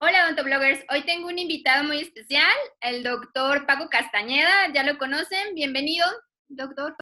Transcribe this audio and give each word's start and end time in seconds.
Hola, 0.00 0.26
odontobloggers. 0.26 0.84
Hoy 0.92 1.02
tengo 1.04 1.26
un 1.26 1.40
invitado 1.40 1.82
muy 1.82 1.98
especial, 1.98 2.54
el 2.80 3.02
doctor 3.02 3.66
Paco 3.66 3.88
Castañeda. 3.88 4.72
¿Ya 4.72 4.84
lo 4.84 4.96
conocen? 4.96 5.56
Bienvenido, 5.56 6.06
doctor. 6.46 6.94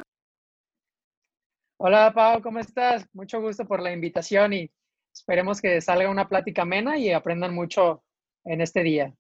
Hola, 1.79 2.11
Pau, 2.14 2.40
¿cómo 2.40 2.59
estás? 2.59 3.06
Mucho 3.12 3.38
gusto 3.43 3.67
por 3.67 3.82
la 3.82 3.93
invitación 3.93 4.54
y 4.54 4.71
esperemos 5.12 5.61
que 5.61 5.79
salga 5.82 6.09
una 6.09 6.27
plática 6.27 6.62
amena 6.62 6.96
y 6.96 7.12
aprendan 7.12 7.54
mucho 7.54 8.03
en 8.46 8.62
este 8.62 8.82
día. 8.82 9.13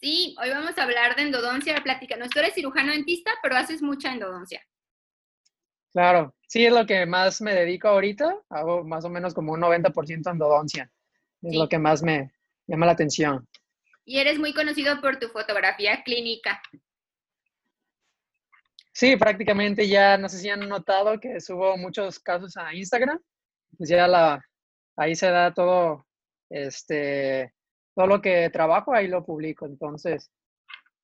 Sí, 0.00 0.34
hoy 0.40 0.48
vamos 0.48 0.78
a 0.78 0.84
hablar 0.84 1.14
de 1.14 1.20
endodoncia, 1.20 1.74
la 1.74 1.82
plática. 1.82 2.16
No, 2.16 2.26
tú 2.26 2.38
eres 2.38 2.54
cirujano 2.54 2.92
dentista, 2.92 3.32
pero 3.42 3.54
haces 3.54 3.82
mucha 3.82 4.14
endodoncia. 4.14 4.62
Claro, 5.92 6.34
sí, 6.48 6.64
es 6.64 6.72
lo 6.72 6.86
que 6.86 7.04
más 7.04 7.42
me 7.42 7.52
dedico 7.52 7.88
ahorita. 7.88 8.34
Hago 8.48 8.82
más 8.82 9.04
o 9.04 9.10
menos 9.10 9.34
como 9.34 9.52
un 9.52 9.60
90% 9.60 10.30
endodoncia. 10.30 10.90
Es 11.42 11.54
lo 11.54 11.68
que 11.68 11.78
más 11.78 12.02
me, 12.02 12.32
llama 12.70 12.86
la 12.86 12.92
atención. 12.92 13.46
Y 14.04 14.18
eres 14.18 14.38
muy 14.38 14.54
conocido 14.54 15.00
por 15.00 15.18
tu 15.18 15.28
fotografía 15.28 16.02
clínica. 16.02 16.60
Sí, 18.92 19.16
prácticamente 19.16 19.88
ya, 19.88 20.18
no 20.18 20.28
sé 20.28 20.38
si 20.38 20.48
han 20.48 20.68
notado 20.68 21.20
que 21.20 21.40
subo 21.40 21.76
muchos 21.76 22.18
casos 22.18 22.56
a 22.56 22.74
Instagram, 22.74 23.20
pues 23.76 23.88
ya 23.88 24.06
la, 24.06 24.44
ahí 24.96 25.14
se 25.14 25.30
da 25.30 25.54
todo, 25.54 26.06
este, 26.50 27.54
todo 27.94 28.06
lo 28.06 28.20
que 28.20 28.50
trabajo, 28.50 28.92
ahí 28.92 29.06
lo 29.06 29.24
publico, 29.24 29.64
entonces, 29.64 30.30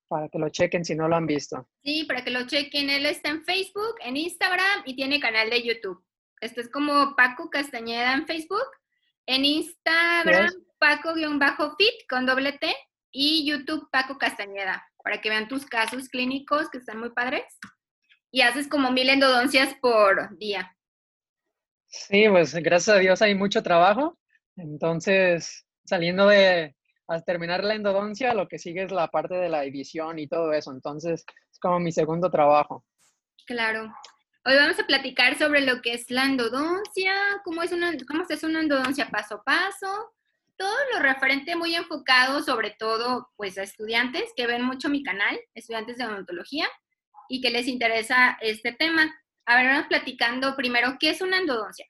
para 0.08 0.28
que 0.28 0.38
lo 0.38 0.48
chequen 0.48 0.84
si 0.84 0.94
no 0.94 1.08
lo 1.08 1.16
han 1.16 1.26
visto. 1.26 1.68
Sí, 1.82 2.04
para 2.04 2.24
que 2.24 2.30
lo 2.30 2.46
chequen, 2.46 2.90
él 2.90 3.06
está 3.06 3.30
en 3.30 3.44
Facebook, 3.44 3.96
en 4.00 4.16
Instagram 4.16 4.82
y 4.84 4.96
tiene 4.96 5.20
canal 5.20 5.48
de 5.48 5.62
YouTube. 5.62 6.04
Esto 6.40 6.60
es 6.60 6.68
como 6.68 7.16
Paco 7.16 7.48
Castañeda 7.50 8.14
en 8.14 8.26
Facebook, 8.26 8.66
en 9.26 9.44
Instagram 9.44 10.50
Paco-fit 10.78 12.06
con 12.08 12.26
doble 12.26 12.52
T 12.52 12.74
y 13.10 13.46
YouTube 13.48 13.88
Paco 13.90 14.18
Castañeda, 14.18 14.84
para 15.02 15.20
que 15.20 15.28
vean 15.28 15.48
tus 15.48 15.66
casos 15.66 16.08
clínicos 16.08 16.70
que 16.70 16.78
están 16.78 16.98
muy 17.00 17.10
padres. 17.10 17.44
Y 18.30 18.42
haces 18.42 18.68
como 18.68 18.90
mil 18.90 19.08
endodoncias 19.08 19.74
por 19.80 20.36
día. 20.36 20.76
Sí, 21.86 22.28
pues 22.28 22.54
gracias 22.54 22.96
a 22.96 22.98
Dios 22.98 23.22
hay 23.22 23.34
mucho 23.34 23.62
trabajo. 23.62 24.18
Entonces, 24.56 25.66
saliendo 25.84 26.26
de 26.26 26.76
a 27.08 27.20
terminar 27.22 27.62
la 27.62 27.74
endodoncia, 27.74 28.34
lo 28.34 28.48
que 28.48 28.58
sigue 28.58 28.82
es 28.82 28.90
la 28.90 29.08
parte 29.08 29.34
de 29.36 29.48
la 29.48 29.64
edición 29.64 30.18
y 30.18 30.26
todo 30.26 30.52
eso. 30.52 30.72
Entonces, 30.72 31.24
es 31.50 31.58
como 31.60 31.78
mi 31.78 31.92
segundo 31.92 32.30
trabajo. 32.30 32.84
Claro. 33.46 33.94
Hoy 34.48 34.54
vamos 34.54 34.78
a 34.78 34.86
platicar 34.86 35.36
sobre 35.36 35.62
lo 35.62 35.82
que 35.82 35.92
es 35.92 36.08
la 36.08 36.24
endodoncia, 36.24 37.12
cómo, 37.42 37.64
es 37.64 37.72
una, 37.72 37.92
cómo 38.06 38.24
se 38.24 38.34
hace 38.34 38.46
una 38.46 38.60
endodoncia 38.60 39.08
paso 39.08 39.34
a 39.34 39.42
paso, 39.42 40.14
todo 40.56 40.72
lo 40.92 41.00
referente 41.00 41.56
muy 41.56 41.74
enfocado 41.74 42.40
sobre 42.44 42.70
todo 42.70 43.28
pues 43.34 43.58
a 43.58 43.64
estudiantes 43.64 44.32
que 44.36 44.46
ven 44.46 44.62
mucho 44.62 44.88
mi 44.88 45.02
canal, 45.02 45.36
estudiantes 45.52 45.98
de 45.98 46.06
odontología 46.06 46.68
y 47.28 47.40
que 47.40 47.50
les 47.50 47.66
interesa 47.66 48.38
este 48.40 48.70
tema. 48.70 49.12
A 49.46 49.56
ver, 49.56 49.66
vamos 49.66 49.88
platicando 49.88 50.54
primero, 50.54 50.96
¿qué 51.00 51.10
es 51.10 51.22
una 51.22 51.38
endodoncia? 51.38 51.86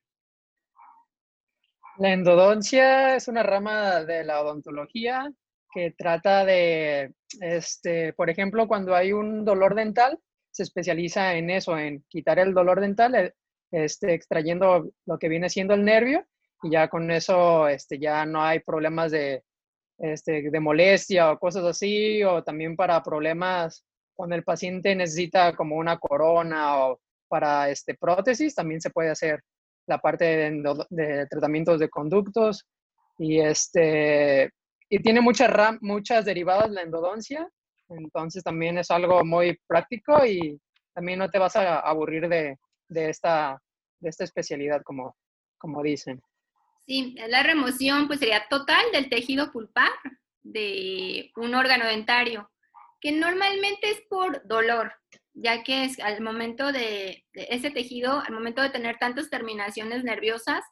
La 1.99 2.15
endodoncia 2.15 3.17
es 3.17 3.29
una 3.29 3.43
rama 3.43 4.03
de 4.05 4.25
la 4.25 4.41
odontología 4.41 5.31
que 5.75 5.91
trata 5.91 6.47
de, 6.47 7.12
este, 7.39 8.15
por 8.15 8.31
ejemplo, 8.31 8.67
cuando 8.67 8.97
hay 8.97 9.12
un 9.12 9.45
dolor 9.45 9.75
dental, 9.75 10.19
se 10.57 10.62
especializa 10.62 11.35
en 11.35 11.51
eso, 11.51 11.77
en 11.79 12.03
quitar 12.09 12.39
el 12.39 12.55
dolor 12.55 12.81
dental, 12.81 13.15
eh, 13.15 13.35
este, 13.71 14.15
extrayendo 14.15 14.91
lo 15.05 15.19
que 15.19 15.29
viene 15.29 15.51
siendo 15.51 15.75
el 15.75 15.85
nervio 15.85 16.25
y 16.62 16.71
ya 16.71 16.89
con 16.89 17.11
eso 17.11 17.69
este, 17.69 17.99
ya 17.99 18.25
no 18.25 18.43
hay 18.43 18.61
problemas 18.61 19.12
de, 19.12 19.45
este, 19.99 20.51
de 20.51 20.61
molestia 20.61 21.31
o 21.31 21.39
cosas 21.39 21.65
así, 21.65 22.23
o 22.25 22.43
también 22.43 22.75
para 22.75 23.03
problemas 23.03 23.84
cuando 24.15 24.34
el 24.34 24.45
paciente 24.45 24.95
necesita 24.97 25.55
como 25.55 25.77
una 25.77 25.99
corona 25.99 26.87
o 26.87 27.01
para 27.29 27.69
este, 27.69 27.95
prótesis, 27.95 28.55
también 28.55 28.81
se 28.81 28.91
puede 28.91 29.11
hacer 29.11 29.43
la 29.87 29.99
parte 29.99 30.25
de, 30.25 31.27
tratamientos 31.28 31.78
de 31.78 31.91
conductos 31.91 32.66
y, 33.19 33.41
este, 33.41 34.50
y 34.89 35.00
tiene 35.00 35.21
muchas, 35.21 35.50
muchas 35.83 36.25
derivadas 36.25 36.71
la 36.71 36.83
endodoncia, 36.83 37.47
entonces 37.88 38.42
también 38.42 38.78
es 38.78 38.91
algo 38.91 39.24
muy 39.24 39.58
práctico 39.66 40.24
y 40.24 40.60
también 40.94 41.19
no 41.19 41.30
te 41.30 41.38
vas 41.38 41.56
a 41.56 41.80
aburrir 41.80 42.28
de, 42.28 42.58
de 42.88 43.10
esta, 43.10 43.60
de 44.00 44.08
esta 44.08 44.24
especialidad, 44.24 44.82
como, 44.82 45.16
como 45.58 45.82
dicen. 45.82 46.20
Sí, 46.86 47.16
la 47.28 47.42
remoción 47.42 48.06
pues 48.06 48.20
sería 48.20 48.47
total 48.48 48.84
del 48.92 49.08
tejido 49.10 49.50
pulpar 49.50 49.91
de 50.42 51.32
un 51.36 51.54
órgano 51.54 51.86
dentario, 51.86 52.50
que 53.00 53.12
normalmente 53.12 53.91
es 53.91 54.00
por 54.08 54.47
dolor, 54.47 54.92
ya 55.34 55.62
que 55.64 55.84
es 55.84 55.98
al 55.98 56.20
momento 56.20 56.72
de, 56.72 57.24
ese 57.32 57.70
tejido, 57.70 58.20
al 58.20 58.32
momento 58.32 58.62
de 58.62 58.70
tener 58.70 58.97
tantas 58.98 59.28
terminaciones 59.28 60.04
nerviosas, 60.04 60.64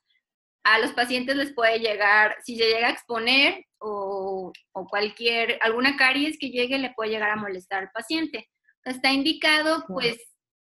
a 0.64 0.78
los 0.78 0.92
pacientes 0.92 1.36
les 1.36 1.52
puede 1.52 1.78
llegar, 1.78 2.36
si 2.42 2.56
se 2.56 2.64
llega 2.64 2.88
a 2.88 2.92
exponer 2.92 3.64
o, 3.78 4.50
o, 4.72 4.86
cualquier, 4.88 5.58
alguna 5.60 5.96
caries 5.96 6.38
que 6.38 6.48
llegue, 6.48 6.78
le 6.78 6.94
puede 6.94 7.10
llegar 7.10 7.30
a 7.30 7.36
molestar 7.36 7.84
al 7.84 7.90
paciente. 7.90 8.48
Está 8.82 9.12
indicado, 9.12 9.84
pues, 9.86 10.16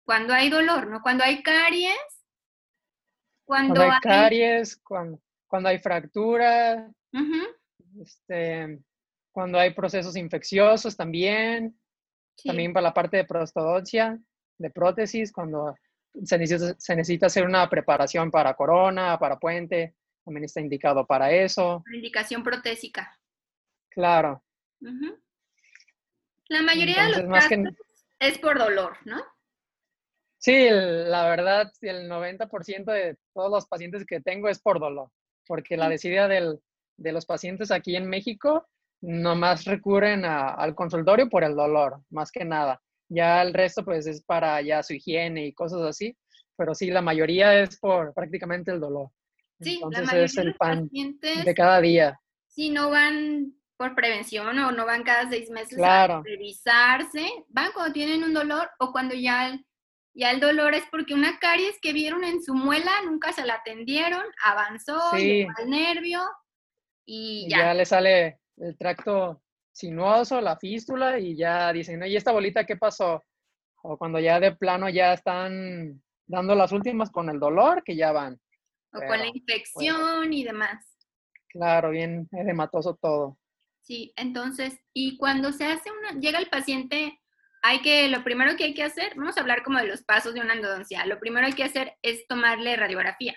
cuando 0.05 0.33
hay 0.33 0.49
dolor, 0.49 0.87
¿no? 0.87 1.03
Cuando 1.03 1.25
hay 1.25 1.43
caries. 1.43 1.97
Cuando, 3.45 3.83
hay, 3.83 3.99
caries, 4.01 4.81
cuando, 4.83 5.21
cuando 5.49 5.69
hay 5.69 5.79
fractura, 5.79 6.89
este, 8.01 8.79
cuando 9.33 9.59
hay 9.59 9.75
procesos 9.75 10.17
infecciosos 10.17 10.97
también, 10.97 11.77
también 12.45 12.73
para 12.73 12.85
la 12.85 12.95
parte 12.95 13.17
de 13.17 13.25
prostodoncia, 13.25 14.21
de 14.57 14.71
prótesis, 14.71 15.33
cuando 15.33 15.75
se 16.25 16.39
necesita, 16.39 16.75
se 16.79 16.97
necesita, 16.97 17.27
hacer 17.27 17.45
una 17.45 17.69
preparación 17.69 18.31
para 18.31 18.55
corona, 18.55 19.19
para 19.19 19.39
puente, 19.39 19.95
también 20.25 20.45
está 20.45 20.61
indicado 20.61 21.07
para 21.07 21.31
eso. 21.31 21.83
Indicación 21.93 22.43
protésica. 22.43 23.19
Claro. 23.89 24.43
La 26.49 26.63
mayoría 26.63 27.05
de 27.05 27.23
los 27.23 27.23
casos 27.23 27.75
es 28.19 28.39
por 28.39 28.59
dolor, 28.59 28.97
¿no? 29.05 29.23
Sí, 30.39 30.69
la 30.71 31.29
verdad, 31.29 31.73
el 31.83 32.09
90% 32.09 32.85
de 32.85 33.19
todos 33.35 33.51
los 33.51 33.67
pacientes 33.67 34.07
que 34.07 34.21
tengo 34.21 34.49
es 34.49 34.59
por 34.61 34.81
dolor 34.81 35.11
porque 35.51 35.77
la 35.77 35.89
desidia 35.89 36.29
de 36.29 37.13
los 37.13 37.27
pacientes 37.27 37.73
aquí 37.73 37.97
en 37.97 38.09
México 38.09 38.69
nomás 39.01 39.65
recurren 39.65 40.25
al 40.25 40.77
consultorio 40.77 41.29
por 41.29 41.43
el 41.43 41.57
dolor, 41.57 42.05
más 42.11 42.31
que 42.31 42.45
nada. 42.45 42.81
Ya 43.11 43.43
el 43.43 43.53
resto 43.53 43.85
pues 43.85 44.07
es 44.07 44.23
para 44.23 44.63
ya 44.63 44.83
su 44.83 44.95
higiene 44.95 45.47
y 45.47 45.53
cosas 45.53 45.83
así, 45.83 46.17
pero 46.57 46.75
sí, 46.75 46.91
la 46.91 47.03
mayoría 47.03 47.61
es 47.61 47.79
por 47.79 48.15
prácticamente 48.15 48.71
el 48.71 48.81
dolor. 48.81 49.11
Sí, 49.61 49.75
Entonces 49.75 50.01
la 50.01 50.07
mayoría 50.07 50.27
es 50.27 50.37
el 50.39 50.55
pan 50.55 50.89
de 50.91 51.55
cada 51.55 51.81
día. 51.81 52.19
Sí, 52.47 52.71
no 52.71 52.91
van 52.91 53.53
por 53.77 53.95
prevención 53.95 54.59
o 54.59 54.73
no 54.73 54.87
van 54.87 55.03
cada 55.03 55.29
seis 55.29 55.51
meses 55.51 55.79
a 55.83 56.23
revisarse, 56.23 57.27
van 57.49 57.73
cuando 57.73 57.93
tienen 57.93 58.23
un 58.23 58.33
dolor 58.33 58.71
o 58.79 58.93
cuando 58.93 59.15
ya 59.15 59.59
ya 60.15 60.33
el 60.33 60.41
dolor 60.41 60.75
es 60.75 60.85
porque 60.91 61.15
una 61.15 61.39
caries 61.39 61.79
que 61.81 61.93
vieron 61.93 62.25
en 62.25 62.43
su 62.43 62.55
muela 62.55 62.91
nunca 63.05 63.33
se 63.33 63.45
la 63.45 63.55
atendieron, 63.55 64.25
avanzó, 64.45 64.99
llegó 65.17 65.51
al 65.57 65.71
nervio 65.71 66.21
y 67.07 67.49
ya. 67.49 67.59
ya 67.59 67.75
le 67.75 67.87
sale 67.87 68.41
el 68.57 68.77
tracto 68.77 69.43
sinuoso, 69.81 70.41
la 70.41 70.57
fístula 70.57 71.19
y 71.19 71.37
ya 71.37 71.73
dicen, 71.73 72.03
¿y 72.05 72.17
esta 72.17 72.33
bolita 72.33 72.65
qué 72.65 72.77
pasó? 72.77 73.25
O 73.83 73.97
cuando 73.97 74.19
ya 74.19 74.39
de 74.39 74.55
plano 74.55 74.89
ya 74.89 75.15
están 75.15 76.03
dando 76.27 76.55
las 76.55 76.73
últimas 76.73 77.11
con 77.11 77.29
el 77.31 77.41
dolor, 77.41 77.83
que 77.85 77.97
ya 77.97 78.13
van. 78.13 78.39
O 78.93 78.99
con 78.99 79.19
la 79.19 79.27
infección 79.27 80.33
y 80.33 80.45
demás. 80.45 80.87
Claro, 81.49 81.91
bien 81.91 82.29
edematoso 82.33 82.97
todo. 83.01 83.39
Sí, 83.83 84.13
entonces, 84.17 84.79
y 84.93 85.17
cuando 85.17 85.53
se 85.53 85.65
hace 85.65 85.91
una, 85.91 86.21
llega 86.21 86.39
el 86.39 86.49
paciente 86.49 87.19
hay 87.63 87.83
que, 87.83 88.09
lo 88.09 88.25
primero 88.25 88.57
que 88.57 88.65
hay 88.65 88.75
que 88.75 88.83
hacer, 88.83 89.15
vamos 89.17 89.37
a 89.37 89.41
hablar 89.41 89.63
como 89.63 89.79
de 89.79 89.87
los 89.87 90.03
pasos 90.03 90.35
de 90.35 90.41
una 90.41 90.55
endodoncia. 90.55 91.05
Lo 91.07 91.19
primero 91.19 91.47
que 91.47 91.53
hay 91.53 91.57
que 91.57 91.65
hacer 91.65 91.95
es 92.03 92.27
tomarle 92.27 92.77
radiografía. 92.77 93.37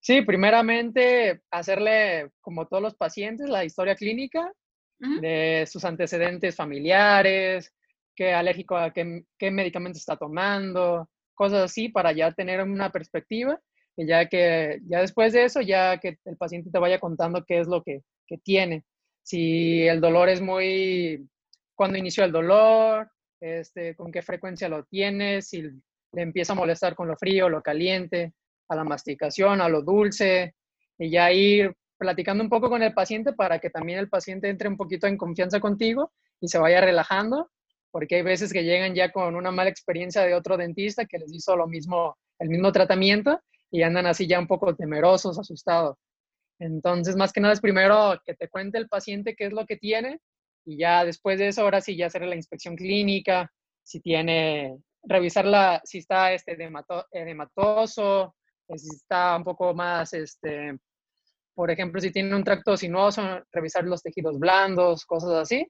Sí, 0.00 0.22
primeramente 0.22 1.42
hacerle, 1.50 2.30
como 2.40 2.66
todos 2.66 2.82
los 2.82 2.94
pacientes, 2.94 3.48
la 3.48 3.64
historia 3.64 3.96
clínica 3.96 4.52
de 4.98 5.64
sus 5.70 5.84
antecedentes 5.84 6.56
familiares, 6.56 7.72
qué 8.14 8.32
alérgico 8.32 8.76
a 8.76 8.92
qué, 8.92 9.24
qué 9.38 9.50
medicamento 9.50 9.98
está 9.98 10.16
tomando, 10.16 11.08
cosas 11.34 11.64
así, 11.64 11.88
para 11.88 12.12
ya 12.12 12.32
tener 12.32 12.62
una 12.62 12.90
perspectiva 12.90 13.60
y 13.96 14.06
ya 14.06 14.26
que 14.26 14.80
ya 14.88 15.00
después 15.00 15.32
de 15.32 15.44
eso, 15.44 15.60
ya 15.60 15.98
que 15.98 16.18
el 16.24 16.36
paciente 16.36 16.70
te 16.70 16.78
vaya 16.78 16.98
contando 16.98 17.44
qué 17.44 17.60
es 17.60 17.66
lo 17.66 17.82
que, 17.82 18.02
que 18.26 18.38
tiene. 18.38 18.84
Si 19.22 19.86
el 19.86 20.00
dolor 20.00 20.28
es 20.28 20.40
muy 20.40 21.28
cuándo 21.74 21.98
inició 21.98 22.24
el 22.24 22.32
dolor, 22.32 23.10
este, 23.40 23.94
con 23.94 24.10
qué 24.10 24.22
frecuencia 24.22 24.68
lo 24.68 24.84
tienes, 24.84 25.48
si 25.48 25.62
le 25.62 26.22
empieza 26.22 26.52
a 26.52 26.56
molestar 26.56 26.94
con 26.94 27.08
lo 27.08 27.16
frío, 27.16 27.48
lo 27.48 27.62
caliente, 27.62 28.32
a 28.68 28.76
la 28.76 28.84
masticación, 28.84 29.60
a 29.60 29.68
lo 29.68 29.82
dulce, 29.82 30.54
y 30.98 31.10
ya 31.10 31.30
ir 31.32 31.74
platicando 31.98 32.42
un 32.42 32.50
poco 32.50 32.68
con 32.68 32.82
el 32.82 32.94
paciente 32.94 33.32
para 33.32 33.58
que 33.58 33.70
también 33.70 33.98
el 33.98 34.08
paciente 34.08 34.48
entre 34.48 34.68
un 34.68 34.76
poquito 34.76 35.06
en 35.06 35.16
confianza 35.16 35.60
contigo 35.60 36.12
y 36.40 36.48
se 36.48 36.58
vaya 36.58 36.80
relajando, 36.80 37.50
porque 37.90 38.16
hay 38.16 38.22
veces 38.22 38.52
que 38.52 38.64
llegan 38.64 38.94
ya 38.94 39.10
con 39.10 39.34
una 39.34 39.50
mala 39.50 39.70
experiencia 39.70 40.22
de 40.22 40.34
otro 40.34 40.56
dentista 40.56 41.06
que 41.06 41.18
les 41.18 41.32
hizo 41.32 41.56
lo 41.56 41.66
mismo, 41.66 42.16
el 42.38 42.48
mismo 42.48 42.72
tratamiento 42.72 43.40
y 43.70 43.82
andan 43.82 44.06
así 44.06 44.26
ya 44.26 44.38
un 44.38 44.46
poco 44.46 44.74
temerosos, 44.74 45.38
asustados. 45.38 45.96
Entonces, 46.58 47.16
más 47.16 47.32
que 47.32 47.40
nada 47.40 47.54
es 47.54 47.60
primero 47.60 48.20
que 48.24 48.34
te 48.34 48.48
cuente 48.48 48.78
el 48.78 48.88
paciente 48.88 49.34
qué 49.34 49.46
es 49.46 49.52
lo 49.52 49.66
que 49.66 49.76
tiene 49.76 50.20
y 50.64 50.78
ya 50.78 51.04
después 51.04 51.38
de 51.38 51.48
eso, 51.48 51.62
ahora 51.62 51.80
sí 51.80 51.96
ya 51.96 52.06
hacer 52.06 52.22
la 52.22 52.34
inspección 52.34 52.76
clínica, 52.76 53.52
si 53.82 54.00
tiene, 54.00 54.76
revisarla, 55.04 55.80
si 55.84 55.98
está 55.98 56.32
este, 56.32 56.56
edematoso, 57.12 58.34
si 58.74 58.88
está 58.88 59.36
un 59.36 59.44
poco 59.44 59.74
más, 59.74 60.12
este, 60.12 60.76
por 61.56 61.70
ejemplo, 61.70 62.00
si 62.02 62.12
tiene 62.12 62.36
un 62.36 62.44
tracto 62.44 62.76
sinuoso, 62.76 63.22
revisar 63.50 63.84
los 63.84 64.02
tejidos 64.02 64.38
blandos, 64.38 65.06
cosas 65.06 65.32
así. 65.32 65.66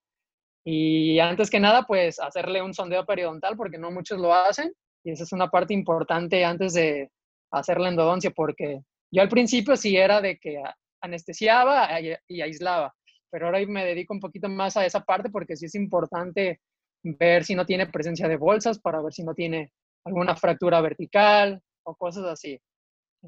Y 0.65 1.21
antes 1.21 1.49
que 1.49 1.61
nada, 1.61 1.85
pues 1.85 2.19
hacerle 2.19 2.61
un 2.61 2.75
sondeo 2.75 3.07
periodontal, 3.07 3.57
porque 3.57 3.79
no 3.79 3.93
muchos 3.93 4.19
lo 4.19 4.35
hacen. 4.35 4.73
Y 5.05 5.13
esa 5.13 5.23
es 5.23 5.33
una 5.33 5.49
parte 5.49 5.75
importante 5.75 6.45
antes 6.45 6.75
de 6.75 7.09
hacer 7.53 7.79
la 7.79 7.89
endodoncia, 7.89 8.33
porque 8.33 8.81
yo 9.13 9.23
al 9.23 9.29
principio 9.29 9.77
sí 9.77 9.97
era 9.97 10.21
de 10.21 10.39
que 10.39 10.61
anestesiaba 11.01 11.89
y 12.01 12.41
aislaba, 12.41 12.93
pero 13.31 13.47
ahora 13.47 13.65
me 13.69 13.85
dedico 13.85 14.13
un 14.13 14.19
poquito 14.19 14.49
más 14.49 14.77
a 14.77 14.85
esa 14.85 15.05
parte 15.05 15.31
porque 15.31 15.57
sí 15.57 15.67
es 15.67 15.77
importante 15.77 16.61
ver 17.05 17.45
si 17.45 17.55
no 17.55 17.65
tiene 17.65 17.87
presencia 17.87 18.27
de 18.27 18.37
bolsas, 18.37 18.81
para 18.81 19.01
ver 19.01 19.13
si 19.13 19.23
no 19.23 19.35
tiene 19.35 19.71
alguna 20.05 20.35
fractura 20.35 20.81
vertical 20.81 21.63
o 21.85 21.95
cosas 21.95 22.25
así, 22.25 22.61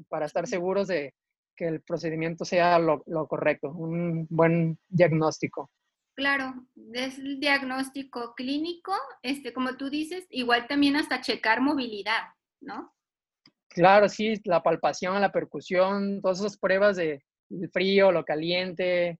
para 0.09 0.25
estar 0.25 0.45
seguros 0.45 0.89
de 0.89 1.13
que 1.59 1.67
el 1.67 1.81
procedimiento 1.81 2.45
sea 2.45 2.79
lo, 2.79 3.03
correcto, 3.27 3.69
un 3.69 4.25
buen 4.29 4.79
diagnóstico. 4.87 5.69
Claro, 6.15 6.53
es 6.93 7.19
el 7.19 7.41
diagnóstico 7.41 8.33
clínico, 8.33 8.93
este, 9.21 9.51
como 9.51 9.75
tú 9.75 9.89
dices, 9.89 10.25
igual 10.29 10.67
también 10.67 10.95
hasta 10.95 11.19
checar 11.19 11.59
movilidad, 11.59 12.29
¿no? 12.61 12.93
Claro, 13.67 14.07
sí, 14.07 14.39
la 14.45 14.63
palpación, 14.63 15.19
la 15.19 15.33
percusión, 15.33 16.21
todas 16.21 16.39
esas 16.39 16.57
pruebas 16.57 16.95
de 16.95 17.21
frío, 17.73 18.13
lo 18.13 18.23
caliente, 18.23 19.19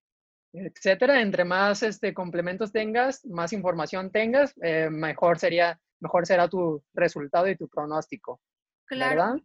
etcétera. 0.54 1.22
Entre 1.22 1.44
más 1.44 1.84
este, 1.84 2.14
complementos 2.14 2.72
tengas, 2.72 3.26
más 3.26 3.52
información 3.52 4.12
tengas, 4.12 4.54
eh, 4.64 4.90
mejor 4.90 5.40
sería, 5.40 5.78
mejor 6.00 6.26
será 6.26 6.48
tu 6.48 6.82
resultado 6.94 7.50
y 7.50 7.58
tu 7.58 7.68
pronóstico. 7.68 8.40
Claro. 8.86 9.42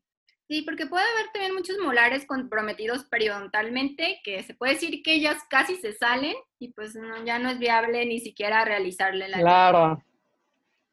Sí, 0.47 0.61
porque 0.61 0.87
puede 0.87 1.05
haber 1.05 1.33
también 1.33 1.55
muchos 1.55 1.79
molares 1.79 2.27
comprometidos 2.27 3.05
periodontalmente 3.07 4.21
que 4.23 4.43
se 4.43 4.53
puede 4.55 4.75
decir 4.75 5.03
que 5.03 5.15
ellas 5.15 5.39
casi 5.49 5.77
se 5.77 5.95
salen 5.95 6.35
y 6.59 6.73
pues 6.75 6.93
ya 7.25 7.39
no 7.39 7.49
es 7.49 7.59
viable 7.59 8.05
ni 8.05 8.21
siquiera 8.21 8.63
realizarle 8.65 9.29
la. 9.29 9.39
Claro, 9.39 10.05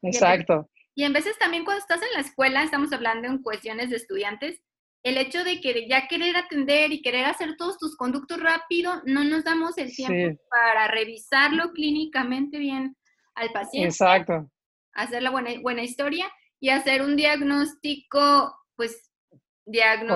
exacto. 0.00 0.70
Y 0.94 1.04
en 1.04 1.12
veces 1.12 1.38
también 1.38 1.64
cuando 1.64 1.82
estás 1.82 2.00
en 2.00 2.12
la 2.14 2.20
escuela, 2.20 2.62
estamos 2.62 2.92
hablando 2.92 3.28
en 3.28 3.42
cuestiones 3.42 3.90
de 3.90 3.96
estudiantes, 3.96 4.62
el 5.02 5.18
hecho 5.18 5.44
de 5.44 5.60
que 5.60 5.86
ya 5.86 6.08
querer 6.08 6.36
atender 6.36 6.90
y 6.92 7.02
querer 7.02 7.26
hacer 7.26 7.56
todos 7.56 7.76
tus 7.76 7.94
conductos 7.96 8.40
rápido, 8.40 9.02
no 9.04 9.22
nos 9.22 9.44
damos 9.44 9.76
el 9.76 9.94
tiempo 9.94 10.40
para 10.48 10.88
revisarlo 10.88 11.72
clínicamente 11.72 12.58
bien 12.58 12.96
al 13.34 13.50
paciente. 13.52 13.88
Exacto. 13.88 14.50
Hacer 14.94 15.22
la 15.22 15.30
buena, 15.30 15.50
buena 15.60 15.82
historia 15.82 16.26
y 16.58 16.70
hacer 16.70 17.02
un 17.02 17.16
diagnóstico, 17.16 18.56
pues. 18.76 19.10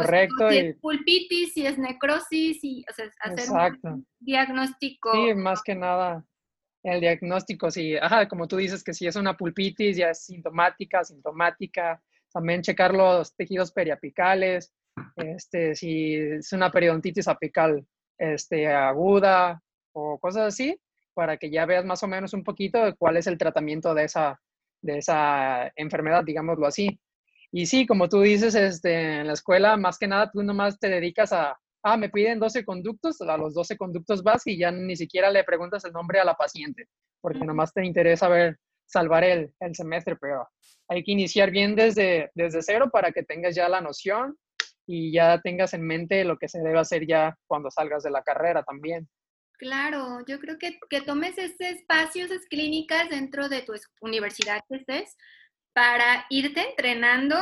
Correcto. 0.03 0.51
Si 0.51 0.59
es 0.59 0.77
pulpitis, 0.79 1.53
si 1.53 1.67
es 1.67 1.79
necrosis, 1.79 2.59
y, 2.63 2.85
o 2.91 2.93
sea, 2.93 3.11
hacer 3.21 3.79
un 3.83 4.07
diagnóstico. 4.19 5.13
Sí, 5.13 5.35
más 5.35 5.63
que 5.63 5.75
nada 5.75 6.25
el 6.93 7.01
diagnóstico, 7.01 7.71
sí, 7.71 7.97
ajá, 7.97 8.29
como 8.29 8.47
tú 8.47 8.57
dices 8.57 8.85
que 8.85 8.95
si 8.95 9.07
es 9.07 9.17
una 9.17 9.37
pulpitis, 9.37 9.97
ya 9.97 10.11
es 10.11 10.25
sintomática, 10.25 11.03
sintomática, 11.03 12.01
también 12.33 12.63
checar 12.63 12.95
los 12.95 13.35
tejidos 13.35 13.73
periapicales, 13.73 14.73
este, 15.17 15.75
si 15.75 16.15
es 16.15 16.53
una 16.53 16.71
periodontitis 16.71 17.29
apical 17.29 17.85
este, 18.19 18.69
aguda 18.69 19.61
o 19.93 20.19
cosas 20.19 20.55
así, 20.55 20.79
para 21.15 21.39
que 21.39 21.51
ya 21.51 21.67
veas 21.67 21.85
más 21.85 22.03
o 22.03 22.09
menos 22.09 22.35
un 22.35 22.45
poquito 22.45 22.85
de 22.85 22.95
cuál 22.95 23.17
es 23.17 23.27
el 23.27 23.39
tratamiento 23.39 23.93
de 23.95 24.05
esa, 24.05 24.41
de 24.81 24.99
esa 24.99 25.73
enfermedad, 25.75 26.23
digámoslo 26.25 26.67
así. 26.67 27.01
Y 27.57 27.65
sí, 27.65 27.87
como 27.87 28.07
tú 28.07 28.21
dices, 28.21 28.55
este, 28.55 29.21
en 29.21 29.29
la 29.29 29.33
escuela, 29.33 29.79
más 29.79 29.97
que 29.97 30.07
nada, 30.07 30.31
tú 30.31 30.43
nomás 30.43 30.79
te 30.79 30.91
dedicas 30.91 31.33
a, 31.33 31.59
ah, 31.85 31.97
me 31.97 32.11
piden 32.11 32.39
12 32.39 32.67
conductos, 32.67 33.19
a 33.23 33.39
los 33.39 33.55
12 33.55 33.79
conductos 33.79 34.23
vas 34.23 34.47
y 34.47 34.59
ya 34.59 34.71
ni 34.71 34.95
siquiera 34.95 35.31
le 35.31 35.43
preguntas 35.43 35.83
el 35.87 35.93
nombre 35.93 36.21
a 36.21 36.27
la 36.27 36.35
paciente, 36.35 36.87
porque 37.23 37.47
nomás 37.47 37.73
te 37.73 37.83
interesa 37.83 38.29
ver, 38.29 38.59
salvar 38.85 39.25
el, 39.25 39.55
el 39.61 39.75
semestre, 39.75 40.17
pero 40.17 40.47
hay 40.87 41.03
que 41.03 41.13
iniciar 41.13 41.51
bien 41.51 41.75
desde, 41.75 42.31
desde 42.35 42.61
cero 42.61 42.91
para 42.93 43.11
que 43.11 43.23
tengas 43.23 43.55
ya 43.55 43.71
la 43.71 43.81
noción 43.81 44.37
y 44.87 45.11
ya 45.11 45.41
tengas 45.41 45.73
en 45.73 45.81
mente 45.81 46.25
lo 46.25 46.37
que 46.37 46.49
se 46.49 46.61
debe 46.61 46.79
hacer 46.79 47.07
ya 47.07 47.39
cuando 47.47 47.71
salgas 47.71 48.03
de 48.03 48.11
la 48.11 48.23
carrera 48.23 48.65
también. 48.65 49.09
Claro, 49.59 50.23
yo 50.27 50.39
creo 50.41 50.59
que, 50.59 50.79
que 50.91 51.01
tomes 51.01 51.39
ese 51.39 51.71
espacio, 51.71 52.27
esas 52.27 52.45
clínicas 52.51 53.09
dentro 53.09 53.49
de 53.49 53.63
tu 53.63 53.73
universidad 54.03 54.61
que 54.69 54.77
estés, 54.77 55.17
para 55.77 56.25
irte 56.31 56.71
entrenando 56.71 57.37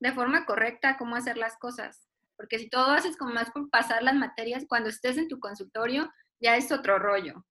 de 0.00 0.10
forma 0.10 0.44
correcta 0.44 0.96
cómo 0.98 1.14
hacer 1.14 1.36
las 1.36 1.56
cosas. 1.56 2.08
Porque 2.34 2.58
si 2.58 2.68
todo 2.68 2.90
haces 2.90 3.16
como 3.16 3.32
más 3.32 3.52
por 3.52 3.70
pasar 3.70 4.02
las 4.02 4.16
materias, 4.16 4.64
cuando 4.68 4.88
estés 4.88 5.16
en 5.18 5.28
tu 5.28 5.38
consultorio 5.38 6.10
ya 6.40 6.56
es 6.56 6.72
otro 6.72 6.98
rollo. 6.98 7.46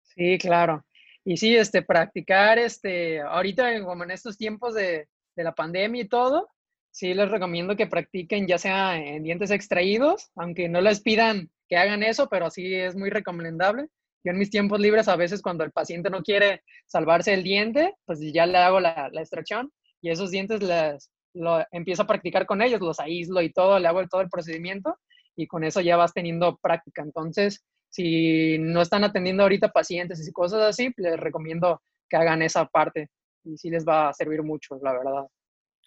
Sí, 0.00 0.38
claro. 0.38 0.86
Y 1.26 1.36
sí, 1.36 1.54
este, 1.54 1.82
practicar, 1.82 2.58
este, 2.58 3.20
ahorita 3.20 3.84
como 3.84 4.04
en 4.04 4.12
estos 4.12 4.38
tiempos 4.38 4.72
de, 4.72 5.08
de 5.36 5.44
la 5.44 5.54
pandemia 5.54 6.04
y 6.04 6.08
todo, 6.08 6.48
sí 6.90 7.12
les 7.12 7.30
recomiendo 7.30 7.76
que 7.76 7.86
practiquen 7.86 8.46
ya 8.46 8.56
sea 8.56 8.96
en 8.96 9.24
dientes 9.24 9.50
extraídos, 9.50 10.30
aunque 10.36 10.70
no 10.70 10.80
les 10.80 11.02
pidan 11.02 11.50
que 11.68 11.76
hagan 11.76 12.02
eso, 12.02 12.30
pero 12.30 12.48
sí 12.48 12.74
es 12.74 12.96
muy 12.96 13.10
recomendable. 13.10 13.88
Yo 14.24 14.32
en 14.32 14.38
mis 14.38 14.50
tiempos 14.50 14.80
libres 14.80 15.06
a 15.08 15.16
veces 15.16 15.42
cuando 15.42 15.64
el 15.64 15.70
paciente 15.70 16.08
no 16.10 16.22
quiere 16.22 16.62
salvarse 16.86 17.34
el 17.34 17.42
diente, 17.42 17.94
pues 18.06 18.20
ya 18.32 18.46
le 18.46 18.58
hago 18.58 18.80
la, 18.80 19.10
extracción 19.14 19.70
y 20.00 20.10
esos 20.10 20.30
dientes 20.30 20.62
les, 20.62 21.10
lo, 21.34 21.64
empiezo 21.70 22.02
a 22.02 22.06
practicar 22.06 22.46
con 22.46 22.62
ellos, 22.62 22.80
los 22.80 23.00
aíslo 23.00 23.42
y 23.42 23.52
todo, 23.52 23.78
le 23.78 23.86
hago 23.86 24.06
todo 24.08 24.22
el 24.22 24.30
procedimiento 24.30 24.98
y 25.36 25.46
con 25.46 25.62
eso 25.62 25.80
ya 25.80 25.96
vas 25.96 26.14
teniendo 26.14 26.56
práctica. 26.56 27.02
Entonces, 27.02 27.64
si 27.90 28.58
no 28.58 28.80
están 28.80 29.04
atendiendo 29.04 29.42
ahorita 29.42 29.68
pacientes 29.68 30.26
y 30.26 30.32
cosas 30.32 30.62
así, 30.62 30.92
les 30.96 31.18
recomiendo 31.18 31.82
que 32.08 32.16
hagan 32.16 32.42
esa 32.42 32.66
parte 32.66 33.10
y 33.44 33.58
sí 33.58 33.70
les 33.70 33.84
va 33.86 34.08
a 34.08 34.12
servir 34.14 34.42
mucho, 34.42 34.78
la 34.82 34.92
verdad. 34.92 35.26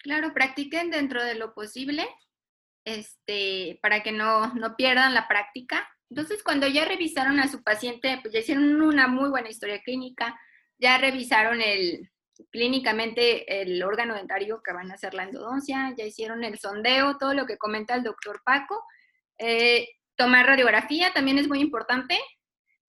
Claro, 0.00 0.32
practiquen 0.32 0.90
dentro 0.90 1.24
de 1.24 1.34
lo 1.34 1.54
posible 1.54 2.06
este, 2.84 3.78
para 3.82 4.02
que 4.02 4.12
no, 4.12 4.54
no 4.54 4.76
pierdan 4.76 5.12
la 5.12 5.26
práctica. 5.28 5.88
Entonces, 6.10 6.42
cuando 6.42 6.66
ya 6.66 6.84
revisaron 6.84 7.38
a 7.38 7.48
su 7.48 7.62
paciente, 7.62 8.18
pues 8.22 8.32
ya 8.32 8.40
hicieron 8.40 8.80
una 8.80 9.08
muy 9.08 9.28
buena 9.28 9.50
historia 9.50 9.80
clínica, 9.82 10.38
ya 10.78 10.98
revisaron 10.98 11.60
el, 11.60 12.10
clínicamente 12.50 13.62
el 13.62 13.82
órgano 13.82 14.14
dentario 14.14 14.62
que 14.62 14.72
van 14.72 14.90
a 14.90 14.94
hacer 14.94 15.14
la 15.14 15.24
endodoncia, 15.24 15.94
ya 15.96 16.04
hicieron 16.04 16.44
el 16.44 16.58
sondeo, 16.58 17.18
todo 17.18 17.34
lo 17.34 17.46
que 17.46 17.58
comenta 17.58 17.94
el 17.94 18.02
doctor 18.02 18.40
Paco. 18.44 18.82
Eh, 19.38 19.88
tomar 20.16 20.46
radiografía 20.46 21.12
también 21.12 21.38
es 21.38 21.48
muy 21.48 21.60
importante, 21.60 22.18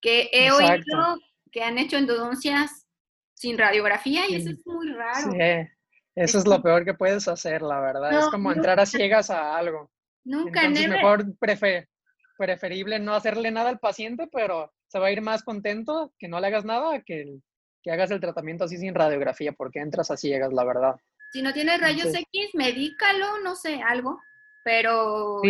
que 0.00 0.30
he 0.32 0.50
oído 0.50 1.18
que 1.52 1.62
han 1.62 1.78
hecho 1.78 1.96
endodoncias 1.96 2.86
sin 3.34 3.58
radiografía 3.58 4.28
y 4.28 4.36
eso 4.36 4.50
es 4.50 4.66
muy 4.66 4.92
raro. 4.92 5.32
Sí, 5.32 5.38
eso 6.14 6.38
es, 6.38 6.46
lo 6.46 6.62
peor 6.62 6.84
que 6.84 6.94
puedes 6.94 7.26
hacer, 7.28 7.62
la 7.62 7.80
verdad. 7.80 8.18
es 8.18 8.26
como 8.28 8.52
entrar 8.52 8.80
a 8.80 8.86
ciegas 8.86 9.30
a 9.30 9.56
algo. 9.56 9.90
Nunca, 10.24 10.62
Entonces, 10.62 10.88
mejor 10.88 11.24
preferible 12.40 12.98
no 12.98 13.14
hacerle 13.14 13.50
nada 13.50 13.68
al 13.68 13.78
paciente, 13.78 14.26
pero 14.32 14.72
se 14.88 14.98
va 14.98 15.08
a 15.08 15.12
ir 15.12 15.20
más 15.20 15.42
contento 15.42 16.14
que 16.18 16.26
no 16.26 16.40
le 16.40 16.46
hagas 16.46 16.64
nada 16.64 17.02
que 17.02 17.20
el 17.20 17.42
que 17.82 17.90
hagas 17.90 18.10
el 18.10 18.20
tratamiento 18.20 18.64
así 18.64 18.76
sin 18.78 18.94
radiografía, 18.94 19.52
porque 19.52 19.80
entras 19.80 20.10
así 20.10 20.28
llegas, 20.28 20.52
la 20.52 20.64
verdad. 20.64 20.96
Si 21.32 21.42
no 21.42 21.52
tienes 21.52 21.80
rayos 21.80 22.14
X, 22.14 22.50
medícalo, 22.54 23.40
no 23.42 23.54
sé, 23.56 23.80
algo, 23.82 24.20
pero 24.64 25.40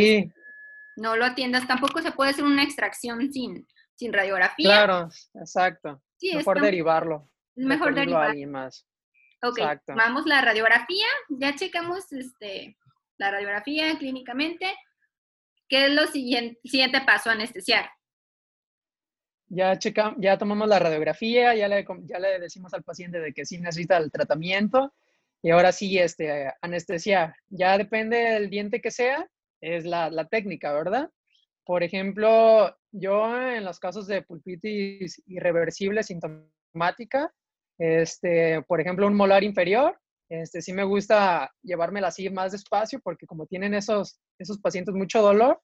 no 0.97 1.17
lo 1.17 1.25
atiendas. 1.25 1.67
Tampoco 1.67 2.03
se 2.03 2.13
puede 2.13 2.31
hacer 2.31 2.45
una 2.45 2.63
extracción 2.63 3.33
sin, 3.33 3.67
sin 3.95 4.13
radiografía. 4.13 4.69
Claro, 4.69 5.09
exacto. 5.35 6.01
mejor 6.35 6.61
derivarlo. 6.61 7.29
Mejor 7.57 7.95
derivarlo. 7.95 8.49
más. 8.49 8.87
Ok, 9.43 9.59
vamos 9.89 10.27
la 10.27 10.43
radiografía, 10.43 11.07
ya 11.31 11.55
checamos 11.55 12.13
este, 12.13 12.77
la 13.17 13.31
radiografía 13.31 13.97
clínicamente. 13.99 14.67
¿Qué 15.71 15.87
es 15.87 15.93
lo 15.93 16.07
siguiente, 16.09 16.61
siguiente 16.65 17.01
paso? 17.01 17.31
Anestesiar 17.31 17.89
ya, 19.51 19.79
checa, 19.79 20.15
ya 20.19 20.39
tomamos 20.39 20.69
la 20.69 20.79
radiografía, 20.79 21.55
ya 21.55 21.69
le, 21.69 21.85
decimos 22.39 22.73
al 22.73 22.85
paciente 22.85 23.19
de 23.19 23.33
que 23.33 23.45
sí 23.45 23.59
necesita 23.59 23.97
el 23.99 24.11
tratamiento 24.11 24.95
y 25.43 25.51
ahora 25.51 25.73
sí, 25.73 25.99
este, 25.99 26.53
anestesia. 26.63 27.35
Ya 27.49 27.77
depende 27.77 28.17
del 28.17 28.49
diente 28.49 28.81
que 28.81 28.91
sea, 28.91 29.29
es 29.61 29.85
la, 29.85 30.09
la 30.11 30.27
técnica, 30.27 30.73
¿verdad? 30.73 31.11
Por 31.65 31.83
ejemplo, 31.83 32.77
yo 32.93 33.37
en 33.37 33.65
los 33.65 33.81
casos 33.81 34.07
de 34.07 34.23
pulpitis 34.23 35.21
irreversible 35.27 36.03
sintomática, 36.05 37.33
este, 37.79 38.63
por 38.63 38.81
ejemplo, 38.81 39.07
un 39.07 39.15
molar 39.15 39.43
inferior, 39.43 39.99
este, 40.31 40.63
sí 40.63 40.73
me 40.73 40.85
gusta 40.85 41.53
llevármela 41.61 42.09
así 42.09 42.31
más 42.31 42.53
despacio 42.53 43.01
porque 43.01 43.27
como 43.27 43.47
tienen 43.47 43.75
esos, 43.75 44.21
esos 44.39 44.59
pacientes 44.59 44.95
mucho 44.95 45.21
dolor, 45.21 45.61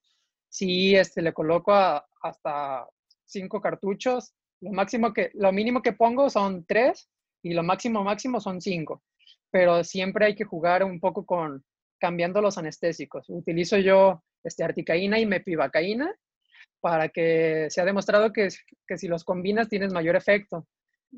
sí 0.48 0.96
este, 0.96 1.22
le 1.22 1.32
coloco 1.32 1.72
hasta 1.72 2.86
cinco 3.24 3.60
cartuchos. 3.60 4.34
Lo, 4.60 4.72
máximo 4.72 5.12
que, 5.12 5.30
lo 5.34 5.52
mínimo 5.52 5.82
que 5.82 5.92
pongo 5.92 6.28
son 6.30 6.64
tres 6.66 7.08
y 7.42 7.54
lo 7.54 7.62
máximo 7.62 8.02
máximo 8.02 8.40
son 8.40 8.60
cinco. 8.60 9.04
Pero 9.52 9.84
siempre 9.84 10.26
hay 10.26 10.34
que 10.34 10.44
jugar 10.44 10.82
un 10.82 10.98
poco 10.98 11.24
con 11.24 11.64
cambiando 12.00 12.42
los 12.42 12.58
anestésicos. 12.58 13.26
Utilizo 13.28 13.76
yo 13.78 14.24
este, 14.42 14.64
articaína 14.64 15.20
y 15.20 15.26
mepivacaína 15.26 16.12
para 16.80 17.08
que 17.08 17.68
se 17.70 17.80
ha 17.80 17.84
demostrado 17.84 18.32
que, 18.32 18.48
que 18.86 18.98
si 18.98 19.06
los 19.06 19.22
combinas 19.22 19.68
tienes 19.68 19.92
mayor 19.92 20.16
efecto. 20.16 20.66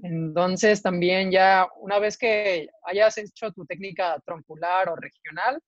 Entonces 0.02 0.83
también 0.83 1.31
ya 1.31 1.67
una 1.81 1.99
vez 1.99 2.17
que 2.17 2.69
hayas 2.85 3.19
hecho 3.19 3.52
tu 3.52 3.64
técnica 3.67 4.21
troncular 4.25 4.88
o 4.88 4.97
regional, 4.97 5.61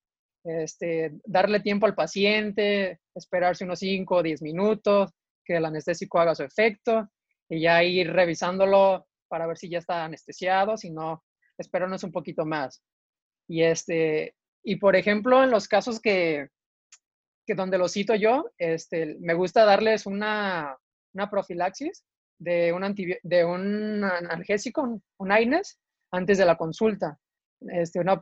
este, 0.44 1.12
darle 1.25 1.60
tiempo 1.60 1.87
al 1.87 1.94
paciente, 1.94 3.00
esperarse 3.14 3.64
unos 3.64 3.80
5 3.80 4.16
o 4.16 4.22
10 4.22 4.42
minutos, 4.42 5.10
que 5.44 5.56
el 5.56 5.64
anestésico 5.64 6.18
haga 6.18 6.34
su 6.34 6.44
efecto 6.44 7.08
y 7.49 7.60
ya 7.60 7.82
ir 7.82 8.12
revisándolo 8.12 9.06
para 9.28 9.46
ver 9.46 9.58
si 9.58 9.68
ya 9.68 9.78
está 9.78 10.04
anestesiado, 10.04 10.76
si 10.76 10.90
no, 10.90 11.22
esperarnos 11.58 12.04
un 12.04 12.12
poquito 12.12 12.44
más. 12.46 12.82
Y, 13.49 13.62
este, 13.62 14.34
y 14.62 14.76
por 14.76 14.96
ejemplo, 14.96 15.42
en 15.42 15.50
los 15.50 15.66
casos 15.66 16.00
que, 16.00 16.49
que 17.46 17.54
donde 17.54 17.78
lo 17.78 17.88
cito 17.88 18.14
yo, 18.14 18.50
este, 18.58 19.16
me 19.20 19.34
gusta 19.34 19.64
darles 19.64 20.06
una, 20.06 20.76
una 21.12 21.30
profilaxis 21.30 22.04
de 22.40 22.73
un, 22.73 22.94
de 23.23 23.44
un 23.44 24.02
analgésico, 24.02 25.00
un, 25.18 25.32
AINES, 25.32 25.78
antes 26.11 26.38
de 26.38 26.47
la 26.47 26.56
consulta, 26.56 27.18
este, 27.61 28.00
una 28.00 28.18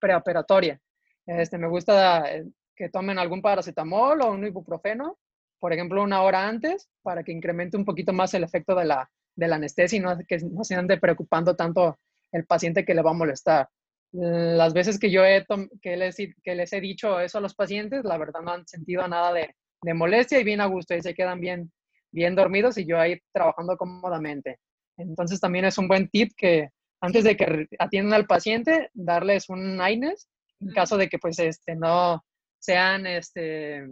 preoperatoria. 0.00 0.80
Este, 1.26 1.58
me 1.58 1.68
gusta 1.68 2.32
eh, 2.32 2.46
que 2.74 2.88
tomen 2.88 3.18
algún 3.18 3.42
paracetamol 3.42 4.22
o 4.22 4.30
un 4.30 4.46
ibuprofeno, 4.46 5.18
por 5.58 5.72
ejemplo, 5.72 6.02
una 6.02 6.22
hora 6.22 6.48
antes, 6.48 6.88
para 7.02 7.24
que 7.24 7.32
incremente 7.32 7.76
un 7.76 7.84
poquito 7.84 8.12
más 8.12 8.32
el 8.34 8.44
efecto 8.44 8.76
de 8.76 8.84
la, 8.84 9.10
de 9.34 9.48
la 9.48 9.56
anestesia 9.56 9.96
y 9.96 10.00
no, 10.00 10.16
que 10.26 10.38
no 10.38 10.62
se 10.62 10.76
ande 10.76 10.96
preocupando 10.98 11.56
tanto 11.56 11.98
el 12.30 12.46
paciente 12.46 12.84
que 12.84 12.94
le 12.94 13.02
va 13.02 13.10
a 13.10 13.14
molestar. 13.14 13.68
Las 14.12 14.72
veces 14.72 14.98
que 14.98 15.10
yo 15.10 15.24
he 15.24 15.44
que 15.82 15.96
les, 15.96 16.16
que 16.16 16.54
les 16.54 16.72
he 16.72 16.80
dicho 16.80 17.20
eso 17.20 17.38
a 17.38 17.40
los 17.40 17.54
pacientes, 17.54 18.04
la 18.04 18.16
verdad 18.16 18.40
no 18.42 18.52
han 18.52 18.66
sentido 18.66 19.06
nada 19.06 19.32
de, 19.32 19.54
de 19.82 19.94
molestia 19.94 20.40
y 20.40 20.44
bien 20.44 20.60
a 20.60 20.66
gusto 20.66 20.94
y 20.94 21.02
se 21.02 21.14
quedan 21.14 21.40
bien, 21.40 21.70
bien 22.12 22.34
dormidos 22.34 22.78
y 22.78 22.86
yo 22.86 22.98
ahí 22.98 23.20
trabajando 23.32 23.76
cómodamente. 23.76 24.58
Entonces 24.96 25.40
también 25.40 25.64
es 25.64 25.78
un 25.78 25.88
buen 25.88 26.08
tip 26.08 26.32
que 26.36 26.70
antes 27.00 27.24
de 27.24 27.36
que 27.36 27.68
atiendan 27.78 28.14
al 28.14 28.26
paciente, 28.26 28.90
darles 28.92 29.48
un 29.48 29.80
AINES 29.80 30.28
en 30.60 30.72
caso 30.72 30.96
de 30.96 31.08
que 31.08 31.18
pues 31.18 31.38
este, 31.38 31.76
no 31.76 32.24
sean 32.58 33.06
este, 33.06 33.86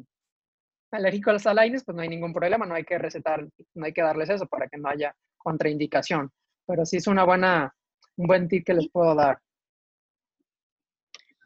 alérgicos 0.90 1.46
al 1.46 1.58
AINES, 1.58 1.84
pues 1.84 1.94
no 1.94 2.02
hay 2.02 2.08
ningún 2.08 2.32
problema, 2.32 2.66
no 2.66 2.74
hay 2.74 2.84
que 2.84 2.98
recetar, 2.98 3.46
no 3.74 3.86
hay 3.86 3.92
que 3.92 4.02
darles 4.02 4.30
eso 4.30 4.46
para 4.46 4.68
que 4.68 4.78
no 4.78 4.88
haya 4.88 5.14
contraindicación. 5.36 6.32
Pero 6.66 6.84
sí 6.84 6.96
es 6.96 7.06
una 7.06 7.24
buena, 7.24 7.72
un 8.16 8.26
buen 8.26 8.48
tip 8.48 8.66
que 8.66 8.74
les 8.74 8.88
puedo 8.90 9.14
dar. 9.14 9.38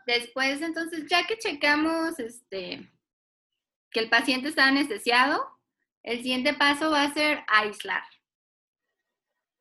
Después, 0.07 0.63
entonces, 0.63 1.07
ya 1.09 1.27
que 1.27 1.37
checamos 1.37 2.19
este, 2.19 2.91
que 3.91 4.01
el 4.01 4.09
paciente 4.09 4.49
está 4.49 4.67
anestesiado, 4.67 5.60
el 6.03 6.19
siguiente 6.19 6.55
paso 6.55 6.91
va 6.91 7.05
a 7.05 7.15
ser 7.15 7.41
aislar. 7.49 8.03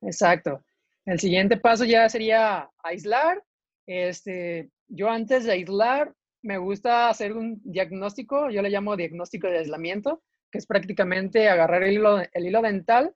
Exacto. 0.02 0.64
El 1.06 1.20
siguiente 1.20 1.58
paso 1.58 1.86
ya 1.86 2.08
sería 2.10 2.70
aislar. 2.84 3.44
Este, 3.86 4.70
yo 4.88 5.10
antes 5.10 5.46
de 5.46 5.54
aislar 5.54 6.14
me 6.42 6.58
gusta 6.58 7.10
hacer 7.10 7.34
un 7.34 7.60
diagnóstico, 7.64 8.50
yo 8.50 8.62
le 8.62 8.70
llamo 8.70 8.96
diagnóstico 8.96 9.48
de 9.48 9.58
aislamiento, 9.58 10.24
que 10.52 10.60
es 10.60 10.66
prácticamente 10.66 11.50
agarrar 11.50 11.84
el 11.84 11.94
hilo, 11.94 12.20
el 12.20 12.46
hilo 12.46 12.62
dental 12.62 13.14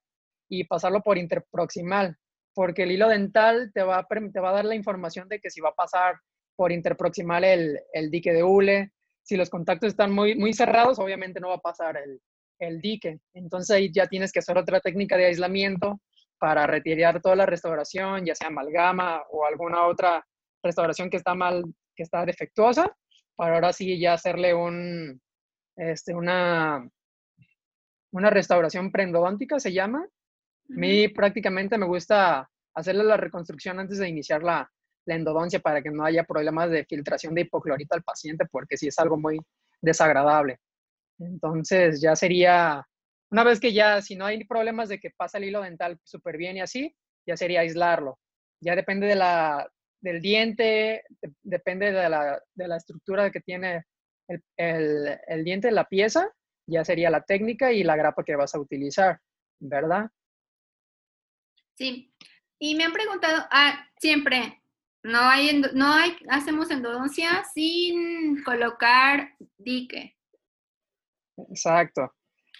y 0.50 0.66
pasarlo 0.66 1.02
por 1.02 1.18
interproximal, 1.18 2.18
porque 2.54 2.84
el 2.84 2.92
hilo 2.92 3.08
dental 3.08 3.72
te 3.74 3.82
va, 3.84 4.00
a, 4.00 4.08
te 4.08 4.40
va 4.40 4.50
a 4.50 4.54
dar 4.54 4.66
la 4.66 4.76
información 4.76 5.30
de 5.30 5.40
que 5.40 5.50
si 5.50 5.62
va 5.62 5.70
a 5.70 5.76
pasar 5.76 6.16
por 6.56 6.72
interproximal 6.72 7.44
el, 7.46 7.80
el 7.94 8.12
dique 8.12 8.34
de 8.34 8.44
hule, 8.44 8.92
si 9.22 9.38
los 9.38 9.50
contactos 9.50 9.90
están 9.90 10.12
muy, 10.12 10.36
muy 10.36 10.54
cerrados, 10.54 11.00
obviamente 11.00 11.40
no 11.40 11.48
va 11.48 11.56
a 11.56 11.62
pasar 11.62 11.96
el, 11.96 12.20
el 12.68 12.82
dique. 12.82 13.20
Entonces 13.34 13.76
ahí 13.76 13.92
ya 13.92 14.08
tienes 14.08 14.32
que 14.32 14.40
hacer 14.40 14.58
otra 14.58 14.80
técnica 14.80 15.18
de 15.18 15.26
aislamiento 15.26 16.00
para 16.38 16.68
retirar 16.68 17.22
toda 17.22 17.36
la 17.36 17.46
restauración, 17.46 18.26
ya 18.26 18.36
sea 18.36 18.48
amalgama 18.48 19.22
o 19.32 19.46
alguna 19.46 19.86
otra 19.88 20.26
restauración 20.62 21.10
que 21.10 21.18
está 21.18 21.36
mal, 21.36 21.64
que 21.96 22.04
está 22.04 22.26
defectuosa, 22.26 22.94
para 23.36 23.56
ahora 23.56 23.74
sí 23.74 24.00
ya 24.00 24.14
hacerle 24.14 24.54
un, 24.54 25.22
este, 25.76 26.14
una, 26.14 26.88
una 28.12 28.30
restauración 28.30 28.92
preendodóntica, 28.92 29.60
se 29.60 29.74
llama. 29.74 30.00
A 30.00 30.10
mí 30.68 31.08
prácticamente 31.08 31.78
me 31.78 31.86
gusta 31.86 32.50
hacerle 32.74 33.04
la 33.04 33.18
reconstrucción 33.18 33.80
antes 33.80 34.00
de 34.00 34.10
iniciar 34.10 34.44
la, 34.44 34.70
la 35.06 35.16
endodoncia 35.16 35.60
para 35.60 35.82
que 35.82 35.92
no 35.92 36.06
haya 36.06 36.24
problemas 36.24 36.70
de 36.70 36.86
filtración 36.86 37.36
de 37.36 37.42
hipoclorito 37.42 37.96
al 37.96 38.04
paciente, 38.04 38.46
porque 38.52 38.78
sí 38.78 38.88
es 38.88 39.00
algo 39.00 39.18
muy 39.18 39.40
desagradable. 39.82 40.60
Entonces 41.20 42.02
ya 42.02 42.16
sería, 42.16 42.86
una 43.32 43.44
vez 43.44 43.60
que 43.60 43.74
ya, 43.74 44.02
si 44.02 44.16
no 44.16 44.26
hay 44.26 44.44
problemas 44.46 44.90
de 44.90 45.00
que 45.00 45.12
pasa 45.12 45.38
el 45.38 45.46
hilo 45.46 45.62
dental 45.62 46.00
súper 46.04 46.38
bien 46.38 46.58
y 46.58 46.62
así, 46.62 46.96
ya 47.26 47.38
sería 47.38 47.62
aislarlo. 47.62 48.20
Ya 48.62 48.76
depende 48.76 49.08
de 49.08 49.16
la, 49.16 49.70
del 50.02 50.22
diente, 50.22 51.04
depende 51.42 51.92
de 51.92 52.10
la, 52.10 52.42
de 52.54 52.68
la, 52.68 52.78
estructura 52.78 53.32
que 53.32 53.42
tiene 53.42 53.84
el, 54.58 55.20
el, 55.28 55.44
diente, 55.44 55.72
la 55.72 55.86
pieza, 55.86 56.30
ya 56.68 56.84
sería 56.84 57.10
la 57.10 57.22
técnica 57.22 57.72
y 57.72 57.84
la 57.84 57.96
grapa 57.96 58.24
que 58.24 58.36
vas 58.36 58.56
a 58.56 58.60
utilizar, 58.60 59.20
¿verdad? 59.60 60.10
Sí. 61.76 62.14
Y 62.60 62.76
me 62.76 62.86
han 62.86 62.94
preguntado, 62.94 63.46
ah, 63.52 63.88
siempre, 64.00 64.62
no 65.04 65.20
hay, 65.20 65.62
no 65.74 65.94
hay, 65.94 66.16
hacemos 66.30 66.72
endodoncia 66.72 67.44
sin 67.54 68.42
colocar 68.44 69.36
dique. 69.58 70.16
Exacto. 71.50 72.12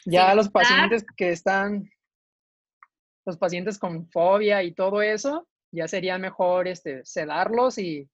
Ya 0.06 0.36
los 0.36 0.50
pacientes 0.50 1.06
que 1.16 1.30
están, 1.30 1.90
los 3.26 3.38
pacientes 3.38 3.80
con 3.80 4.10
fobia 4.10 4.64
y 4.64 4.74
todo 4.74 5.02
eso, 5.02 5.48
ya 5.72 5.88
sería 5.88 6.18
mejor 6.18 6.68
este, 6.68 7.06
sedarlos 7.06 7.78
y, 7.78 8.10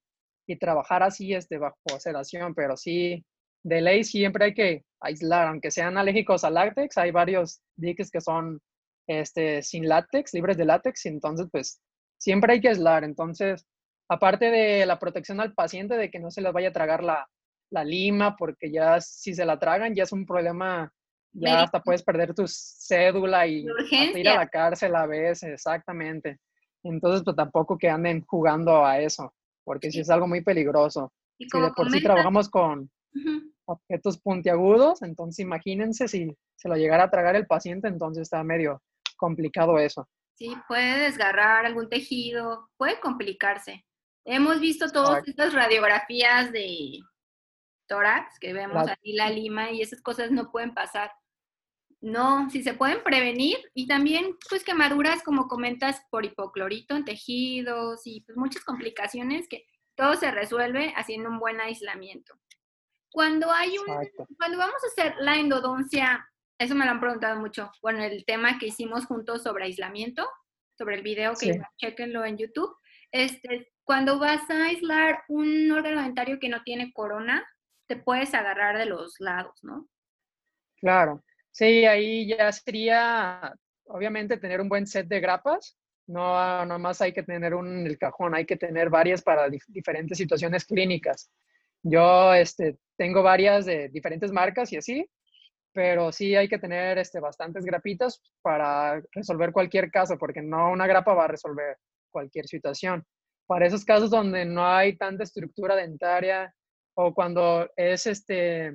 y 0.46 0.56
trabajar 0.56 1.02
así 1.02 1.34
este, 1.34 1.58
bajo 1.58 1.76
sedación, 1.98 2.54
pero 2.54 2.76
sí, 2.76 3.24
de 3.62 3.80
ley 3.80 4.04
siempre 4.04 4.46
hay 4.46 4.54
que 4.54 4.84
aislar, 5.00 5.48
aunque 5.48 5.70
sean 5.70 5.98
alérgicos 5.98 6.44
al 6.44 6.54
látex, 6.54 6.96
hay 6.96 7.10
varios 7.10 7.60
diques 7.76 8.10
que 8.10 8.20
son 8.20 8.60
este, 9.06 9.62
sin 9.62 9.88
látex, 9.88 10.32
libres 10.34 10.56
de 10.56 10.64
látex, 10.64 11.06
entonces 11.06 11.48
pues 11.50 11.80
siempre 12.18 12.52
hay 12.52 12.60
que 12.60 12.68
aislar. 12.68 13.02
Entonces, 13.04 13.66
aparte 14.08 14.50
de 14.50 14.86
la 14.86 14.98
protección 14.98 15.40
al 15.40 15.54
paciente 15.54 15.96
de 15.96 16.10
que 16.10 16.20
no 16.20 16.30
se 16.30 16.42
les 16.42 16.52
vaya 16.52 16.68
a 16.68 16.72
tragar 16.72 17.02
la, 17.02 17.28
la 17.70 17.84
lima, 17.84 18.36
porque 18.36 18.70
ya 18.70 19.00
si 19.00 19.34
se 19.34 19.44
la 19.44 19.58
tragan 19.58 19.94
ya 19.94 20.02
es 20.02 20.12
un 20.12 20.26
problema, 20.26 20.92
ya 21.32 21.62
hasta 21.62 21.80
puedes 21.80 22.02
perder 22.02 22.34
tu 22.34 22.44
cédula 22.46 23.46
y 23.46 23.64
ir 24.16 24.28
a 24.28 24.36
la 24.36 24.48
cárcel 24.48 24.94
a 24.96 25.06
veces, 25.06 25.50
exactamente. 25.50 26.38
Entonces, 26.82 27.22
pues 27.24 27.36
tampoco 27.36 27.78
que 27.78 27.88
anden 27.88 28.24
jugando 28.26 28.84
a 28.84 29.00
eso, 29.00 29.34
porque 29.64 29.90
si 29.90 30.00
es 30.00 30.10
algo 30.10 30.26
muy 30.26 30.42
peligroso. 30.42 31.12
Y 31.38 31.48
si 31.48 31.60
de 31.60 31.70
por 31.70 31.90
sí 31.90 32.02
trabajamos 32.02 32.50
con 32.50 32.90
objetos 33.64 34.18
puntiagudos, 34.18 35.02
entonces 35.02 35.38
imagínense 35.38 36.08
si 36.08 36.36
se 36.56 36.68
lo 36.68 36.76
llegara 36.76 37.04
a 37.04 37.10
tragar 37.10 37.36
el 37.36 37.46
paciente, 37.46 37.88
entonces 37.88 38.22
está 38.22 38.42
medio 38.44 38.82
complicado 39.16 39.78
eso. 39.78 40.08
Sí, 40.34 40.54
puede 40.68 41.04
desgarrar 41.04 41.66
algún 41.66 41.88
tejido, 41.88 42.68
puede 42.76 42.98
complicarse. 43.00 43.84
Hemos 44.24 44.60
visto 44.60 44.90
todas 44.90 45.26
estas 45.26 45.54
radiografías 45.54 46.52
de 46.52 46.98
tórax, 47.90 48.38
que 48.38 48.52
vemos 48.52 48.88
ahí 48.88 49.12
la 49.14 49.28
lima 49.28 49.72
y 49.72 49.82
esas 49.82 50.00
cosas 50.00 50.30
no 50.30 50.50
pueden 50.50 50.72
pasar. 50.72 51.10
No, 52.00 52.48
si 52.48 52.62
se 52.62 52.72
pueden 52.72 53.02
prevenir 53.02 53.58
y 53.74 53.86
también 53.86 54.36
pues 54.48 54.64
quemaduras 54.64 55.22
como 55.22 55.48
comentas 55.48 56.00
por 56.10 56.24
hipoclorito 56.24 56.96
en 56.96 57.04
tejidos 57.04 58.02
y 58.06 58.22
pues 58.22 58.38
muchas 58.38 58.64
complicaciones 58.64 59.48
que 59.48 59.66
todo 59.96 60.14
se 60.14 60.30
resuelve 60.30 60.94
haciendo 60.96 61.28
un 61.28 61.40
buen 61.40 61.60
aislamiento. 61.60 62.34
Cuando 63.10 63.50
hay 63.50 63.76
un, 63.76 63.86
cuando 64.38 64.56
vamos 64.56 64.82
a 64.82 64.86
hacer 64.86 65.16
la 65.18 65.36
endodoncia, 65.36 66.26
eso 66.58 66.74
me 66.74 66.84
lo 66.84 66.92
han 66.92 67.00
preguntado 67.00 67.38
mucho, 67.40 67.70
bueno, 67.82 68.02
el 68.04 68.24
tema 68.24 68.58
que 68.58 68.68
hicimos 68.68 69.04
juntos 69.04 69.42
sobre 69.42 69.64
aislamiento, 69.64 70.26
sobre 70.78 70.94
el 70.94 71.02
video 71.02 71.34
que 71.34 71.60
chequenlo 71.76 72.24
en 72.24 72.38
YouTube, 72.38 72.74
este, 73.10 73.72
cuando 73.82 74.20
vas 74.20 74.48
a 74.48 74.66
aislar 74.66 75.24
un 75.28 75.70
órgano 75.72 76.02
dentario 76.02 76.38
que 76.38 76.48
no 76.48 76.62
tiene 76.62 76.92
corona, 76.92 77.44
te 77.90 77.96
puedes 77.96 78.32
agarrar 78.34 78.78
de 78.78 78.86
los 78.86 79.16
lados, 79.18 79.58
¿no? 79.64 79.88
Claro, 80.76 81.24
sí, 81.50 81.84
ahí 81.86 82.24
ya 82.28 82.52
sería, 82.52 83.52
obviamente, 83.86 84.36
tener 84.36 84.60
un 84.60 84.68
buen 84.68 84.86
set 84.86 85.08
de 85.08 85.18
grapas. 85.18 85.76
No, 86.06 86.64
no 86.66 86.78
más 86.78 87.00
hay 87.00 87.12
que 87.12 87.24
tener 87.24 87.52
un 87.52 87.84
el 87.84 87.98
cajón, 87.98 88.36
hay 88.36 88.46
que 88.46 88.56
tener 88.56 88.90
varias 88.90 89.22
para 89.22 89.48
diferentes 89.48 90.16
situaciones 90.16 90.64
clínicas. 90.64 91.32
Yo 91.82 92.32
este, 92.32 92.78
tengo 92.96 93.24
varias 93.24 93.66
de 93.66 93.88
diferentes 93.88 94.30
marcas 94.30 94.72
y 94.72 94.76
así, 94.76 95.10
pero 95.72 96.12
sí 96.12 96.36
hay 96.36 96.48
que 96.48 96.60
tener 96.60 96.96
este, 96.98 97.18
bastantes 97.18 97.64
grapitas 97.64 98.22
para 98.40 99.02
resolver 99.10 99.50
cualquier 99.50 99.90
caso, 99.90 100.16
porque 100.16 100.42
no 100.42 100.70
una 100.70 100.86
grapa 100.86 101.12
va 101.12 101.24
a 101.24 101.28
resolver 101.34 101.76
cualquier 102.12 102.46
situación. 102.46 103.04
Para 103.48 103.66
esos 103.66 103.84
casos 103.84 104.10
donde 104.10 104.44
no 104.44 104.64
hay 104.64 104.96
tanta 104.96 105.24
estructura 105.24 105.74
dentaria 105.74 106.54
o 106.94 107.14
cuando 107.14 107.68
es 107.76 108.06
este, 108.06 108.72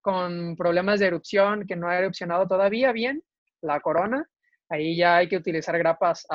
con 0.00 0.56
problemas 0.56 1.00
de 1.00 1.06
erupción 1.06 1.66
que 1.66 1.76
no 1.76 1.88
ha 1.88 1.98
erupcionado 1.98 2.46
todavía 2.46 2.92
bien 2.92 3.22
la 3.60 3.80
corona, 3.80 4.28
ahí 4.68 4.96
ya 4.96 5.16
hay 5.16 5.28
que 5.28 5.36
utilizar 5.36 5.76
grapas 5.78 6.26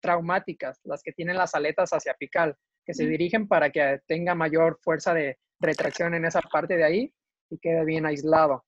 traumáticas, 0.00 0.80
las 0.84 1.02
que 1.02 1.12
tienen 1.12 1.36
las 1.36 1.54
aletas 1.54 1.90
hacia 1.90 2.12
apical, 2.12 2.56
que 2.84 2.94
se 2.94 3.06
dirigen 3.06 3.48
para 3.48 3.70
que 3.70 4.00
tenga 4.06 4.34
mayor 4.34 4.78
fuerza 4.82 5.12
de 5.14 5.38
retracción 5.60 6.14
en 6.14 6.24
esa 6.24 6.40
parte 6.40 6.76
de 6.76 6.84
ahí 6.84 7.14
y 7.50 7.58
quede 7.58 7.84
bien 7.84 8.06
aislado. 8.06 8.64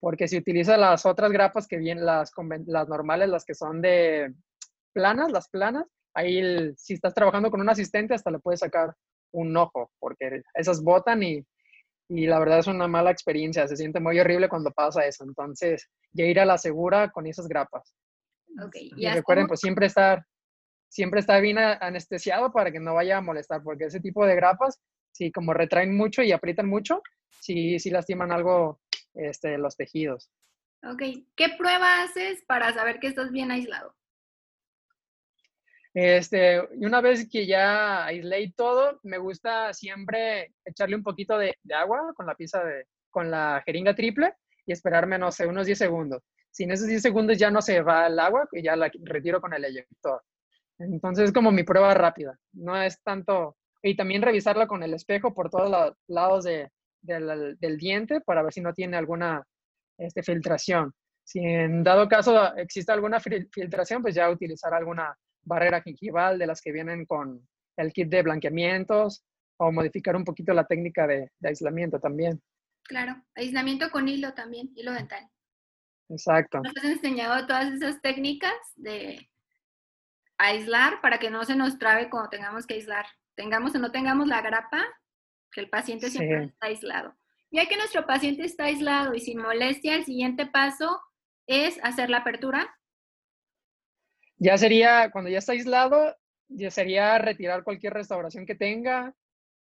Porque 0.00 0.28
si 0.28 0.38
utiliza 0.38 0.76
las 0.76 1.06
otras 1.06 1.32
grapas 1.32 1.66
que 1.66 1.76
vienen, 1.76 2.06
las, 2.06 2.30
las 2.66 2.88
normales, 2.88 3.28
las 3.28 3.44
que 3.44 3.54
son 3.54 3.82
de 3.82 4.32
planas, 4.92 5.32
las 5.32 5.48
planas, 5.48 5.84
ahí 6.14 6.72
si 6.76 6.94
estás 6.94 7.14
trabajando 7.14 7.50
con 7.50 7.60
un 7.60 7.68
asistente 7.68 8.14
hasta 8.14 8.30
le 8.30 8.38
puedes 8.38 8.60
sacar 8.60 8.94
un 9.32 9.56
ojo, 9.56 9.90
porque 9.98 10.42
esas 10.54 10.82
botan 10.82 11.22
y, 11.22 11.44
y, 12.08 12.26
la 12.26 12.38
verdad 12.38 12.60
es 12.60 12.66
una 12.66 12.88
mala 12.88 13.10
experiencia, 13.10 13.66
se 13.68 13.76
siente 13.76 14.00
muy 14.00 14.18
horrible 14.18 14.48
cuando 14.48 14.70
pasa 14.70 15.06
eso. 15.06 15.24
Entonces, 15.24 15.88
ya 16.12 16.24
ir 16.24 16.40
a 16.40 16.46
la 16.46 16.58
segura 16.58 17.10
con 17.10 17.26
esas 17.26 17.48
grapas. 17.48 17.94
Okay. 18.66 18.90
Y, 18.96 19.08
recuerden, 19.08 19.46
pues 19.46 19.60
siempre 19.60 19.86
estar, 19.86 20.24
siempre 20.88 21.20
estar 21.20 21.40
bien 21.40 21.58
anestesiado 21.58 22.52
para 22.52 22.72
que 22.72 22.80
no 22.80 22.94
vaya 22.94 23.18
a 23.18 23.22
molestar, 23.22 23.62
porque 23.62 23.84
ese 23.84 24.00
tipo 24.00 24.24
de 24.26 24.34
grapas, 24.34 24.80
si 25.12 25.30
como 25.30 25.52
retraen 25.52 25.96
mucho 25.96 26.22
y 26.22 26.32
aprietan 26.32 26.68
mucho, 26.68 27.02
sí, 27.40 27.78
sí 27.78 27.90
lastiman 27.90 28.32
algo 28.32 28.80
este, 29.14 29.58
los 29.58 29.76
tejidos. 29.76 30.30
Ok, 30.84 31.02
¿qué 31.36 31.48
prueba 31.58 32.02
haces 32.02 32.44
para 32.46 32.72
saber 32.72 33.00
que 33.00 33.08
estás 33.08 33.32
bien 33.32 33.50
aislado? 33.50 33.94
Este, 36.00 36.62
y 36.78 36.86
una 36.86 37.00
vez 37.00 37.28
que 37.28 37.44
ya 37.44 38.04
aislé 38.04 38.54
todo, 38.56 39.00
me 39.02 39.18
gusta 39.18 39.72
siempre 39.72 40.54
echarle 40.64 40.94
un 40.94 41.02
poquito 41.02 41.36
de, 41.36 41.56
agua 41.74 42.12
con 42.14 42.24
la 42.24 42.36
pieza 42.36 42.62
de, 42.62 42.86
con 43.10 43.32
la 43.32 43.60
jeringa 43.66 43.96
triple 43.96 44.32
y 44.64 44.70
esperarme, 44.70 45.18
no 45.18 45.32
sé, 45.32 45.48
unos 45.48 45.66
10 45.66 45.76
segundos. 45.76 46.22
Si 46.52 46.62
en 46.62 46.70
esos 46.70 46.86
10 46.86 47.02
segundos 47.02 47.36
ya 47.36 47.50
no 47.50 47.60
se 47.60 47.82
va 47.82 48.06
el 48.06 48.16
agua, 48.20 48.46
ya 48.62 48.76
la 48.76 48.92
retiro 49.02 49.40
con 49.40 49.52
el 49.54 49.64
eyector. 49.64 50.22
Entonces 50.78 51.24
es 51.24 51.32
como 51.32 51.50
mi 51.50 51.64
prueba 51.64 51.92
rápida. 51.94 52.38
No 52.52 52.80
es 52.80 53.02
tanto... 53.02 53.56
Y 53.82 53.96
también 53.96 54.22
revisarla 54.22 54.68
con 54.68 54.84
el 54.84 54.94
espejo 54.94 55.34
por 55.34 55.50
todos 55.50 55.68
los 55.68 55.94
lados 56.06 56.44
de, 56.44 56.70
del, 57.02 57.76
diente 57.76 58.20
para 58.20 58.44
ver 58.44 58.52
si 58.52 58.60
no 58.60 58.72
tiene 58.72 58.96
alguna 58.96 59.42
este, 59.98 60.22
filtración. 60.22 60.92
Si 61.24 61.40
en 61.40 61.82
dado 61.82 62.08
caso 62.08 62.54
existe 62.54 62.92
alguna 62.92 63.18
filtración, 63.18 64.00
pues 64.00 64.14
ya 64.14 64.30
utilizar 64.30 64.72
alguna 64.72 65.12
barrera 65.48 65.82
gingival 65.82 66.38
de 66.38 66.46
las 66.46 66.60
que 66.60 66.72
vienen 66.72 67.06
con 67.06 67.46
el 67.76 67.92
kit 67.92 68.08
de 68.08 68.22
blanqueamientos 68.22 69.24
o 69.56 69.72
modificar 69.72 70.14
un 70.14 70.24
poquito 70.24 70.52
la 70.52 70.66
técnica 70.66 71.06
de, 71.06 71.30
aislamiento 71.42 71.98
también. 71.98 72.40
Claro, 72.84 73.22
aislamiento 73.34 73.90
con 73.90 74.08
hilo 74.08 74.32
también, 74.34 74.70
hilo 74.76 74.92
dental. 74.92 75.28
Exacto. 76.08 76.60
Nos 76.62 76.76
has 76.76 76.84
enseñado 76.84 77.46
todas 77.46 77.72
esas 77.72 78.00
técnicas 78.00 78.54
de 78.76 79.28
aislar 80.38 81.00
para 81.00 81.18
que 81.18 81.30
no 81.30 81.44
se 81.44 81.56
nos 81.56 81.78
trabe 81.78 82.08
cuando 82.08 82.30
tengamos 82.30 82.66
que 82.66 82.74
aislar. 82.74 83.06
Tengamos 83.34 83.74
o 83.74 83.78
no 83.78 83.90
tengamos 83.90 84.26
la 84.26 84.40
grapa, 84.40 84.84
que 85.52 85.60
el 85.60 85.68
paciente 85.68 86.10
siempre 86.10 86.44
está 86.44 86.66
aislado. 86.66 87.16
Ya 87.50 87.66
que 87.66 87.76
nuestro 87.76 88.06
paciente 88.06 88.44
está 88.44 88.64
aislado 88.64 89.14
y 89.14 89.20
sin 89.20 89.38
molestia, 89.38 89.96
el 89.96 90.04
siguiente 90.04 90.46
paso 90.46 91.00
es 91.46 91.78
hacer 91.82 92.10
la 92.10 92.18
apertura. 92.18 92.77
Ya 94.38 94.56
sería, 94.56 95.10
cuando 95.10 95.30
ya 95.30 95.38
está 95.38 95.52
aislado, 95.52 96.16
ya 96.48 96.70
sería 96.70 97.18
retirar 97.18 97.64
cualquier 97.64 97.94
restauración 97.94 98.46
que 98.46 98.54
tenga, 98.54 99.14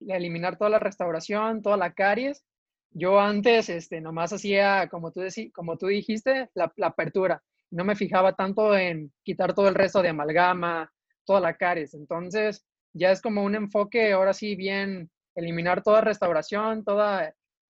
eliminar 0.00 0.58
toda 0.58 0.70
la 0.70 0.78
restauración, 0.78 1.62
toda 1.62 1.76
la 1.76 1.94
caries. 1.94 2.44
Yo 2.90 3.18
antes, 3.18 3.68
este, 3.68 4.00
nomás 4.00 4.32
hacía, 4.32 4.88
como 4.88 5.10
tú, 5.10 5.22
como 5.54 5.76
tú 5.78 5.86
dijiste, 5.86 6.50
la, 6.54 6.72
la, 6.76 6.88
apertura. 6.88 7.42
No 7.70 7.84
me 7.84 7.96
fijaba 7.96 8.34
tanto 8.34 8.76
en 8.76 9.12
quitar 9.22 9.54
todo 9.54 9.68
el 9.68 9.74
resto 9.74 10.02
de 10.02 10.10
amalgama, 10.10 10.92
toda 11.24 11.40
la 11.40 11.56
caries. 11.56 11.94
Entonces, 11.94 12.64
ya 12.92 13.10
es 13.10 13.22
como 13.22 13.44
un 13.44 13.54
enfoque 13.54 14.12
ahora 14.12 14.34
sí 14.34 14.54
bien 14.54 15.10
eliminar 15.34 15.82
toda 15.82 16.00
restauración, 16.00 16.84
todo 16.84 17.20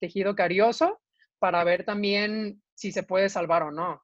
tejido 0.00 0.34
carioso, 0.34 1.00
para 1.38 1.62
ver 1.64 1.84
también 1.84 2.62
si 2.74 2.92
se 2.92 3.02
puede 3.02 3.28
salvar 3.28 3.62
o 3.62 3.70
no. 3.70 4.02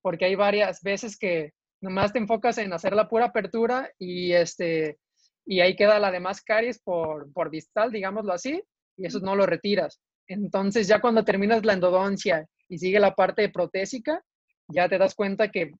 Porque 0.00 0.24
hay 0.24 0.34
varias 0.34 0.82
veces 0.82 1.16
que 1.16 1.52
nomás 1.82 2.12
te 2.12 2.18
enfocas 2.18 2.56
en 2.58 2.72
hacer 2.72 2.94
la 2.94 3.08
pura 3.08 3.26
apertura 3.26 3.90
y, 3.98 4.32
este, 4.32 4.98
y 5.44 5.60
ahí 5.60 5.76
queda 5.76 5.98
la 5.98 6.10
demás 6.10 6.40
caries 6.40 6.80
por, 6.80 7.30
por 7.32 7.50
distal, 7.50 7.90
digámoslo 7.90 8.32
así, 8.32 8.62
y 8.96 9.06
eso 9.06 9.18
no 9.20 9.36
lo 9.36 9.44
retiras. 9.44 10.00
Entonces 10.28 10.86
ya 10.86 11.00
cuando 11.00 11.24
terminas 11.24 11.64
la 11.64 11.72
endodoncia 11.74 12.46
y 12.68 12.78
sigue 12.78 13.00
la 13.00 13.14
parte 13.14 13.48
protésica, 13.48 14.22
ya 14.68 14.88
te 14.88 14.96
das 14.96 15.14
cuenta 15.14 15.50
que 15.50 15.72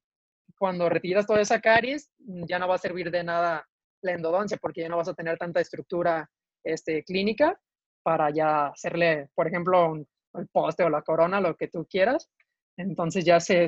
cuando 0.58 0.88
retiras 0.88 1.26
toda 1.26 1.40
esa 1.40 1.60
caries, 1.60 2.10
ya 2.18 2.58
no 2.58 2.68
va 2.68 2.74
a 2.74 2.78
servir 2.78 3.10
de 3.10 3.22
nada 3.22 3.66
la 4.02 4.12
endodoncia 4.12 4.58
porque 4.60 4.82
ya 4.82 4.88
no 4.88 4.96
vas 4.96 5.08
a 5.08 5.14
tener 5.14 5.38
tanta 5.38 5.60
estructura 5.60 6.28
este, 6.64 7.04
clínica 7.04 7.58
para 8.02 8.30
ya 8.30 8.66
hacerle, 8.66 9.28
por 9.34 9.46
ejemplo, 9.46 9.94
el 10.34 10.48
poste 10.48 10.82
o 10.82 10.90
la 10.90 11.02
corona, 11.02 11.40
lo 11.40 11.56
que 11.56 11.68
tú 11.68 11.86
quieras. 11.88 12.28
Entonces 12.76 13.24
ya 13.24 13.38
se 13.38 13.64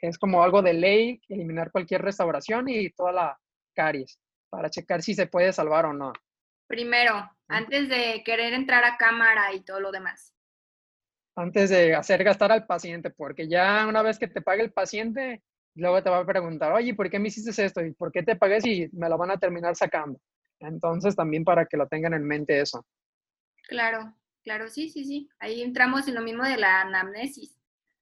es 0.00 0.18
como 0.18 0.42
algo 0.42 0.62
de 0.62 0.74
ley 0.74 1.20
eliminar 1.28 1.70
cualquier 1.70 2.02
restauración 2.02 2.68
y 2.68 2.90
toda 2.90 3.12
la 3.12 3.40
caries 3.74 4.18
para 4.50 4.70
checar 4.70 5.02
si 5.02 5.14
se 5.14 5.26
puede 5.26 5.52
salvar 5.52 5.86
o 5.86 5.92
no. 5.92 6.12
Primero, 6.66 7.30
antes 7.48 7.88
de 7.88 8.22
querer 8.24 8.52
entrar 8.52 8.84
a 8.84 8.96
cámara 8.96 9.52
y 9.54 9.60
todo 9.60 9.80
lo 9.80 9.92
demás. 9.92 10.34
Antes 11.36 11.70
de 11.70 11.94
hacer 11.94 12.24
gastar 12.24 12.50
al 12.50 12.66
paciente, 12.66 13.10
porque 13.10 13.48
ya 13.48 13.86
una 13.86 14.02
vez 14.02 14.18
que 14.18 14.26
te 14.26 14.40
pague 14.40 14.62
el 14.62 14.72
paciente, 14.72 15.42
luego 15.74 16.02
te 16.02 16.10
va 16.10 16.18
a 16.18 16.26
preguntar, 16.26 16.72
oye, 16.72 16.94
¿por 16.94 17.10
qué 17.10 17.18
me 17.18 17.28
hiciste 17.28 17.64
esto? 17.64 17.84
¿Y 17.84 17.92
por 17.92 18.10
qué 18.10 18.22
te 18.22 18.36
pagué 18.36 18.60
si 18.60 18.88
me 18.92 19.08
lo 19.08 19.18
van 19.18 19.30
a 19.30 19.38
terminar 19.38 19.76
sacando? 19.76 20.18
Entonces, 20.58 21.14
también 21.14 21.44
para 21.44 21.66
que 21.66 21.76
lo 21.76 21.86
tengan 21.86 22.14
en 22.14 22.24
mente 22.24 22.58
eso. 22.58 22.84
Claro, 23.68 24.14
claro, 24.42 24.68
sí, 24.68 24.88
sí, 24.88 25.04
sí. 25.04 25.28
Ahí 25.38 25.60
entramos 25.60 26.08
en 26.08 26.14
lo 26.14 26.22
mismo 26.22 26.44
de 26.44 26.56
la 26.56 26.80
anamnesis. 26.80 27.55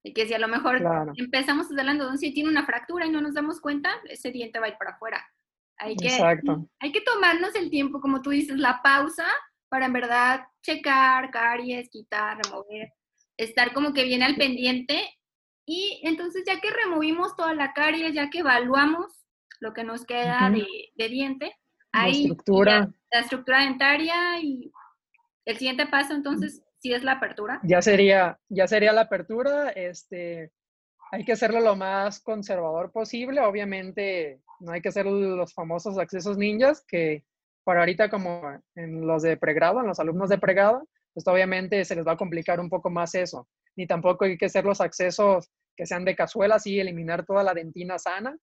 De 0.05 0.13
que 0.13 0.27
si 0.27 0.35
a 0.35 0.39
lo 0.39 0.49
mejor 0.49 0.83
empezamos 1.17 1.67
hacer 1.67 1.85
la 1.85 1.93
endodoncia 1.93 2.29
y 2.29 2.35
tiene 2.35 2.51
una 2.51 2.67
fractura 2.67 3.07
y 3.07 3.11
no 3.11 3.21
nos 3.21 3.35
damos 3.35 3.61
cuenta, 3.61 3.91
ese 4.05 4.31
diente 4.31 4.59
va 4.59 4.67
a 4.67 4.69
ir 4.69 4.77
para 4.79 4.93
afuera. 4.93 5.27
Hay 5.79 5.97
que, 5.97 6.09
Exacto. 6.09 6.69
hay 6.79 6.93
que 6.93 7.01
tomarnos 7.01 7.55
el 7.55 7.71
tiempo, 7.71 8.01
como 8.01 8.23
tú 8.23 8.31
dices, 8.31 8.59
la 8.59 8.81
pausa 8.83 9.27
para 9.69 9.87
en 9.87 9.93
verdad 9.93 10.47
checar 10.63 11.31
caries, 11.31 11.89
quitar, 11.91 12.39
remover, 12.45 12.93
estar 13.37 13.73
como 13.73 13.93
que 13.93 14.05
viene 14.05 14.25
al 14.25 14.37
pendiente. 14.37 15.03
Y 15.67 16.01
entonces 16.05 16.45
ya 16.47 16.61
que 16.61 16.71
removimos 16.71 17.35
toda 17.35 17.55
la 17.55 17.73
caries, 17.73 18.13
ya 18.13 18.31
que 18.31 18.41
evaluamos 18.41 19.25
lo 19.61 19.73
que 19.73 19.83
nos 19.83 20.05
queda 20.05 20.51
de, 20.51 20.67
de 20.95 21.09
diente, 21.09 21.57
la 21.95 22.09
estructura. 22.09 22.91
La, 23.11 23.21
estructura 23.21 23.63
dentaria 23.63 24.41
y 24.41 24.73
el 25.45 25.57
siguiente 25.57 25.87
paso 25.87 26.15
entonces 26.15 26.63
sí 26.85 26.93
es 26.93 27.03
la 27.03 27.13
apertura. 27.13 27.61
Ya 27.63 27.81
sería, 27.81 28.39
ya 28.51 28.67
sería 28.67 28.93
la 28.93 29.03
apertura, 29.03 29.71
este, 29.71 30.53
hay 31.11 31.25
que 31.25 31.33
hacerlo 31.33 31.61
lo 31.61 31.77
más 31.77 32.21
conservador 32.21 32.93
posible, 32.93 33.41
obviamente 33.41 34.43
no 34.61 34.73
hay 34.73 34.83
que 34.83 34.91
hacer 34.91 35.07
los 35.07 35.55
famosos 35.55 35.97
accesos 35.97 36.37
ninjas 36.37 36.85
que 36.87 37.25
para 37.65 37.81
ahorita 37.81 38.11
como 38.11 38.43
en 38.75 39.07
los 39.07 39.23
de 39.23 39.39
pregrado, 39.39 39.81
en 39.81 39.87
los 39.87 39.99
alumnos 39.99 40.29
de 40.29 40.37
pregrado, 40.37 40.87
pues 41.15 41.27
obviamente 41.27 41.83
se 41.87 41.97
les 41.97 42.07
va 42.07 42.13
a 42.13 42.17
complicar 42.19 42.61
un 42.61 42.69
poco 42.69 42.91
más 42.91 43.15
eso. 43.15 43.49
Ni 43.77 43.87
tampoco 43.87 44.27
hay 44.27 44.37
que 44.37 44.47
hacer 44.47 44.67
los 44.67 44.83
accesos 44.83 45.51
que 45.75 45.87
sean 45.87 46.05
de 46.05 46.15
cazuela, 46.15 46.59
y 46.67 46.81
eliminar 46.81 47.25
toda 47.25 47.43
la 47.43 47.55
dentina 47.55 47.99
sana, 47.99 48.37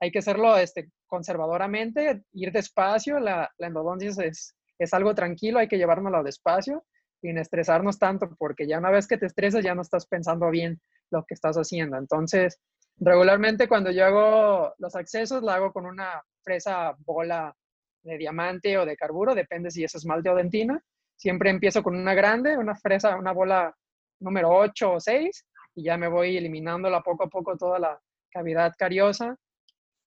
hay 0.00 0.10
que 0.10 0.18
hacerlo 0.18 0.56
este, 0.56 0.90
conservadoramente, 1.06 2.24
ir 2.32 2.50
despacio, 2.50 3.20
la, 3.20 3.52
la 3.56 3.68
endodoncia 3.68 4.10
es, 4.24 4.56
es 4.80 4.92
algo 4.92 5.14
tranquilo, 5.14 5.60
hay 5.60 5.68
que 5.68 5.78
llevárnoslo 5.78 6.24
despacio, 6.24 6.84
sin 7.24 7.38
estresarnos 7.38 7.98
tanto, 7.98 8.36
porque 8.38 8.66
ya 8.66 8.76
una 8.76 8.90
vez 8.90 9.08
que 9.08 9.16
te 9.16 9.24
estresas 9.24 9.64
ya 9.64 9.74
no 9.74 9.80
estás 9.80 10.04
pensando 10.04 10.50
bien 10.50 10.78
lo 11.10 11.24
que 11.24 11.32
estás 11.32 11.56
haciendo. 11.56 11.96
Entonces, 11.96 12.60
regularmente 12.98 13.66
cuando 13.66 13.90
yo 13.90 14.04
hago 14.04 14.74
los 14.76 14.94
accesos, 14.94 15.42
lo 15.42 15.48
hago 15.48 15.72
con 15.72 15.86
una 15.86 16.22
fresa 16.42 16.94
bola 16.98 17.56
de 18.02 18.18
diamante 18.18 18.76
o 18.76 18.84
de 18.84 18.94
carburo, 18.94 19.34
depende 19.34 19.70
si 19.70 19.82
es 19.82 19.94
esmalte 19.94 20.28
o 20.28 20.34
dentina. 20.34 20.78
Siempre 21.16 21.48
empiezo 21.48 21.82
con 21.82 21.96
una 21.96 22.12
grande, 22.12 22.58
una 22.58 22.74
fresa, 22.74 23.16
una 23.16 23.32
bola 23.32 23.74
número 24.20 24.50
8 24.50 24.92
o 24.92 25.00
6, 25.00 25.46
y 25.76 25.84
ya 25.84 25.96
me 25.96 26.08
voy 26.08 26.36
eliminándola 26.36 27.00
poco 27.00 27.24
a 27.24 27.28
poco 27.28 27.56
toda 27.56 27.78
la 27.78 27.98
cavidad 28.30 28.74
cariosa 28.76 29.34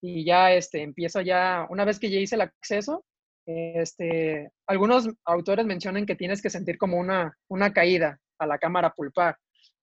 y 0.01 0.23
ya 0.23 0.53
este, 0.53 0.83
empiezo 0.83 1.21
ya, 1.21 1.65
una 1.71 1.83
vez 1.83 1.97
que 1.97 2.11
ya 2.11 2.19
hice 2.19 2.35
el 2.35 2.41
acceso, 2.41 3.03
este, 3.47 4.51
algunos 4.67 5.09
autores 5.23 5.65
mencionan 5.65 6.05
que 6.05 6.15
tienes 6.15 6.41
que 6.41 6.49
sentir 6.49 6.77
como 6.77 6.97
una, 6.97 7.37
una 7.47 7.71
caída 7.71 8.19
a 8.37 8.45
la 8.45 8.57
cámara 8.57 8.93
pulpar, 8.93 9.37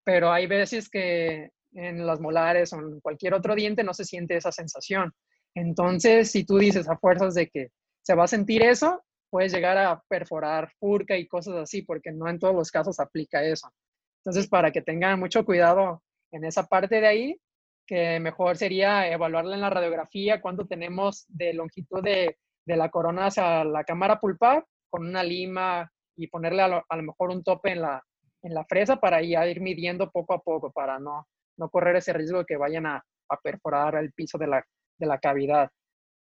pero 0.04 0.30
hay 0.30 0.46
veces 0.46 0.90
que 0.90 1.50
en 1.72 2.06
las 2.06 2.20
molares 2.20 2.72
o 2.72 2.78
en 2.78 3.00
cualquier 3.00 3.34
otro 3.34 3.54
diente 3.54 3.82
no 3.82 3.94
se 3.94 4.04
siente 4.04 4.36
esa 4.36 4.52
sensación. 4.52 5.12
Entonces, 5.54 6.30
si 6.30 6.44
tú 6.44 6.58
dices 6.58 6.88
a 6.88 6.98
fuerzas 6.98 7.34
de 7.34 7.48
que 7.48 7.70
se 8.02 8.14
va 8.14 8.24
a 8.24 8.28
sentir 8.28 8.62
eso, 8.62 9.02
puedes 9.30 9.52
llegar 9.52 9.78
a 9.78 10.02
perforar 10.08 10.70
furca 10.78 11.16
y 11.16 11.26
cosas 11.26 11.56
así, 11.56 11.82
porque 11.82 12.12
no 12.12 12.28
en 12.28 12.38
todos 12.38 12.54
los 12.54 12.70
casos 12.70 13.00
aplica 13.00 13.42
eso. 13.42 13.72
Entonces, 14.18 14.46
para 14.46 14.70
que 14.72 14.82
tengan 14.82 15.18
mucho 15.18 15.44
cuidado 15.44 16.02
en 16.32 16.44
esa 16.44 16.66
parte 16.66 17.00
de 17.00 17.06
ahí, 17.06 17.40
que 17.86 18.20
mejor 18.20 18.56
sería 18.56 19.10
evaluarla 19.10 19.54
en 19.54 19.60
la 19.60 19.70
radiografía, 19.70 20.40
cuánto 20.40 20.66
tenemos 20.66 21.24
de 21.28 21.54
longitud 21.54 22.02
de, 22.02 22.36
de 22.66 22.76
la 22.76 22.90
corona 22.90 23.26
hacia 23.26 23.64
la 23.64 23.84
cámara 23.84 24.20
pulpar, 24.20 24.64
con 24.90 25.06
una 25.06 25.22
lima 25.22 25.90
y 26.16 26.28
ponerle 26.28 26.62
a 26.62 26.68
lo, 26.68 27.02
mejor 27.02 27.30
un 27.30 27.42
tope 27.42 27.72
en 27.72 27.82
la, 27.82 28.02
en 28.42 28.54
la 28.54 28.64
fresa 28.64 28.96
para 28.96 29.22
ya 29.22 29.46
ir 29.46 29.60
midiendo 29.60 30.10
poco 30.10 30.34
a 30.34 30.40
poco, 30.40 30.70
para 30.70 30.98
no, 30.98 31.26
no 31.56 31.68
correr 31.68 31.96
ese 31.96 32.12
riesgo 32.12 32.38
de 32.38 32.44
que 32.46 32.56
vayan 32.56 32.86
a, 32.86 33.04
a 33.28 33.36
perforar 33.42 33.96
el 33.96 34.12
piso 34.12 34.38
de 34.38 34.46
la, 34.46 34.64
de 34.98 35.06
la 35.06 35.18
cavidad. 35.18 35.70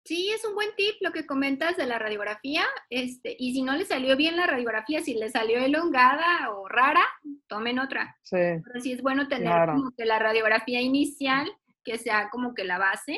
Sí, 0.04 0.30
es 0.30 0.44
un 0.44 0.54
buen 0.54 0.74
tip 0.76 0.96
lo 1.00 1.12
que 1.12 1.26
comentas 1.26 1.76
de 1.76 1.86
la 1.86 1.98
radiografía. 1.98 2.64
Este, 2.90 3.36
y 3.38 3.52
si 3.54 3.62
no 3.62 3.76
le 3.76 3.84
salió 3.84 4.16
bien 4.16 4.36
la 4.36 4.46
radiografía, 4.46 5.00
si 5.00 5.14
le 5.14 5.30
salió 5.30 5.58
elongada 5.58 6.50
o 6.50 6.66
rara, 6.68 7.04
tomen 7.46 7.78
otra. 7.78 8.16
Sí. 8.22 8.36
Pero 8.36 8.80
sí 8.80 8.92
es 8.92 9.02
bueno 9.02 9.28
tener 9.28 9.68
como 9.68 9.92
que 9.96 10.04
la 10.04 10.18
radiografía 10.18 10.80
inicial, 10.80 11.48
que 11.84 11.98
sea 11.98 12.30
como 12.30 12.54
que 12.54 12.64
la 12.64 12.78
base. 12.78 13.16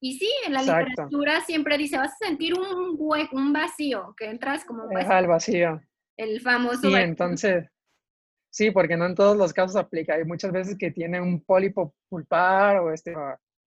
Y 0.00 0.18
sí, 0.18 0.30
en 0.46 0.54
la 0.54 0.62
literatura 0.62 1.40
siempre 1.42 1.76
dice, 1.76 1.98
vas 1.98 2.12
a 2.12 2.26
sentir 2.26 2.54
un, 2.54 2.98
un 2.98 3.52
vacío, 3.52 4.14
que 4.16 4.26
entras 4.26 4.64
como 4.64 4.84
un 4.84 4.94
vacío. 4.94 5.18
el 5.18 5.26
vacío. 5.26 5.80
El 6.16 6.40
famoso. 6.40 6.80
Sí, 6.80 6.94
entonces, 6.94 7.68
sí, 8.50 8.70
porque 8.70 8.96
no 8.96 9.06
en 9.06 9.14
todos 9.14 9.36
los 9.36 9.52
casos 9.52 9.76
aplica. 9.76 10.14
Hay 10.14 10.24
muchas 10.24 10.52
veces 10.52 10.76
que 10.78 10.90
tiene 10.90 11.20
un 11.20 11.42
pólipo 11.44 11.94
pulpar 12.08 12.78
o 12.78 12.92
este 12.92 13.14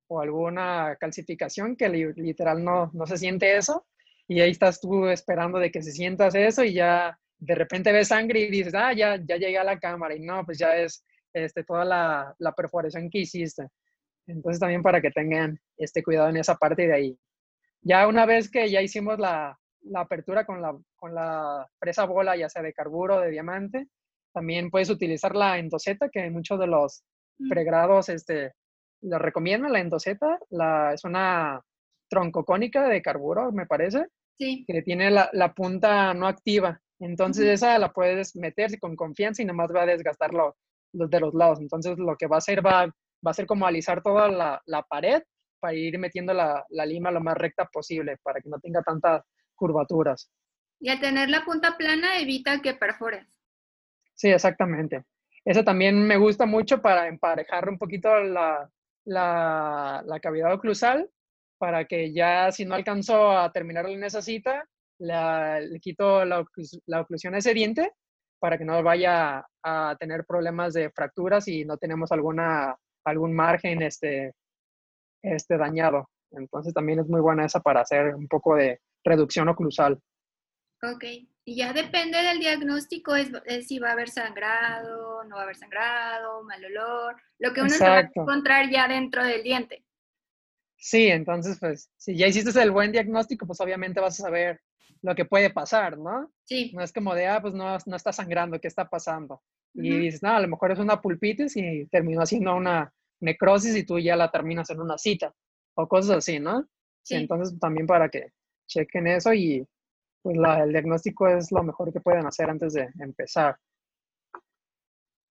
o 0.07 0.19
alguna 0.19 0.95
calcificación 0.99 1.75
que 1.75 1.89
literal 1.89 2.63
no, 2.63 2.91
no 2.93 3.07
se 3.07 3.17
siente 3.17 3.55
eso 3.55 3.85
y 4.27 4.41
ahí 4.41 4.51
estás 4.51 4.79
tú 4.79 5.07
esperando 5.07 5.59
de 5.59 5.71
que 5.71 5.81
se 5.81 5.91
sientas 5.91 6.35
eso 6.35 6.63
y 6.63 6.73
ya 6.73 7.17
de 7.37 7.55
repente 7.55 7.91
ves 7.91 8.07
sangre 8.09 8.41
y 8.41 8.51
dices, 8.51 8.73
ah, 8.75 8.93
ya, 8.93 9.17
ya 9.17 9.37
llegué 9.37 9.57
a 9.57 9.63
la 9.63 9.79
cámara 9.79 10.15
y 10.15 10.19
no, 10.21 10.45
pues 10.45 10.57
ya 10.57 10.77
es 10.77 11.05
este, 11.33 11.63
toda 11.63 11.83
la, 11.83 12.35
la 12.39 12.53
perforación 12.53 13.09
que 13.09 13.19
hiciste. 13.19 13.67
Entonces 14.27 14.59
también 14.59 14.81
para 14.81 15.01
que 15.01 15.11
tengan 15.11 15.59
este 15.77 16.03
cuidado 16.03 16.29
en 16.29 16.37
esa 16.37 16.55
parte 16.55 16.87
de 16.87 16.93
ahí. 16.93 17.19
Ya 17.81 18.07
una 18.07 18.25
vez 18.25 18.49
que 18.49 18.69
ya 18.69 18.81
hicimos 18.81 19.19
la, 19.19 19.59
la 19.81 20.01
apertura 20.01 20.45
con 20.45 20.61
la, 20.61 20.77
con 20.95 21.13
la 21.13 21.67
presa 21.79 22.05
bola, 22.05 22.35
ya 22.37 22.49
sea 22.49 22.61
de 22.61 22.73
carburo 22.73 23.17
o 23.17 23.21
de 23.21 23.31
diamante, 23.31 23.87
también 24.33 24.69
puedes 24.69 24.89
utilizar 24.89 25.35
la 25.35 25.59
endoseta, 25.59 26.09
que 26.09 26.29
muchos 26.29 26.59
de 26.59 26.67
los 26.67 27.03
mm. 27.39 27.49
pregrados 27.49 28.09
este, 28.09 28.53
la 29.01 29.19
recomiendo, 29.19 29.67
la 29.67 29.79
endoseta, 29.79 30.39
la, 30.49 30.93
es 30.93 31.03
una 31.03 31.61
troncocónica 32.09 32.87
de 32.87 33.01
carburo, 33.01 33.51
me 33.51 33.65
parece, 33.65 34.07
sí. 34.37 34.63
que 34.67 34.81
tiene 34.81 35.11
la, 35.11 35.29
la 35.33 35.53
punta 35.53 36.13
no 36.13 36.27
activa. 36.27 36.79
Entonces 36.99 37.45
esa 37.45 37.77
la 37.79 37.91
puedes 37.91 38.35
meter 38.35 38.79
con 38.79 38.95
confianza 38.95 39.41
y 39.41 39.45
nomás 39.45 39.71
va 39.75 39.83
a 39.83 39.87
desgastar 39.87 40.33
los 40.33 40.53
de 40.93 41.19
los 41.19 41.33
lados. 41.33 41.59
Entonces 41.59 41.97
lo 41.97 42.15
que 42.15 42.27
va 42.27 42.37
a 42.37 42.39
hacer 42.39 42.65
va, 42.65 42.93
va 43.25 43.31
a 43.31 43.33
ser 43.33 43.45
como 43.45 43.65
alisar 43.65 44.01
toda 44.01 44.27
la, 44.29 44.61
la 44.65 44.83
pared 44.83 45.21
para 45.59 45.73
ir 45.73 45.97
metiendo 45.97 46.33
la, 46.33 46.65
la, 46.69 46.85
lima 46.85 47.11
lo 47.11 47.21
más 47.21 47.37
recta 47.37 47.65
posible, 47.65 48.17
para 48.21 48.41
que 48.41 48.49
no 48.49 48.59
tenga 48.59 48.81
tantas 48.81 49.23
curvaturas. 49.55 50.29
Y 50.79 50.89
al 50.89 50.99
tener 50.99 51.29
la 51.29 51.45
punta 51.45 51.77
plana 51.77 52.19
evita 52.19 52.61
que 52.61 52.73
perfores. 52.73 53.25
Sí, 54.13 54.29
exactamente. 54.29 55.05
Eso 55.45 55.63
también 55.63 56.05
me 56.05 56.17
gusta 56.17 56.45
mucho 56.45 56.81
para 56.81 57.07
emparejar 57.07 57.69
un 57.69 57.77
poquito 57.77 58.19
la, 58.19 58.69
la, 59.05 60.19
cavidad 60.21 60.53
oclusal 60.53 61.09
para 61.57 61.85
que 61.85 62.13
ya 62.13 62.51
si 62.51 62.65
no 62.65 62.75
alcanzó 62.75 63.31
a 63.31 63.51
terminar 63.51 63.85
en 63.87 64.03
esa 64.03 64.21
cita, 64.21 64.65
le 64.99 65.79
quito 65.81 66.25
la, 66.25 66.45
oclusión 67.01 67.35
a 67.35 67.37
ese 67.37 67.53
diente 67.53 67.91
para 68.39 68.57
que 68.57 68.65
no 68.65 68.81
vaya 68.83 69.45
a 69.63 69.95
tener 69.99 70.25
problemas 70.25 70.73
de 70.73 70.89
fracturas 70.91 71.47
y 71.47 71.63
no 71.63 71.77
tenemos 71.77 72.11
alguna, 72.11 72.75
algún 73.05 73.33
margen 73.33 73.81
este, 73.81 74.33
este 75.21 75.57
dañado. 75.57 76.09
Entonces 76.31 76.73
también 76.73 76.99
es 76.99 77.07
muy 77.07 77.21
buena 77.21 77.45
esa 77.45 77.59
para 77.59 77.81
hacer 77.81 78.15
un 78.15 78.27
poco 78.27 78.55
de 78.55 78.79
reducción 79.03 79.49
oclusal. 79.49 79.99
Ok, 80.81 81.03
y 81.45 81.55
ya 81.57 81.73
depende 81.73 82.21
del 82.21 82.39
diagnóstico, 82.39 83.15
es, 83.15 83.29
si 83.65 83.79
va 83.79 83.89
a 83.89 83.93
haber 83.93 84.09
sangrado, 84.09 85.23
no 85.25 85.35
va 85.35 85.41
a 85.41 85.43
haber 85.43 85.55
sangrado, 85.55 86.43
mal 86.43 86.63
olor, 86.65 87.15
lo 87.39 87.53
que 87.53 87.61
uno 87.61 87.69
se 87.69 87.87
va 87.87 87.97
a 87.97 88.11
encontrar 88.13 88.69
ya 88.69 88.87
dentro 88.87 89.23
del 89.23 89.43
diente. 89.43 89.85
Sí, 90.77 91.07
entonces, 91.07 91.57
pues, 91.59 91.89
si 91.95 92.17
ya 92.17 92.27
hiciste 92.27 92.61
el 92.61 92.71
buen 92.71 92.91
diagnóstico, 92.91 93.47
pues 93.47 93.61
obviamente 93.61 94.01
vas 94.01 94.19
a 94.19 94.23
saber 94.23 94.61
lo 95.01 95.15
que 95.15 95.25
puede 95.25 95.49
pasar, 95.49 95.97
¿no? 95.97 96.31
Sí. 96.43 96.71
No 96.73 96.81
es 96.81 96.91
como 96.91 97.15
de, 97.15 97.27
ah, 97.27 97.41
pues 97.41 97.53
no, 97.53 97.77
no 97.85 97.95
está 97.95 98.11
sangrando, 98.11 98.59
¿qué 98.59 98.67
está 98.67 98.89
pasando? 98.89 99.41
Y 99.73 99.97
dices, 99.97 100.21
no, 100.21 100.29
a 100.29 100.39
lo 100.39 100.47
mejor 100.47 100.71
es 100.71 100.79
una 100.79 101.01
pulpitis 101.01 101.57
y 101.57 101.85
terminó 101.87 102.21
haciendo 102.21 102.55
una 102.55 102.93
necrosis 103.19 103.75
y 103.75 103.83
tú 103.83 103.97
ya 103.99 104.15
la 104.15 104.29
terminas 104.29 104.69
en 104.69 104.79
una 104.79 104.97
cita 104.97 105.33
o 105.75 105.87
cosas 105.87 106.17
así, 106.17 106.39
¿no? 106.39 106.67
Sí. 107.01 107.15
Entonces, 107.15 107.59
también 107.59 107.87
para 107.87 108.09
que 108.09 108.31
chequen 108.67 109.07
eso 109.07 109.33
y 109.33 109.67
pues 110.21 110.37
el 110.37 110.71
diagnóstico 110.71 111.27
es 111.27 111.51
lo 111.51 111.63
mejor 111.63 111.91
que 111.91 111.99
pueden 111.99 112.25
hacer 112.25 112.49
antes 112.49 112.73
de 112.73 112.89
empezar. 112.99 113.57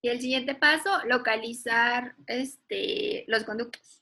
Y 0.03 0.09
el 0.09 0.21
siguiente 0.21 0.55
paso, 0.55 0.91
localizar 1.07 2.15
este, 2.27 3.25
los 3.29 3.45
conductos. 3.45 4.01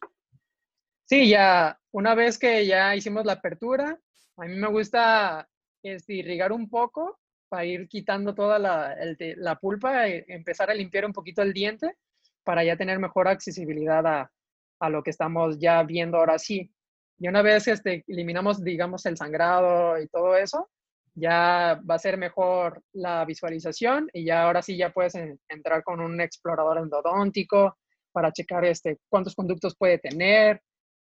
Sí, 1.05 1.29
ya 1.29 1.79
una 1.93 2.15
vez 2.15 2.39
que 2.39 2.67
ya 2.67 2.97
hicimos 2.97 3.25
la 3.27 3.35
apertura, 3.35 4.01
a 4.37 4.45
mí 4.47 4.57
me 4.57 4.69
gusta 4.69 5.49
este, 5.83 6.15
irrigar 6.15 6.53
un 6.53 6.69
poco 6.69 7.20
para 7.51 7.67
ir 7.67 7.87
quitando 7.89 8.35
toda 8.35 8.59
la, 8.59 8.97
la 9.19 9.57
pulpa 9.57 10.09
y 10.09 10.25
empezar 10.29 10.71
a 10.71 10.75
limpiar 10.75 11.05
un 11.05 11.13
poquito 11.13 11.43
el 11.43 11.53
diente 11.53 11.97
para 12.45 12.65
ya 12.65 12.77
tener 12.77 12.99
mejor 12.99 13.29
accesibilidad 13.29 14.07
a, 14.07 14.33
a 14.81 14.89
lo 14.89 15.03
que 15.03 15.11
estamos 15.11 15.59
ya 15.59 15.83
viendo 15.83 16.17
ahora 16.17 16.39
sí. 16.39 16.73
Y 17.19 17.29
una 17.29 17.43
vez 17.43 17.69
este, 17.69 18.03
eliminamos, 18.09 18.65
digamos, 18.65 19.05
el 19.05 19.19
sangrado 19.19 20.01
y 20.01 20.09
todo 20.09 20.37
eso, 20.37 20.71
ya 21.15 21.81
va 21.89 21.97
a 21.97 21.99
ser 21.99 22.17
mejor 22.17 22.83
la 22.93 23.25
visualización 23.27 24.09
y 24.13 24.25
ya 24.25 24.45
ahora 24.45 24.63
sí 24.63 24.77
ya 24.77 24.91
puedes 24.91 25.15
entrar 25.49 25.83
con 25.83 26.01
un 26.01 26.21
explorador 26.21 26.79
endodóntico 26.79 27.77
para 28.13 28.33
checar 28.33 28.65
este, 28.65 28.99
cuántos 29.09 29.35
conductos 29.35 29.77
puede 29.77 29.99
tener 29.99 30.63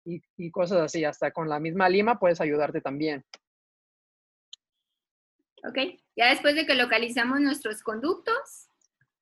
y, 0.05 0.51
cosas 0.53 0.79
así. 0.83 1.05
Hasta 1.05 1.33
con 1.33 1.49
la 1.49 1.59
misma 1.59 1.89
lima 1.89 2.19
puedes 2.19 2.41
ayudarte 2.41 2.81
también. 2.81 3.25
Ok, 5.65 5.99
ya 6.17 6.31
después 6.31 6.55
de 6.55 6.67
que 6.67 6.75
localizamos 6.75 7.41
nuestros 7.41 7.83
conductos 7.83 8.69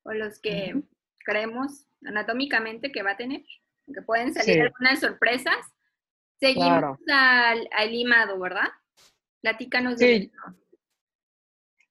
o 0.03 0.13
los 0.13 0.39
que 0.39 0.81
creemos 1.25 1.85
anatómicamente 2.05 2.91
que 2.91 3.03
va 3.03 3.11
a 3.11 3.17
tener, 3.17 3.43
que 3.93 4.01
pueden 4.01 4.33
salir 4.33 4.61
algunas 4.61 4.99
sorpresas, 4.99 5.57
seguimos 6.39 6.97
al, 7.11 7.67
al, 7.71 7.91
limado, 7.91 8.39
¿verdad? 8.39 8.69
Platícanos 9.41 9.97
de 9.97 10.15
eso. 10.15 10.31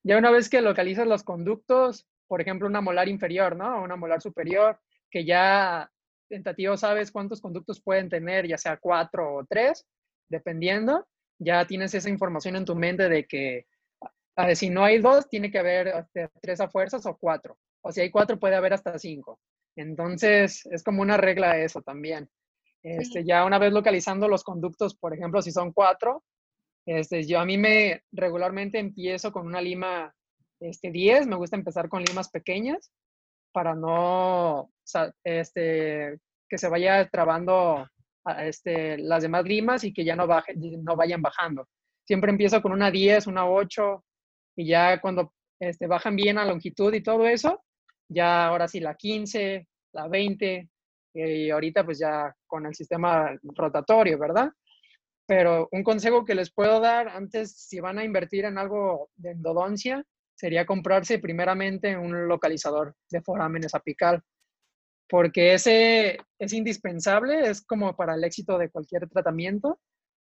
Ya 0.03 0.17
una 0.17 0.31
vez 0.31 0.49
que 0.49 0.61
localizas 0.61 1.07
los 1.07 1.23
conductos, 1.23 2.07
por 2.27 2.41
ejemplo, 2.41 2.67
una 2.67 2.81
molar 2.81 3.07
inferior, 3.07 3.55
¿no? 3.55 3.81
Una 3.81 3.95
molar 3.95 4.21
superior, 4.21 4.79
que 5.09 5.25
ya 5.25 5.91
tentativo 6.27 6.77
sabes 6.77 7.11
cuántos 7.11 7.41
conductos 7.41 7.81
pueden 7.81 8.09
tener, 8.09 8.47
ya 8.47 8.57
sea 8.57 8.77
cuatro 8.77 9.35
o 9.35 9.45
tres, 9.45 9.85
dependiendo, 10.29 11.07
ya 11.39 11.65
tienes 11.65 11.93
esa 11.93 12.09
información 12.09 12.55
en 12.55 12.65
tu 12.65 12.75
mente 12.75 13.09
de 13.09 13.25
que 13.25 13.67
ver, 14.37 14.55
si 14.55 14.69
no 14.69 14.83
hay 14.83 14.99
dos, 14.99 15.29
tiene 15.29 15.49
que 15.49 15.59
haber 15.59 15.87
este, 15.87 16.29
tres 16.41 16.59
a 16.59 16.67
fuerzas 16.67 17.05
o 17.05 17.17
cuatro. 17.17 17.57
O 17.81 17.91
si 17.91 18.01
hay 18.01 18.11
cuatro, 18.11 18.39
puede 18.39 18.55
haber 18.55 18.73
hasta 18.73 18.99
cinco. 18.99 19.39
Entonces, 19.75 20.65
es 20.65 20.83
como 20.83 21.01
una 21.01 21.17
regla 21.17 21.57
eso 21.57 21.81
también. 21.81 22.29
Este, 22.83 23.23
Ya 23.23 23.45
una 23.45 23.57
vez 23.57 23.73
localizando 23.73 24.27
los 24.27 24.43
conductos, 24.43 24.95
por 24.95 25.13
ejemplo, 25.13 25.41
si 25.41 25.51
son 25.51 25.71
cuatro, 25.73 26.23
este, 26.85 27.23
yo 27.23 27.39
a 27.39 27.45
mí 27.45 27.57
me 27.57 28.03
regularmente 28.11 28.77
empiezo 28.77 29.31
con 29.31 29.47
una 29.47 29.59
lima 29.59 30.13
este, 30.59 30.91
10, 30.91 31.27
me 31.27 31.35
gusta 31.35 31.55
empezar 31.55 31.89
con 31.89 32.03
limas 32.03 32.29
pequeñas 32.29 32.91
para 33.51 33.73
no 33.73 34.69
este, 35.23 36.19
que 36.47 36.57
se 36.57 36.69
vaya 36.69 37.09
trabando 37.09 37.87
este, 38.39 38.97
las 38.97 39.23
demás 39.23 39.45
limas 39.45 39.83
y 39.83 39.93
que 39.93 40.03
ya 40.03 40.15
no, 40.15 40.27
baje, 40.27 40.53
no 40.55 40.95
vayan 40.95 41.21
bajando. 41.21 41.67
Siempre 42.05 42.31
empiezo 42.31 42.61
con 42.61 42.71
una 42.71 42.91
10, 42.91 43.27
una 43.27 43.49
8 43.49 44.03
y 44.55 44.67
ya 44.67 44.99
cuando 45.01 45.33
este, 45.59 45.87
bajan 45.87 46.15
bien 46.15 46.37
a 46.37 46.45
longitud 46.45 46.93
y 46.93 47.01
todo 47.01 47.27
eso, 47.27 47.63
ya 48.07 48.47
ahora 48.47 48.67
sí 48.67 48.79
la 48.79 48.95
15, 48.95 49.67
la 49.93 50.07
20, 50.07 50.69
y 51.13 51.49
ahorita 51.49 51.85
pues 51.85 51.99
ya 51.99 52.33
con 52.45 52.65
el 52.65 52.75
sistema 52.75 53.37
rotatorio, 53.43 54.19
¿verdad? 54.19 54.49
Pero 55.25 55.69
un 55.71 55.83
consejo 55.83 56.25
que 56.25 56.35
les 56.35 56.51
puedo 56.51 56.79
dar 56.79 57.07
antes, 57.07 57.55
si 57.57 57.79
van 57.79 57.97
a 57.97 58.03
invertir 58.03 58.45
en 58.45 58.57
algo 58.57 59.09
de 59.15 59.31
endodoncia, 59.31 60.03
sería 60.35 60.65
comprarse 60.65 61.19
primeramente 61.19 61.97
un 61.97 62.27
localizador 62.27 62.95
de 63.09 63.21
forámenes 63.21 63.73
apical, 63.73 64.21
porque 65.07 65.53
ese 65.53 66.17
es 66.37 66.53
indispensable, 66.53 67.49
es 67.49 67.65
como 67.65 67.95
para 67.95 68.15
el 68.15 68.23
éxito 68.23 68.57
de 68.57 68.69
cualquier 68.69 69.07
tratamiento, 69.09 69.79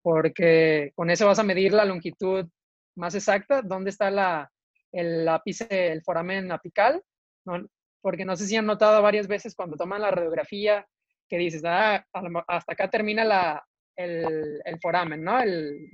porque 0.03 0.93
con 0.97 1.11
eso 1.11 1.27
vas 1.27 1.39
a 1.39 1.45
medir 1.45 1.73
la 1.73 1.85
longitud 1.85 2.49
más 2.97 3.15
exacta, 3.15 3.63
dónde 3.63 3.91
está 3.91 4.11
la, 4.11 4.51
el 4.93 5.29
ápice, 5.29 5.67
el 5.93 6.03
foramen 6.03 6.53
apical, 6.53 7.03
¿no? 7.45 7.67
porque 8.03 8.25
no 8.25 8.37
sé 8.37 8.47
si 8.47 8.57
han 8.57 8.67
notado 8.67 9.01
varias 9.01 9.29
veces 9.29 9.55
cuando 9.55 9.77
toman 9.77 10.03
la 10.03 10.11
radiografía 10.11 10.87
que 11.29 11.39
dices, 11.39 11.63
ah, 11.65 12.05
hasta 12.49 12.73
acá 12.73 12.91
termina 12.91 13.25
la, 13.25 13.65
el, 13.97 14.61
el 14.65 14.81
foramen, 14.81 15.23
¿no? 15.23 15.41
El, 15.41 15.89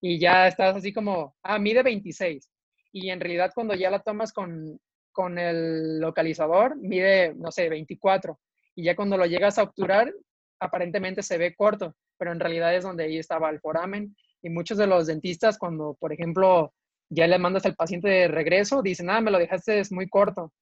y 0.00 0.18
ya 0.18 0.46
estás 0.46 0.76
así 0.76 0.92
como, 0.92 1.34
ah, 1.42 1.58
mide 1.58 1.82
26. 1.82 2.48
Y 2.92 3.10
en 3.10 3.20
realidad 3.20 3.50
cuando 3.54 3.74
ya 3.74 3.90
la 3.90 4.00
tomas 4.00 4.32
con, 4.32 4.78
con 5.10 5.38
el 5.38 5.98
localizador, 5.98 6.76
mide, 6.76 7.34
no 7.34 7.50
sé, 7.50 7.68
24. 7.68 8.38
Y 8.76 8.84
ya 8.84 8.94
cuando 8.94 9.16
lo 9.16 9.26
llegas 9.26 9.58
a 9.58 9.62
obturar, 9.64 10.12
aparentemente 10.60 11.22
se 11.22 11.38
ve 11.38 11.54
corto, 11.54 11.96
pero 12.18 12.32
en 12.32 12.40
realidad 12.40 12.74
es 12.74 12.84
donde 12.84 13.04
ahí 13.04 13.18
estaba 13.18 13.50
el 13.50 13.60
foramen. 13.60 14.14
Y 14.42 14.50
muchos 14.50 14.78
de 14.78 14.86
los 14.86 15.06
dentistas, 15.06 15.58
cuando, 15.58 15.96
por 16.00 16.12
ejemplo, 16.12 16.72
ya 17.08 17.26
le 17.26 17.38
mandas 17.38 17.64
al 17.66 17.76
paciente 17.76 18.08
de 18.08 18.28
regreso, 18.28 18.82
dicen, 18.82 19.10
ah, 19.10 19.20
me 19.20 19.30
lo 19.30 19.38
dejaste 19.38 19.80
es 19.80 19.92
muy 19.92 20.08
corto 20.08 20.52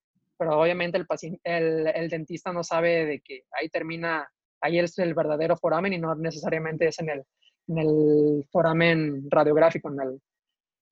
pero 0.41 0.59
obviamente 0.59 0.97
el, 0.97 1.05
paciente, 1.05 1.39
el, 1.45 2.09
dentista 2.09 2.51
no 2.51 2.65
sabe 2.65 3.05
de 3.05 3.21
que 3.21 3.45
ahí 3.53 3.69
termina, 3.69 4.27
ahí 4.63 4.79
es 4.79 4.99
el 4.99 5.13
verdadero 5.13 5.55
foramen 5.55 5.93
y 5.93 5.99
no 5.99 6.15
necesariamente 6.15 6.89
es 6.89 6.99
en 6.99 7.11
el, 7.11 7.25
en 7.69 7.79
el 7.79 8.49
foramen 8.51 9.31
radiográfico. 9.31 9.91
En 9.91 10.01
el, 10.01 10.23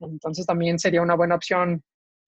entonces 0.01 0.45
también 0.45 0.79
sería 0.79 1.01
una 1.01 1.15
buena 1.15 1.35
opción, 1.35 1.83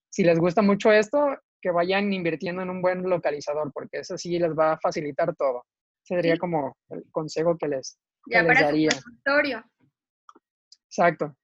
si 0.09 0.25
les 0.25 0.39
gusta 0.39 0.63
mucho 0.63 0.91
esto, 0.93 1.37
que 1.61 1.71
vayan 1.71 2.11
invirtiendo 2.11 2.63
en 2.63 2.71
un 2.71 2.81
buen 2.81 3.03
localizador, 3.03 3.71
porque 3.71 3.99
eso 3.99 4.17
sí 4.17 4.39
les 4.39 4.53
va 4.53 4.73
a 4.73 4.81
facilitar 4.81 5.37
todo. 5.37 5.67
Sería 6.03 6.39
como 6.39 6.79
el 6.89 7.05
consejo 7.11 7.59
que 7.59 7.69
les, 7.69 7.99
ya 8.31 8.47
para 8.47 8.63
daría. 8.63 8.93
Exacto. 10.91 11.37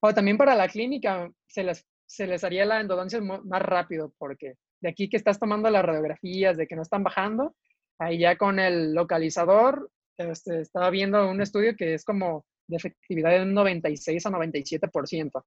O 0.00 0.12
también 0.12 0.36
para 0.36 0.56
la 0.56 0.68
clínica 0.68 1.30
se 1.46 1.62
les, 1.62 1.86
se 2.06 2.26
les 2.26 2.42
haría 2.42 2.66
la 2.66 2.80
endodoncia 2.80 3.20
más 3.20 3.62
rápido, 3.62 4.12
porque 4.18 4.54
de 4.80 4.88
aquí 4.88 5.08
que 5.08 5.16
estás 5.16 5.38
tomando 5.38 5.70
las 5.70 5.84
radiografías, 5.84 6.56
de 6.56 6.66
que 6.66 6.74
no 6.74 6.82
están 6.82 7.04
bajando, 7.04 7.54
ahí 8.00 8.18
ya 8.18 8.36
con 8.36 8.58
el 8.58 8.92
localizador, 8.92 9.90
este, 10.18 10.60
estaba 10.60 10.90
viendo 10.90 11.30
un 11.30 11.40
estudio 11.40 11.76
que 11.76 11.94
es 11.94 12.04
como 12.04 12.44
de 12.66 12.76
efectividad 12.76 13.30
de 13.30 13.42
un 13.42 13.54
96 13.54 14.26
a 14.26 14.30
97%. 14.30 15.44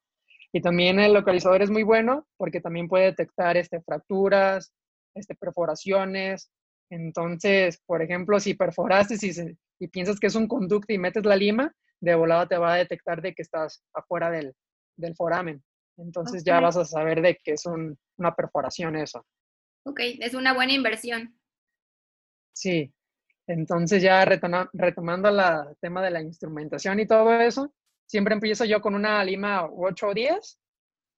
Y 0.54 0.62
también 0.62 1.00
el 1.02 1.14
localizador 1.14 1.62
es 1.62 1.70
muy 1.70 1.84
bueno 1.84 2.26
porque 2.38 2.62
también 2.62 2.88
puede 2.88 3.06
detectar 3.06 3.58
este, 3.58 3.82
fracturas, 3.82 4.74
este, 5.14 5.36
perforaciones. 5.36 6.50
Entonces, 6.90 7.82
por 7.86 8.02
ejemplo, 8.02 8.40
si 8.40 8.54
perforaste 8.54 9.16
y, 9.22 9.58
y 9.84 9.88
piensas 9.90 10.18
que 10.18 10.28
es 10.28 10.36
un 10.36 10.48
conducto 10.48 10.94
y 10.94 10.98
metes 10.98 11.26
la 11.26 11.36
lima, 11.36 11.76
de 12.06 12.16
volada 12.16 12.48
te 12.48 12.58
va 12.58 12.74
a 12.74 12.78
detectar 12.78 13.22
de 13.22 13.34
que 13.34 13.42
estás 13.42 13.84
afuera 13.94 14.30
del, 14.30 14.54
del 14.96 15.16
foramen. 15.16 15.64
Entonces 15.98 16.44
ya 16.44 16.60
vas 16.60 16.78
a 16.78 16.86
saber 16.86 17.22
de 17.22 17.38
que 17.44 17.54
es 17.54 17.66
una 17.66 18.36
perforación 18.36 18.96
eso. 18.96 19.26
Ok, 19.86 20.00
es 20.20 20.34
una 20.34 20.54
buena 20.54 20.74
inversión. 20.74 21.40
Sí, 22.54 22.94
entonces 23.48 24.02
ya 24.02 24.26
retomando 24.26 25.30
el 25.30 25.78
tema 25.80 26.02
de 26.02 26.12
la 26.12 26.22
instrumentación 26.22 27.00
y 27.00 27.08
todo 27.08 27.34
eso, 27.40 27.74
siempre 28.06 28.34
empiezo 28.34 28.66
yo 28.66 28.82
con 28.82 28.96
una 28.96 29.24
lima 29.24 29.66
8 29.66 30.08
o 30.08 30.14
10, 30.14 30.60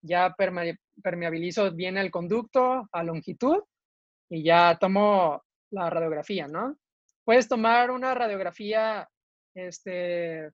ya 0.02 0.36
permeabilizo 0.36 1.72
bien 1.74 1.98
el 1.98 2.12
conducto 2.12 2.88
a 2.92 3.04
longitud 3.04 3.64
y 4.30 4.44
ya 4.44 4.78
tomo 4.80 5.44
la 5.72 5.90
radiografía, 5.90 6.48
¿no? 6.48 6.78
Puedes 7.24 7.48
tomar 7.48 7.92
una 7.92 8.14
radiografía 8.14 9.08
este, 9.56 10.52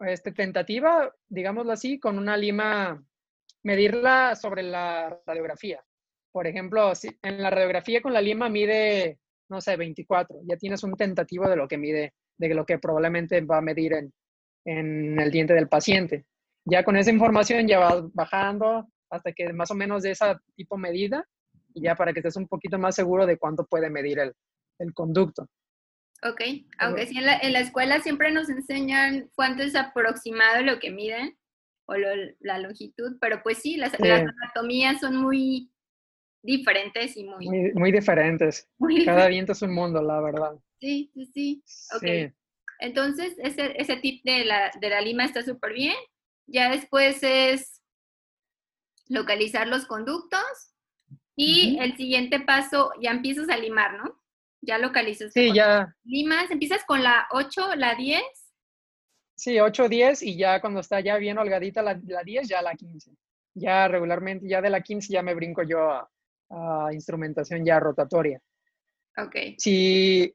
este, 0.00 0.32
tentativa, 0.32 1.14
digámoslo 1.28 1.72
así, 1.72 1.98
con 1.98 2.18
una 2.18 2.36
lima, 2.36 3.02
medirla 3.62 4.34
sobre 4.34 4.62
la 4.62 5.20
radiografía. 5.26 5.84
Por 6.32 6.46
ejemplo, 6.46 6.94
si 6.94 7.10
en 7.22 7.42
la 7.42 7.50
radiografía 7.50 8.00
con 8.00 8.12
la 8.12 8.20
lima 8.20 8.48
mide, 8.48 9.18
no 9.48 9.60
sé, 9.60 9.76
24, 9.76 10.40
ya 10.44 10.56
tienes 10.56 10.82
un 10.82 10.94
tentativo 10.94 11.48
de 11.48 11.56
lo 11.56 11.66
que 11.68 11.78
mide, 11.78 12.14
de 12.38 12.54
lo 12.54 12.64
que 12.64 12.78
probablemente 12.78 13.40
va 13.40 13.58
a 13.58 13.62
medir 13.62 13.94
en, 13.94 14.12
en 14.64 15.20
el 15.20 15.30
diente 15.30 15.54
del 15.54 15.68
paciente. 15.68 16.24
Ya 16.64 16.84
con 16.84 16.96
esa 16.96 17.10
información 17.10 17.66
ya 17.66 17.78
vas 17.78 18.02
bajando 18.12 18.88
hasta 19.10 19.32
que 19.32 19.52
más 19.52 19.70
o 19.70 19.74
menos 19.74 20.02
de 20.02 20.12
esa 20.12 20.40
tipo 20.54 20.76
medida 20.76 21.26
ya 21.74 21.94
para 21.94 22.12
que 22.12 22.20
estés 22.20 22.36
un 22.36 22.46
poquito 22.46 22.78
más 22.78 22.94
seguro 22.94 23.26
de 23.26 23.38
cuánto 23.38 23.66
puede 23.66 23.90
medir 23.90 24.18
el, 24.18 24.34
el 24.78 24.92
conducto. 24.94 25.46
Ok, 26.22 26.40
aunque 26.78 27.06
sí 27.06 27.16
en 27.16 27.26
la, 27.26 27.38
en 27.38 27.54
la, 27.54 27.60
escuela 27.60 28.00
siempre 28.00 28.30
nos 28.30 28.50
enseñan 28.50 29.30
cuánto 29.34 29.62
es 29.62 29.74
aproximado 29.74 30.62
lo 30.62 30.78
que 30.78 30.90
miden 30.90 31.38
o 31.86 31.94
la 32.40 32.58
longitud, 32.58 33.16
pero 33.20 33.42
pues 33.42 33.58
sí, 33.58 33.76
las, 33.76 33.94
anatomías 33.98 35.00
son 35.00 35.16
muy 35.16 35.72
diferentes 36.42 37.16
y 37.16 37.24
muy... 37.24 37.72
Muy, 37.74 37.90
diferentes. 37.90 38.68
Cada 39.04 39.28
diente 39.28 39.52
es 39.52 39.62
un 39.62 39.74
mundo, 39.74 40.02
la 40.02 40.20
verdad. 40.20 40.52
Sí, 40.78 41.10
sí, 41.14 41.26
sí. 41.32 41.64
Ok. 41.96 42.32
Entonces, 42.80 43.36
ese, 43.38 43.80
ese 43.80 43.96
tip 43.96 44.22
de 44.24 44.44
la, 44.44 44.70
de 44.80 44.88
la 44.88 45.00
lima 45.00 45.24
está 45.24 45.42
súper 45.42 45.72
bien. 45.72 45.96
Ya 46.46 46.70
después 46.70 47.22
es 47.22 47.82
localizar 49.08 49.66
los 49.66 49.86
conductos 49.86 50.74
y 51.34 51.78
el 51.80 51.96
siguiente 51.96 52.40
paso, 52.40 52.92
ya 53.00 53.10
empiezas 53.10 53.48
a 53.48 53.56
limar, 53.56 53.94
¿no? 53.94 54.19
Ya 54.62 54.78
localizas. 54.78 55.32
Sí, 55.32 55.52
ya. 55.54 55.94
Limas, 56.04 56.50
empiezas 56.50 56.84
con 56.84 57.02
la 57.02 57.26
8, 57.30 57.76
la 57.76 57.94
10. 57.94 58.22
Sí, 59.34 59.58
8, 59.58 59.88
10 59.88 60.22
y 60.22 60.36
ya 60.36 60.60
cuando 60.60 60.80
está 60.80 61.00
ya 61.00 61.16
bien 61.16 61.38
holgadita 61.38 61.82
la, 61.82 61.98
la 62.06 62.22
10, 62.22 62.48
ya 62.48 62.60
la 62.60 62.74
15. 62.74 63.12
Ya 63.54 63.88
regularmente, 63.88 64.46
ya 64.46 64.60
de 64.60 64.70
la 64.70 64.82
15 64.82 65.12
ya 65.12 65.22
me 65.22 65.34
brinco 65.34 65.62
yo 65.62 65.90
a, 65.90 66.92
instrumentación 66.92 67.64
ya 67.64 67.80
rotatoria. 67.80 68.40
Ok. 69.16 69.36
Si, 69.56 70.34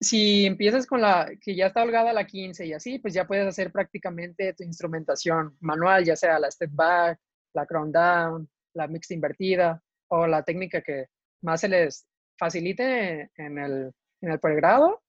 si 0.00 0.46
empiezas 0.46 0.86
con 0.86 1.00
la 1.00 1.28
que 1.40 1.56
ya 1.56 1.66
está 1.66 1.82
holgada 1.82 2.12
la 2.12 2.26
15 2.26 2.66
y 2.66 2.72
así, 2.72 2.98
pues 2.98 3.14
ya 3.14 3.26
puedes 3.26 3.46
hacer 3.46 3.72
prácticamente 3.72 4.52
tu 4.54 4.62
instrumentación 4.62 5.56
manual, 5.60 6.04
ya 6.04 6.14
sea 6.14 6.38
la 6.38 6.50
step 6.50 6.70
back, 6.72 7.18
la 7.54 7.66
crown 7.66 7.90
down, 7.90 8.48
la 8.74 8.86
mixed 8.86 9.14
invertida 9.14 9.82
o 10.08 10.26
la 10.26 10.42
técnica 10.42 10.82
que 10.82 11.06
más 11.42 11.62
se 11.62 11.68
les 11.68 12.06
facilite 12.38 13.30
en 13.36 13.58
el, 13.58 13.92
en 14.20 14.30
el 14.30 14.40
pregrado 14.40 15.02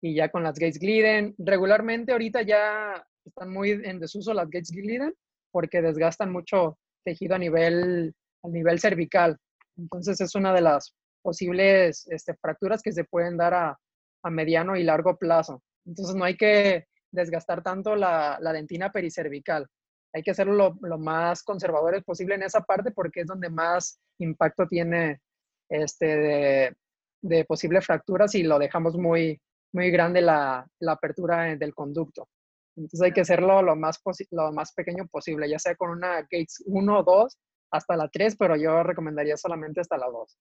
y 0.00 0.14
ya 0.14 0.28
con 0.30 0.42
las 0.42 0.58
Gates 0.58 0.78
Gliden. 0.78 1.34
Regularmente 1.38 2.12
ahorita 2.12 2.42
ya 2.42 3.04
están 3.24 3.50
muy 3.50 3.70
en 3.70 4.00
desuso 4.00 4.32
las 4.34 4.46
Gates 4.46 4.70
Gliden 4.70 5.14
porque 5.50 5.82
desgastan 5.82 6.32
mucho 6.32 6.78
tejido 7.04 7.34
a 7.34 7.38
nivel, 7.38 8.14
a 8.42 8.48
nivel 8.48 8.78
cervical. 8.80 9.38
Entonces 9.76 10.20
es 10.20 10.34
una 10.34 10.52
de 10.52 10.60
las 10.60 10.94
posibles 11.22 12.06
este, 12.08 12.34
fracturas 12.34 12.82
que 12.82 12.92
se 12.92 13.04
pueden 13.04 13.36
dar 13.36 13.54
a, 13.54 13.78
a, 14.22 14.30
mediano 14.30 14.76
y 14.76 14.84
largo 14.84 15.16
plazo. 15.16 15.62
Entonces 15.86 16.14
no 16.14 16.24
hay 16.24 16.36
que 16.36 16.86
desgastar 17.10 17.62
tanto 17.62 17.96
la, 17.96 18.38
la 18.40 18.52
dentina 18.52 18.90
pericervical. 18.92 19.66
Hay 20.14 20.22
que 20.22 20.30
hacerlo 20.30 20.54
lo, 20.54 20.78
lo, 20.80 20.98
más 20.98 21.42
conservadores 21.42 22.02
posible 22.04 22.34
en 22.34 22.42
esa 22.42 22.62
parte 22.62 22.90
porque 22.90 23.20
es 23.20 23.26
donde 23.26 23.50
más 23.50 24.00
impacto 24.18 24.66
tiene 24.66 25.20
este, 25.68 26.74
de, 27.22 27.44
posibles 27.44 27.84
fracturas 27.84 28.34
y 28.34 28.42
lo 28.42 28.58
dejamos 28.58 28.96
muy, 28.96 29.40
muy 29.72 29.90
grande 29.90 30.20
la, 30.20 30.66
apertura 30.86 31.56
del 31.56 31.74
conducto. 31.74 32.28
Entonces 32.76 33.00
hay 33.02 33.12
que 33.12 33.22
hacerlo 33.22 33.60
lo 33.62 33.74
más, 33.74 34.00
lo 34.30 34.52
más 34.52 34.72
pequeño 34.72 35.06
posible, 35.08 35.48
ya 35.48 35.58
sea 35.58 35.74
con 35.74 35.90
una 35.90 36.20
Gates 36.22 36.62
1 36.66 36.98
o 36.98 37.02
2 37.02 37.38
hasta 37.72 37.96
la 37.96 38.08
3, 38.08 38.36
pero 38.36 38.56
yo 38.56 38.82
recomendaría 38.82 39.36
solamente 39.36 39.80
hasta 39.80 39.98
la 39.98 40.06
2. 40.06 40.38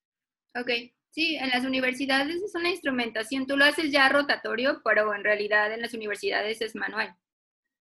Ok, 0.59 0.69
sí, 1.09 1.35
en 1.35 1.49
las 1.49 1.65
universidades 1.65 2.35
es 2.35 2.55
una 2.55 2.69
instrumentación, 2.69 3.47
tú 3.47 3.57
lo 3.57 3.65
haces 3.65 3.91
ya 3.91 4.07
rotatorio, 4.09 4.81
pero 4.83 5.13
en 5.13 5.23
realidad 5.23 5.73
en 5.73 5.81
las 5.81 5.93
universidades 5.93 6.61
es 6.61 6.75
manual. 6.75 7.15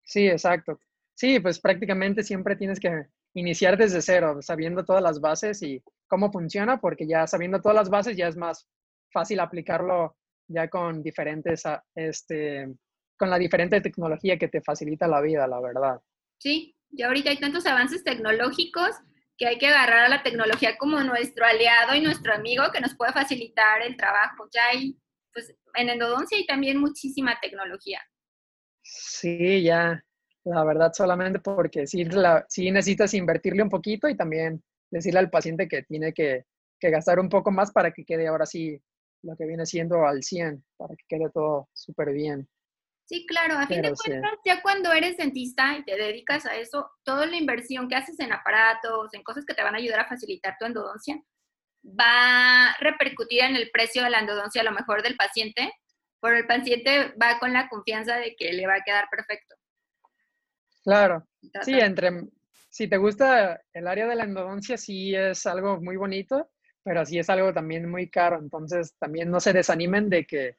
Sí, 0.04 0.28
exacto. 0.28 0.80
Sí, 1.15 1.39
pues 1.39 1.60
prácticamente 1.60 2.23
siempre 2.23 2.56
tienes 2.58 2.80
que 2.80 3.08
iniciar 3.34 3.78
desde 3.78 4.01
cero, 4.01 4.38
sabiendo 4.41 4.84
todas 4.84 5.01
las 5.01 5.19
bases 5.19 5.62
y 5.63 5.82
cómo 6.08 6.32
funciona, 6.32 6.80
porque 6.80 7.08
ya 7.08 7.25
sabiendo 7.25 7.62
todas 7.62 7.75
las 7.75 7.89
bases 7.89 8.17
ya 8.17 8.28
es 8.28 8.38
más 8.38 8.67
fácil 9.12 9.39
aplicarlo 9.39 10.17
ya 10.47 10.69
con 10.69 11.01
diferentes, 11.01 11.65
ah, 11.65 11.84
este, 11.95 12.67
con 13.17 13.30
la 13.30 13.38
diferente 13.38 13.82
tecnología 13.82 14.38
que 14.38 14.49
te 14.49 14.62
facilita 14.62 15.08
la 15.08 15.21
vida, 15.21 15.47
la 15.47 15.60
verdad. 15.62 16.01
Sí, 16.38 16.75
y 16.91 17.01
ahorita 17.01 17.30
hay 17.30 17.39
tantos 17.39 17.65
avances 17.65 18.04
tecnológicos 18.04 18.91
que 19.38 19.47
hay 19.47 19.58
que 19.58 19.67
agarrar 19.67 20.06
a 20.06 20.10
la 20.10 20.23
tecnología 20.23 20.78
como 20.78 21.01
nuestro 21.01 21.45
aliado 21.45 21.95
y 21.95 22.01
nuestro 22.01 22.34
amigo 22.34 22.63
que 22.73 22.80
nos 22.80 22.95
puede 22.95 23.13
facilitar 23.13 23.82
el 23.82 23.97
trabajo. 23.97 24.47
Ya 24.54 24.67
hay, 24.67 24.97
pues 25.34 25.54
en 25.73 25.89
endodoncia 25.89 26.38
hay 26.38 26.45
también 26.45 26.78
muchísima 26.78 27.38
tecnología. 27.41 28.01
Sí, 28.82 29.63
ya, 29.63 30.05
la 30.45 30.63
verdad 30.63 30.93
solamente 30.93 31.39
porque 31.39 31.88
sí, 31.88 32.05
la, 32.05 32.45
sí 32.47 32.71
necesitas 32.71 33.13
invertirle 33.13 33.63
un 33.63 33.69
poquito 33.69 34.08
y 34.08 34.15
también 34.15 34.63
decirle 34.91 35.19
al 35.19 35.29
paciente 35.29 35.67
que 35.67 35.84
tiene 35.84 36.13
que, 36.13 36.45
que 36.79 36.89
gastar 36.91 37.19
un 37.19 37.29
poco 37.29 37.51
más 37.51 37.71
para 37.71 37.91
que 37.91 38.05
quede 38.05 38.27
ahora 38.27 38.45
sí 38.45 38.79
lo 39.23 39.36
que 39.36 39.45
viene 39.45 39.65
siendo 39.65 40.05
al 40.05 40.23
100, 40.23 40.63
para 40.77 40.95
que 40.95 41.03
quede 41.10 41.29
todo 41.34 41.67
súper 41.73 42.12
bien. 42.12 42.47
Sí, 43.05 43.25
claro, 43.27 43.55
a 43.55 43.67
fin 43.67 43.81
de 43.81 43.93
cuentas, 43.93 44.31
ya 44.43 44.62
cuando 44.62 44.91
eres 44.91 45.17
dentista 45.17 45.77
y 45.77 45.84
te 45.84 45.95
dedicas 45.95 46.45
a 46.45 46.55
eso, 46.55 46.89
toda 47.03 47.27
la 47.27 47.36
inversión 47.36 47.88
que 47.88 47.95
haces 47.95 48.19
en 48.19 48.34
aparatos, 48.34 49.13
en 49.13 49.23
cosas 49.23 49.45
que 49.45 49.53
te 49.53 49.62
van 49.62 49.75
a 49.75 49.77
ayudar 49.77 49.99
a 49.99 50.08
facilitar 50.08 50.55
tu 50.60 50.65
endodoncia, 50.65 51.21
va 51.84 52.69
a 52.69 52.75
repercutir 52.79 53.41
en 53.41 53.55
el 53.55 53.69
precio 53.71 54.03
de 54.03 54.10
la 54.10 54.19
endodoncia 54.19 54.62
a 54.62 54.65
lo 54.65 54.71
mejor 54.71 55.03
del 55.03 55.15
paciente, 55.15 55.71
pero 56.19 56.38
el 56.38 56.47
paciente 56.47 57.13
va 57.21 57.38
con 57.39 57.53
la 57.53 57.69
confianza 57.69 58.15
de 58.15 58.36
que 58.36 58.53
le 58.53 58.65
va 58.65 58.75
a 58.75 58.84
quedar 58.84 59.08
perfecto. 59.12 59.55
Claro, 60.86 61.28
sí, 61.63 61.74
entre, 61.74 62.28
si 62.69 62.88
te 62.88 62.98
gusta 62.98 63.60
el 63.74 63.88
área 63.88 64.08
de 64.08 64.15
la 64.15 64.24
endodoncia, 64.24 64.78
sí 64.78 65.15
es 65.15 65.45
algo 65.48 65.82
muy 65.82 65.98
bonito, 65.98 66.52
pero 66.84 67.06
sí 67.06 67.17
es 67.17 67.30
algo 67.30 67.52
también 67.52 67.89
muy 67.89 68.10
caro, 68.10 68.38
entonces 68.38 68.95
también 69.00 69.32
no 69.32 69.39
se 69.39 69.52
desanimen 69.52 70.10
de 70.10 70.26
que 70.26 70.58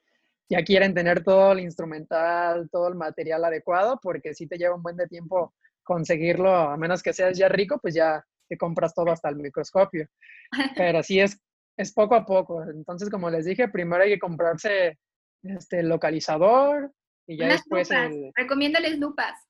ya 0.49 0.63
quieren 0.65 0.95
tener 0.95 1.23
todo 1.23 1.53
el 1.53 1.61
instrumental, 1.61 2.69
todo 2.71 2.89
el 2.89 2.97
material 2.97 3.45
adecuado, 3.45 3.99
porque 4.03 4.35
si 4.35 4.47
te 4.47 4.59
lleva 4.59 4.75
un 4.75 4.83
buen 4.83 4.97
de 4.97 5.07
tiempo 5.07 5.55
conseguirlo, 5.85 6.53
a 6.53 6.77
menos 6.77 7.03
que 7.03 7.13
seas 7.13 7.39
ya 7.39 7.49
rico, 7.49 7.79
pues 7.81 7.95
ya 7.95 8.25
te 8.49 8.59
compras 8.59 8.95
todo 8.95 9.11
hasta 9.11 9.29
el 9.29 9.37
microscopio. 9.37 10.09
Pero 10.77 11.03
sí 11.03 11.21
es, 11.21 11.41
es 11.77 11.93
poco 11.93 12.15
a 12.15 12.27
poco. 12.27 12.63
Entonces, 12.65 13.11
como 13.11 13.31
les 13.31 13.45
dije, 13.45 13.69
primero 13.69 14.03
hay 14.03 14.11
que 14.11 14.19
comprarse 14.19 14.99
este 15.43 15.83
localizador 15.83 16.93
y 17.27 17.39
ya 17.39 17.49
después... 17.49 17.91
El, 17.91 18.33
Recomiéndales 18.35 18.99
lupas. 18.99 19.46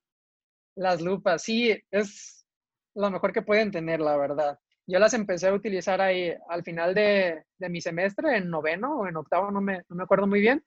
Las 0.76 1.00
lupas, 1.00 1.42
sí, 1.42 1.76
es 1.90 2.46
lo 2.94 3.10
mejor 3.10 3.32
que 3.32 3.42
pueden 3.42 3.70
tener, 3.70 4.00
la 4.00 4.16
verdad. 4.16 4.58
Yo 4.86 4.98
las 4.98 5.14
empecé 5.14 5.48
a 5.48 5.54
utilizar 5.54 6.00
ahí 6.00 6.32
al 6.48 6.62
final 6.62 6.94
de, 6.94 7.44
de 7.58 7.68
mi 7.68 7.80
semestre, 7.80 8.36
en 8.36 8.48
noveno 8.48 9.00
o 9.00 9.08
en 9.08 9.16
octavo, 9.16 9.50
no 9.50 9.60
me, 9.60 9.82
no 9.88 9.96
me 9.96 10.04
acuerdo 10.04 10.26
muy 10.26 10.40
bien 10.40 10.64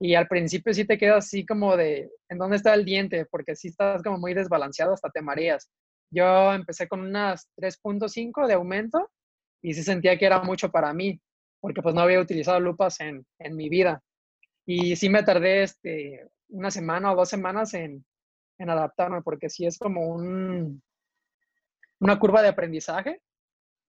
y 0.00 0.14
al 0.14 0.26
principio 0.26 0.72
sí 0.72 0.86
te 0.86 0.96
quedas 0.96 1.26
así 1.26 1.44
como 1.44 1.76
de, 1.76 2.10
¿en 2.30 2.38
dónde 2.38 2.56
está 2.56 2.72
el 2.72 2.86
diente? 2.86 3.26
Porque 3.26 3.54
sí 3.54 3.68
estás 3.68 4.02
como 4.02 4.16
muy 4.18 4.32
desbalanceado, 4.32 4.94
hasta 4.94 5.10
te 5.10 5.20
mareas. 5.20 5.70
Yo 6.10 6.54
empecé 6.54 6.88
con 6.88 7.00
unas 7.00 7.50
3.5 7.56 8.46
de 8.46 8.54
aumento 8.54 9.10
y 9.62 9.74
sí 9.74 9.82
sentía 9.82 10.16
que 10.18 10.24
era 10.24 10.42
mucho 10.42 10.70
para 10.70 10.94
mí, 10.94 11.20
porque 11.60 11.82
pues 11.82 11.94
no 11.94 12.00
había 12.00 12.18
utilizado 12.18 12.58
lupas 12.60 12.98
en, 13.00 13.26
en 13.38 13.54
mi 13.54 13.68
vida. 13.68 14.02
Y 14.64 14.96
sí 14.96 15.10
me 15.10 15.22
tardé 15.22 15.64
este, 15.64 16.26
una 16.48 16.70
semana 16.70 17.12
o 17.12 17.16
dos 17.16 17.28
semanas 17.28 17.74
en, 17.74 18.02
en 18.60 18.70
adaptarme, 18.70 19.22
porque 19.22 19.50
sí 19.50 19.66
es 19.66 19.78
como 19.78 20.06
un, 20.06 20.82
una 22.00 22.18
curva 22.18 22.42
de 22.42 22.48
aprendizaje, 22.48 23.20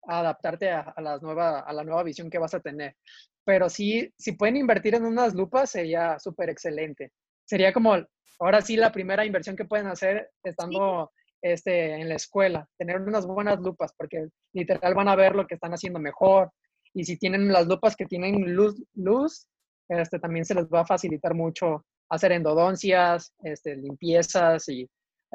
adaptarte 0.03 0.71
a, 0.71 0.81
a, 0.81 1.01
la 1.03 1.19
nueva, 1.19 1.61
a 1.61 1.73
la 1.73 1.85
nueva 1.85 2.03
visión 2.03 2.31
que 2.31 2.39
vas 2.39 2.55
a 2.55 2.61
tener 2.61 2.97
pero 3.45 3.69
sí, 3.69 4.13
si 4.19 4.33
pueden 4.33 4.57
invertir 4.57 4.95
en 4.95 5.05
unas 5.05 5.35
lupas 5.35 5.71
sería 5.71 6.19
súper 6.19 6.51
excelente. 6.51 7.13
Sería 7.45 7.73
como, 7.73 7.97
ahora 8.39 8.61
sí, 8.61 8.77
la 8.77 8.93
primera 8.93 9.25
inversión 9.25 9.57
que 9.57 9.65
pueden 9.65 9.87
hacer 9.87 10.31
estando 10.43 11.11
este, 11.43 11.95
en 11.95 12.09
la 12.09 12.15
escuela, 12.15 12.69
tener 12.79 13.01
unas 13.01 13.27
buenas 13.27 13.59
lupas, 13.59 13.93
porque 13.97 14.29
literal 14.53 14.95
van 14.95 15.09
a 15.09 15.17
ver 15.17 15.35
lo 15.35 15.47
que 15.47 15.55
están 15.55 15.73
haciendo 15.73 15.99
mejor. 15.99 16.53
Y 16.95 17.05
si 17.05 17.19
tienen 17.19 17.53
las 17.53 17.67
lupas 17.67 17.97
que 17.97 18.07
tienen 18.07 18.55
luz, 18.55 18.81
luz 18.95 19.47
este, 19.89 20.19
también 20.19 20.45
se 20.45 20.55
les 20.55 20.67
va 20.67 20.83
a 20.83 20.87
facilitar 20.87 21.35
mucho 21.35 21.85
hacer 22.11 22.33
endodoncias, 22.33 23.33
este, 23.43 23.77
limpiezas 23.77 24.69
y 24.69 24.89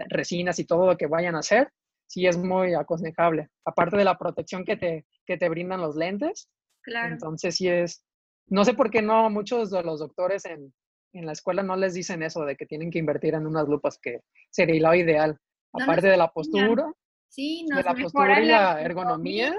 resinas 0.09 0.59
y 0.59 0.65
todo 0.65 0.85
lo 0.87 0.97
que 0.97 1.07
vayan 1.07 1.35
a 1.35 1.39
hacer. 1.39 1.71
Sí 2.07 2.27
es 2.27 2.37
muy 2.37 2.73
aconsejable. 2.73 3.49
Aparte 3.65 3.97
de 3.97 4.03
la 4.03 4.17
protección 4.17 4.63
que 4.63 4.77
te, 4.77 5.05
que 5.25 5.37
te 5.37 5.49
brindan 5.49 5.81
los 5.81 5.95
lentes, 5.95 6.49
entonces 6.85 7.55
sí 7.55 7.67
es, 7.67 8.05
no 8.47 8.63
sé 8.63 8.73
por 8.73 8.91
qué 8.91 9.01
no 9.01 9.29
muchos 9.29 9.71
de 9.71 9.81
los 9.81 9.99
doctores 9.99 10.45
en, 10.45 10.71
en 11.13 11.25
la 11.25 11.31
escuela 11.31 11.63
no 11.63 11.75
les 11.75 11.93
dicen 11.93 12.21
eso 12.21 12.43
de 12.45 12.55
que 12.55 12.65
tienen 12.65 12.91
que 12.91 12.99
invertir 12.99 13.33
en 13.33 13.47
unas 13.47 13.67
lupas, 13.67 13.97
que 13.99 14.21
sería 14.51 14.89
lo 14.89 14.95
ideal. 14.95 15.37
Aparte 15.73 16.07
de 16.07 16.17
la 16.17 16.29
postura, 16.29 16.91
sí, 17.27 17.65
de 17.73 17.83
la 17.83 17.93
postura 17.95 18.41
y 18.41 18.45
la 18.45 18.81
ergonomía. 18.81 19.53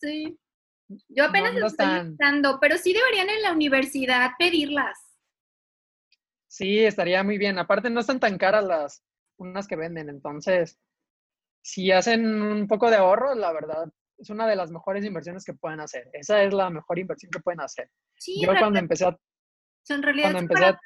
Sí. 0.00 0.38
Yo 1.08 1.24
apenas 1.24 1.54
estoy 1.54 1.86
pensando, 1.86 2.58
pero 2.60 2.76
sí 2.76 2.92
deberían 2.92 3.30
en 3.30 3.42
la 3.42 3.52
universidad 3.52 4.32
pedirlas. 4.38 5.03
Sí, 6.54 6.84
estaría 6.84 7.24
muy 7.24 7.36
bien. 7.36 7.58
Aparte 7.58 7.90
no 7.90 7.98
están 7.98 8.20
tan 8.20 8.38
caras 8.38 8.64
las 8.64 9.04
unas 9.38 9.66
que 9.66 9.74
venden, 9.74 10.08
entonces 10.08 10.78
si 11.60 11.90
hacen 11.90 12.24
un 12.40 12.68
poco 12.68 12.90
de 12.90 12.96
ahorro, 12.96 13.34
la 13.34 13.52
verdad 13.52 13.92
es 14.16 14.30
una 14.30 14.46
de 14.46 14.54
las 14.54 14.70
mejores 14.70 15.04
inversiones 15.04 15.44
que 15.44 15.54
pueden 15.54 15.80
hacer. 15.80 16.08
Esa 16.12 16.44
es 16.44 16.54
la 16.54 16.70
mejor 16.70 17.00
inversión 17.00 17.32
que 17.32 17.40
pueden 17.40 17.60
hacer. 17.60 17.90
Sí, 18.16 18.40
yo 18.40 18.52
cuando 18.56 18.78
empecé 18.78 19.06
a... 19.06 19.18
Son 19.82 20.00
realidad 20.00 20.30
cuando 20.30 20.54
empecé 20.54 20.78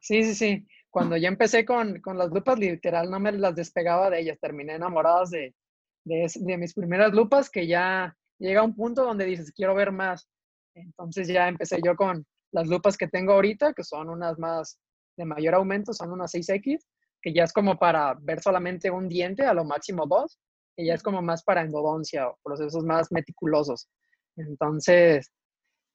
Sí, 0.00 0.22
sí, 0.22 0.34
sí. 0.36 0.66
Cuando 0.90 1.16
ya 1.16 1.26
empecé 1.26 1.64
con, 1.64 2.00
con, 2.00 2.16
las 2.16 2.30
lupas, 2.30 2.56
literal, 2.56 3.10
no 3.10 3.18
me 3.18 3.32
las 3.32 3.56
despegaba 3.56 4.10
de 4.10 4.20
ellas. 4.20 4.38
Terminé 4.38 4.74
enamoradas 4.74 5.30
de, 5.30 5.56
de, 6.04 6.30
de 6.32 6.56
mis 6.56 6.72
primeras 6.72 7.12
lupas, 7.12 7.50
que 7.50 7.66
ya 7.66 8.16
llega 8.38 8.62
un 8.62 8.76
punto 8.76 9.02
donde 9.02 9.24
dices, 9.24 9.50
quiero 9.50 9.74
ver 9.74 9.90
más. 9.90 10.28
Entonces 10.76 11.26
ya 11.26 11.48
empecé 11.48 11.80
yo 11.84 11.96
con 11.96 12.24
las 12.52 12.68
lupas 12.68 12.96
que 12.96 13.08
tengo 13.08 13.32
ahorita, 13.32 13.72
que 13.72 13.84
son 13.84 14.08
unas 14.08 14.38
más 14.38 14.78
de 15.16 15.24
mayor 15.24 15.54
aumento, 15.54 15.92
son 15.92 16.12
unas 16.12 16.32
6X, 16.32 16.84
que 17.20 17.32
ya 17.32 17.44
es 17.44 17.52
como 17.52 17.78
para 17.78 18.14
ver 18.20 18.40
solamente 18.40 18.90
un 18.90 19.08
diente, 19.08 19.44
a 19.44 19.54
lo 19.54 19.64
máximo 19.64 20.06
dos, 20.06 20.38
y 20.76 20.86
ya 20.86 20.94
es 20.94 21.02
como 21.02 21.22
más 21.22 21.42
para 21.42 21.62
endodoncia 21.62 22.28
o 22.28 22.38
procesos 22.42 22.84
más 22.84 23.12
meticulosos. 23.12 23.88
Entonces, 24.36 25.30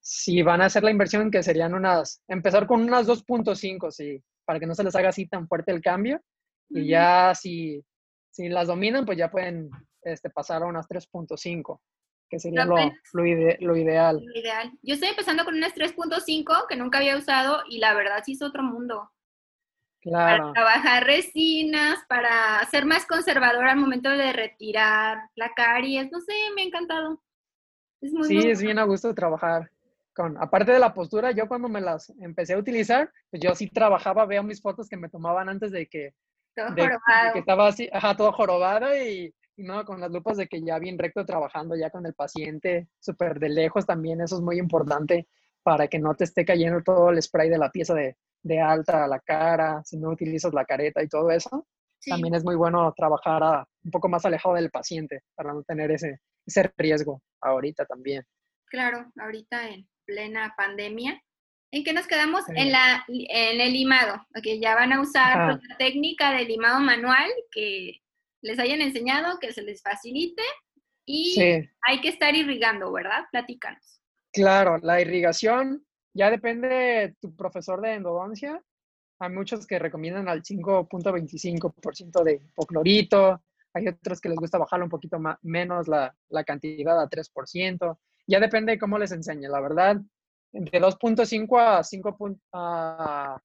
si 0.00 0.42
van 0.42 0.62
a 0.62 0.66
hacer 0.66 0.84
la 0.84 0.90
inversión, 0.90 1.30
que 1.30 1.42
serían 1.42 1.74
unas, 1.74 2.22
empezar 2.28 2.66
con 2.66 2.82
unas 2.82 3.06
2.5, 3.06 3.90
sí, 3.90 4.22
para 4.44 4.60
que 4.60 4.66
no 4.66 4.74
se 4.74 4.84
les 4.84 4.94
haga 4.94 5.10
así 5.10 5.26
tan 5.26 5.46
fuerte 5.48 5.72
el 5.72 5.82
cambio. 5.82 6.20
Y 6.70 6.88
ya 6.88 7.34
si, 7.34 7.84
si 8.30 8.48
las 8.48 8.68
dominan, 8.68 9.04
pues 9.04 9.18
ya 9.18 9.30
pueden 9.30 9.70
este, 10.02 10.30
pasar 10.30 10.62
a 10.62 10.66
unas 10.66 10.86
3.5, 10.88 11.80
que 12.28 12.38
sería 12.38 12.64
lo, 12.64 12.76
lo, 13.12 13.26
ideal. 13.26 13.58
Lo 13.60 13.76
ideal. 13.76 14.72
Yo 14.82 14.94
estoy 14.94 15.08
empezando 15.08 15.44
con 15.44 15.54
unas 15.54 15.74
3.5 15.74 16.66
que 16.68 16.76
nunca 16.76 16.98
había 16.98 17.16
usado 17.16 17.62
y 17.68 17.78
la 17.78 17.94
verdad 17.94 18.22
sí 18.24 18.32
es 18.32 18.42
otro 18.42 18.62
mundo. 18.62 19.10
Claro. 20.00 20.44
Para 20.44 20.52
trabajar 20.52 21.04
resinas, 21.04 21.98
para 22.08 22.64
ser 22.70 22.84
más 22.86 23.06
conservador 23.06 23.66
al 23.66 23.78
momento 23.78 24.10
de 24.10 24.32
retirar 24.32 25.18
la 25.34 25.52
caries. 25.54 26.10
No 26.12 26.20
sé, 26.20 26.32
me 26.54 26.62
ha 26.62 26.66
encantado. 26.66 27.22
Es 28.00 28.12
muy 28.12 28.28
sí, 28.28 28.38
es 28.38 28.62
bien 28.62 28.78
a 28.78 28.84
gusto 28.84 29.14
trabajar. 29.14 29.70
Con, 30.14 30.36
aparte 30.38 30.72
de 30.72 30.78
la 30.78 30.94
postura, 30.94 31.30
yo 31.30 31.46
cuando 31.46 31.68
me 31.68 31.80
las 31.80 32.10
empecé 32.20 32.54
a 32.54 32.58
utilizar, 32.58 33.10
pues 33.30 33.40
yo 33.42 33.54
sí 33.54 33.68
trabajaba, 33.68 34.26
veo 34.26 34.42
mis 34.42 34.60
fotos 34.60 34.88
que 34.88 34.96
me 34.96 35.08
tomaban 35.08 35.48
antes 35.48 35.70
de 35.70 35.86
que, 35.86 36.14
todo 36.54 36.68
jorobado. 36.70 37.32
que 37.32 37.38
estaba 37.38 37.68
así, 37.68 37.88
ajá, 37.92 38.16
todo 38.16 38.32
jorobado 38.32 38.94
y, 38.96 38.98
y, 39.08 39.34
no, 39.58 39.84
con 39.84 40.00
las 40.00 40.10
lupas 40.10 40.36
de 40.36 40.48
que 40.48 40.62
ya 40.62 40.78
bien 40.78 40.98
recto 40.98 41.24
trabajando 41.24 41.76
ya 41.76 41.90
con 41.90 42.06
el 42.06 42.14
paciente, 42.14 42.88
súper 43.00 43.38
de 43.38 43.48
lejos 43.48 43.86
también, 43.86 44.20
eso 44.20 44.36
es 44.36 44.42
muy 44.42 44.58
importante 44.58 45.28
para 45.62 45.88
que 45.88 45.98
no 45.98 46.14
te 46.14 46.24
esté 46.24 46.44
cayendo 46.44 46.82
todo 46.82 47.10
el 47.10 47.22
spray 47.22 47.50
de 47.50 47.58
la 47.58 47.70
pieza 47.70 47.94
de, 47.94 48.16
de 48.42 48.60
alta 48.60 49.04
a 49.04 49.08
la 49.08 49.20
cara, 49.20 49.82
si 49.84 49.98
no 49.98 50.10
utilizas 50.10 50.54
la 50.54 50.64
careta 50.64 51.02
y 51.02 51.08
todo 51.08 51.30
eso, 51.30 51.66
también 52.06 52.34
es 52.34 52.44
muy 52.44 52.54
bueno 52.54 52.92
trabajar 52.96 53.66
un 53.84 53.90
poco 53.90 54.08
más 54.08 54.24
alejado 54.24 54.54
del 54.54 54.70
paciente 54.70 55.22
para 55.34 55.52
no 55.52 55.62
tener 55.62 55.90
ese, 55.90 56.20
ese 56.46 56.72
riesgo 56.76 57.22
ahorita 57.40 57.84
también. 57.84 58.24
Claro, 58.66 59.10
ahorita 59.18 59.68
en 59.68 59.88
plena 60.04 60.54
pandemia. 60.56 61.20
¿En 61.70 61.84
qué 61.84 61.92
nos 61.92 62.06
quedamos? 62.06 62.44
En, 62.54 62.72
la, 62.72 63.04
en 63.08 63.60
el 63.60 63.72
limado, 63.72 64.26
que 64.42 64.58
ya 64.58 64.74
van 64.74 64.92
a 64.92 65.02
usar 65.02 65.60
la 65.62 65.76
técnica 65.76 66.32
de 66.32 66.44
limado 66.44 66.80
manual 66.80 67.28
que 67.50 68.00
les 68.42 68.58
hayan 68.58 68.80
enseñado, 68.80 69.38
que 69.38 69.52
se 69.52 69.62
les 69.62 69.82
facilite 69.82 70.42
y 71.04 71.40
hay 71.40 72.00
que 72.02 72.08
estar 72.08 72.34
irrigando, 72.34 72.92
¿verdad? 72.92 73.24
Platícanos. 73.32 74.02
Claro, 74.32 74.78
la 74.78 75.00
irrigación 75.00 75.86
ya 76.14 76.30
depende 76.30 76.68
de 76.68 77.16
tu 77.20 77.34
profesor 77.34 77.80
de 77.80 77.94
endodoncia. 77.94 78.62
Hay 79.20 79.30
muchos 79.30 79.66
que 79.66 79.78
recomiendan 79.78 80.28
al 80.28 80.42
5.25% 80.42 82.22
de 82.22 82.34
hipoclorito. 82.34 83.42
Hay 83.72 83.88
otros 83.88 84.20
que 84.20 84.28
les 84.28 84.36
gusta 84.36 84.58
bajarlo 84.58 84.84
un 84.84 84.90
poquito 84.90 85.18
más, 85.18 85.38
menos 85.42 85.88
la, 85.88 86.14
la 86.28 86.44
cantidad 86.44 87.00
a 87.00 87.08
3%. 87.08 87.98
Ya 88.26 88.40
depende 88.40 88.72
de 88.72 88.78
cómo 88.78 88.98
les 88.98 89.12
enseñe. 89.12 89.48
La 89.48 89.60
verdad, 89.60 89.96
entre 90.52 90.80
2.5 90.80 91.60
a 91.60 91.82
5 91.82 92.38
a, 92.52 93.40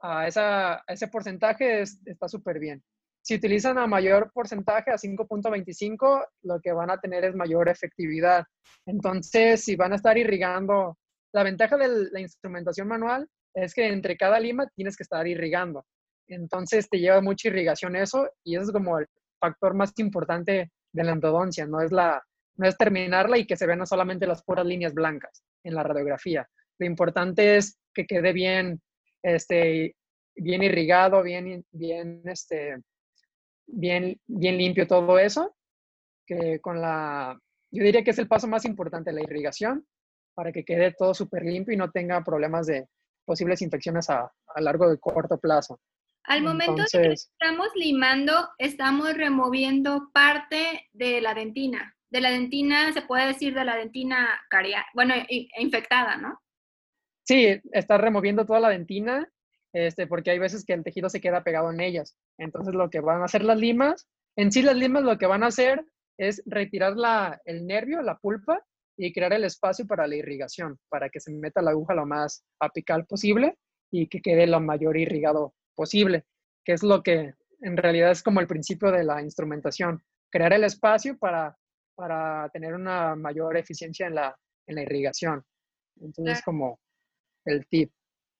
a, 0.00 0.26
esa, 0.26 0.84
ese 0.86 1.08
porcentaje 1.08 1.82
está 1.82 2.28
súper 2.28 2.58
bien. 2.58 2.82
Si 3.22 3.34
utilizan 3.34 3.78
a 3.78 3.86
mayor 3.86 4.30
porcentaje, 4.32 4.90
a 4.90 4.96
5.25, 4.96 6.26
lo 6.42 6.60
que 6.60 6.72
van 6.72 6.90
a 6.90 6.98
tener 6.98 7.24
es 7.24 7.34
mayor 7.34 7.68
efectividad. 7.68 8.44
Entonces, 8.86 9.62
si 9.62 9.76
van 9.76 9.92
a 9.92 9.96
estar 9.96 10.16
irrigando, 10.16 10.96
la 11.32 11.42
ventaja 11.42 11.76
de 11.76 12.10
la 12.10 12.20
instrumentación 12.20 12.88
manual 12.88 13.28
es 13.54 13.74
que 13.74 13.86
entre 13.88 14.16
cada 14.16 14.40
lima 14.40 14.66
tienes 14.74 14.96
que 14.96 15.02
estar 15.02 15.26
irrigando. 15.26 15.84
Entonces, 16.28 16.88
te 16.88 16.98
lleva 16.98 17.20
mucha 17.20 17.48
irrigación 17.48 17.96
eso 17.96 18.28
y 18.44 18.56
eso 18.56 18.64
es 18.64 18.72
como 18.72 18.98
el 18.98 19.06
factor 19.38 19.74
más 19.74 19.92
importante 19.98 20.70
de 20.92 21.04
la 21.04 21.12
endodoncia, 21.12 21.66
no 21.66 21.80
es, 21.80 21.92
la, 21.92 22.22
no 22.56 22.66
es 22.66 22.76
terminarla 22.76 23.38
y 23.38 23.46
que 23.46 23.56
se 23.56 23.66
vean 23.66 23.86
solamente 23.86 24.26
las 24.26 24.42
puras 24.42 24.66
líneas 24.66 24.94
blancas 24.94 25.42
en 25.64 25.74
la 25.74 25.82
radiografía. 25.82 26.48
Lo 26.78 26.86
importante 26.86 27.56
es 27.56 27.78
que 27.94 28.06
quede 28.06 28.32
bien, 28.32 28.80
este, 29.22 29.94
bien 30.34 30.62
irrigado, 30.62 31.22
bien, 31.22 31.64
bien, 31.70 32.22
este, 32.24 32.76
bien, 33.72 34.20
bien 34.26 34.58
limpio 34.58 34.86
todo 34.86 35.18
eso, 35.18 35.56
que 36.26 36.60
con 36.60 36.80
la, 36.80 37.38
yo 37.70 37.84
diría 37.84 38.04
que 38.04 38.10
es 38.10 38.18
el 38.18 38.28
paso 38.28 38.46
más 38.46 38.64
importante, 38.64 39.12
la 39.12 39.22
irrigación, 39.22 39.86
para 40.34 40.52
que 40.52 40.64
quede 40.64 40.94
todo 40.96 41.14
súper 41.14 41.44
limpio 41.44 41.74
y 41.74 41.76
no 41.76 41.90
tenga 41.90 42.22
problemas 42.24 42.66
de 42.66 42.88
posibles 43.24 43.62
infecciones 43.62 44.08
a, 44.10 44.30
a 44.54 44.60
largo 44.60 44.88
de 44.88 44.98
corto 44.98 45.38
plazo. 45.38 45.80
Al 46.24 46.42
momento 46.42 46.82
de 46.92 47.02
que 47.02 47.12
estamos 47.12 47.68
limando, 47.74 48.32
estamos 48.58 49.14
removiendo 49.14 50.10
parte 50.12 50.88
de 50.92 51.20
la 51.20 51.34
dentina. 51.34 51.96
De 52.10 52.20
la 52.20 52.30
dentina, 52.30 52.92
se 52.92 53.02
puede 53.02 53.28
decir 53.28 53.54
de 53.54 53.64
la 53.64 53.76
dentina 53.76 54.40
caria, 54.48 54.84
bueno, 54.94 55.14
infectada, 55.58 56.16
¿no? 56.16 56.40
Sí, 57.24 57.60
estás 57.72 58.00
removiendo 58.00 58.44
toda 58.44 58.60
la 58.60 58.68
dentina, 58.68 59.30
este, 59.72 60.06
porque 60.06 60.30
hay 60.30 60.38
veces 60.38 60.64
que 60.64 60.72
el 60.72 60.84
tejido 60.84 61.08
se 61.08 61.20
queda 61.20 61.44
pegado 61.44 61.70
en 61.70 61.80
ellas. 61.80 62.16
Entonces, 62.38 62.74
lo 62.74 62.90
que 62.90 63.00
van 63.00 63.22
a 63.22 63.26
hacer 63.26 63.44
las 63.44 63.58
limas, 63.58 64.08
en 64.36 64.52
sí 64.52 64.62
las 64.62 64.76
limas 64.76 65.02
lo 65.02 65.18
que 65.18 65.26
van 65.26 65.42
a 65.42 65.48
hacer 65.48 65.84
es 66.18 66.42
retirar 66.46 66.96
la, 66.96 67.40
el 67.44 67.66
nervio, 67.66 68.02
la 68.02 68.18
pulpa, 68.18 68.62
y 69.00 69.12
crear 69.12 69.32
el 69.32 69.44
espacio 69.44 69.86
para 69.86 70.06
la 70.06 70.16
irrigación, 70.16 70.78
para 70.90 71.08
que 71.08 71.20
se 71.20 71.32
meta 71.32 71.62
la 71.62 71.70
aguja 71.70 71.94
lo 71.94 72.04
más 72.04 72.44
apical 72.60 73.06
posible 73.06 73.56
y 73.90 74.08
que 74.08 74.20
quede 74.20 74.46
lo 74.46 74.60
mayor 74.60 74.96
irrigado 74.96 75.54
posible, 75.74 76.26
que 76.64 76.72
es 76.72 76.82
lo 76.82 77.02
que 77.02 77.34
en 77.62 77.76
realidad 77.76 78.10
es 78.10 78.22
como 78.22 78.40
el 78.40 78.46
principio 78.46 78.92
de 78.92 79.04
la 79.04 79.22
instrumentación, 79.22 80.02
crear 80.30 80.52
el 80.52 80.64
espacio 80.64 81.18
para, 81.18 81.56
para 81.94 82.48
tener 82.50 82.74
una 82.74 83.16
mayor 83.16 83.56
eficiencia 83.56 84.06
en 84.06 84.16
la, 84.16 84.36
en 84.66 84.74
la 84.76 84.82
irrigación. 84.82 85.42
Entonces, 86.00 86.42
como 86.42 86.78
el 87.46 87.66
tip. 87.66 87.90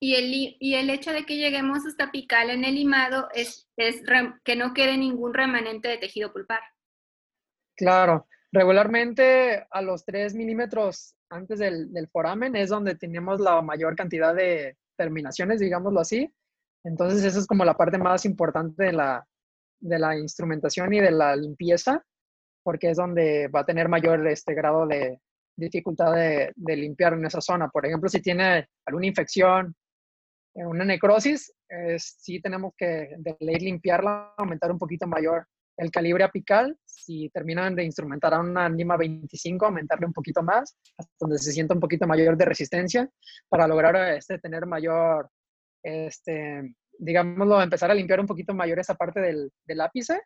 Y 0.03 0.15
el, 0.15 0.57
y 0.59 0.75
el 0.75 0.89
hecho 0.89 1.13
de 1.13 1.27
que 1.27 1.37
lleguemos 1.37 1.85
hasta 1.85 2.05
apical 2.05 2.49
en 2.49 2.65
el 2.65 2.75
limado 2.75 3.29
es, 3.35 3.69
es 3.77 4.03
que 4.45 4.57
no 4.57 4.73
quede 4.73 4.97
ningún 4.97 5.35
remanente 5.35 5.89
de 5.89 5.99
tejido 5.99 6.33
pulpar. 6.33 6.61
Claro, 7.77 8.27
regularmente 8.51 9.67
a 9.71 9.83
los 9.83 10.05
3 10.07 10.35
milímetros 10.35 11.15
antes 11.29 11.59
del, 11.59 11.93
del 11.93 12.09
foramen 12.09 12.57
es 12.57 12.71
donde 12.71 12.95
tenemos 12.95 13.41
la 13.41 13.61
mayor 13.61 13.95
cantidad 13.95 14.35
de 14.35 14.79
terminaciones, 14.97 15.61
digámoslo 15.61 16.01
así, 16.01 16.33
entonces, 16.85 17.25
esa 17.25 17.39
es 17.39 17.47
como 17.47 17.65
la 17.65 17.77
parte 17.77 17.99
más 17.99 18.25
importante 18.25 18.85
de 18.85 18.93
la, 18.93 19.27
de 19.81 19.99
la 19.99 20.17
instrumentación 20.17 20.93
y 20.95 21.01
de 21.01 21.11
la 21.11 21.37
limpieza, 21.37 22.05
porque 22.63 22.91
es 22.91 22.97
donde 22.97 23.49
va 23.49 23.61
a 23.61 23.67
tener 23.67 23.89
mayor 23.89 24.27
este 24.27 24.55
grado 24.55 24.87
de 24.87 25.21
dificultad 25.57 26.15
de, 26.15 26.53
limpiar 26.77 27.13
en 27.15 27.27
esa 27.27 27.41
zona. 27.41 27.69
Por 27.69 27.87
ejemplo, 27.87 28.09
si 28.09 28.23
tiene 28.23 28.69
alguna 28.87 29.07
infección, 29.07 29.75
una 30.55 30.85
necrosis, 30.85 31.53
sí 31.99 32.41
tenemos 32.41 32.73
que 32.77 33.15
de 33.19 33.37
ley 33.41 33.57
limpiarla, 33.57 34.35
aumentar 34.37 34.71
un 34.73 34.79
poquito 34.79 35.07
mayor 35.07 35.47
el 35.77 35.91
calibre 35.91 36.25
apical. 36.25 36.77
Si 36.85 37.31
terminan 37.31 37.75
de 37.75 37.85
instrumentar 37.85 38.35
a 38.35 38.41
una 38.41 38.69
lima 38.69 38.97
25, 38.97 39.67
aumentarle 39.67 40.07
un 40.07 40.13
poquito 40.13 40.43
más, 40.43 40.77
hasta 40.97 41.13
donde 41.19 41.39
se 41.39 41.53
sienta 41.53 41.75
un 41.75 41.81
poquito 41.81 42.07
mayor 42.07 42.37
de 42.37 42.45
resistencia, 42.45 43.09
para 43.49 43.67
lograr 43.67 44.15
este, 44.15 44.39
tener 44.39 44.67
mayor 44.67 45.31
este, 45.83 46.75
digámoslo, 46.99 47.63
empezar 47.63 47.91
a 47.91 47.95
limpiar 47.95 48.21
un 48.21 48.27
poquito 48.27 48.55
mayor 48.55 48.79
esa 48.79 48.95
parte 48.95 49.21
del, 49.21 49.51
del 49.65 49.81
ápice 49.81 50.21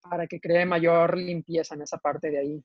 para 0.00 0.26
que 0.26 0.40
cree 0.40 0.66
mayor 0.66 1.16
limpieza 1.16 1.74
en 1.74 1.82
esa 1.82 1.98
parte 1.98 2.30
de 2.30 2.38
ahí. 2.38 2.64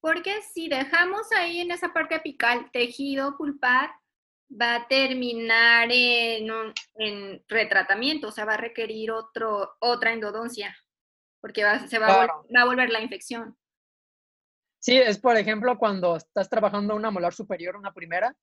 Porque 0.00 0.42
si 0.52 0.68
dejamos 0.68 1.32
ahí 1.32 1.60
en 1.60 1.70
esa 1.70 1.92
parte 1.92 2.14
apical 2.14 2.70
tejido 2.72 3.36
pulpar, 3.36 3.90
va 4.60 4.76
a 4.76 4.88
terminar 4.88 5.88
en, 5.90 6.48
en 6.96 7.44
retratamiento, 7.48 8.28
o 8.28 8.32
sea, 8.32 8.44
va 8.44 8.54
a 8.54 8.58
requerir 8.58 9.10
otro, 9.10 9.74
otra 9.80 10.12
endodoncia, 10.12 10.76
porque 11.40 11.64
va, 11.64 11.86
se 11.86 11.98
va, 11.98 12.06
a 12.06 12.26
va, 12.26 12.62
a 12.62 12.64
volver 12.64 12.90
la 12.90 13.00
infección. 13.00 13.56
Sí, 14.80 14.96
es 14.96 15.18
por 15.18 15.36
ejemplo 15.36 15.78
cuando 15.78 16.16
estás 16.16 16.48
trabajando 16.48 16.94
una 16.94 17.10
molar 17.10 17.32
superior, 17.32 17.76
una 17.76 17.92
primera, 17.92 18.36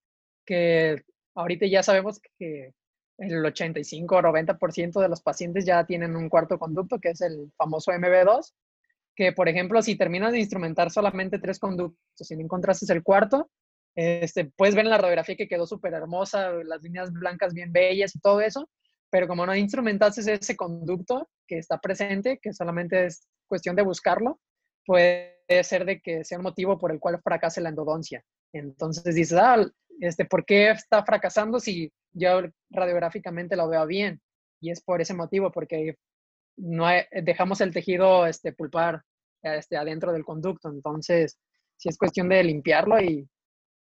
que 0.46 1.04
Ahorita 1.36 1.66
ya 1.66 1.82
sabemos 1.84 2.20
que 2.38 2.74
el 3.18 3.46
85 3.46 4.16
o 4.16 4.22
90% 4.22 5.00
de 5.00 5.10
los 5.10 5.22
pacientes 5.22 5.66
ya 5.66 5.86
tienen 5.86 6.16
un 6.16 6.30
cuarto 6.30 6.58
conducto, 6.60 7.00
que 7.00 7.10
es 7.10 7.22
el 7.22 7.52
famoso 7.56 7.92
MB2, 7.92 8.54
que 9.16 9.32
por 9.32 9.48
ejemplo, 9.48 9.82
si 9.82 9.96
terminas 9.96 10.32
de 10.32 10.40
instrumentar 10.40 10.92
solamente 10.92 11.40
tres 11.40 11.60
conductos 11.60 12.32
y 12.32 12.36
no 12.36 12.42
encontraste 12.42 12.92
el 12.92 13.04
cuarto, 13.04 13.50
este, 13.96 14.46
puedes 14.56 14.76
ver 14.76 14.86
en 14.86 14.92
la 14.92 14.98
radiografía 14.98 15.36
que 15.36 15.48
quedó 15.48 15.68
súper 15.68 15.94
hermosa, 15.94 16.52
las 16.64 16.82
líneas 16.82 17.12
blancas 17.12 17.54
bien 17.54 17.72
bellas 17.74 18.14
todo 18.22 18.42
eso, 18.42 18.70
pero 19.10 19.28
como 19.28 19.46
no 19.46 19.56
instrumentaste 19.56 20.34
ese 20.34 20.56
conducto 20.56 21.28
que 21.48 21.58
está 21.58 21.80
presente, 21.80 22.40
que 22.42 22.54
solamente 22.54 23.06
es 23.06 23.28
cuestión 23.46 23.76
de 23.76 23.84
buscarlo, 23.84 24.40
puede 24.86 25.36
ser 25.64 25.86
de 25.86 26.00
que 26.00 26.24
sea 26.24 26.38
un 26.38 26.44
motivo 26.44 26.78
por 26.78 26.92
el 26.92 27.00
cual 27.00 27.20
fracase 27.22 27.60
la 27.60 27.70
endodoncia. 27.70 28.24
Entonces 28.54 29.16
dices, 29.16 29.38
ah, 29.38 29.66
este, 30.00 30.26
¿por 30.26 30.46
qué 30.46 30.72
está 30.72 31.04
fracasando 31.04 31.60
si 31.60 31.92
yo 32.14 32.42
radiográficamente 32.70 33.58
lo 33.58 33.68
veo 33.68 33.86
bien? 33.86 34.22
Y 34.62 34.72
es 34.72 34.82
por 34.82 35.02
ese 35.02 35.14
motivo, 35.14 35.52
porque 35.52 35.98
no 36.56 36.86
dejamos 37.12 37.60
el 37.62 37.74
tejido 37.74 38.26
este, 38.26 38.54
pulpar 38.54 39.04
este, 39.42 39.76
adentro 39.76 40.14
del 40.14 40.24
conducto. 40.24 40.70
Entonces, 40.70 41.38
sí 41.78 41.90
es 41.90 41.98
cuestión 41.98 42.30
de 42.30 42.44
limpiarlo 42.44 43.02
y, 43.02 43.28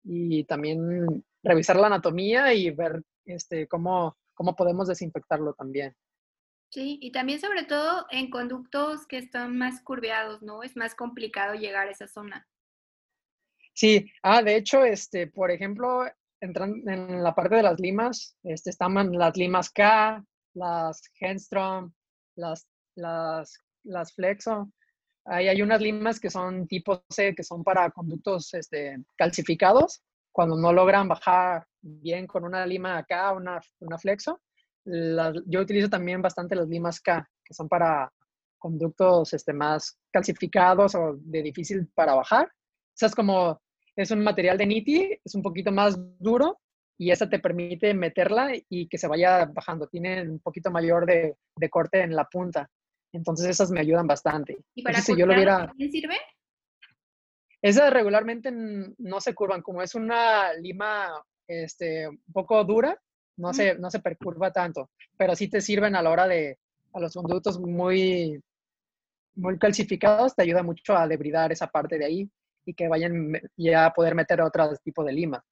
y 0.04 0.44
también 0.44 1.24
revisar 1.42 1.76
la 1.76 1.88
anatomía 1.88 2.52
y 2.54 2.70
ver 2.70 3.02
este, 3.24 3.66
cómo, 3.68 4.16
cómo 4.34 4.56
podemos 4.56 4.88
desinfectarlo 4.88 5.54
también. 5.54 5.94
Sí, 6.70 6.98
y 7.02 7.12
también 7.12 7.38
sobre 7.38 7.64
todo 7.64 8.06
en 8.10 8.30
conductos 8.30 9.06
que 9.06 9.18
están 9.18 9.58
más 9.58 9.82
curveados, 9.82 10.42
¿no? 10.42 10.62
Es 10.62 10.74
más 10.74 10.94
complicado 10.94 11.54
llegar 11.54 11.88
a 11.88 11.90
esa 11.90 12.08
zona. 12.08 12.48
Sí, 13.74 14.10
ah, 14.22 14.42
de 14.42 14.56
hecho, 14.56 14.84
este, 14.84 15.26
por 15.26 15.50
ejemplo, 15.50 16.04
entran 16.40 16.82
en 16.88 17.22
la 17.22 17.34
parte 17.34 17.56
de 17.56 17.62
las 17.62 17.78
limas, 17.78 18.36
este, 18.42 18.70
están 18.70 19.12
las 19.12 19.36
limas 19.36 19.70
K, 19.70 20.24
las 20.54 21.02
Henstrom, 21.20 21.92
las, 22.36 22.66
las, 22.94 23.58
las 23.84 24.14
Flexo. 24.14 24.72
Ahí 25.24 25.48
hay 25.48 25.62
unas 25.62 25.80
limas 25.80 26.18
que 26.18 26.30
son 26.30 26.66
tipo 26.66 27.04
C, 27.08 27.34
que 27.34 27.42
son 27.42 27.62
para 27.62 27.90
conductos 27.90 28.54
este, 28.54 28.98
calcificados, 29.16 30.02
cuando 30.32 30.56
no 30.56 30.72
logran 30.72 31.08
bajar 31.08 31.66
bien 31.80 32.26
con 32.26 32.44
una 32.44 32.66
lima 32.66 33.02
K, 33.04 33.32
una, 33.32 33.60
una 33.80 33.98
Flexo. 33.98 34.40
yo 34.84 35.60
utilizo 35.60 35.88
también 35.88 36.22
bastante 36.22 36.56
las 36.56 36.68
limas 36.68 37.00
K, 37.00 37.28
que 37.44 37.54
son 37.54 37.68
para 37.68 38.10
conductos 38.58 39.32
este, 39.34 39.52
más 39.52 39.98
calcificados 40.12 40.94
o 40.94 41.16
de 41.18 41.42
difícil 41.42 41.88
para 41.94 42.14
bajar. 42.14 42.50
Esa 42.94 43.06
es 43.06 43.14
como 43.14 43.60
es 43.96 44.10
un 44.10 44.22
material 44.22 44.56
de 44.56 44.66
Niti, 44.66 45.18
es 45.22 45.34
un 45.34 45.42
poquito 45.42 45.70
más 45.70 45.98
duro 46.18 46.60
y 46.98 47.10
esa 47.10 47.28
te 47.28 47.38
permite 47.38 47.92
meterla 47.94 48.52
y 48.68 48.88
que 48.88 48.98
se 48.98 49.08
vaya 49.08 49.44
bajando. 49.46 49.86
Tiene 49.88 50.22
un 50.22 50.38
poquito 50.40 50.70
mayor 50.70 51.04
de, 51.06 51.36
corte 51.70 52.00
en 52.02 52.14
la 52.14 52.24
punta. 52.24 52.70
Entonces 53.12 53.48
esas 53.48 53.70
me 53.70 53.80
ayudan 53.80 54.06
bastante. 54.06 54.58
¿Y 54.74 54.82
para 54.82 55.00
si 55.00 55.16
yo 55.16 55.26
lo 55.26 55.34
hubiera... 55.34 55.72
sirve? 55.76 56.16
Esas 57.60 57.92
regularmente 57.92 58.50
no 58.50 59.20
se 59.20 59.34
curvan. 59.34 59.62
Como 59.62 59.82
es 59.82 59.94
una 59.94 60.52
lima 60.54 61.12
este, 61.46 62.08
un 62.08 62.32
poco 62.32 62.64
dura, 62.64 62.98
no, 63.36 63.52
se, 63.52 63.76
no 63.76 63.90
se 63.90 64.00
percurva 64.00 64.52
tanto. 64.52 64.90
Pero 65.16 65.36
sí 65.36 65.48
te 65.48 65.60
sirven 65.60 65.94
a 65.94 66.02
la 66.02 66.10
hora 66.10 66.26
de 66.26 66.58
a 66.94 67.00
los 67.00 67.14
conductos 67.14 67.58
muy, 67.58 68.42
muy 69.34 69.58
calcificados, 69.58 70.34
te 70.34 70.42
ayuda 70.42 70.62
mucho 70.62 70.96
a 70.96 71.06
debridar 71.06 71.52
esa 71.52 71.66
parte 71.66 71.98
de 71.98 72.04
ahí 72.04 72.30
y 72.64 72.74
que 72.74 72.88
vayan 72.88 73.32
ya 73.56 73.86
a 73.86 73.92
poder 73.92 74.14
meter 74.14 74.40
otro 74.40 74.76
tipo 74.84 75.02
de 75.04 75.12
lima. 75.12 75.42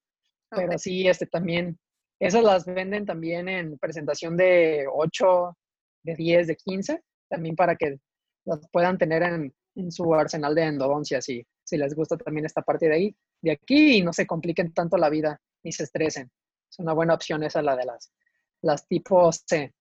Pero 0.51 0.79
sí, 0.79 1.09
este 1.09 1.27
también, 1.27 1.79
esas 2.19 2.43
las 2.43 2.67
venden 2.67 3.07
también 3.07 3.49
en 3.49 3.79
presentación 3.79 4.37
de 4.37 4.85
8, 4.93 5.57
de 6.03 6.15
10, 6.15 6.47
de 6.49 6.57
15, 6.57 7.03
también 7.31 7.57
para 7.57 7.77
que 7.77 7.99
las 8.45 8.69
puedan 8.71 8.99
tener 8.99 9.23
en, 9.23 9.55
en 9.77 9.93
su 9.93 10.13
arsenal 10.15 10.55
de 10.55 10.65
endodoncia, 10.65 11.23
si, 11.23 11.47
si 11.65 11.77
les 11.79 11.95
gusta 11.95 12.17
también 12.17 12.45
esta 12.45 12.63
parte 12.63 12.89
de 12.89 12.95
ahí, 12.95 13.17
de 13.41 13.53
aquí, 13.53 13.99
y 13.99 14.03
no 14.03 14.13
se 14.13 14.27
compliquen 14.27 14.75
tanto 14.75 14.97
la 14.97 15.09
vida 15.09 15.41
ni 15.63 15.73
se 15.73 15.85
estresen. 15.85 16.31
Es 16.71 16.79
una 16.79 16.93
buena 16.93 17.15
opción 17.15 17.43
esa, 17.43 17.63
la 17.63 17.77
de 17.77 17.85
las, 17.85 18.13
las 18.61 18.87
tipos 18.87 19.45
C. 19.47 19.73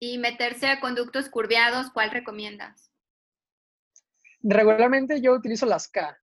Y 0.00 0.18
meterse 0.18 0.66
a 0.66 0.80
conductos 0.80 1.30
curveados, 1.30 1.90
¿cuál 1.92 2.10
recomiendas? 2.10 2.90
Regularmente 4.40 5.20
yo 5.20 5.32
utilizo 5.32 5.66
las 5.66 5.88
K. 5.88 6.18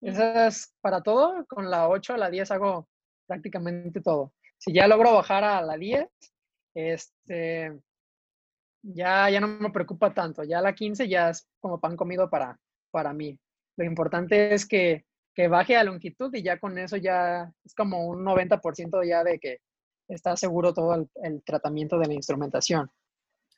Esas 0.00 0.74
para 0.80 1.02
todo, 1.02 1.46
con 1.46 1.70
la 1.70 1.88
8 1.88 2.14
a 2.14 2.18
la 2.18 2.30
10 2.30 2.50
hago 2.50 2.88
prácticamente 3.26 4.00
todo. 4.00 4.32
Si 4.58 4.72
ya 4.72 4.88
logro 4.88 5.14
bajar 5.14 5.44
a 5.44 5.62
la 5.62 5.76
10, 5.76 6.08
este, 6.74 7.78
ya, 8.82 9.28
ya 9.30 9.40
no 9.40 9.48
me 9.48 9.70
preocupa 9.70 10.12
tanto. 10.12 10.42
Ya 10.44 10.60
la 10.60 10.74
15 10.74 11.08
ya 11.08 11.30
es 11.30 11.46
como 11.60 11.80
pan 11.80 11.96
comido 11.96 12.28
para, 12.30 12.58
para 12.90 13.12
mí. 13.12 13.38
Lo 13.76 13.84
importante 13.84 14.54
es 14.54 14.66
que, 14.66 15.04
que 15.34 15.48
baje 15.48 15.76
a 15.76 15.84
longitud 15.84 16.34
y 16.34 16.42
ya 16.42 16.58
con 16.58 16.78
eso 16.78 16.96
ya 16.96 17.52
es 17.64 17.74
como 17.74 18.06
un 18.06 18.24
90% 18.24 19.06
ya 19.06 19.24
de 19.24 19.38
que 19.38 19.58
está 20.08 20.36
seguro 20.36 20.74
todo 20.74 21.08
el, 21.22 21.42
tratamiento 21.44 21.98
de 21.98 22.06
la 22.08 22.14
instrumentación. 22.14 22.90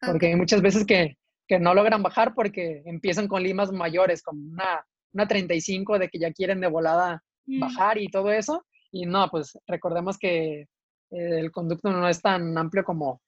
Porque 0.00 0.26
hay 0.28 0.36
muchas 0.36 0.60
veces 0.60 0.84
que, 0.84 1.16
que, 1.46 1.58
no 1.60 1.74
logran 1.74 2.02
bajar 2.02 2.34
porque 2.34 2.82
empiezan 2.86 3.28
con 3.28 3.42
limas 3.42 3.70
mayores, 3.72 4.22
como 4.22 4.42
una, 4.42 4.84
una 5.12 5.28
35 5.28 5.98
de 5.98 6.08
que 6.08 6.18
ya 6.18 6.32
quieren 6.32 6.60
de 6.60 6.66
volada 6.66 7.22
mm. 7.46 7.60
bajar 7.60 7.98
y 7.98 8.08
todo 8.08 8.30
eso. 8.32 8.64
Y 8.90 9.06
no, 9.06 9.28
pues 9.30 9.58
recordemos 9.66 10.18
que 10.18 10.66
el 11.10 11.50
conducto 11.52 11.90
no 11.90 12.08
es 12.08 12.20
tan 12.20 12.56
amplio 12.58 12.84
como, 12.84 13.20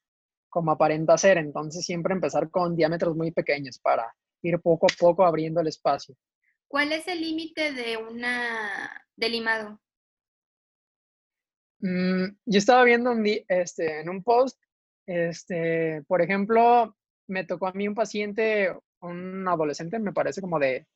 como 0.55 0.71
aparenta 0.71 1.19
ser, 1.19 1.39
entonces 1.39 1.85
siempre 1.85 2.15
empezar 2.15 2.49
con 2.49 2.77
diámetros 2.77 3.17
muy 3.17 3.33
pequeños 3.33 3.81
para 3.81 4.15
ir 4.41 4.61
poco 4.61 4.87
a 4.87 4.95
poco 4.97 5.25
abriendo 5.25 5.61
el 5.61 5.67
espacio. 5.67 6.15
¿Cuál 6.69 6.93
es 6.93 7.09
el 7.09 7.21
límite 7.21 7.73
de 7.73 7.97
una 7.97 9.05
de 9.17 9.29
limado? 9.31 9.81
Mm, 11.81 12.27
yo 12.47 12.59
estaba 12.59 12.85
viendo 12.85 13.13
este, 13.49 14.01
en 14.01 14.09
un 14.09 14.23
post, 14.23 14.57
este, 15.07 16.05
por 16.07 16.23
ejemplo, 16.23 16.97
me 17.27 17.45
tocó 17.45 17.67
a 17.67 17.73
mí 17.73 17.89
un 17.89 17.97
paciente, 17.97 18.73
un 19.01 19.49
adolescente, 19.49 19.99
me 19.99 20.13
parece 20.13 20.41
como 20.41 20.61
de 20.61 20.87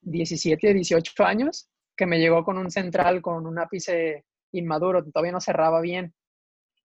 17, 0.00 0.74
18 0.74 1.24
años, 1.24 1.70
que 1.96 2.06
me 2.06 2.18
llegó 2.18 2.42
con 2.42 2.58
un 2.58 2.72
central 2.72 3.22
con 3.22 3.46
un 3.46 3.60
ápice 3.60 4.24
inmaduro, 4.50 5.04
todavía 5.04 5.30
no 5.30 5.40
cerraba 5.40 5.80
bien. 5.80 6.12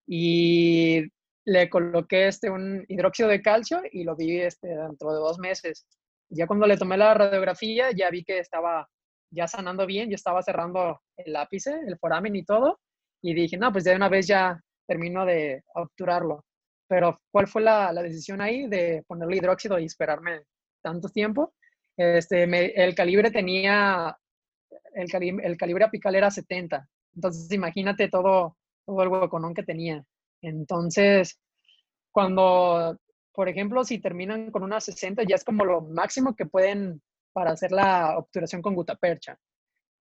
Y 0.06 1.12
le 1.46 1.70
coloqué 1.70 2.28
este, 2.28 2.50
un 2.50 2.86
hidróxido 2.88 3.30
de 3.30 3.42
calcio 3.42 3.82
y 3.92 4.04
lo 4.04 4.16
vi 4.16 4.40
este, 4.42 4.68
dentro 4.68 5.12
de 5.12 5.20
dos 5.20 5.40
meses. 5.40 5.86
Ya 6.30 6.48
cuando 6.48 6.68
le 6.68 6.78
tomé 6.78 6.98
la 6.98 7.14
radiografía, 7.14 7.92
ya 7.92 8.10
vi 8.10 8.24
que 8.24 8.40
estaba 8.40 8.88
ya 9.30 9.48
sanando 9.48 9.86
bien, 9.86 10.10
ya 10.10 10.16
estaba 10.16 10.42
cerrando 10.42 11.02
el 11.18 11.36
ápice, 11.36 11.74
el 11.88 11.98
foramen 11.98 12.36
y 12.36 12.46
todo. 12.46 12.80
Y 13.22 13.34
dije, 13.34 13.58
no, 13.58 13.72
pues 13.72 13.84
de 13.84 13.96
una 13.96 14.10
vez 14.10 14.28
ya 14.28 14.60
termino 14.88 15.26
de 15.26 15.64
obturarlo. 15.76 16.46
Pero 16.88 17.20
¿cuál 17.32 17.48
fue 17.48 17.62
la, 17.62 17.92
la 17.92 18.04
decisión 18.04 18.42
ahí 18.42 18.68
de 18.68 19.04
ponerle 19.08 19.38
hidróxido 19.38 19.80
y 19.80 19.86
esperarme 19.86 20.42
tanto 20.82 21.10
tiempo? 21.10 21.54
Este, 21.98 22.44
el 22.84 22.96
calibre 22.96 23.32
tenía, 23.32 24.18
el, 24.94 25.40
el 25.44 25.58
calibre 25.58 25.86
apical 25.86 26.16
era 26.16 26.32
70. 26.32 26.88
Entonces 27.16 27.52
imagínate 27.52 28.10
todo, 28.10 28.58
todo 28.86 29.04
el 29.04 29.10
hueconón 29.10 29.54
que 29.54 29.64
tenía. 29.64 30.04
Entonces, 30.44 31.40
cuando, 32.12 32.98
por 33.34 33.50
ejemplo, 33.50 33.84
si 33.84 34.00
terminan 34.00 34.52
con 34.52 34.64
una 34.64 34.80
60, 34.80 35.24
ya 35.24 35.36
es 35.36 35.44
como 35.44 35.66
lo 35.66 35.82
máximo 35.82 36.36
que 36.36 36.46
pueden 36.46 37.02
para 37.34 37.52
hacer 37.52 37.72
la 37.72 38.18
obturación 38.18 38.62
con 38.62 38.76
gutapercha. 38.76 39.38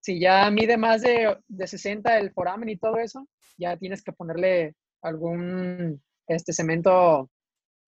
Si 0.01 0.21
ya 0.21 0.51
mide 0.51 0.77
más 0.77 1.03
de, 1.03 1.39
de 1.49 1.67
60 1.67 2.19
el 2.19 2.33
foramen 2.33 2.69
y 2.69 2.77
todo 2.77 2.99
eso, 2.99 3.27
ya 3.57 3.77
tienes 3.77 4.03
que 4.03 4.13
ponerle 4.13 4.75
algún 5.01 6.03
este 6.27 6.53
cemento 6.53 7.31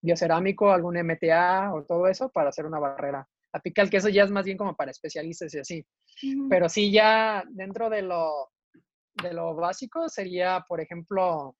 biocerámico, 0.00 0.70
algún 0.70 0.96
MTA 0.96 1.72
o 1.74 1.84
todo 1.84 2.06
eso 2.06 2.30
para 2.30 2.50
hacer 2.50 2.66
una 2.66 2.78
barrera 2.78 3.26
apical, 3.52 3.90
que 3.90 3.98
eso 3.98 4.08
ya 4.08 4.24
es 4.24 4.30
más 4.30 4.44
bien 4.44 4.58
como 4.58 4.74
para 4.74 4.90
especialistas 4.90 5.54
y 5.54 5.58
así. 5.58 5.86
Pero 6.48 6.68
sí 6.68 6.92
ya 6.92 7.44
dentro 7.50 7.90
de 7.90 8.02
lo, 8.02 8.50
de 9.22 9.32
lo 9.32 9.54
básico 9.54 10.08
sería, 10.08 10.64
por 10.68 10.80
ejemplo, 10.80 11.56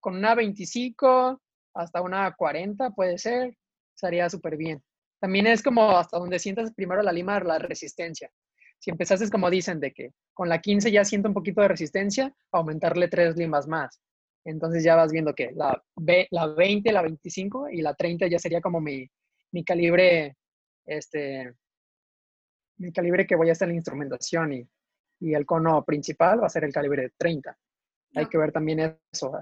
con 0.00 0.16
una 0.16 0.34
25 0.34 1.40
hasta 1.74 2.02
una 2.02 2.32
40 2.34 2.90
puede 2.90 3.18
ser, 3.18 3.56
estaría 3.94 4.28
súper 4.28 4.56
bien. 4.56 4.82
También 5.20 5.46
es 5.46 5.62
como 5.62 5.96
hasta 5.96 6.18
donde 6.18 6.38
sientas 6.38 6.72
primero 6.72 7.02
la 7.02 7.12
lima, 7.12 7.40
la 7.40 7.58
resistencia. 7.58 8.30
Si 8.78 8.90
empezaste 8.90 9.28
como 9.30 9.50
dicen, 9.50 9.80
de 9.80 9.92
que 9.92 10.12
con 10.32 10.48
la 10.48 10.60
15 10.60 10.92
ya 10.92 11.04
siento 11.04 11.28
un 11.28 11.34
poquito 11.34 11.60
de 11.60 11.68
resistencia, 11.68 12.32
aumentarle 12.52 13.08
tres 13.08 13.36
limas 13.36 13.66
más. 13.66 14.00
Entonces 14.44 14.84
ya 14.84 14.94
vas 14.94 15.12
viendo 15.12 15.34
que 15.34 15.50
la, 15.54 15.82
la 16.30 16.46
20, 16.46 16.92
la 16.92 17.02
25 17.02 17.70
y 17.70 17.82
la 17.82 17.94
30 17.94 18.28
ya 18.28 18.38
sería 18.38 18.60
como 18.60 18.80
mi, 18.80 19.08
mi 19.50 19.64
calibre, 19.64 20.36
este, 20.86 21.52
mi 22.78 22.92
calibre 22.92 23.26
que 23.26 23.34
voy 23.34 23.48
a 23.48 23.52
hacer 23.52 23.68
la 23.68 23.74
instrumentación 23.74 24.52
y, 24.52 24.68
y 25.20 25.34
el 25.34 25.44
cono 25.44 25.84
principal 25.84 26.40
va 26.40 26.46
a 26.46 26.50
ser 26.50 26.64
el 26.64 26.72
calibre 26.72 27.12
30. 27.16 27.56
Hay 28.14 28.26
que 28.26 28.38
ver 28.38 28.52
también 28.52 28.98
eso. 29.12 29.32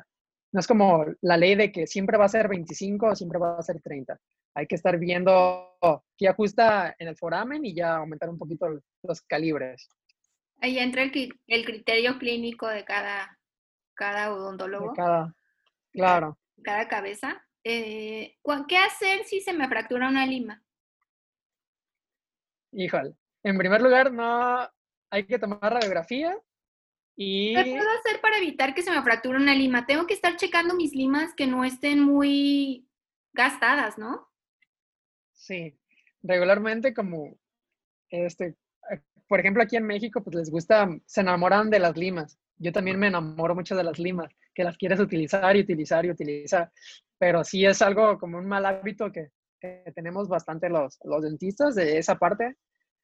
No 0.52 0.60
es 0.60 0.66
como 0.66 1.04
la 1.20 1.36
ley 1.36 1.54
de 1.54 1.72
que 1.72 1.86
siempre 1.86 2.16
va 2.16 2.26
a 2.26 2.30
ser 2.30 2.48
25 2.48 3.06
o 3.06 3.16
siempre 3.16 3.38
va 3.38 3.58
a 3.58 3.62
ser 3.62 3.80
30. 3.80 4.18
Hay 4.54 4.66
que 4.66 4.74
estar 4.74 4.98
viendo 4.98 5.76
qué 6.16 6.28
ajusta 6.28 6.94
en 6.98 7.08
el 7.08 7.16
foramen 7.16 7.64
y 7.64 7.74
ya 7.74 7.96
aumentar 7.96 8.30
un 8.30 8.38
poquito 8.38 8.80
los 9.02 9.22
calibres. 9.22 9.88
Ahí 10.60 10.78
entra 10.78 11.02
el, 11.02 11.64
criterio 11.64 12.18
clínico 12.18 12.66
de 12.68 12.84
cada, 12.84 13.38
cada 13.94 14.32
odontólogo. 14.32 14.90
De 14.90 14.96
cada, 14.96 15.34
claro. 15.92 16.38
Cada 16.62 16.88
cabeza. 16.88 17.42
Eh, 17.62 18.36
¿Qué 18.68 18.78
hacer 18.78 19.24
si 19.24 19.40
se 19.40 19.52
me 19.52 19.68
fractura 19.68 20.08
una 20.08 20.24
lima? 20.24 20.62
Híjole. 22.72 23.14
En 23.42 23.58
primer 23.58 23.82
lugar, 23.82 24.12
no 24.12 24.68
hay 25.10 25.26
que 25.26 25.38
tomar 25.38 25.72
radiografía 25.72 26.36
y... 27.16 27.54
¿Qué 27.54 27.64
puedo 27.64 27.90
hacer 27.98 28.20
para 28.20 28.36
evitar 28.36 28.74
que 28.74 28.82
se 28.82 28.90
me 28.90 29.02
fracture 29.02 29.38
una 29.38 29.54
lima? 29.54 29.86
Tengo 29.86 30.06
que 30.06 30.14
estar 30.14 30.36
checando 30.36 30.74
mis 30.74 30.94
limas 30.94 31.34
que 31.34 31.46
no 31.46 31.64
estén 31.64 32.00
muy 32.00 32.86
gastadas, 33.32 33.96
¿no? 33.96 34.28
Sí, 35.32 35.78
regularmente 36.22 36.92
como, 36.92 37.38
este, 38.10 38.56
eh, 38.90 39.00
por 39.26 39.40
ejemplo, 39.40 39.62
aquí 39.62 39.76
en 39.76 39.86
México, 39.86 40.22
pues 40.22 40.36
les 40.36 40.50
gusta, 40.50 40.88
se 41.06 41.22
enamoran 41.22 41.70
de 41.70 41.78
las 41.78 41.96
limas. 41.96 42.38
Yo 42.58 42.72
también 42.72 42.98
me 42.98 43.08
enamoro 43.08 43.54
mucho 43.54 43.76
de 43.76 43.84
las 43.84 43.98
limas, 43.98 44.30
que 44.54 44.64
las 44.64 44.76
quieres 44.76 45.00
utilizar 45.00 45.56
y 45.56 45.60
utilizar 45.60 46.04
y 46.04 46.10
utilizar. 46.10 46.70
Pero 47.18 47.44
sí 47.44 47.64
es 47.64 47.80
algo 47.82 48.18
como 48.18 48.38
un 48.38 48.46
mal 48.46 48.66
hábito 48.66 49.10
que, 49.10 49.30
que 49.60 49.92
tenemos 49.94 50.28
bastante 50.28 50.68
los, 50.68 50.98
los 51.04 51.22
dentistas 51.22 51.74
de 51.74 51.98
esa 51.98 52.18
parte. 52.18 52.56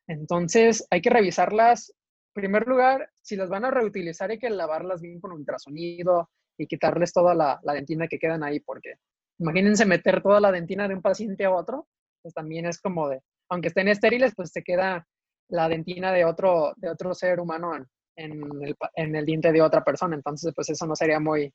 Entonces 0.06 0.86
hay 0.90 1.00
que 1.00 1.10
revisarlas 1.10 1.94
primer 2.32 2.66
lugar, 2.66 3.10
si 3.20 3.36
las 3.36 3.48
van 3.48 3.64
a 3.64 3.70
reutilizar 3.70 4.30
hay 4.30 4.38
que 4.38 4.50
lavarlas 4.50 5.00
bien 5.00 5.20
con 5.20 5.32
ultrasonido 5.32 6.30
y 6.58 6.66
quitarles 6.66 7.12
toda 7.12 7.34
la, 7.34 7.60
dentina 7.74 8.08
que 8.08 8.18
quedan 8.18 8.42
ahí, 8.42 8.60
porque 8.60 8.94
imagínense 9.38 9.86
meter 9.86 10.22
toda 10.22 10.40
la 10.40 10.52
dentina 10.52 10.88
de 10.88 10.94
un 10.94 11.02
paciente 11.02 11.44
a 11.44 11.52
otro, 11.52 11.88
pues 12.22 12.34
también 12.34 12.66
es 12.66 12.80
como 12.80 13.08
de, 13.08 13.20
aunque 13.48 13.68
estén 13.68 13.88
estériles, 13.88 14.34
pues 14.34 14.50
se 14.50 14.62
queda 14.62 15.06
la 15.48 15.68
dentina 15.68 16.12
de 16.12 16.24
otro, 16.24 16.72
de 16.76 16.88
otro 16.88 17.14
ser 17.14 17.40
humano 17.40 17.74
en, 18.16 19.16
el, 19.16 19.26
diente 19.26 19.52
de 19.52 19.62
otra 19.62 19.84
persona. 19.84 20.16
Entonces, 20.16 20.52
pues 20.54 20.70
eso 20.70 20.86
no 20.86 20.94
sería 20.94 21.20
muy 21.20 21.52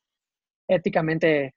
éticamente 0.68 1.54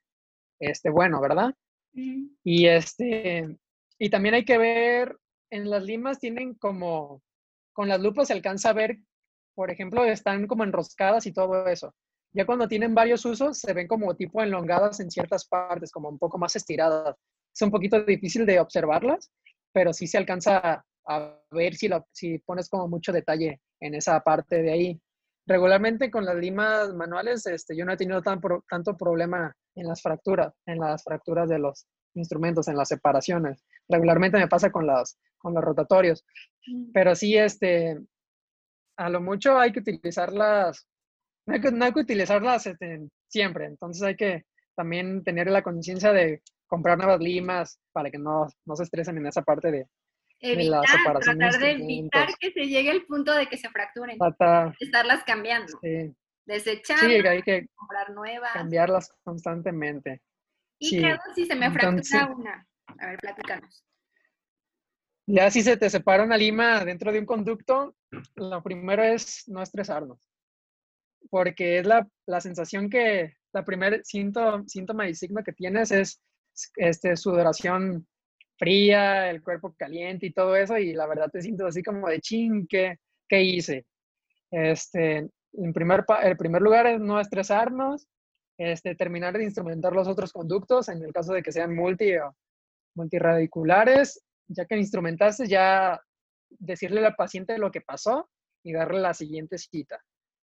este, 0.60 0.90
bueno, 0.90 1.20
¿verdad? 1.20 1.54
Y, 1.94 2.68
este, 2.68 3.58
y 3.98 4.10
también 4.10 4.36
hay 4.36 4.46
que 4.46 4.58
ver, 4.58 5.18
en 5.50 5.70
las 5.70 5.84
limas 5.84 6.20
tienen 6.20 6.56
como, 6.56 7.22
con 7.74 7.90
las 7.90 8.00
lupas 8.00 8.28
se 8.28 8.34
alcanza 8.34 8.70
a 8.70 8.74
ver 8.74 9.00
por 9.56 9.72
ejemplo, 9.72 10.04
están 10.06 10.48
como 10.48 10.64
enroscadas 10.64 11.26
y 11.26 11.34
todo 11.34 11.68
eso. 11.68 11.94
Ya 12.34 12.46
cuando 12.46 12.68
tienen 12.68 12.96
varios 12.96 13.26
usos, 13.26 13.60
se 13.60 13.74
ven 13.74 13.88
como 13.88 14.16
tipo 14.16 14.42
enlongadas 14.42 15.00
en 15.00 15.12
ciertas 15.12 15.46
partes, 15.46 15.92
como 15.92 16.10
un 16.10 16.18
poco 16.18 16.38
más 16.38 16.56
estiradas. 16.56 17.16
Es 17.54 17.62
un 17.62 17.72
poquito 17.72 18.04
difícil 18.04 18.46
de 18.46 18.60
observarlas, 18.60 19.32
pero 19.74 19.92
sí 19.92 20.08
se 20.08 20.18
alcanza 20.18 20.86
a 21.08 21.40
ver 21.52 21.76
si, 21.76 21.88
lo, 21.88 22.08
si 22.12 22.40
pones 22.40 22.70
como 22.70 22.88
mucho 22.88 23.12
detalle 23.12 23.60
en 23.82 23.96
esa 23.96 24.20
parte 24.22 24.62
de 24.62 24.72
ahí. 24.72 25.02
Regularmente 25.46 26.10
con 26.10 26.24
las 26.24 26.36
limas 26.36 26.94
manuales, 26.94 27.46
este, 27.48 27.76
yo 27.76 27.84
no 27.84 27.94
he 27.94 27.98
tenido 27.98 28.22
tan 28.22 28.40
tanto 28.70 28.96
problema 28.96 29.54
en 29.76 29.88
las 29.88 30.02
fracturas, 30.02 30.54
en 30.66 30.80
las 30.80 31.04
fracturas 31.04 31.50
de 31.50 31.60
los 31.60 31.88
instrumentos, 32.14 32.68
en 32.68 32.78
las 32.78 32.90
separaciones. 32.90 33.64
Regularmente 33.90 34.38
me 34.38 34.48
pasa 34.48 34.72
con, 34.72 34.88
las, 34.88 35.18
con 35.38 35.54
los 35.54 35.64
rotatorios. 35.64 36.24
Mm. 36.68 36.92
Pero 36.94 37.16
sí, 37.16 37.38
este, 37.38 38.00
a 38.98 39.10
lo 39.10 39.22
mucho 39.22 39.58
hay 39.58 39.72
que 39.72 39.80
utilizarlas, 39.80 40.88
no 41.46 41.54
hay 41.54 41.62
que, 41.62 41.72
no 41.72 41.86
hay 41.86 41.94
que 41.94 42.00
utilizarlas 42.00 42.68
este, 42.68 43.08
siempre, 43.28 43.66
entonces 43.66 44.04
hay 44.04 44.16
que 44.16 44.46
también 44.76 45.24
tener 45.24 45.50
la 45.50 45.62
conciencia 45.62 46.12
de 46.14 46.42
comprar 46.68 46.98
nuevas 46.98 47.20
limas 47.20 47.80
para 47.92 48.10
que 48.10 48.18
no, 48.18 48.48
no 48.66 48.76
se 48.76 48.84
estresen 48.84 49.18
en 49.18 49.28
esa 49.28 49.42
parte 49.42 49.72
de, 49.72 49.88
la 50.42 50.82
separación. 50.84 51.38
Tratar 51.38 51.60
de 51.60 51.72
evitar 51.72 52.30
que 52.40 52.52
se 52.52 52.68
llegue 52.68 52.90
al 52.90 53.04
punto 53.04 53.34
de 53.34 53.48
que 53.48 53.58
se 53.58 53.70
fracturen. 53.70 54.18
estarlas 54.80 55.24
cambiando. 55.26 55.78
Sí. 55.82 56.16
Desechar, 56.46 56.98
sí, 57.00 57.06
hay 57.06 57.42
que 57.44 57.68
comprar 57.76 58.10
nuevas. 58.12 58.52
Cambiarlas 58.54 59.14
constantemente. 59.24 60.22
Y 60.80 60.90
Sí, 60.90 60.98
claro, 61.00 61.22
si 61.36 61.46
se 61.46 61.56
me 61.56 61.70
fractura 61.70 61.90
entonces- 61.90 62.22
una. 62.36 62.68
A 63.00 63.08
ver, 63.08 63.20
platícanos. 63.20 63.84
Ya 65.28 65.50
si 65.52 65.62
se 65.62 65.78
te 65.78 65.90
separa 65.90 66.24
una 66.24 66.38
lima 66.38 66.84
dentro 66.84 67.12
de 67.12 67.20
un 67.20 67.26
conducto, 67.26 67.96
lo 68.36 68.64
primero 68.64 69.04
es 69.04 69.48
no 69.48 69.62
estresarnos, 69.62 70.30
porque 71.30 71.80
es 71.80 71.86
la, 71.86 72.08
la 72.26 72.42
sensación 72.42 72.90
que, 72.90 73.36
la 73.54 73.64
primer 73.64 74.02
síntoma, 74.04 74.64
síntoma 74.68 75.08
y 75.08 75.16
signo 75.16 75.44
que 75.44 75.54
tienes 75.54 75.92
es 75.92 76.22
este, 76.76 77.16
sudoración 77.16 78.08
fría, 78.58 79.30
el 79.30 79.42
cuerpo 79.42 79.74
caliente 79.78 80.28
y 80.28 80.34
todo 80.34 80.56
eso, 80.56 80.78
y 80.78 80.94
la 80.94 81.08
verdad 81.08 81.30
te 81.32 81.42
sientes 81.42 81.66
así 81.66 81.84
como 81.84 82.08
de 82.08 82.22
ching, 82.22 82.68
¿qué, 82.68 82.98
qué 83.28 83.42
hice? 83.42 83.86
Este, 84.52 85.30
en 85.54 85.74
primer, 85.74 86.06
el 86.24 86.38
primer 86.38 86.62
lugar 86.62 86.88
es 86.88 87.00
no 87.00 87.20
estresarnos, 87.20 88.08
este, 88.58 88.96
terminar 88.96 89.38
de 89.38 89.46
instrumentar 89.46 89.94
los 89.94 90.08
otros 90.08 90.32
conductos, 90.32 90.90
en 90.90 91.04
el 91.04 91.12
caso 91.12 91.34
de 91.34 91.42
que 91.42 91.52
sean 91.52 91.76
multi 91.76 92.16
o 92.18 92.36
multiradiculares, 92.96 94.24
ya 94.54 94.66
que 94.66 94.78
instrumentaste, 94.78 95.48
ya 95.48 96.00
decirle 96.50 97.06
al 97.06 97.16
paciente 97.16 97.58
lo 97.58 97.72
que 97.72 97.82
pasó 97.82 98.30
y 98.64 98.74
darle 98.74 99.00
la 99.00 99.14
siguiente 99.14 99.58
cita. 99.58 100.00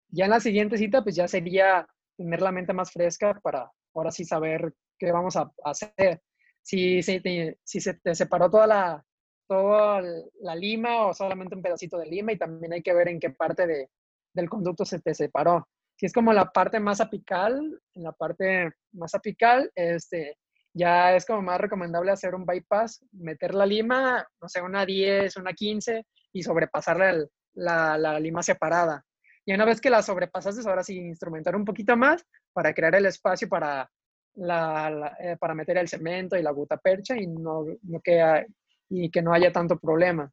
Ya 0.10 0.26
en 0.26 0.32
la 0.32 0.40
siguiente 0.40 0.78
cita, 0.78 1.04
pues 1.04 1.16
ya 1.16 1.28
sería 1.28 1.88
tener 2.18 2.42
la 2.42 2.52
mente 2.52 2.74
más 2.74 2.92
fresca 2.92 3.40
para 3.42 3.72
ahora 3.94 4.12
sí 4.12 4.26
saber 4.26 4.74
qué 4.98 5.12
vamos 5.12 5.36
a 5.36 5.52
hacer. 5.66 6.22
Si, 6.62 7.02
te- 7.02 7.58
si 7.64 7.80
se 7.80 7.94
te 7.96 8.16
separó 8.16 8.50
toda 8.50 8.68
la, 8.68 9.06
toda 9.48 10.02
la 10.42 10.56
lima 10.56 11.06
o 11.08 11.14
solamente 11.14 11.56
un 11.56 11.62
pedacito 11.62 11.98
de 11.98 12.08
lima 12.08 12.32
y 12.34 12.38
también 12.38 12.74
hay 12.74 12.82
que 12.82 12.94
ver 12.94 13.08
en 13.10 13.20
qué 13.20 13.30
parte 13.32 13.68
de, 13.68 13.90
del 14.34 14.50
conducto 14.50 14.86
se 14.86 15.00
te 15.00 15.14
separó. 15.14 15.68
Si 15.96 16.06
es 16.06 16.14
como 16.14 16.32
la 16.34 16.52
parte 16.52 16.80
más 16.80 17.02
apical, 17.02 17.80
en 17.94 18.04
la 18.04 18.12
parte 18.12 18.72
más 18.94 19.16
apical, 19.16 19.72
este, 19.76 20.38
ya 20.78 21.16
es 21.16 21.26
como 21.26 21.42
más 21.42 21.60
recomendable 21.60 22.12
hacer 22.12 22.36
un 22.36 22.46
bypass, 22.46 23.04
meter 23.14 23.54
la 23.56 23.66
lima, 23.66 24.26
no 24.42 24.50
sé, 24.50 24.62
una 24.62 24.86
10, 24.86 25.36
una 25.38 25.54
15 25.54 26.06
y 26.34 26.44
sobrepasar 26.44 27.02
el- 27.02 27.30
la, 27.56 27.98
la 27.98 28.20
lima 28.20 28.44
separada. 28.44 29.04
Y 29.46 29.54
una 29.54 29.66
vez 29.66 29.82
que 29.82 29.90
la 29.90 30.02
sobrepasaste, 30.02 30.68
ahora 30.70 30.84
sí 30.84 30.98
instrumentar 30.98 31.56
un 31.56 31.66
poquito 31.66 31.96
más 31.98 32.26
para 32.54 32.74
crear 32.74 32.96
el 32.96 33.06
espacio 33.08 33.48
para, 33.50 33.90
la, 34.36 34.90
la- 34.90 35.18
eh, 35.20 35.38
para 35.40 35.56
meter 35.56 35.78
el 35.78 35.88
cemento 35.88 36.38
y 36.38 36.44
la 36.44 36.52
gutapercha 36.52 37.16
y, 37.18 37.28
no, 37.28 37.66
no 37.84 38.00
que, 38.02 38.46
y 38.90 39.10
que 39.10 39.22
no 39.22 39.34
haya 39.34 39.52
tanto 39.52 39.80
problema. 39.80 40.30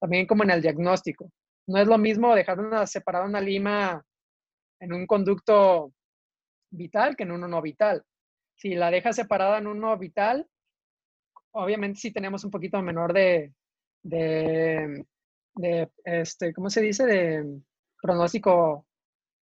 También 0.00 0.26
como 0.26 0.44
en 0.44 0.50
el 0.50 0.62
diagnóstico. 0.62 1.30
No 1.66 1.78
es 1.78 1.86
lo 1.86 1.98
mismo 1.98 2.34
dejar 2.34 2.58
una, 2.60 2.86
separada 2.86 3.24
una 3.26 3.40
lima 3.40 4.02
en 4.80 4.92
un 4.92 5.06
conducto 5.06 5.92
vital 6.70 7.16
que 7.16 7.24
en 7.24 7.32
uno 7.32 7.48
no 7.48 7.62
vital. 7.62 8.02
Si 8.56 8.74
la 8.74 8.90
dejas 8.90 9.16
separada 9.16 9.58
en 9.58 9.66
uno 9.66 9.96
vital, 9.98 10.48
obviamente 11.52 12.00
sí 12.00 12.12
tenemos 12.12 12.44
un 12.44 12.50
poquito 12.50 12.80
menor 12.82 13.12
de, 13.12 13.52
de, 14.02 15.04
de, 15.54 15.90
este, 16.04 16.52
¿cómo 16.52 16.70
se 16.70 16.80
dice? 16.80 17.06
De 17.06 17.60
pronóstico 18.00 18.86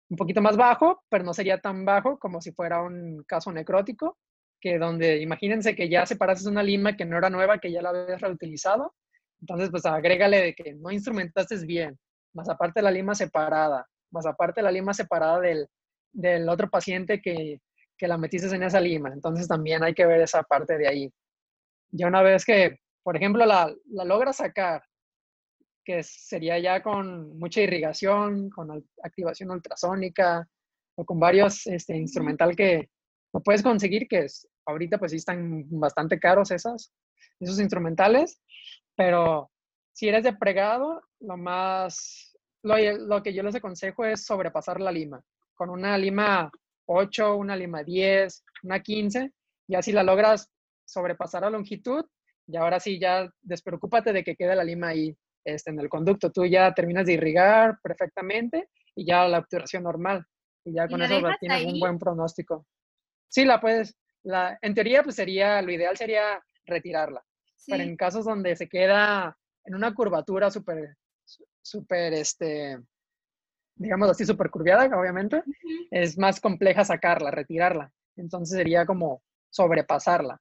un 0.08 0.16
poquito 0.16 0.40
más 0.40 0.56
bajo, 0.56 1.02
pero 1.08 1.24
no 1.24 1.34
sería 1.34 1.60
tan 1.60 1.84
bajo 1.84 2.18
como 2.18 2.40
si 2.40 2.52
fuera 2.52 2.82
un 2.82 3.24
caso 3.26 3.50
necrótico, 3.52 4.18
que 4.60 4.78
donde 4.78 5.20
imagínense 5.20 5.74
que 5.74 5.88
ya 5.88 6.06
separaste 6.06 6.48
una 6.48 6.62
lima 6.62 6.96
que 6.96 7.04
no 7.04 7.18
era 7.18 7.28
nueva, 7.28 7.58
que 7.58 7.72
ya 7.72 7.82
la 7.82 7.90
habías 7.90 8.20
reutilizado, 8.20 8.94
entonces 9.40 9.70
pues 9.70 9.84
agrégale 9.84 10.40
de 10.40 10.54
que 10.54 10.74
no 10.74 10.90
instrumentaste 10.90 11.56
bien, 11.66 11.98
más 12.34 12.48
aparte 12.48 12.82
la 12.82 12.90
lima 12.90 13.14
separada, 13.14 13.86
más 14.12 14.26
aparte 14.26 14.62
la 14.62 14.70
lima 14.70 14.94
separada 14.94 15.40
del, 15.40 15.68
del 16.12 16.48
otro 16.48 16.70
paciente 16.70 17.20
que, 17.20 17.60
que 17.96 18.08
la 18.08 18.18
metiste 18.18 18.54
en 18.54 18.62
esa 18.62 18.80
lima, 18.80 19.10
entonces 19.12 19.48
también 19.48 19.82
hay 19.82 19.94
que 19.94 20.06
ver 20.06 20.20
esa 20.20 20.42
parte 20.42 20.76
de 20.76 20.88
ahí. 20.88 21.12
Ya 21.90 22.06
una 22.06 22.22
vez 22.22 22.44
que, 22.44 22.78
por 23.02 23.16
ejemplo, 23.16 23.46
la, 23.46 23.72
la 23.86 24.04
logras 24.04 24.36
sacar, 24.36 24.82
que 25.84 26.02
sería 26.02 26.58
ya 26.58 26.82
con 26.82 27.38
mucha 27.38 27.60
irrigación, 27.60 28.50
con 28.50 28.84
activación 29.02 29.50
ultrasónica 29.52 30.46
o 30.96 31.04
con 31.04 31.20
varios 31.20 31.66
este, 31.68 31.96
instrumental 31.96 32.56
que 32.56 32.90
lo 33.32 33.40
puedes 33.40 33.62
conseguir, 33.62 34.08
que 34.08 34.24
es, 34.24 34.48
ahorita 34.66 34.98
pues 34.98 35.12
sí 35.12 35.18
están 35.18 35.64
bastante 35.70 36.18
caros 36.18 36.50
esas, 36.50 36.92
esos 37.38 37.60
instrumentales, 37.60 38.40
pero 38.96 39.50
si 39.92 40.08
eres 40.08 40.24
de 40.24 40.34
pregado, 40.34 41.02
lo 41.20 41.36
más, 41.36 42.36
lo, 42.62 42.76
lo 43.06 43.22
que 43.22 43.32
yo 43.32 43.42
les 43.42 43.54
aconsejo 43.54 44.04
es 44.04 44.24
sobrepasar 44.24 44.80
la 44.80 44.90
lima, 44.90 45.22
con 45.54 45.70
una 45.70 45.96
lima 45.96 46.50
8, 46.86 47.36
una 47.36 47.56
lima 47.56 47.82
10, 47.82 48.44
una 48.62 48.80
15, 48.82 49.32
y 49.68 49.74
así 49.74 49.92
la 49.92 50.02
logras 50.02 50.50
sobrepasar 50.84 51.44
a 51.44 51.50
longitud, 51.50 52.04
y 52.46 52.56
ahora 52.56 52.78
sí 52.80 52.98
ya 52.98 53.28
despreocúpate 53.42 54.12
de 54.12 54.22
que 54.22 54.36
quede 54.36 54.54
la 54.54 54.64
lima 54.64 54.88
ahí 54.88 55.16
este, 55.44 55.70
en 55.70 55.80
el 55.80 55.88
conducto. 55.88 56.30
Tú 56.30 56.44
ya 56.46 56.72
terminas 56.72 57.06
de 57.06 57.14
irrigar 57.14 57.78
perfectamente 57.82 58.68
y 58.94 59.06
ya 59.06 59.26
la 59.26 59.38
obturación 59.38 59.82
normal. 59.82 60.24
Y 60.64 60.74
ya 60.74 60.86
¿Y 60.86 60.88
con 60.88 61.00
la 61.00 61.06
eso 61.06 61.20
tienes 61.40 61.58
ahí? 61.58 61.72
un 61.72 61.80
buen 61.80 61.98
pronóstico. 61.98 62.66
Sí, 63.28 63.44
la 63.44 63.60
puedes, 63.60 63.96
la, 64.22 64.58
en 64.62 64.74
teoría 64.74 65.02
pues 65.02 65.16
sería, 65.16 65.60
lo 65.62 65.72
ideal 65.72 65.96
sería 65.96 66.40
retirarla. 66.66 67.24
Sí. 67.56 67.72
Pero 67.72 67.82
en 67.82 67.96
casos 67.96 68.24
donde 68.24 68.54
se 68.54 68.68
queda 68.68 69.36
en 69.64 69.74
una 69.74 69.92
curvatura 69.94 70.50
súper, 70.50 70.96
súper, 71.62 72.12
este, 72.12 72.78
digamos 73.76 74.10
así, 74.10 74.24
súper 74.24 74.50
curviada, 74.50 74.86
obviamente, 74.98 75.42
es 75.90 76.18
más 76.18 76.40
compleja 76.40 76.84
sacarla, 76.84 77.30
retirarla. 77.30 77.92
Entonces 78.16 78.56
sería 78.58 78.86
como 78.86 79.22
sobrepasarla. 79.50 80.40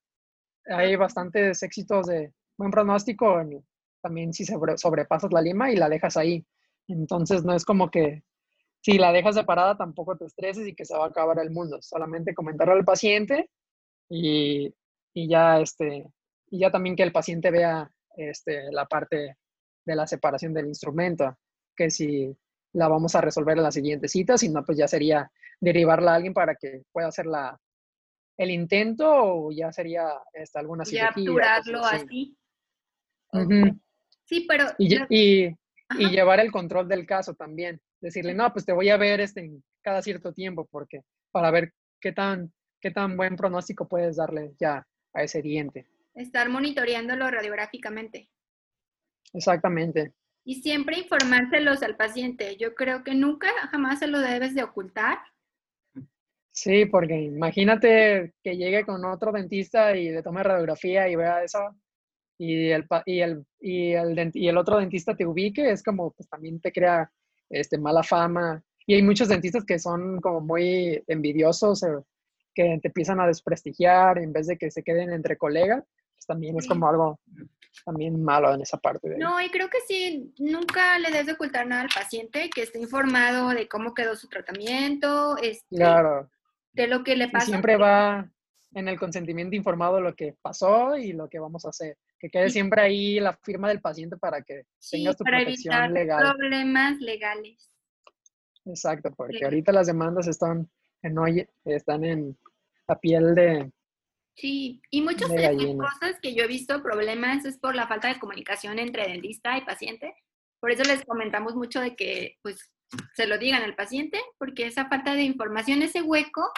Hay 0.68 0.96
bastantes 0.96 1.62
éxitos 1.64 2.08
de 2.08 2.34
buen 2.58 2.72
pronóstico 2.72 3.40
en- 3.40 3.64
también 4.02 4.34
si 4.34 4.46
sobre- 4.46 4.78
sobrepasas 4.78 5.32
la 5.34 5.42
lima 5.42 5.72
y 5.72 5.76
la 5.76 5.90
dejas 5.90 6.18
ahí. 6.18 6.46
Entonces 6.88 7.44
no 7.44 7.54
es 7.56 7.66
como 7.66 7.90
que 7.92 8.24
si 8.82 8.98
la 8.98 9.12
dejas 9.12 9.36
separada 9.36 9.78
tampoco 9.78 10.16
te 10.18 10.26
estreses 10.26 10.68
y 10.68 10.76
que 10.76 10.86
se 10.86 10.96
va 10.96 11.06
a 11.06 11.08
acabar 11.10 11.40
el 11.40 11.52
mundo. 11.52 11.82
Solamente 11.82 12.36
comentarlo 12.36 12.74
al 12.74 12.86
paciente 12.86 13.50
y, 14.10 14.74
y 15.14 15.28
ya 15.30 15.60
este 15.60 16.08
y 16.50 16.60
ya 16.60 16.72
también 16.72 16.96
que 16.96 17.04
el 17.04 17.12
paciente 17.12 17.52
vea 17.52 17.92
este, 18.16 18.72
la 18.72 18.86
parte 18.86 19.38
de 19.86 19.96
la 19.96 20.08
separación 20.08 20.54
del 20.54 20.68
instrumento, 20.68 21.38
que 21.76 21.90
si 21.90 22.38
la 22.76 22.88
vamos 22.88 23.16
a 23.16 23.22
resolver 23.22 23.58
en 23.58 23.64
la 23.64 23.72
siguiente 23.72 24.08
cita, 24.08 24.38
si 24.38 24.50
no, 24.50 24.64
pues 24.66 24.78
ya 24.78 24.88
sería 24.88 25.32
derivarla 25.60 26.12
a 26.12 26.16
alguien 26.16 26.34
para 26.34 26.56
que 26.56 26.84
pueda 26.92 27.08
hacer 27.08 27.26
la, 27.26 27.58
el 28.38 28.52
intento 28.52 29.06
o 29.10 29.52
ya 29.52 29.72
sería 29.72 30.10
este, 30.34 30.60
alguna 30.60 30.84
Ya 30.84 31.14
cirugía. 31.14 31.32
obturarlo 31.32 31.80
cosas 31.80 32.04
así. 32.04 32.38
Sí, 34.26 34.46
pero... 34.48 34.66
Y, 34.78 34.96
y, 35.10 35.56
y 36.00 36.10
llevar 36.10 36.40
el 36.40 36.52
control 36.52 36.88
del 36.88 37.06
caso 37.06 37.34
también. 37.34 37.80
Decirle, 38.02 38.34
no, 38.34 38.52
pues 38.52 38.66
te 38.66 38.74
voy 38.74 38.90
a 38.90 38.98
ver 38.98 39.20
este 39.22 39.42
en 39.42 39.64
cada 39.82 40.02
cierto 40.02 40.34
tiempo, 40.34 40.68
porque 40.70 41.02
para 41.32 41.52
ver 41.52 41.74
qué 42.02 42.12
tan, 42.12 42.52
qué 42.82 42.92
tan 42.92 43.16
buen 43.18 43.36
pronóstico 43.36 43.88
puedes 43.88 44.18
darle 44.18 44.54
ya 44.60 44.86
a 45.14 45.24
ese 45.24 45.42
diente. 45.42 45.88
estar 46.14 46.50
monitoreándolo 46.50 47.30
radiográficamente. 47.32 48.30
Exactamente. 49.34 50.14
Y 50.46 50.62
siempre 50.62 51.00
informárselos 51.00 51.84
al 51.84 51.98
paciente. 51.98 52.56
Yo 52.56 52.76
creo 52.76 53.04
que 53.04 53.16
nunca, 53.16 53.50
jamás 53.72 54.00
se 54.00 54.08
lo 54.08 54.20
debes 54.20 54.56
de 54.56 54.64
ocultar. 54.64 55.18
Sí, 56.52 56.86
porque 56.86 57.20
imagínate 57.20 58.34
que 58.42 58.56
llegue 58.56 58.86
con 58.86 59.04
otro 59.04 59.34
dentista 59.34 59.98
y 59.98 60.12
le 60.12 60.24
tome 60.24 60.44
radiografía 60.44 61.10
y 61.10 61.16
vea 61.18 61.44
eso 61.44 61.76
y 62.38 62.70
el, 62.70 62.86
y 63.06 63.20
el, 63.22 63.46
y 63.60 63.92
el, 63.94 64.32
y 64.34 64.48
el 64.48 64.58
otro 64.58 64.78
dentista 64.78 65.16
te 65.16 65.26
ubique, 65.26 65.70
es 65.70 65.84
como, 65.84 66.12
pues 66.12 66.28
también 66.30 66.60
te 66.60 66.72
crea 66.72 67.10
este, 67.50 67.78
mala 67.78 68.04
fama. 68.04 68.62
Y 68.86 68.96
hay 68.96 69.02
muchos 69.02 69.30
dentistas 69.30 69.66
que 69.66 69.80
son 69.80 70.20
como 70.22 70.42
muy 70.42 71.02
envidiosos, 71.08 71.84
eh, 71.84 71.88
que 72.54 72.80
te 72.82 72.88
empiezan 72.88 73.20
a 73.20 73.28
desprestigiar 73.28 74.18
en 74.18 74.32
vez 74.32 74.48
de 74.48 74.58
que 74.58 74.72
se 74.72 74.84
queden 74.84 75.12
entre 75.12 75.38
colegas, 75.38 75.84
también 76.26 76.58
es 76.58 76.68
como 76.68 76.88
algo 76.88 77.20
también 77.84 78.24
malo 78.24 78.54
en 78.54 78.62
esa 78.62 78.78
parte 78.78 79.10
de. 79.10 79.18
No, 79.18 79.42
y 79.42 79.50
creo 79.50 79.70
que 79.70 79.80
sí, 79.88 80.34
nunca 80.40 80.98
le 81.00 81.10
debes 81.12 81.26
de 81.28 81.34
ocultar 81.34 81.68
nada 81.68 81.82
al 81.84 81.90
paciente, 81.90 82.50
que 82.50 82.64
esté 82.64 82.80
informado 82.80 83.50
de 83.50 83.68
cómo 83.68 83.94
quedó 83.94 84.16
su 84.16 84.28
tratamiento, 84.30 85.38
este, 85.38 85.76
Claro, 85.76 86.30
de 86.74 86.88
lo 86.88 87.04
que 87.04 87.16
le 87.16 87.26
y 87.26 87.32
pasa. 87.32 87.46
siempre 87.48 87.76
va 87.78 88.30
en 88.74 88.88
el 88.88 89.00
consentimiento 89.00 89.56
informado 89.56 90.02
lo 90.02 90.16
que 90.16 90.36
pasó 90.42 90.96
y 90.98 91.14
lo 91.14 91.30
que 91.30 91.40
vamos 91.40 91.66
a 91.66 91.70
hacer. 91.70 91.98
Que 92.20 92.30
quede 92.30 92.48
Sí. 92.48 92.54
siempre 92.54 92.82
ahí 92.82 93.20
la 93.20 93.34
firma 93.34 93.68
del 93.70 93.82
paciente 93.82 94.18
para 94.18 94.42
que 94.42 94.64
Sí, 94.80 94.98
tengas 94.98 95.18
tu 95.18 95.24
para 95.24 95.38
protección 95.40 95.74
evitar 95.74 95.92
legal. 95.92 96.36
problemas 96.38 97.00
legales. 97.00 97.70
Exacto, 98.66 99.12
porque 99.16 99.38
Sí. 99.38 99.44
ahorita 99.44 99.72
las 99.72 99.88
demandas 99.88 100.28
están 100.28 100.70
en, 101.04 101.48
están 101.66 102.04
en 102.04 102.38
la 102.88 103.00
piel 103.00 103.36
de... 103.36 103.72
Sí, 104.36 104.82
y 104.90 105.02
muchas 105.02 105.30
De 105.30 105.54
las 105.54 105.76
cosas 105.76 106.20
que 106.22 106.36
yo 106.36 106.44
he 106.44 106.48
visto 106.48 106.84
problemas 106.84 107.46
es 107.46 107.58
por 107.58 107.74
la 107.74 107.88
falta 107.88 108.10
de 108.10 108.20
comunicación 108.20 108.80
entre 108.80 109.08
dentista 109.08 109.58
y 109.58 109.62
paciente. 109.62 110.14
Por 110.60 110.72
eso 110.72 110.84
les 110.84 111.06
comentamos 111.06 111.56
mucho 111.56 111.80
de 111.80 111.96
que 111.96 112.38
pues 112.42 112.72
se 113.14 113.28
lo 113.28 113.38
digan 113.38 113.64
al 113.64 113.76
paciente, 113.76 114.20
porque 114.38 114.68
esa 114.68 114.88
falta 114.90 115.16
de 115.16 115.24
información, 115.24 115.82
ese 115.82 116.02
hueco, 116.02 116.52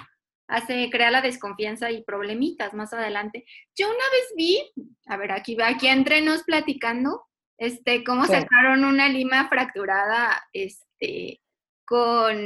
hace, 0.47 0.89
crea 0.89 1.11
la 1.11 1.21
desconfianza 1.21 1.91
y 1.91 2.03
problemitas 2.03 2.73
más 2.73 2.93
adelante. 2.93 3.45
Yo 3.75 3.87
una 3.87 3.97
vez 3.97 4.33
vi, 4.35 4.59
a 5.05 5.17
ver, 5.17 5.31
aquí, 5.31 5.57
aquí 5.61 5.87
entre 5.87 6.21
nos 6.21 6.43
platicando, 6.43 7.25
este, 7.57 8.03
cómo 8.03 8.25
sacaron 8.25 8.85
una 8.85 9.09
lima 9.09 9.47
fracturada, 9.49 10.47
este, 10.53 11.41
con, 11.85 12.37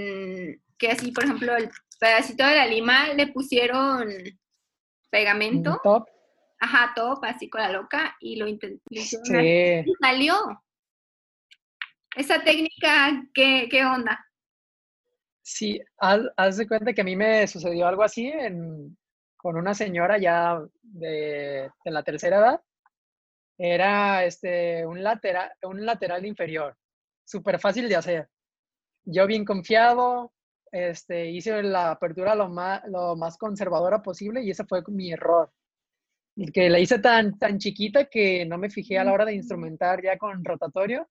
que 0.77 0.89
así, 0.89 1.11
por 1.11 1.25
ejemplo, 1.25 1.55
el 1.55 1.69
pedacito 1.99 2.45
de 2.45 2.55
la 2.55 2.65
lima 2.65 3.13
le 3.13 3.27
pusieron 3.27 4.09
pegamento. 5.11 5.79
Top. 5.83 6.07
Ajá, 6.59 6.93
top, 6.95 7.23
así 7.23 7.49
con 7.49 7.61
la 7.61 7.71
loca, 7.71 8.15
y 8.19 8.35
lo 8.37 8.47
intentó. 8.47 8.83
Y 8.89 9.01
salió. 10.01 10.35
Esa 12.15 12.43
técnica, 12.43 13.23
¿qué, 13.33 13.67
qué 13.69 13.85
onda? 13.85 14.19
Sí, 15.43 15.81
haz, 15.97 16.57
de 16.57 16.67
cuenta 16.67 16.93
que 16.93 17.01
a 17.01 17.03
mí 17.03 17.15
me 17.15 17.47
sucedió 17.47 17.87
algo 17.87 18.03
así 18.03 18.31
con 19.37 19.57
una 19.57 19.73
señora 19.73 20.19
ya 20.19 20.61
de, 20.81 21.69
la 21.85 22.03
tercera 22.03 22.37
edad. 22.37 22.61
Era 23.57 24.23
este, 24.23 24.85
un, 24.85 25.03
lateral, 25.03 25.51
un 25.63 25.85
lateral 25.85 26.25
inferior, 26.25 26.77
súper 27.25 27.59
fácil 27.59 27.89
de 27.89 27.95
hacer. 27.95 28.29
Yo 29.03 29.25
bien 29.25 29.45
confiado, 29.45 30.31
este, 30.71 31.29
hice 31.29 31.61
la 31.63 31.91
apertura 31.91 32.35
lo 32.35 32.49
más, 32.49 32.81
lo 32.87 33.15
más 33.15 33.37
conservadora 33.37 34.01
posible 34.01 34.43
y 34.43 34.51
ese 34.51 34.65
fue 34.65 34.81
mi 34.87 35.11
error. 35.11 35.51
Que 36.53 36.69
la 36.69 36.79
hice 36.79 36.99
tan, 36.99 37.37
tan 37.37 37.57
chiquita 37.59 38.05
que 38.05 38.45
no 38.45 38.57
me 38.57 38.69
fijé 38.69 38.97
a 38.97 39.03
la 39.03 39.13
hora 39.13 39.25
de 39.25 39.35
instrumentar 39.35 40.01
ya 40.01 40.17
con 40.17 40.43
rotatorio 40.43 41.07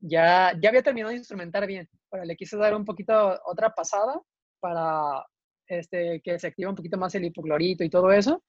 ya, 0.00 0.52
ya 0.60 0.68
había 0.68 0.82
terminado 0.82 1.10
de 1.10 1.18
instrumentar 1.18 1.66
bien, 1.66 1.88
pero 2.10 2.24
le 2.24 2.36
quise 2.36 2.56
dar 2.56 2.74
un 2.74 2.84
poquito 2.84 3.40
otra 3.46 3.70
pasada 3.70 4.20
para 4.60 5.24
este, 5.66 6.20
que 6.22 6.38
se 6.38 6.48
active 6.48 6.68
un 6.68 6.76
poquito 6.76 6.96
más 6.98 7.14
el 7.14 7.24
hipoclorito 7.24 7.84
y 7.84 7.90
todo 7.90 8.12
eso. 8.12 8.42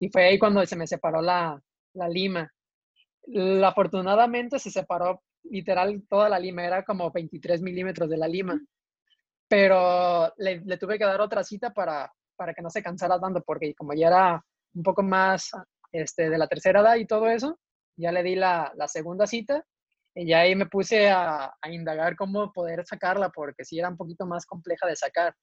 Y 0.00 0.08
fue 0.10 0.24
ahí 0.24 0.38
cuando 0.38 0.64
se 0.66 0.76
me 0.76 0.86
separó 0.86 1.20
la, 1.20 1.60
la 1.94 2.08
lima. 2.08 2.50
afortunadamente 3.64 4.58
se 4.58 4.70
separó 4.70 5.22
literal 5.44 6.02
toda 6.08 6.28
la 6.28 6.38
lima, 6.38 6.64
era 6.64 6.84
como 6.84 7.10
23 7.10 7.62
milímetros 7.62 8.08
de 8.08 8.16
la 8.16 8.28
lima. 8.28 8.60
Pero 9.48 10.32
le, 10.36 10.60
le, 10.60 10.76
tuve 10.76 10.98
que 10.98 11.04
dar 11.04 11.20
otra 11.20 11.42
cita 11.42 11.72
para, 11.72 12.12
para 12.36 12.54
que 12.54 12.62
no 12.62 12.70
se 12.70 12.82
cansara 12.82 13.18
tanto, 13.18 13.42
porque 13.42 13.74
como 13.74 13.94
ya 13.94 14.08
era 14.08 14.44
un 14.74 14.82
poco 14.82 15.02
más 15.02 15.50
este, 15.92 16.28
de 16.28 16.38
la 16.38 16.46
tercera 16.46 16.80
edad 16.80 16.96
y 16.96 17.06
todo 17.06 17.28
eso, 17.28 17.58
ya 17.96 18.12
le 18.12 18.22
di 18.22 18.36
la, 18.36 18.72
la 18.76 18.88
segunda 18.88 19.26
cita 19.26 19.64
y 20.14 20.32
ahí 20.32 20.54
me 20.56 20.66
puse 20.66 21.08
a, 21.10 21.54
indagar 21.70 22.16
cómo 22.16 22.52
poder 22.52 22.84
sacarla, 22.84 23.30
porque 23.30 23.64
sí 23.64 23.78
era 23.78 23.88
un 23.88 23.96
poquito 23.96 24.26
más 24.26 24.46
compleja 24.46 24.86
de 24.86 24.96
sacar. 24.96 25.34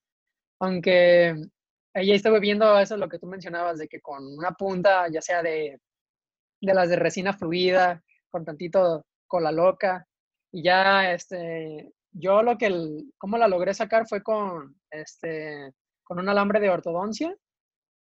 Aunque 0.60 1.36
ella 1.93 2.16
estaba 2.16 2.39
viendo 2.39 2.78
eso, 2.80 2.97
lo 2.97 3.08
que 3.08 3.20
tú 3.20 3.28
mencionabas, 3.28 3.78
de 3.80 3.88
que 3.88 4.01
con 4.01 4.26
una 4.38 4.51
punta, 4.51 5.08
ya 5.10 5.22
sea 5.22 5.41
de, 5.41 5.80
de 6.62 6.74
las 6.74 6.89
de 6.89 6.97
resina 6.97 7.34
fluida, 7.34 8.03
con 8.30 8.43
tantito 8.43 9.06
cola 9.28 9.51
loca, 9.51 10.06
y 10.51 10.64
ya, 10.64 11.12
este, 11.14 11.93
yo 12.18 12.41
lo 12.41 12.57
que, 12.57 12.68
el, 12.68 13.13
cómo 13.18 13.38
la 13.38 13.47
logré 13.47 13.74
sacar 13.74 14.07
fue 14.07 14.24
con, 14.24 14.76
este, 14.89 15.74
con 16.03 16.20
un 16.20 16.30
alambre 16.30 16.59
de 16.59 16.70
ortodoncia, 16.70 17.36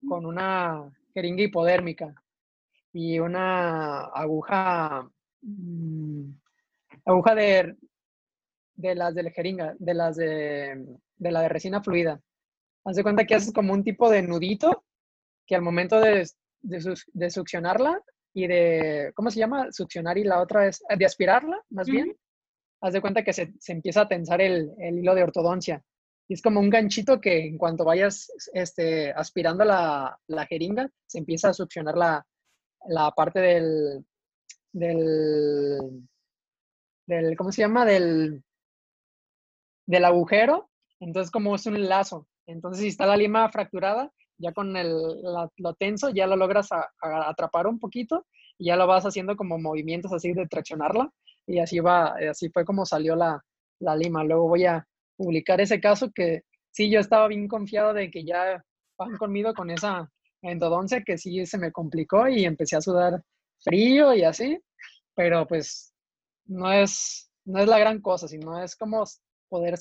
con 0.06 0.26
una 0.26 0.90
jeringa 1.14 1.42
hipodérmica 1.42 2.12
y 2.92 3.20
una 3.20 4.00
aguja 4.06 5.08
mm, 5.42 6.30
aguja 7.04 7.34
de, 7.34 7.76
de 8.74 8.94
las 8.94 9.14
de 9.14 9.22
la 9.22 9.30
jeringa, 9.30 9.74
de 9.78 9.94
las 9.94 10.16
de, 10.16 10.86
de 11.16 11.30
la 11.30 11.42
de 11.42 11.48
resina 11.48 11.82
fluida. 11.82 12.20
Haz 12.84 12.96
de 12.96 13.02
cuenta 13.02 13.24
que 13.24 13.34
haces 13.34 13.52
como 13.52 13.72
un 13.72 13.84
tipo 13.84 14.11
de 14.11 14.22
nudito 14.22 14.84
que 15.46 15.54
al 15.54 15.62
momento 15.62 16.00
de, 16.00 16.26
de, 16.62 17.30
succionarla 17.30 18.00
y 18.32 18.46
de, 18.46 19.12
¿cómo 19.14 19.30
se 19.30 19.38
llama? 19.38 19.70
Succionar 19.70 20.16
y 20.18 20.24
la 20.24 20.40
otra 20.40 20.66
es 20.66 20.82
de 20.96 21.04
aspirarla, 21.04 21.61
más 21.70 21.88
bien. 21.88 22.16
Haz 22.80 22.92
de 22.92 23.00
cuenta 23.00 23.22
que 23.22 23.32
se, 23.32 23.52
se 23.58 23.72
empieza 23.72 24.02
a 24.02 24.08
tensar 24.08 24.40
el, 24.40 24.72
el, 24.78 24.98
hilo 24.98 25.14
de 25.14 25.22
ortodoncia. 25.22 25.82
Y 26.28 26.34
es 26.34 26.42
como 26.42 26.60
un 26.60 26.70
ganchito 26.70 27.20
que 27.20 27.46
en 27.46 27.58
cuanto 27.58 27.84
vayas 27.84 28.32
este, 28.52 29.12
aspirando 29.12 29.64
la, 29.64 30.18
la 30.28 30.46
jeringa, 30.46 30.88
se 31.06 31.18
empieza 31.18 31.48
a 31.48 31.54
succionar 31.54 31.96
la, 31.96 32.24
la 32.88 33.10
parte 33.10 33.40
del, 33.40 34.04
del, 34.72 36.06
¿cómo 37.36 37.52
se 37.52 37.62
llama? 37.62 37.84
Del, 37.84 38.42
del 39.86 40.04
agujero. 40.04 40.70
Entonces, 41.00 41.30
como 41.30 41.54
es 41.54 41.66
un 41.66 41.88
lazo. 41.88 42.28
Entonces, 42.46 42.82
si 42.82 42.88
está 42.88 43.06
la 43.06 43.16
lima 43.16 43.48
fracturada, 43.50 44.12
ya 44.38 44.52
con 44.52 44.76
el, 44.76 44.96
lo 45.56 45.74
tenso, 45.74 46.10
ya 46.10 46.26
lo 46.26 46.36
logras 46.36 46.68
atrapar 47.02 47.66
un 47.66 47.78
poquito 47.78 48.26
y 48.58 48.66
ya 48.66 48.76
lo 48.76 48.86
vas 48.86 49.04
haciendo 49.04 49.36
como 49.36 49.58
movimientos 49.58 50.12
así 50.12 50.32
de 50.32 50.46
traccionarla. 50.46 51.10
Y 51.51 51.59
así 51.59 51.80
va, 51.80 52.14
así 52.30 52.48
fue 52.48 52.64
como 52.64 52.86
salió 52.86 53.16
la, 53.16 53.42
la 53.80 53.96
lima. 53.96 54.22
Luego 54.22 54.48
voy 54.48 54.66
a 54.66 54.86
publicar 55.16 55.61
ese 55.61 55.80
caso 55.80 56.11
que 56.14 56.42
sí, 56.70 56.90
yo 56.90 57.01
estaba 57.01 57.26
bien 57.28 57.48
confiado 57.48 57.92
de 57.92 58.11
que 58.11 58.24
ya 58.24 58.64
van 58.96 59.16
conmigo 59.16 59.53
con 59.55 59.70
esa 59.70 60.09
endodoncia 60.42 61.03
que 61.03 61.18
sí 61.18 61.44
se 61.46 61.59
me 61.59 61.72
complicó 61.72 62.28
y 62.28 62.44
empecé 62.44 62.76
a 62.76 62.80
sudar 62.80 63.22
frío 63.62 64.14
y 64.14 64.22
así, 64.22 64.59
pero 65.14 65.46
pues 65.46 65.92
no 66.46 66.72
es, 66.72 67.30
no 67.44 67.59
es 67.59 67.66
la 67.66 67.78
gran 67.78 68.01
cosa, 68.01 68.28
sino 68.28 68.62
es 68.62 68.76
como 68.76 69.05
poder 69.48 69.74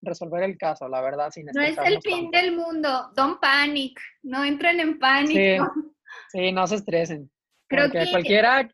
resolver 0.00 0.42
el 0.44 0.56
caso, 0.56 0.88
la 0.88 1.00
verdad. 1.00 1.30
Sin 1.30 1.46
no 1.46 1.60
es 1.60 1.76
el 1.78 2.00
fin 2.02 2.30
del 2.30 2.54
mundo, 2.54 3.10
don't 3.16 3.40
panic, 3.40 4.00
no 4.22 4.44
entren 4.44 4.78
en 4.78 4.98
pánico. 4.98 5.72
Sí, 6.28 6.52
no 6.52 6.66
se 6.66 6.76
estresen. 6.76 7.30
Creo 7.68 7.90
que 7.90 8.06
cualquiera... 8.12 8.70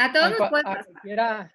A 0.00 0.12
todos 0.12 0.38
nos 0.38 0.48
puede 0.48 0.62
pasar. 0.64 0.80
A 0.80 0.84
cualquiera, 0.84 1.52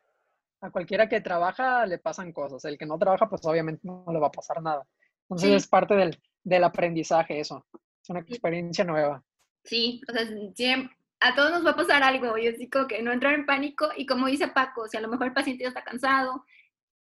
a 0.62 0.70
cualquiera 0.72 1.10
que 1.10 1.22
trabaja 1.22 1.86
le 1.86 1.98
pasan 1.98 2.32
cosas, 2.32 2.64
el 2.66 2.78
que 2.78 2.86
no 2.86 2.98
trabaja 2.98 3.28
pues 3.28 3.46
obviamente 3.46 3.82
no 3.84 4.06
le 4.12 4.20
va 4.20 4.28
a 4.28 4.32
pasar 4.32 4.62
nada. 4.62 4.86
Entonces 5.24 5.52
es 5.52 5.68
parte 5.68 5.96
del, 5.96 6.20
del 6.44 6.64
aprendizaje 6.64 7.40
eso, 7.40 7.66
es 7.74 8.10
una 8.10 8.20
experiencia 8.20 8.84
nueva. 8.84 9.24
Sí, 9.64 10.02
o 10.08 10.14
sea, 10.14 10.28
siempre, 10.54 10.96
a 11.20 11.34
todos 11.34 11.52
nos 11.52 11.66
va 11.66 11.72
a 11.72 11.76
pasar 11.76 12.04
algo. 12.04 12.38
Yo 12.38 12.52
digo 12.52 12.88
que 12.88 13.02
no 13.02 13.12
entrar 13.12 13.34
en 13.34 13.48
pánico 13.48 13.90
y 13.98 14.06
como 14.06 14.28
dice 14.28 14.48
Paco, 14.48 14.88
si 14.88 14.98
a 14.98 15.02
lo 15.02 15.08
mejor 15.08 15.28
el 15.28 15.34
paciente 15.34 15.64
ya 15.64 15.70
está 15.70 15.84
cansado, 15.84 16.46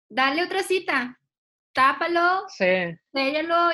dale 0.08 0.42
otra 0.42 0.62
cita, 0.62 1.20
tápalo, 1.74 2.44
sí. 2.48 2.96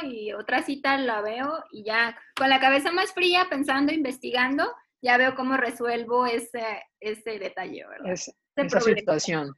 y 0.03 0.33
otra 0.33 0.63
cita 0.63 0.97
la 0.97 1.21
veo 1.21 1.65
y 1.71 1.85
ya 1.85 2.19
con 2.35 2.49
la 2.49 2.59
cabeza 2.59 2.91
más 2.91 3.13
fría, 3.13 3.47
pensando, 3.49 3.93
investigando, 3.93 4.75
ya 5.03 5.17
veo 5.17 5.35
cómo 5.35 5.57
resuelvo 5.57 6.27
ese, 6.27 6.65
ese 7.01 7.39
detalle, 7.39 7.87
¿verdad? 7.87 8.13
esa 8.57 8.81
situación. 8.81 9.55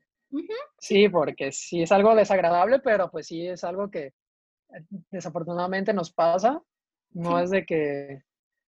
Sí, 0.78 1.08
porque 1.08 1.52
sí 1.52 1.82
es 1.82 1.92
algo 1.92 2.14
desagradable, 2.14 2.78
pero 2.80 3.10
pues 3.10 3.26
sí 3.26 3.46
es 3.46 3.64
algo 3.64 3.90
que 3.90 4.06
eh, 4.06 4.84
desafortunadamente 5.10 5.92
nos 5.92 6.12
pasa. 6.12 6.62
No 7.10 7.38
es 7.38 7.50
de 7.50 7.66
que 7.66 8.22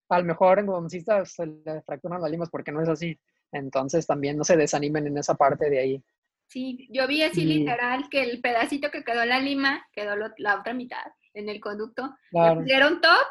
al 0.08 0.24
mejor 0.24 0.58
en 0.58 0.90
se 0.90 1.46
le 1.46 1.82
fracturan 1.82 2.20
las 2.20 2.30
limas 2.30 2.50
porque 2.50 2.72
no 2.72 2.82
es 2.82 2.88
así. 2.88 3.18
Entonces 3.52 4.06
también 4.06 4.36
no 4.36 4.44
se 4.44 4.56
desanimen 4.56 5.06
en 5.06 5.18
esa 5.18 5.34
parte 5.34 5.70
de 5.70 5.78
ahí. 5.78 6.04
Sí, 6.46 6.88
yo 6.90 7.06
vi 7.06 7.22
así 7.22 7.44
literal 7.44 8.08
que 8.10 8.22
el 8.22 8.40
pedacito 8.40 8.90
que 8.90 9.02
quedó 9.02 9.22
en 9.22 9.30
la 9.30 9.40
lima 9.40 9.86
quedó 9.92 10.14
la 10.36 10.60
otra 10.60 10.74
mitad 10.74 11.04
en 11.32 11.48
el 11.48 11.60
conducto. 11.60 12.14
Claro. 12.30 12.60
Le 12.60 12.78
top, 13.00 13.26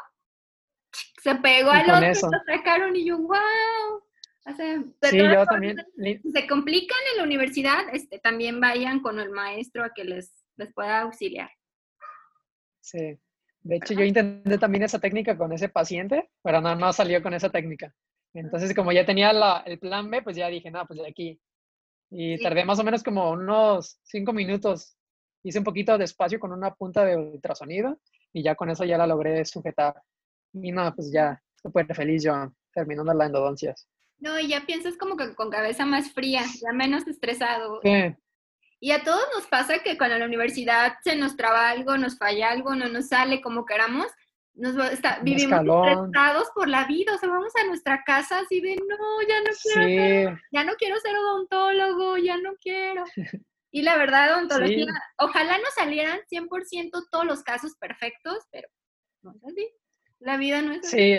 se 1.22 1.34
pegó 1.36 1.70
al 1.70 1.90
otro, 1.90 2.06
eso. 2.06 2.28
lo 2.30 2.38
sacaron 2.44 2.94
y 2.96 3.06
yo, 3.06 3.18
wow. 3.18 4.02
sí, 5.02 5.18
yo 5.18 5.46
también. 5.46 5.76
Se 6.32 6.46
complican 6.46 6.98
en 7.12 7.18
la 7.18 7.24
universidad, 7.24 7.92
este, 7.92 8.18
también 8.18 8.60
vayan 8.60 9.00
con 9.00 9.18
el 9.18 9.30
maestro 9.30 9.84
a 9.84 9.90
que 9.94 10.04
les, 10.04 10.44
les 10.56 10.72
pueda 10.72 11.02
auxiliar. 11.02 11.50
Sí. 12.80 13.18
De 13.62 13.76
hecho, 13.76 13.94
yo 13.94 14.04
intenté 14.04 14.58
también 14.58 14.84
esa 14.84 14.98
técnica 14.98 15.38
con 15.38 15.50
ese 15.52 15.70
paciente, 15.70 16.30
pero 16.42 16.60
no, 16.60 16.74
no 16.74 16.92
salió 16.92 17.22
con 17.22 17.32
esa 17.32 17.48
técnica. 17.48 17.94
Entonces, 18.34 18.74
como 18.74 18.92
ya 18.92 19.06
tenía 19.06 19.30
el 19.64 19.78
plan 19.78 20.10
B, 20.10 20.22
pues 20.22 20.36
ya 20.36 20.48
dije, 20.48 20.70
no, 20.70 20.86
pues 20.86 21.00
de 21.00 21.08
aquí. 21.08 21.40
Y 22.10 22.40
tardé 22.42 22.64
más 22.64 22.78
o 22.78 22.84
menos 22.84 23.02
como 23.02 23.30
unos 23.30 23.98
cinco 24.02 24.32
minutos. 24.32 24.96
Hice 25.42 25.58
un 25.58 25.64
poquito 25.64 25.96
de 25.96 26.04
espacio 26.04 26.38
con 26.38 26.52
una 26.52 26.74
punta 26.74 27.04
de 27.04 27.16
ultrasonido 27.16 27.98
y 28.32 28.42
ya 28.42 28.54
con 28.54 28.70
eso 28.70 28.84
ya 28.84 28.98
la 28.98 29.06
logré 29.06 29.44
sujetar. 29.44 29.94
Y 30.54 30.72
no, 30.72 30.94
pues 30.94 31.12
ya, 31.12 31.40
súper 31.60 31.92
feliz 31.94 32.24
yo 32.24 32.52
terminando 32.72 33.12
la 33.12 33.26
endodoncia. 33.26 33.74
No, 34.18 34.38
y 34.38 34.48
ya 34.48 34.64
piensas 34.64 34.96
como 34.96 35.16
que 35.16 35.34
con 35.34 35.50
cabeza 35.50 35.84
más 35.84 36.12
fría, 36.12 36.42
ya 36.62 36.72
menos 36.72 37.06
estresado. 37.06 37.80
Sí. 37.82 38.14
Y 38.80 38.90
a 38.92 39.02
todos 39.02 39.24
nos 39.34 39.46
pasa 39.46 39.78
que 39.78 39.96
cuando 39.96 40.18
la 40.18 40.26
universidad 40.26 40.94
se 41.02 41.16
nos 41.16 41.36
traba 41.36 41.70
algo, 41.70 41.96
nos 41.96 42.18
falla 42.18 42.50
algo, 42.50 42.74
no 42.74 42.88
nos 42.88 43.08
sale 43.08 43.40
como 43.40 43.64
queramos, 43.64 44.06
nos 44.54 44.74
vivimos 45.22 45.60
estresados 45.60 46.48
por 46.54 46.68
la 46.68 46.86
vida, 46.86 47.14
o 47.14 47.18
sea, 47.18 47.28
vamos 47.28 47.52
a 47.56 47.66
nuestra 47.66 48.02
casa 48.04 48.38
así 48.38 48.60
de, 48.60 48.76
no, 48.76 49.22
ya 49.28 49.40
no 49.40 49.50
quiero, 49.62 50.38
ya 50.52 50.64
no 50.64 50.74
quiero 50.74 50.96
ser 51.00 51.16
odontólogo, 51.16 52.18
ya 52.18 52.36
no 52.36 52.54
quiero. 52.60 53.04
Y 53.70 53.82
la 53.82 53.96
verdad, 53.96 54.34
odontología, 54.34 54.86
ojalá 55.18 55.58
no 55.58 55.64
salieran 55.74 56.20
100% 56.30 57.08
todos 57.10 57.24
los 57.24 57.42
casos 57.42 57.74
perfectos, 57.76 58.38
pero 58.52 58.68
no 59.22 59.32
es 59.32 59.44
así. 59.44 59.68
La 60.20 60.36
vida 60.36 60.62
no 60.62 60.72
es 60.72 60.86
así. 60.86 60.96
Sí, 60.96 61.16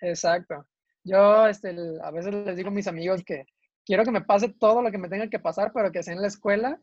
exacto. 0.00 0.66
Yo 1.04 1.46
este, 1.46 1.74
a 2.02 2.10
veces 2.10 2.34
les 2.34 2.56
digo 2.56 2.68
a 2.68 2.72
mis 2.72 2.86
amigos 2.86 3.22
que 3.24 3.46
quiero 3.84 4.04
que 4.04 4.10
me 4.10 4.22
pase 4.22 4.48
todo 4.48 4.82
lo 4.82 4.90
que 4.90 4.98
me 4.98 5.08
tenga 5.08 5.28
que 5.28 5.38
pasar, 5.38 5.72
pero 5.72 5.90
que 5.90 6.02
sea 6.02 6.14
en 6.14 6.22
la 6.22 6.28
escuela, 6.28 6.78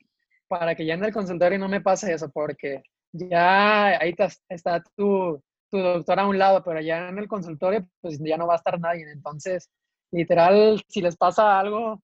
para 0.48 0.76
que 0.76 0.86
ya 0.86 0.96
en 0.96 1.04
el 1.04 1.14
consultorio 1.14 1.60
no 1.60 1.70
me 1.70 1.82
pase 1.82 2.14
eso, 2.14 2.30
porque 2.30 2.84
ya 3.12 4.00
ahí 4.00 4.16
está 4.50 4.84
tu, 4.96 5.42
tu 5.70 5.78
doctor 5.78 6.20
a 6.20 6.28
un 6.28 6.38
lado, 6.38 6.64
pero 6.64 6.82
ya 6.82 7.10
en 7.10 7.18
el 7.18 7.28
consultorio, 7.28 7.88
pues 8.02 8.20
ya 8.20 8.38
no 8.38 8.48
va 8.48 8.54
a 8.54 8.58
estar 8.58 8.80
nadie. 8.80 9.10
Entonces, 9.12 9.70
literal, 10.12 10.82
si 10.88 11.02
les 11.02 11.16
pasa 11.16 11.60
algo, 11.60 12.02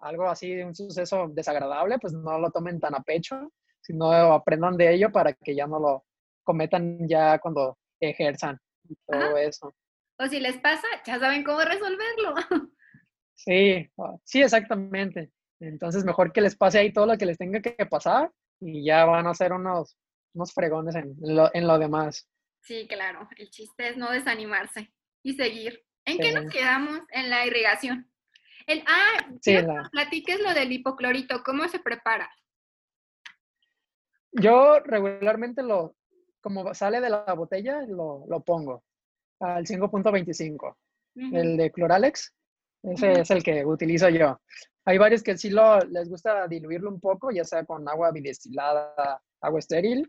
algo 0.00 0.28
así, 0.28 0.60
un 0.60 0.74
suceso 0.74 1.28
desagradable, 1.28 1.98
pues 1.98 2.12
no 2.12 2.38
lo 2.38 2.50
tomen 2.50 2.80
tan 2.80 2.94
a 2.94 3.02
pecho, 3.02 3.50
sino 3.80 4.12
aprendan 4.12 4.76
de 4.76 4.94
ello 4.94 5.10
para 5.12 5.32
que 5.32 5.54
ya 5.54 5.66
no 5.66 5.78
lo 5.78 6.04
cometan 6.42 7.08
ya 7.08 7.38
cuando 7.38 7.78
ejerzan 8.00 8.58
todo 9.06 9.36
eso. 9.36 9.74
O 10.18 10.26
si 10.26 10.40
les 10.40 10.58
pasa, 10.58 10.86
ya 11.06 11.18
saben 11.18 11.44
cómo 11.44 11.60
resolverlo. 11.60 12.34
Sí, 13.36 13.90
sí, 14.22 14.42
exactamente. 14.42 15.32
Entonces, 15.58 16.04
mejor 16.04 16.32
que 16.32 16.40
les 16.40 16.56
pase 16.56 16.78
ahí 16.78 16.92
todo 16.92 17.06
lo 17.06 17.18
que 17.18 17.26
les 17.26 17.36
tenga 17.36 17.60
que 17.60 17.74
pasar 17.84 18.30
y 18.60 18.84
ya 18.84 19.04
van 19.04 19.26
a 19.26 19.34
ser 19.34 19.52
unos, 19.52 19.98
unos 20.34 20.52
fregones 20.52 20.94
en, 20.94 21.16
lo, 21.20 21.50
en 21.52 21.66
lo 21.66 21.76
demás. 21.78 22.30
Sí, 22.62 22.86
claro. 22.86 23.28
El 23.36 23.50
chiste 23.50 23.88
es 23.88 23.96
no 23.96 24.10
desanimarse 24.10 24.92
y 25.24 25.34
seguir. 25.34 25.84
¿En 26.04 26.18
qué 26.18 26.32
nos 26.32 26.50
quedamos? 26.50 27.00
En 27.10 27.28
la 27.28 27.44
irrigación. 27.44 28.10
El, 28.66 28.82
ah, 28.86 29.26
sí, 29.42 29.56
platiques 29.92 30.40
lo 30.40 30.54
del 30.54 30.72
hipoclorito, 30.72 31.42
¿cómo 31.42 31.68
se 31.68 31.80
prepara? 31.80 32.30
Yo 34.32 34.80
regularmente 34.80 35.62
lo, 35.62 35.94
como 36.44 36.74
sale 36.74 37.00
de 37.00 37.08
la 37.08 37.24
botella, 37.32 37.80
lo, 37.88 38.26
lo 38.28 38.40
pongo 38.42 38.84
al 39.40 39.64
5.25. 39.64 40.76
El 41.32 41.56
de 41.56 41.70
Cloralex, 41.70 42.34
ese 42.82 43.20
es 43.22 43.30
el 43.30 43.42
que 43.42 43.64
utilizo 43.64 44.10
yo. 44.10 44.38
Hay 44.84 44.98
varios 44.98 45.22
que 45.22 45.38
sí 45.38 45.48
lo, 45.48 45.78
les 45.80 46.10
gusta 46.10 46.46
diluirlo 46.46 46.90
un 46.90 47.00
poco, 47.00 47.30
ya 47.30 47.44
sea 47.44 47.64
con 47.64 47.88
agua 47.88 48.10
bidestilada, 48.12 49.22
agua 49.40 49.58
estéril. 49.58 50.06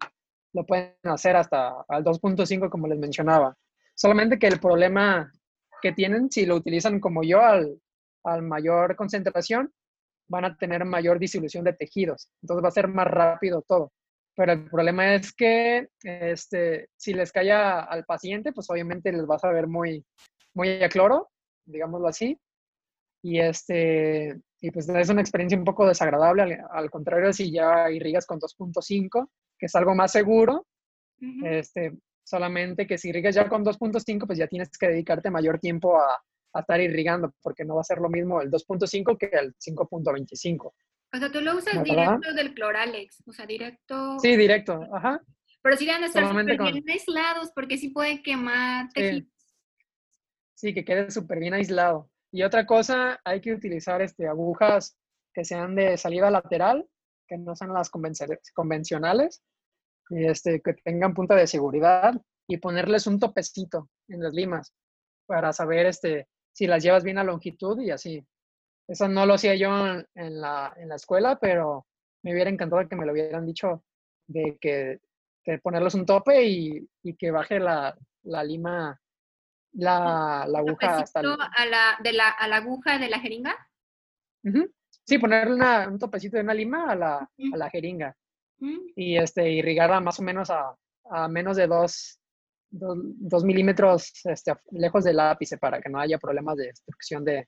Lo 0.53 0.65
pueden 0.65 0.93
hacer 1.03 1.37
hasta 1.37 1.85
al 1.87 2.03
2.5, 2.03 2.69
como 2.69 2.87
les 2.87 2.99
mencionaba. 2.99 3.55
Solamente 3.95 4.37
que 4.37 4.47
el 4.47 4.59
problema 4.59 5.31
que 5.81 5.93
tienen, 5.93 6.29
si 6.29 6.45
lo 6.45 6.55
utilizan 6.55 6.99
como 6.99 7.23
yo, 7.23 7.39
al, 7.39 7.79
al 8.25 8.41
mayor 8.41 8.97
concentración, 8.97 9.71
van 10.27 10.43
a 10.43 10.57
tener 10.57 10.83
mayor 10.83 11.17
disolución 11.17 11.63
de 11.63 11.73
tejidos. 11.73 12.29
Entonces 12.41 12.63
va 12.63 12.67
a 12.67 12.71
ser 12.71 12.89
más 12.89 13.07
rápido 13.07 13.61
todo. 13.65 13.93
Pero 14.35 14.51
el 14.51 14.69
problema 14.69 15.15
es 15.15 15.33
que 15.33 15.87
este, 16.03 16.89
si 16.97 17.13
les 17.13 17.31
cae 17.31 17.51
al 17.51 18.03
paciente, 18.05 18.51
pues 18.51 18.69
obviamente 18.69 19.11
les 19.11 19.25
vas 19.25 19.43
a 19.43 19.51
ver 19.51 19.67
muy, 19.67 20.05
muy 20.53 20.83
a 20.83 20.89
cloro, 20.89 21.29
digámoslo 21.65 22.07
así. 22.07 22.37
Y, 23.23 23.39
este, 23.39 24.37
y 24.59 24.71
pues 24.71 24.89
es 24.89 25.09
una 25.09 25.21
experiencia 25.21 25.57
un 25.57 25.63
poco 25.63 25.87
desagradable, 25.87 26.59
al, 26.69 26.91
contrario 26.91 27.33
si 27.33 27.51
ya 27.51 27.89
irrigas 27.89 28.25
con 28.25 28.39
2.5, 28.39 29.29
que 29.57 29.65
es 29.65 29.75
algo 29.75 29.95
más 29.95 30.11
seguro. 30.11 30.67
este, 31.43 31.93
solamente 32.23 32.85
que 32.85 32.97
si 32.97 33.09
irrigas 33.09 33.35
ya 33.35 33.47
con 33.47 33.63
2.5, 33.63 34.27
pues 34.27 34.37
ya 34.37 34.47
tienes 34.47 34.69
que 34.77 34.89
dedicarte 34.89 35.31
mayor 35.31 35.59
tiempo 35.59 35.97
a, 35.97 36.21
a 36.53 36.59
estar 36.59 36.79
irrigando, 36.81 37.33
porque 37.41 37.63
no 37.63 37.75
va 37.75 37.81
a 37.81 37.85
ser 37.85 37.99
lo 37.99 38.09
mismo 38.09 38.41
el 38.41 38.51
2.5 38.51 39.17
que 39.17 39.27
el 39.27 39.55
5.25. 39.55 40.73
O 41.15 41.17
sea, 41.17 41.31
tú 41.31 41.39
lo 41.39 41.55
usas 41.55 41.81
directo 41.81 42.33
del 42.33 42.53
Cloralex, 42.53 43.23
o 43.25 43.31
sea, 43.31 43.45
directo. 43.45 44.19
Sí, 44.19 44.35
directo, 44.35 44.81
ajá. 44.93 45.21
Pero 45.61 45.77
sí 45.77 45.85
deben 45.85 46.03
estar 46.03 46.27
súper 46.27 46.61
bien 46.61 46.89
aislados 46.89 47.51
porque 47.55 47.77
sí 47.77 47.89
puede 47.89 48.21
quemar 48.21 48.89
tejidos. 48.93 49.29
Sí. 50.53 50.73
que 50.73 50.83
quede 50.83 51.09
súper 51.09 51.39
bien 51.39 51.53
aislado. 51.53 52.09
Y 52.31 52.43
otra 52.43 52.65
cosa, 52.65 53.19
hay 53.23 53.39
que 53.39 53.53
utilizar 53.53 54.01
este, 54.01 54.27
agujas 54.27 54.97
que 55.33 55.45
sean 55.45 55.73
de 55.75 55.97
salida 55.97 56.29
lateral, 56.29 56.85
que 57.27 57.37
no 57.37 57.55
sean 57.55 57.73
las 57.73 57.89
convencionales, 57.89 59.41
y 60.09 60.25
este, 60.25 60.61
que 60.61 60.73
tengan 60.73 61.13
punta 61.13 61.35
de 61.35 61.47
seguridad 61.47 62.13
y 62.47 62.57
ponerles 62.57 63.07
un 63.07 63.19
topecito 63.19 63.89
en 64.07 64.21
las 64.21 64.33
limas 64.33 64.73
para 65.25 65.53
saber 65.53 65.85
este, 65.87 66.27
si 66.53 66.67
las 66.67 66.83
llevas 66.83 67.03
bien 67.03 67.17
a 67.17 67.23
longitud 67.23 67.79
y 67.79 67.91
así. 67.91 68.25
Eso 68.87 69.07
no 69.07 69.25
lo 69.25 69.33
hacía 69.33 69.55
yo 69.55 69.69
en, 70.13 70.41
la, 70.41 70.73
en 70.77 70.89
la 70.89 70.95
escuela, 70.95 71.37
pero 71.39 71.87
me 72.23 72.33
hubiera 72.33 72.49
encantado 72.49 72.87
que 72.87 72.95
me 72.95 73.05
lo 73.05 73.13
hubieran 73.13 73.45
dicho 73.45 73.83
de 74.27 74.57
que 74.59 74.99
de 75.45 75.59
ponerles 75.59 75.93
un 75.93 76.05
tope 76.05 76.43
y, 76.43 76.89
y 77.03 77.15
que 77.15 77.31
baje 77.31 77.59
la, 77.59 77.95
la 78.23 78.43
lima, 78.43 78.99
la, 79.73 80.45
la 80.47 80.59
aguja 80.59 80.97
hasta 80.97 81.19
a, 81.19 81.65
la, 81.65 81.97
de 82.03 82.13
la, 82.13 82.29
a 82.29 82.47
la 82.47 82.57
aguja 82.57 82.97
de 82.97 83.09
la 83.09 83.19
jeringa? 83.19 83.55
Sí, 85.05 85.17
ponerle 85.19 85.53
una, 85.53 85.87
un 85.87 85.99
topecito 85.99 86.37
de 86.37 86.43
una 86.43 86.53
lima 86.53 86.91
a 86.91 86.95
la, 86.95 87.15
a 87.17 87.57
la 87.57 87.69
jeringa. 87.69 88.15
Mm. 88.59 88.79
Y 88.95 89.17
este, 89.17 89.51
irrigarla 89.51 89.99
más 89.99 90.19
o 90.19 90.23
menos 90.23 90.49
a, 90.49 90.75
a 91.09 91.27
menos 91.27 91.57
de 91.57 91.67
dos, 91.67 92.19
dos, 92.69 93.43
milímetros 93.43 94.11
este, 94.25 94.53
lejos 94.71 95.03
del 95.03 95.19
ápice 95.19 95.57
para 95.57 95.79
que 95.79 95.89
no 95.89 95.99
haya 95.99 96.17
problemas 96.17 96.57
de 96.57 96.67
destrucción 96.67 97.23
de, 97.23 97.47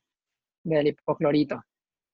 del 0.67 0.87
hipoclorito. 0.87 1.63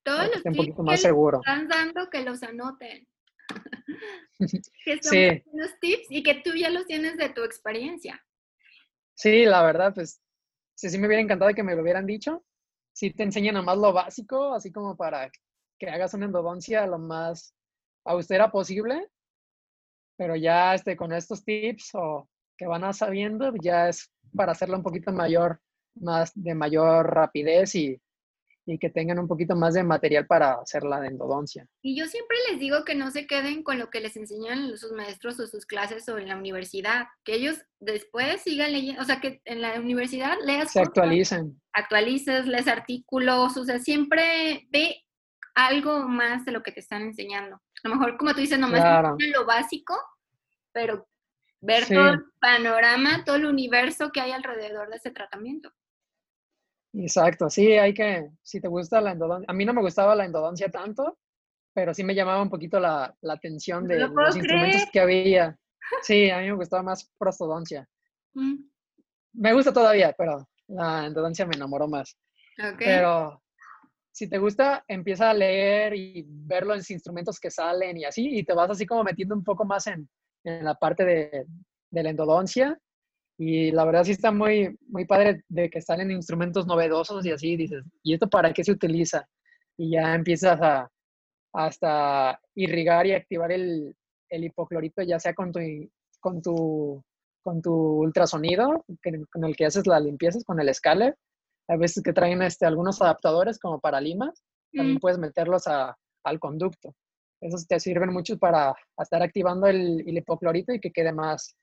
Todos 0.04 0.28
los 0.28 0.46
un 0.46 0.54
poquito 0.56 0.84
más 0.84 1.02
seguro. 1.02 1.40
están 1.40 1.68
dando 1.68 2.10
que 2.10 2.22
los 2.24 2.44
anoten. 2.44 3.08
que 4.86 5.02
son 5.02 5.12
sí. 5.12 5.44
unos 5.46 5.80
tips 5.80 6.08
y 6.10 6.24
que 6.24 6.36
tú 6.36 6.52
ya 6.56 6.70
los 6.70 6.86
tienes 6.86 7.18
de 7.18 7.30
tu 7.30 7.44
experiencia. 7.44 8.22
Sí, 9.16 9.46
la 9.46 9.64
verdad, 9.64 9.94
pues 9.94 10.22
sí, 10.76 10.90
sí 10.90 10.98
me 10.98 11.08
hubiera 11.08 11.22
encantado 11.22 11.54
que 11.54 11.64
me 11.64 11.76
lo 11.76 11.82
hubieran 11.82 12.06
dicho. 12.06 12.44
Sí 12.94 13.12
te 13.12 13.24
enseñan 13.24 13.56
nomás 13.56 13.78
lo 13.78 13.94
básico, 13.94 14.54
así 14.54 14.72
como 14.72 14.96
para 14.96 15.32
que 15.80 15.90
hagas 15.90 16.14
una 16.14 16.26
endodoncia 16.26 16.86
lo 16.86 17.00
más 17.00 17.56
austera 18.06 18.52
posible, 18.52 19.08
pero 20.18 20.36
ya 20.36 20.76
este, 20.76 20.96
con 20.96 21.12
estos 21.14 21.44
tips 21.44 21.92
o 21.96 22.30
que 22.58 22.68
van 22.68 22.84
a 22.84 22.94
sabiendo, 22.94 23.52
ya 23.62 23.90
es 23.90 24.12
para 24.36 24.52
hacerlo 24.52 24.78
un 24.78 24.84
poquito 24.84 25.12
mayor, 25.12 25.62
más 25.96 26.32
de 26.36 26.54
mayor 26.54 27.14
rapidez 27.14 27.76
y 27.76 28.02
y 28.66 28.78
que 28.78 28.90
tengan 28.90 29.20
un 29.20 29.28
poquito 29.28 29.56
más 29.56 29.74
de 29.74 29.84
material 29.84 30.26
para 30.26 30.54
hacer 30.54 30.84
la 30.84 31.06
endodoncia. 31.06 31.68
Y 31.82 31.98
yo 31.98 32.06
siempre 32.08 32.38
les 32.50 32.60
digo 32.60 32.86
que 32.86 32.96
no 32.96 33.12
se 33.12 33.28
queden 33.28 33.64
con 33.64 33.78
lo 33.80 33.90
que 33.90 34.00
les 34.00 34.16
enseñan 34.16 34.78
sus 34.78 34.92
maestros 34.92 35.40
o 35.40 35.48
sus 35.48 35.66
clases 35.66 36.08
o 36.10 36.18
en 36.18 36.30
la 36.30 36.38
universidad, 36.38 37.08
que 37.24 37.36
ellos 37.36 37.62
después 37.80 38.42
sigan 38.42 38.72
leyendo, 38.72 39.02
o 39.02 39.06
sea, 39.06 39.20
que 39.20 39.42
en 39.46 39.62
la 39.62 39.80
universidad 39.80 40.38
leas. 40.46 40.72
Se 40.72 40.80
actualicen. 40.80 41.62
Actualices, 41.74 42.46
lees 42.46 42.68
artículos, 42.68 43.58
o 43.58 43.66
sea, 43.66 43.80
siempre 43.80 44.68
ve 44.70 45.04
algo 45.56 46.08
más 46.08 46.46
de 46.46 46.52
lo 46.52 46.64
que 46.64 46.72
te 46.72 46.80
están 46.80 47.02
enseñando. 47.02 47.62
A 47.84 47.88
lo 47.88 47.96
mejor, 47.96 48.18
como 48.18 48.34
tú 48.34 48.40
dices, 48.40 48.60
nomás 48.60 49.18
lo 49.20 49.46
básico, 49.46 49.98
pero 50.72 51.08
ver 51.62 51.88
todo 51.88 52.10
el 52.10 52.24
panorama, 52.40 53.24
todo 53.26 53.36
el 53.36 53.46
universo 53.46 54.12
que 54.12 54.22
hay 54.22 54.32
alrededor 54.32 54.90
de 54.90 54.98
ese 54.98 55.12
tratamiento. 55.12 55.72
Exacto, 56.94 57.50
sí, 57.50 57.72
hay 57.74 57.94
que, 57.94 58.30
si 58.44 58.62
te 58.62 58.68
gusta 58.68 59.02
la 59.02 59.12
endodoncia, 59.14 59.46
a 59.50 59.54
mí 59.54 59.66
no 59.66 59.74
me 59.74 59.82
gustaba 59.82 60.16
la 60.16 60.26
endodoncia 60.26 60.70
tanto, 60.70 61.18
pero 61.74 61.94
sí 61.94 62.04
me 62.04 62.14
llamaba 62.14 62.42
un 62.42 62.52
poquito 62.52 62.80
la, 62.80 63.16
atención 63.28 63.88
de 63.88 64.08
los 64.08 64.36
instrumentos 64.36 64.90
que 64.92 65.00
había. 65.00 65.58
Sí, 66.02 66.30
a 66.30 66.40
mí 66.40 66.46
me 66.46 66.56
gustaba 66.56 66.82
más 66.82 67.12
prostodoncia. 67.20 67.88
Mm. 68.34 68.56
Me 69.34 69.54
gusta 69.54 69.74
todavía, 69.74 70.16
pero 70.18 70.48
la 70.68 71.06
endodoncia 71.06 71.46
me 71.46 71.56
enamoró 71.56 71.90
más. 71.90 72.18
Pero 72.80 73.44
si 74.10 74.30
te 74.30 74.38
gusta, 74.38 74.86
empieza 74.88 75.30
a 75.30 75.34
leer 75.34 75.94
y 75.94 76.26
ver 76.26 76.66
los 76.66 76.90
instrumentos 76.90 77.38
que 77.38 77.52
salen 77.52 77.98
y 77.98 78.06
así, 78.06 78.40
y 78.40 78.44
te 78.46 78.54
vas 78.54 78.70
así 78.70 78.86
como 78.86 79.04
metiendo 79.04 79.36
un 79.36 79.44
poco 79.44 79.66
más 79.66 79.88
en, 79.88 80.10
la 80.44 80.74
parte 80.76 81.04
de, 81.04 81.46
de 81.92 82.04
la 82.04 82.10
endodoncia 82.10 82.80
y 83.46 83.72
la 83.72 83.84
verdad 83.84 84.06
sí 84.06 84.12
está 84.12 84.32
muy, 84.32 84.78
muy 84.88 85.06
padre 85.06 85.44
de 85.50 85.70
que 85.70 85.82
salen 85.82 86.12
instrumentos 86.12 86.66
novedosos 86.66 87.26
y 87.26 87.32
así 87.32 87.58
dices, 87.58 87.84
¿y 88.02 88.14
esto 88.14 88.30
para 88.30 88.54
qué 88.54 88.64
se 88.64 88.72
utiliza? 88.72 89.28
Y 89.78 89.92
ya 89.92 90.16
empiezas 90.16 90.62
a 90.62 90.90
hasta 91.54 92.40
irrigar 92.56 93.06
y 93.06 93.14
activar 93.14 93.52
el, 93.52 93.94
el 94.30 94.44
hipoclorito, 94.46 95.04
ya 95.04 95.20
sea 95.20 95.34
con 95.34 95.52
tu, 95.52 95.60
con 96.22 96.42
tu, 96.42 97.04
con 97.44 97.62
tu 97.62 97.74
ultrasonido, 97.74 98.86
con 99.32 99.44
el 99.44 99.56
que 99.56 99.66
haces 99.66 99.86
las 99.88 100.02
limpiezas, 100.02 100.46
con 100.46 100.60
el 100.60 100.74
scaler. 100.74 101.16
Hay 101.68 101.78
veces 101.78 102.02
que 102.02 102.14
traen 102.14 102.42
este, 102.42 102.66
algunos 102.66 103.02
adaptadores 103.02 103.60
como 103.60 103.80
para 103.80 104.00
limas, 104.00 104.42
también 104.74 104.98
mm. 104.98 105.00
puedes 105.00 105.20
meterlos 105.20 105.68
a, 105.68 105.96
al 106.24 106.40
conducto. 106.40 106.96
Esos 107.42 107.68
te 107.68 107.80
sirven 107.80 108.14
mucho 108.14 108.38
para 108.38 108.74
estar 108.98 109.22
activando 109.22 109.68
el, 109.68 110.02
el 110.08 110.18
hipoclorito 110.18 110.74
y 110.74 110.80
que 110.80 110.92
quede 110.92 111.12
más, 111.12 111.56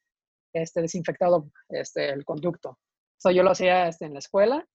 este, 0.52 0.82
desinfectado 0.82 1.50
este, 1.68 2.10
el 2.10 2.24
conducto. 2.24 2.78
So, 3.16 3.30
yo 3.30 3.42
lo 3.42 3.50
hacía 3.50 3.88
este, 3.88 4.06
en 4.06 4.14
la 4.14 4.18
escuela, 4.20 4.66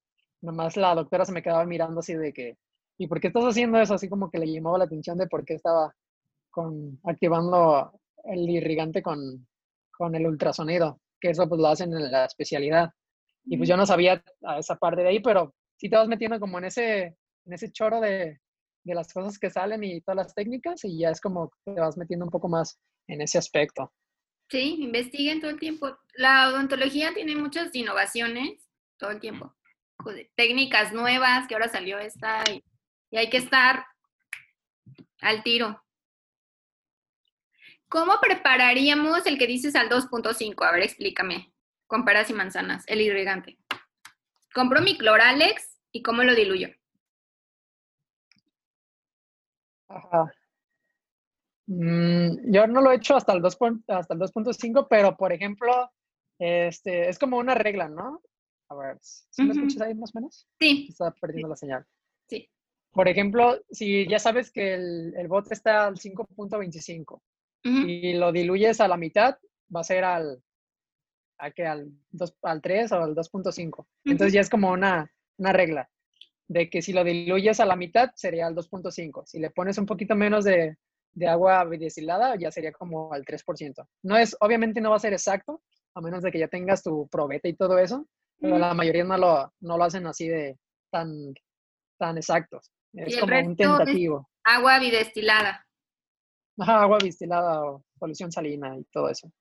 nomás 0.41 0.77
la 0.77 0.93
doctora 0.95 1.25
se 1.25 1.31
me 1.31 1.41
quedaba 1.41 1.65
mirando 1.65 1.99
así 1.99 2.13
de 2.13 2.31
que, 2.33 2.57
¿y 2.97 3.07
por 3.07 3.19
qué 3.19 3.27
estás 3.27 3.43
haciendo 3.43 3.79
eso? 3.79 3.95
Así 3.95 4.07
como 4.07 4.29
que 4.29 4.39
le 4.39 4.51
llamaba 4.51 4.77
la 4.77 4.85
atención 4.85 5.17
de 5.17 5.27
por 5.27 5.43
qué 5.43 5.55
estaba 5.55 5.93
con, 6.51 6.99
activando 7.03 7.91
el 8.25 8.49
irrigante 8.49 9.01
con, 9.01 9.47
con 9.97 10.15
el 10.15 10.27
ultrasonido. 10.27 10.99
que 11.19 11.31
eso 11.31 11.47
pues 11.49 11.59
lo 11.59 11.67
hacen 11.67 11.93
en 11.93 12.11
la 12.11 12.25
especialidad. 12.25 12.91
Y 13.45 13.57
pues 13.57 13.69
yo 13.69 13.77
no 13.77 13.85
sabía 13.85 14.23
a 14.43 14.59
esa 14.59 14.75
parte 14.75 15.01
de 15.01 15.09
ahí, 15.09 15.19
pero 15.19 15.53
sí 15.77 15.89
te 15.89 15.97
vas 15.97 16.07
metiendo 16.07 16.39
como 16.39 16.57
en 16.57 16.65
ese, 16.65 17.03
en 17.45 17.53
ese 17.53 17.71
choro 17.71 17.99
de, 17.99 18.39
de 18.85 18.93
las 18.93 19.11
cosas 19.11 19.37
que 19.37 19.49
salen 19.49 19.83
y 19.83 20.01
todas 20.01 20.17
las 20.17 20.33
técnicas 20.33 20.83
y 20.85 20.99
ya 20.99 21.09
es 21.09 21.19
como 21.19 21.51
te 21.65 21.73
vas 21.73 21.97
metiendo 21.97 22.25
un 22.25 22.31
poco 22.31 22.47
más 22.47 22.79
en 23.07 23.21
ese 23.21 23.37
aspecto. 23.37 23.91
Sí, 24.49 24.77
investiguen 24.79 25.41
todo 25.41 25.51
el 25.51 25.59
tiempo. 25.59 25.97
La 26.13 26.49
odontología 26.49 27.13
tiene 27.13 27.35
muchas 27.35 27.73
innovaciones 27.75 28.69
todo 28.97 29.11
el 29.11 29.19
tiempo. 29.19 29.55
Técnicas 30.35 30.93
nuevas, 30.93 31.47
que 31.47 31.55
ahora 31.55 31.67
salió 31.67 31.97
esta 31.97 32.43
y, 32.51 32.63
y 33.09 33.17
hay 33.17 33.29
que 33.29 33.37
estar 33.37 33.85
al 35.21 35.43
tiro. 35.43 35.81
¿Cómo 37.87 38.19
prepararíamos 38.19 39.25
el 39.25 39.37
que 39.37 39.47
dices 39.47 39.75
al 39.75 39.89
2.5? 39.89 40.65
A 40.65 40.71
ver, 40.71 40.83
explícame. 40.83 41.53
Con 41.87 42.03
peras 42.03 42.29
y 42.29 42.33
manzanas, 42.33 42.83
el 42.87 43.01
irrigante. 43.01 43.57
Compro 44.53 44.81
mi 44.81 44.97
cloralex 44.97 45.79
y 45.91 46.01
cómo 46.01 46.23
lo 46.23 46.35
diluyo. 46.35 46.69
Ajá. 49.87 50.31
Mm, 51.67 52.51
yo 52.51 52.67
no 52.67 52.81
lo 52.81 52.91
he 52.91 52.95
hecho 52.95 53.15
hasta 53.15 53.33
el 53.33 53.41
2.5, 53.41 54.87
pero 54.89 55.17
por 55.17 55.33
ejemplo, 55.33 55.91
este, 56.39 57.09
es 57.09 57.17
como 57.17 57.37
una 57.37 57.55
regla, 57.55 57.89
¿no? 57.89 58.21
A 58.69 58.75
ver, 58.75 58.97
¿sí 59.01 59.43
me 59.43 59.53
escuchas 59.53 59.81
ahí 59.81 59.93
más 59.93 60.15
o 60.15 60.19
menos? 60.19 60.47
Sí. 60.59 60.87
Está 60.89 61.11
perdiendo 61.11 61.49
la 61.49 61.55
señal. 61.55 61.85
Sí. 62.27 62.49
Por 62.91 63.07
ejemplo, 63.07 63.59
si 63.69 64.07
ya 64.07 64.19
sabes 64.19 64.51
que 64.51 64.73
el, 64.73 65.13
el 65.15 65.27
bote 65.27 65.53
está 65.53 65.87
al 65.87 65.95
5.25 65.97 67.21
y 67.63 68.13
lo 68.13 68.31
diluyes 68.31 68.79
a 68.79 68.87
la 68.87 68.95
mitad, 68.95 69.37
va 69.75 69.79
a 69.81 69.83
ser 69.83 70.03
al, 70.03 70.43
a 71.39 71.51
que 71.51 71.65
al, 71.65 71.91
2, 72.11 72.37
al 72.43 72.61
3 72.61 72.91
o 72.91 72.95
al 73.03 73.15
2.5. 73.15 73.87
Entonces 74.05 74.33
ya 74.33 74.41
es 74.41 74.49
como 74.49 74.71
una, 74.71 75.11
una 75.37 75.51
regla 75.51 75.89
de 76.47 76.69
que 76.69 76.83
si 76.83 76.93
lo 76.93 77.03
diluyes 77.03 77.59
a 77.59 77.65
la 77.65 77.75
mitad 77.75 78.11
sería 78.15 78.45
al 78.47 78.55
2.5. 78.55 79.25
Si 79.25 79.39
le 79.39 79.49
pones 79.49 79.79
un 79.79 79.87
poquito 79.87 80.15
menos 80.15 80.45
de, 80.45 80.77
de 81.15 81.27
agua 81.27 81.65
destilada, 81.65 82.35
ya 82.35 82.51
sería 82.51 82.71
como 82.71 83.11
al 83.11 83.23
3%. 83.23 83.87
No 84.03 84.17
es, 84.17 84.35
obviamente 84.41 84.81
no 84.81 84.91
va 84.91 84.97
a 84.97 84.99
ser 84.99 85.13
exacto, 85.13 85.61
a 85.95 86.01
menos 86.01 86.21
de 86.21 86.31
que 86.31 86.39
ya 86.39 86.47
tengas 86.47 86.83
tu 86.83 87.07
probeta 87.07 87.47
y 87.47 87.55
todo 87.55 87.79
eso, 87.79 88.05
pero 88.39 88.59
la 88.59 88.73
mayoría 88.73 89.05
no 89.05 89.17
lo, 89.17 89.53
no 89.61 89.77
lo 89.77 89.83
hacen 89.85 90.05
así 90.07 90.27
de 90.27 90.57
tan, 90.91 91.33
tan 91.97 92.17
exactos. 92.17 92.69
Es 92.93 93.17
como 93.17 93.37
un 93.39 93.55
tentativo. 93.55 94.29
agua 94.43 94.79
bidestilada. 94.79 95.65
Ajá, 96.59 96.81
agua 96.83 96.97
destilada 97.01 97.63
o 97.63 97.83
solución 97.97 98.31
salina 98.31 98.77
y 98.77 98.83
todo 98.85 99.09
eso. 99.09 99.31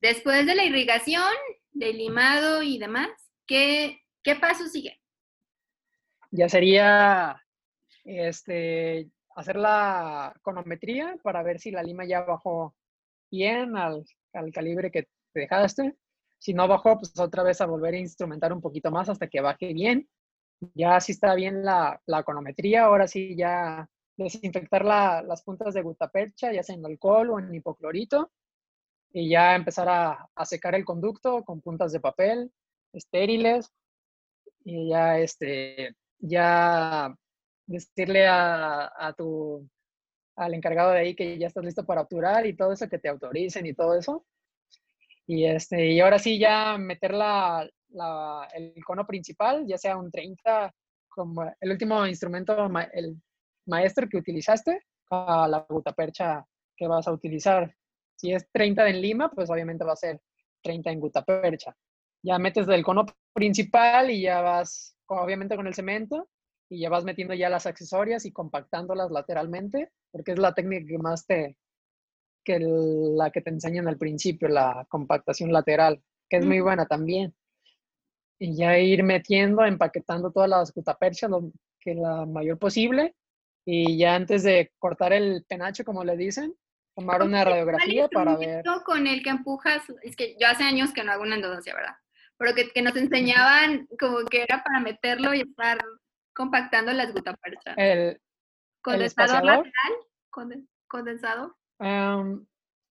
Después 0.00 0.46
de 0.46 0.54
la 0.56 0.64
irrigación, 0.64 1.32
del 1.70 1.98
limado 1.98 2.62
y 2.62 2.78
demás, 2.78 3.08
¿qué, 3.46 4.00
qué 4.22 4.34
paso 4.34 4.66
sigue? 4.66 5.00
Ya 6.32 6.48
sería 6.48 7.40
este, 8.04 9.08
hacer 9.36 9.56
la 9.56 10.34
conometría 10.42 11.16
para 11.22 11.42
ver 11.42 11.58
si 11.60 11.70
la 11.70 11.82
lima 11.82 12.04
ya 12.04 12.22
bajó 12.22 12.74
bien 13.30 13.76
al, 13.76 14.04
al 14.32 14.52
calibre 14.52 14.90
que 14.90 15.04
te 15.32 15.40
dejaste. 15.40 15.96
Si 16.38 16.54
no 16.54 16.66
bajó, 16.68 16.98
pues 16.98 17.18
otra 17.18 17.42
vez 17.42 17.60
a 17.60 17.66
volver 17.66 17.94
a 17.94 17.98
instrumentar 17.98 18.52
un 18.52 18.60
poquito 18.60 18.90
más 18.90 19.08
hasta 19.08 19.28
que 19.28 19.40
baje 19.40 19.72
bien. 19.72 20.08
Ya 20.74 21.00
si 21.00 21.12
está 21.12 21.34
bien 21.34 21.64
la, 21.64 22.00
la 22.06 22.22
conometría, 22.22 22.84
ahora 22.84 23.06
sí 23.08 23.36
ya 23.36 23.88
desinfectar 24.16 24.84
la, 24.84 25.22
las 25.22 25.42
puntas 25.42 25.74
de 25.74 25.82
gutapercha, 25.82 26.52
ya 26.52 26.62
sea 26.62 26.76
en 26.76 26.86
alcohol 26.86 27.30
o 27.30 27.38
en 27.38 27.54
hipoclorito, 27.54 28.30
y 29.12 29.28
ya 29.28 29.54
empezar 29.54 29.88
a, 29.88 30.28
a, 30.34 30.44
secar 30.44 30.74
el 30.74 30.84
conducto 30.84 31.44
con 31.44 31.60
puntas 31.60 31.92
de 31.92 32.00
papel 32.00 32.52
estériles, 32.92 33.72
y 34.64 34.90
ya, 34.90 35.18
este, 35.18 35.96
ya 36.18 37.14
decirle 37.72 38.26
a, 38.26 38.92
a 38.96 39.12
tu, 39.14 39.68
al 40.36 40.54
encargado 40.54 40.92
de 40.92 41.00
ahí 41.00 41.14
que 41.14 41.38
ya 41.38 41.46
estás 41.48 41.64
listo 41.64 41.84
para 41.84 42.02
obturar 42.02 42.46
y 42.46 42.56
todo 42.56 42.72
eso, 42.72 42.88
que 42.88 42.98
te 42.98 43.08
autoricen 43.08 43.66
y 43.66 43.74
todo 43.74 43.96
eso. 43.96 44.24
Y, 45.26 45.44
este, 45.46 45.90
y 45.90 46.00
ahora 46.00 46.18
sí 46.18 46.38
ya 46.38 46.76
meter 46.78 47.14
la, 47.14 47.68
la, 47.90 48.48
el 48.54 48.74
cono 48.84 49.06
principal, 49.06 49.66
ya 49.66 49.78
sea 49.78 49.96
un 49.96 50.10
30, 50.10 50.72
como 51.08 51.44
el 51.60 51.70
último 51.70 52.06
instrumento, 52.06 52.68
el 52.92 53.16
maestro 53.66 54.08
que 54.08 54.16
utilizaste, 54.16 54.80
a 55.10 55.46
la 55.46 55.66
gutapercha 55.68 56.44
que 56.76 56.86
vas 56.86 57.06
a 57.06 57.12
utilizar. 57.12 57.74
Si 58.16 58.32
es 58.32 58.48
30 58.50 58.88
en 58.88 59.00
lima, 59.02 59.30
pues 59.30 59.50
obviamente 59.50 59.84
va 59.84 59.92
a 59.92 59.96
ser 59.96 60.20
30 60.62 60.90
en 60.90 61.00
gutapercha. 61.00 61.76
Ya 62.22 62.38
metes 62.38 62.66
del 62.66 62.84
cono 62.84 63.04
principal 63.32 64.10
y 64.10 64.22
ya 64.22 64.40
vas, 64.40 64.96
obviamente 65.06 65.56
con 65.56 65.66
el 65.66 65.74
cemento, 65.74 66.28
y 66.72 66.78
ya 66.78 66.88
vas 66.88 67.04
metiendo 67.04 67.34
ya 67.34 67.50
las 67.50 67.66
accesorias 67.66 68.24
y 68.24 68.32
compactándolas 68.32 69.10
lateralmente, 69.10 69.90
porque 70.10 70.32
es 70.32 70.38
la 70.38 70.54
técnica 70.54 70.86
que 70.86 70.98
más 70.98 71.26
te, 71.26 71.58
que 72.42 72.58
la 72.60 73.30
que 73.30 73.42
te 73.42 73.50
enseñan 73.50 73.88
al 73.88 73.98
principio, 73.98 74.48
la 74.48 74.86
compactación 74.88 75.52
lateral, 75.52 76.02
que 76.30 76.38
es 76.38 76.46
muy 76.46 76.60
buena 76.60 76.86
también. 76.86 77.34
Y 78.38 78.56
ya 78.56 78.78
ir 78.78 79.02
metiendo, 79.02 79.62
empaquetando 79.66 80.32
todas 80.32 80.48
las 80.48 80.72
gutaperchas, 80.72 81.28
lo 81.28 81.52
que 81.78 81.94
la 81.94 82.24
mayor 82.24 82.58
posible, 82.58 83.14
y 83.66 83.98
ya 83.98 84.14
antes 84.14 84.42
de 84.42 84.72
cortar 84.78 85.12
el 85.12 85.44
penacho, 85.46 85.84
como 85.84 86.02
le 86.04 86.16
dicen, 86.16 86.54
tomar 86.96 87.20
una 87.22 87.44
radiografía 87.44 88.08
para 88.08 88.34
ver. 88.38 88.64
con 88.86 89.06
el 89.06 89.22
que 89.22 89.28
empujas, 89.28 89.82
es 90.02 90.16
que 90.16 90.36
yo 90.40 90.48
hace 90.48 90.64
años 90.64 90.94
que 90.94 91.04
no 91.04 91.12
hago 91.12 91.22
una 91.22 91.36
endodoncia, 91.36 91.74
¿verdad? 91.74 91.96
Pero 92.38 92.54
que, 92.54 92.70
que 92.70 92.80
nos 92.80 92.96
enseñaban 92.96 93.86
como 94.00 94.24
que 94.24 94.42
era 94.42 94.64
para 94.64 94.80
meterlo 94.80 95.34
y 95.34 95.42
estar 95.42 95.78
compactando 96.34 96.92
las 96.92 97.12
gutaperchas. 97.12 97.74
El, 97.76 98.20
¿Condensador 98.82 99.44
lateral? 99.44 100.62
¿Condensador? 100.88 101.54
Um, 101.78 102.44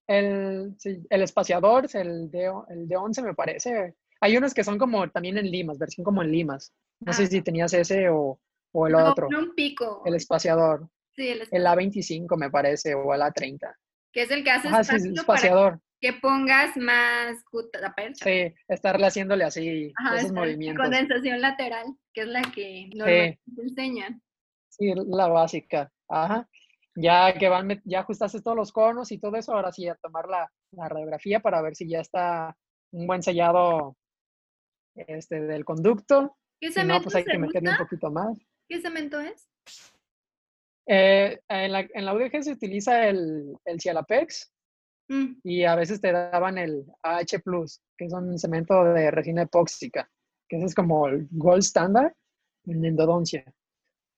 el, 0.07 0.75
sí, 0.77 1.05
el 1.09 1.21
espaciador, 1.21 1.87
el 1.93 2.31
de, 2.31 2.51
el 2.69 2.87
de 2.87 2.95
11 2.95 3.21
me 3.21 3.33
parece. 3.33 3.95
Hay 4.19 4.37
unos 4.37 4.53
que 4.53 4.63
son 4.63 4.77
como 4.77 5.09
también 5.09 5.37
en 5.37 5.49
limas, 5.49 5.77
versión 5.77 6.03
como 6.03 6.21
en 6.21 6.31
limas. 6.31 6.73
No 6.99 7.13
sé 7.13 7.23
ah. 7.23 7.27
si 7.27 7.41
tenías 7.41 7.73
ese 7.73 8.09
o, 8.09 8.39
o 8.71 8.87
el 8.87 8.95
otro. 8.95 9.27
No, 9.29 9.39
un 9.39 9.55
pico. 9.55 10.03
El 10.05 10.15
espaciador. 10.15 10.87
Sí, 11.15 11.27
el, 11.27 11.47
el 11.51 11.65
A25 11.65 12.37
me 12.37 12.49
parece, 12.49 12.95
o 12.95 13.13
el 13.13 13.21
A30. 13.21 13.75
Que 14.13 14.23
es 14.23 14.31
el 14.31 14.43
que 14.43 14.51
hace 14.51 14.69
ah, 14.71 14.83
sí, 14.83 14.95
espaciador. 15.13 15.79
Que 16.01 16.13
pongas 16.13 16.75
más 16.77 17.43
gutapercha. 17.51 18.25
Sí, 18.25 18.53
estarle 18.67 19.05
haciéndole 19.05 19.43
así 19.43 19.93
esos 20.15 20.33
movimientos. 20.33 20.83
Condensación 20.83 21.39
lateral, 21.39 21.85
que 22.11 22.21
es 22.21 22.27
la 22.27 22.41
que 22.41 22.89
normalmente 22.93 23.39
te 23.55 23.61
enseñan. 23.61 24.21
Sí, 24.67 24.91
la 24.95 25.27
básica. 25.27 25.91
Ajá. 26.09 26.49
Ya 26.95 27.33
que 27.37 27.47
van, 27.47 27.81
ya 27.85 27.99
ajustaste 27.99 28.41
todos 28.41 28.57
los 28.57 28.71
conos 28.73 29.11
y 29.11 29.19
todo 29.19 29.37
eso, 29.37 29.53
ahora 29.53 29.71
sí 29.71 29.87
a 29.87 29.95
tomar 29.95 30.27
la, 30.27 30.51
la 30.71 30.89
radiografía 30.89 31.39
para 31.39 31.61
ver 31.61 31.75
si 31.75 31.87
ya 31.87 32.01
está 32.01 32.57
un 32.91 33.07
buen 33.07 33.21
sellado 33.21 33.95
este, 34.95 35.39
del 35.39 35.63
conducto. 35.63 36.37
¿Qué 36.59 36.71
cemento 36.71 36.95
no, 36.95 37.03
pues 37.03 37.15
hay 37.15 37.25
que 37.25 37.37
meterle 37.37 37.69
un 37.69 37.77
poquito 37.77 38.11
más. 38.11 38.37
¿Qué 38.67 38.81
cemento 38.81 39.19
es? 39.19 39.49
Eh, 40.87 41.39
en, 41.47 41.71
la, 41.71 41.87
en, 41.93 42.05
la, 42.05 42.13
UDG 42.13 42.43
se 42.43 42.51
utiliza 42.51 43.07
el, 43.07 43.55
el 43.65 43.79
Cialapex 43.79 44.51
mm. 45.11 45.41
y 45.43 45.63
a 45.65 45.75
veces 45.75 46.01
te 46.01 46.11
daban 46.11 46.57
el 46.57 46.85
AH 47.03 47.39
Plus, 47.43 47.81
que 47.97 48.05
es 48.05 48.13
un 48.13 48.37
cemento 48.37 48.83
de 48.83 49.11
resina 49.11 49.43
epóxica, 49.43 50.09
que 50.47 50.57
ese 50.57 50.65
es 50.67 50.75
como 50.75 51.07
el 51.07 51.27
gold 51.31 51.63
standard 51.63 52.13
en 52.65 52.85
endodoncia. 52.85 53.43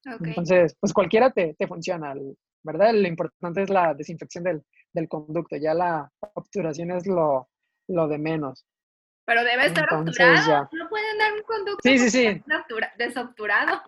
Entonces, 0.06 0.76
pues 0.80 0.94
cualquiera 0.94 1.32
te, 1.32 1.54
te 1.54 1.68
funciona, 1.68 2.14
¿verdad? 2.62 2.94
Lo 2.94 3.08
importante 3.08 3.64
es 3.64 3.70
la 3.70 3.94
desinfección 3.94 4.44
del, 4.44 4.62
del 4.92 5.08
conducto, 5.08 5.56
ya 5.56 5.74
la 5.74 6.12
obturación 6.34 6.92
es 6.92 7.08
lo, 7.08 7.50
lo 7.88 8.08
de 8.08 8.18
menos. 8.18 8.66
Pero 9.26 9.44
debe 9.44 9.68
estar 9.68 9.86
obturado. 9.94 10.70
No 10.74 10.90
pueden 10.90 11.18
dar 11.18 11.34
un 11.34 11.44
conducto 11.44 11.80
sí, 11.82 11.98
sí, 11.98 12.10
sí. 12.10 12.44
desobturado. 12.98 13.82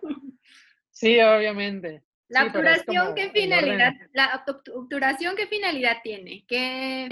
Sí, 0.90 1.20
obviamente. 1.20 2.05
La 2.28 2.44
obturación, 2.44 3.14
¿qué 3.14 3.30
finalidad? 3.30 3.92
La 4.12 4.44
obturación, 4.74 5.36
¿qué 5.36 5.46
finalidad 5.46 5.98
tiene? 6.02 6.44
¿Qué, 6.46 7.08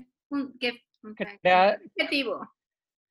qué, 0.61 0.83
objetivo? 1.03 2.49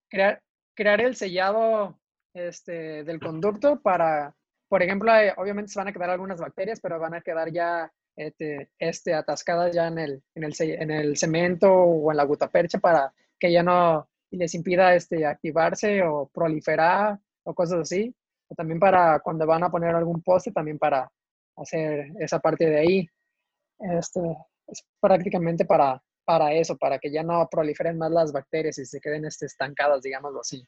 Crear, 0.10 0.41
crear 0.76 1.01
el 1.01 1.16
sellado 1.16 1.99
este, 2.34 3.04
del 3.04 3.20
conducto 3.20 3.82
para, 3.82 4.36
por 4.68 4.84
ejemplo, 4.84 5.12
obviamente 5.38 5.72
se 5.72 5.80
van 5.80 5.88
a 5.88 5.93
quedar 5.93 6.10
algunas 6.10 6.39
bacterias, 6.39 6.80
pero 6.82 6.99
van 6.99 7.16
a 7.16 7.22
quedar 7.22 7.51
ya 7.51 7.91
este, 8.16 8.70
este, 8.78 9.14
atascadas 9.14 9.74
ya 9.74 9.88
en 9.88 9.97
el, 9.97 10.24
en, 10.36 10.43
el, 10.43 10.54
en 10.60 10.91
el 10.91 11.18
cemento 11.18 11.72
o 11.72 12.12
en 12.12 12.18
la 12.18 12.24
gutapercha 12.24 12.80
para 12.80 13.14
que 13.39 13.51
ya 13.51 13.64
no 13.64 14.10
les 14.32 14.54
impida 14.56 14.93
este, 14.93 15.26
activarse 15.26 16.04
o 16.04 16.30
proliferar 16.34 17.20
o 17.43 17.54
cosas 17.54 17.82
así 17.82 18.16
también 18.56 18.80
para 18.80 19.20
cuando 19.20 19.45
van 19.45 19.64
a 19.64 19.72
poner 19.72 19.95
algún 19.95 20.22
poste, 20.22 20.51
también 20.51 20.78
para 20.78 21.10
hacer 21.58 22.12
esa 22.20 22.39
parte 22.39 22.66
de 22.70 22.80
ahí. 22.80 23.08
Este, 23.80 24.20
es 24.68 24.86
prácticamente 24.99 25.66
para, 25.66 26.01
para 26.26 26.54
eso, 26.54 26.78
para 26.78 26.99
que 26.99 27.12
ya 27.12 27.24
no 27.24 27.47
proliferen 27.49 27.97
más 27.97 28.12
las 28.12 28.32
bacterias 28.32 28.78
y 28.78 28.86
se 28.86 28.99
queden 29.01 29.26
este, 29.26 29.45
estancadas, 29.45 30.01
digámoslo 30.01 30.39
así. 30.41 30.66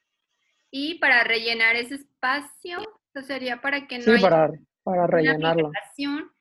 Y 0.72 1.00
para 1.00 1.24
rellenar 1.24 1.76
ese 1.76 1.96
espacio, 1.96 2.80
eso 3.14 3.26
sería 3.26 3.62
para 3.62 3.88
que 3.88 3.98
no 4.00 4.04
Sí, 4.04 4.12
haya 4.12 4.22
para, 4.22 4.52
para 4.84 5.08
rellenarlo. 5.08 5.70
filtración. 5.72 6.32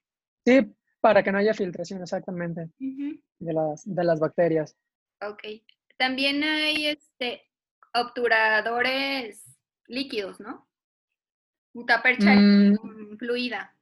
Sí, 0.44 0.74
para 1.00 1.22
que 1.22 1.30
no 1.32 1.38
haya 1.38 1.54
filtración 1.54 2.02
exactamente 2.02 2.70
de 2.78 3.52
las, 3.52 3.82
de 3.84 4.04
las 4.04 4.18
bacterias. 4.18 4.76
Ok. 5.22 5.42
También 5.96 6.42
hay 6.42 6.86
este 6.86 7.42
obturadores 7.94 9.44
líquidos, 9.86 10.40
¿no? 10.40 10.66
Gutapercha 11.72 12.34
Mm, 12.34 12.72
mm, 12.82 13.18
fluida. 13.18 13.76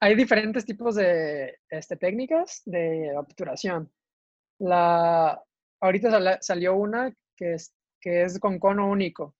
Hay 0.00 0.14
diferentes 0.14 0.64
tipos 0.64 0.94
de 0.94 1.58
este, 1.68 1.96
técnicas 1.96 2.62
de 2.64 3.12
obturación. 3.16 3.92
La, 4.58 5.42
ahorita 5.80 6.40
salió 6.40 6.74
una 6.74 7.14
que 7.36 7.54
es, 7.54 7.74
que 8.00 8.22
es 8.22 8.38
con 8.38 8.58
cono 8.58 8.88
único, 8.88 9.36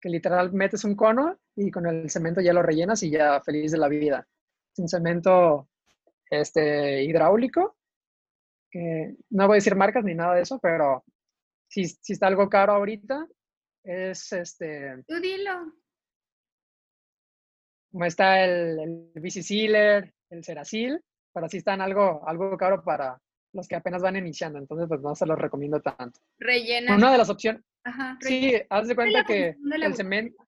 que 0.00 0.08
literal 0.08 0.52
metes 0.52 0.84
un 0.84 0.96
cono 0.96 1.38
y 1.56 1.70
con 1.70 1.86
el 1.86 2.10
cemento 2.10 2.40
ya 2.40 2.52
lo 2.52 2.62
rellenas 2.62 3.02
y 3.02 3.10
ya 3.10 3.40
feliz 3.40 3.72
de 3.72 3.78
la 3.78 3.88
vida. 3.88 4.26
Es 4.72 4.78
un 4.80 4.88
cemento 4.88 5.68
este, 6.28 7.04
hidráulico, 7.04 7.76
no 8.72 9.46
voy 9.46 9.54
a 9.54 9.56
decir 9.56 9.74
marcas 9.74 10.04
ni 10.04 10.14
nada 10.14 10.34
de 10.34 10.42
eso, 10.42 10.58
pero 10.60 11.04
si, 11.68 11.86
si 11.86 12.12
está 12.12 12.26
algo 12.26 12.48
caro 12.48 12.72
ahorita, 12.72 13.26
es 13.82 14.32
este, 14.32 15.02
Tú 15.06 15.20
dilo. 15.20 15.72
Como 17.90 18.04
está 18.04 18.44
el, 18.44 18.78
el 18.78 19.10
BC 19.20 19.42
Sealer, 19.42 20.12
el 20.30 20.44
Ceracil, 20.44 21.00
pero 21.32 21.48
sí 21.48 21.58
están 21.58 21.80
algo, 21.80 22.26
algo 22.26 22.56
caro 22.56 22.82
para 22.82 23.20
los 23.52 23.66
que 23.66 23.76
apenas 23.76 24.02
van 24.02 24.16
iniciando, 24.16 24.58
entonces 24.58 24.86
pues 24.88 25.00
no 25.00 25.14
se 25.14 25.26
los 25.26 25.38
recomiendo 25.38 25.80
tanto. 25.80 26.20
Rellena. 26.38 26.94
Una 26.94 27.12
de 27.12 27.18
las 27.18 27.30
opciones, 27.30 27.62
Ajá. 27.84 28.16
sí, 28.20 28.54
haz 28.68 28.86
de 28.86 28.94
cuenta 28.94 29.24
que 29.24 29.56
el 29.82 29.94
cemento, 29.96 30.46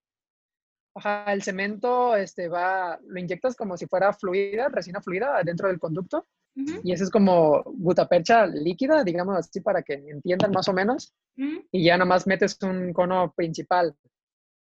ajá, 0.95 1.33
el 1.33 1.43
cemento 1.43 2.15
este, 2.15 2.47
va, 2.47 2.97
lo 3.05 3.19
inyectas 3.19 3.55
como 3.55 3.75
si 3.75 3.87
fuera 3.87 4.13
fluida, 4.13 4.69
resina 4.69 5.01
fluida 5.01 5.41
dentro 5.43 5.67
del 5.67 5.79
conducto, 5.79 6.27
y 6.55 6.93
eso 6.93 7.03
es 7.03 7.09
como 7.09 7.63
gutapercha 7.65 8.45
líquida, 8.45 9.03
digamos 9.03 9.35
así, 9.37 9.59
para 9.59 9.81
que 9.81 9.93
entiendan 9.95 10.51
más 10.51 10.67
o 10.67 10.73
menos, 10.73 11.13
y 11.35 11.83
ya 11.83 11.97
nomás 11.97 12.27
metes 12.27 12.57
un 12.61 12.93
cono 12.93 13.33
principal. 13.35 13.95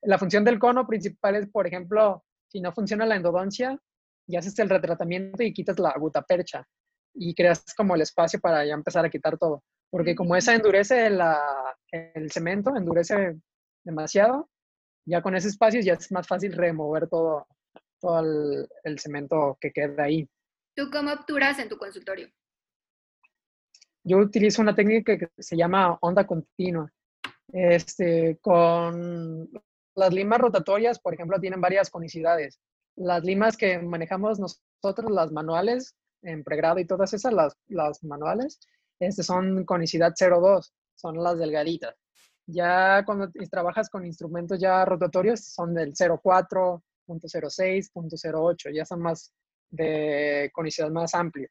La 0.03 0.19
función 0.19 0.45
del 0.45 0.59
cono 0.59 0.87
principal 0.87 1.37
es, 1.37 1.49
por 1.49 1.67
ejemplo, 1.67 2.25
si 2.57 2.63
no 2.63 2.73
funciona 2.73 3.05
la 3.05 3.17
endodoncia, 3.17 3.79
y 4.27 4.37
haces 4.37 4.59
el 4.59 4.71
retratamiento 4.71 5.43
y 5.43 5.53
quitas 5.53 5.79
la 5.79 5.93
gutapercha 5.99 6.67
y 7.15 7.35
creas 7.35 7.63
como 7.77 7.95
el 7.95 8.01
espacio 8.01 8.41
para 8.41 8.65
ya 8.65 8.73
empezar 8.73 9.05
a 9.05 9.11
quitar 9.11 9.37
todo. 9.37 9.63
Porque 9.91 10.15
como 10.15 10.35
esa 10.35 10.55
endurece 10.55 11.11
la- 11.11 11.77
el 11.93 12.31
cemento, 12.33 12.75
endurece 12.75 13.37
demasiado, 13.85 14.49
ya 15.07 15.21
con 15.21 15.37
ese 15.37 15.49
espacio 15.49 15.83
ya 15.83 15.93
es 15.93 16.11
más 16.11 16.27
fácil 16.27 16.53
remover 16.55 17.09
todo, 17.09 17.47
todo 18.01 18.21
el, 18.21 18.69
el 18.85 18.99
cemento 18.99 19.59
que 19.61 19.71
queda 19.71 20.05
ahí. 20.05 20.27
¿Tú 20.75 20.89
cómo 20.91 21.13
obturas 21.13 21.59
en 21.59 21.69
tu 21.69 21.77
consultorio? 21.77 22.29
Yo 24.03 24.17
utilizo 24.17 24.63
una 24.63 24.75
técnica 24.75 25.19
que 25.19 25.29
se 25.39 25.57
llama 25.57 25.99
onda 26.01 26.27
continua. 26.27 26.91
Este, 27.53 28.39
con 28.41 29.49
las 29.97 30.13
limas 30.13 30.39
rotatorias, 30.39 30.99
por 30.99 31.15
ejemplo, 31.15 31.41
tienen 31.41 31.61
varias 31.61 31.91
conicidades. 31.91 32.61
Las 32.97 33.25
limas 33.25 33.57
que 33.57 33.79
manejamos 33.79 34.39
nosotros, 34.39 35.11
las 35.11 35.33
manuales, 35.33 35.97
en 36.23 36.45
pregrado 36.45 36.79
y 36.79 36.87
todas 36.87 37.13
esas, 37.15 37.33
las, 37.33 37.57
las 37.69 38.05
manuales, 38.05 38.61
este, 39.01 39.23
son 39.23 39.65
conicidad 39.65 40.13
0.2, 40.13 40.71
son 40.95 41.23
las 41.23 41.39
delgaditas. 41.39 41.95
Ya 42.47 43.05
cuando 43.05 43.31
trabajas 43.51 43.89
con 43.89 44.07
instrumentos 44.07 44.61
ya 44.61 44.85
rotatorios, 44.85 45.45
son 45.45 45.75
del 45.75 45.95
0.4, 45.95 46.83
0.06, 47.09 47.91
0.08, 47.93 48.75
ya 48.75 48.85
son 48.85 49.01
más 49.01 49.33
de 49.71 50.51
conicidad 50.53 50.91
más 50.91 51.15
amplia. 51.15 51.49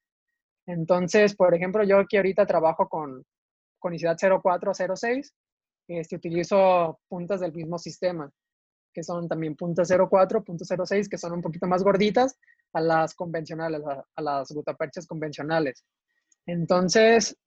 Entonces, 0.68 1.36
por 1.36 1.54
ejemplo, 1.54 1.84
yo 1.84 2.06
que 2.08 2.18
ahorita 2.18 2.46
trabajo 2.46 2.88
con 2.88 3.26
conicidad 3.80 4.18
0406, 4.18 5.34
este, 5.88 6.16
utilizo 6.16 7.00
puntas 7.08 7.40
del 7.42 7.54
mismo 7.54 7.78
sistema, 7.78 8.32
que 8.94 9.04
son 9.04 9.28
también 9.28 9.56
punta 9.56 9.84
04, 9.84 10.44
punta 10.44 10.66
06, 10.86 11.10
que 11.10 11.18
son 11.18 11.34
un 11.34 11.42
poquito 11.42 11.68
más 11.68 11.84
gorditas 11.84 12.38
a 12.74 12.82
las 12.82 13.14
convencionales, 13.14 13.82
a, 13.86 14.22
las 14.22 14.52
gutaperchas 14.52 15.06
convencionales. 15.06 15.84
Entonces, 16.46 17.38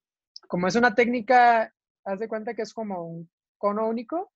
como 0.47 0.67
es 0.67 0.75
una 0.75 0.93
técnica, 0.95 1.73
haz 2.05 2.19
de 2.19 2.27
cuenta 2.27 2.53
que 2.53 2.61
es 2.61 2.73
como 2.73 3.03
un 3.03 3.29
cono 3.57 3.87
único, 3.87 4.31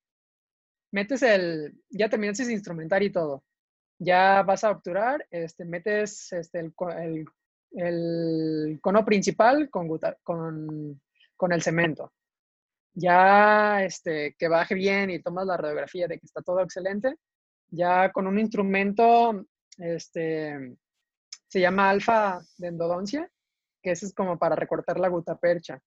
metes 0.92 1.24
el, 1.24 1.80
ya 1.90 2.10
terminaste 2.10 2.46
de 2.46 2.54
instrumentar 2.54 3.02
y 3.04 3.12
todo, 3.12 3.44
ya 4.00 4.44
vas 4.44 4.64
a 4.64 4.72
obturar, 4.72 5.26
este, 5.32 5.66
metes 5.66 6.32
este, 6.34 6.60
el, 6.60 7.26
el 7.72 8.80
cono 8.82 9.06
principal 9.06 9.70
con, 9.70 9.88
con, 10.24 11.02
con 11.36 11.54
el 11.54 11.62
cemento. 11.62 12.12
Ya 12.96 13.84
este, 13.84 14.36
que 14.38 14.48
baje 14.48 14.76
bien 14.76 15.10
y 15.10 15.22
tomas 15.22 15.48
la 15.48 15.58
radiografía 15.58 16.08
de 16.08 16.20
que 16.20 16.26
está 16.26 16.42
todo 16.42 16.62
excelente, 16.62 17.16
ya 17.70 18.12
con 18.12 18.28
un 18.28 18.38
instrumento, 18.40 19.46
este, 19.78 20.76
se 21.48 21.60
llama 21.60 21.90
alfa 21.90 22.40
de 22.58 22.68
endodoncia, 22.68 23.30
que 23.82 23.92
ese 23.92 24.06
es 24.06 24.14
como 24.14 24.38
para 24.38 24.56
recortar 24.56 25.00
la 25.00 25.08
gutapercha. 25.10 25.80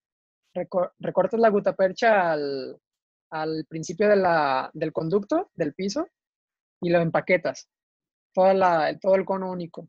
Reco- 0.53 0.91
recortas 0.99 1.39
la 1.39 1.49
gutapercha 1.49 2.31
al, 2.33 2.77
al 3.31 3.65
principio 3.69 4.09
de 4.09 4.17
la- 4.17 4.69
del 4.73 4.91
conducto, 4.93 5.49
del 5.55 5.73
piso, 5.73 6.07
y 6.81 6.89
lo 6.89 6.99
empaquetas, 6.99 7.69
toda 8.33 8.53
la, 8.53 8.97
todo 8.99 9.15
el 9.15 9.25
cono 9.25 9.51
único 9.51 9.87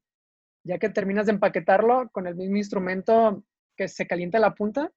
ya 0.65 0.79
que 0.79 0.91
terminas 0.91 1.27
de 1.27 1.33
empaquetarlo 1.33 2.11
con 2.11 2.27
el 2.27 2.37
mismo 2.37 2.57
instrumento 2.59 3.43
que 3.77 3.89
se 3.89 4.07
calienta 4.07 4.39
la 4.39 4.55
punta, 4.55 4.91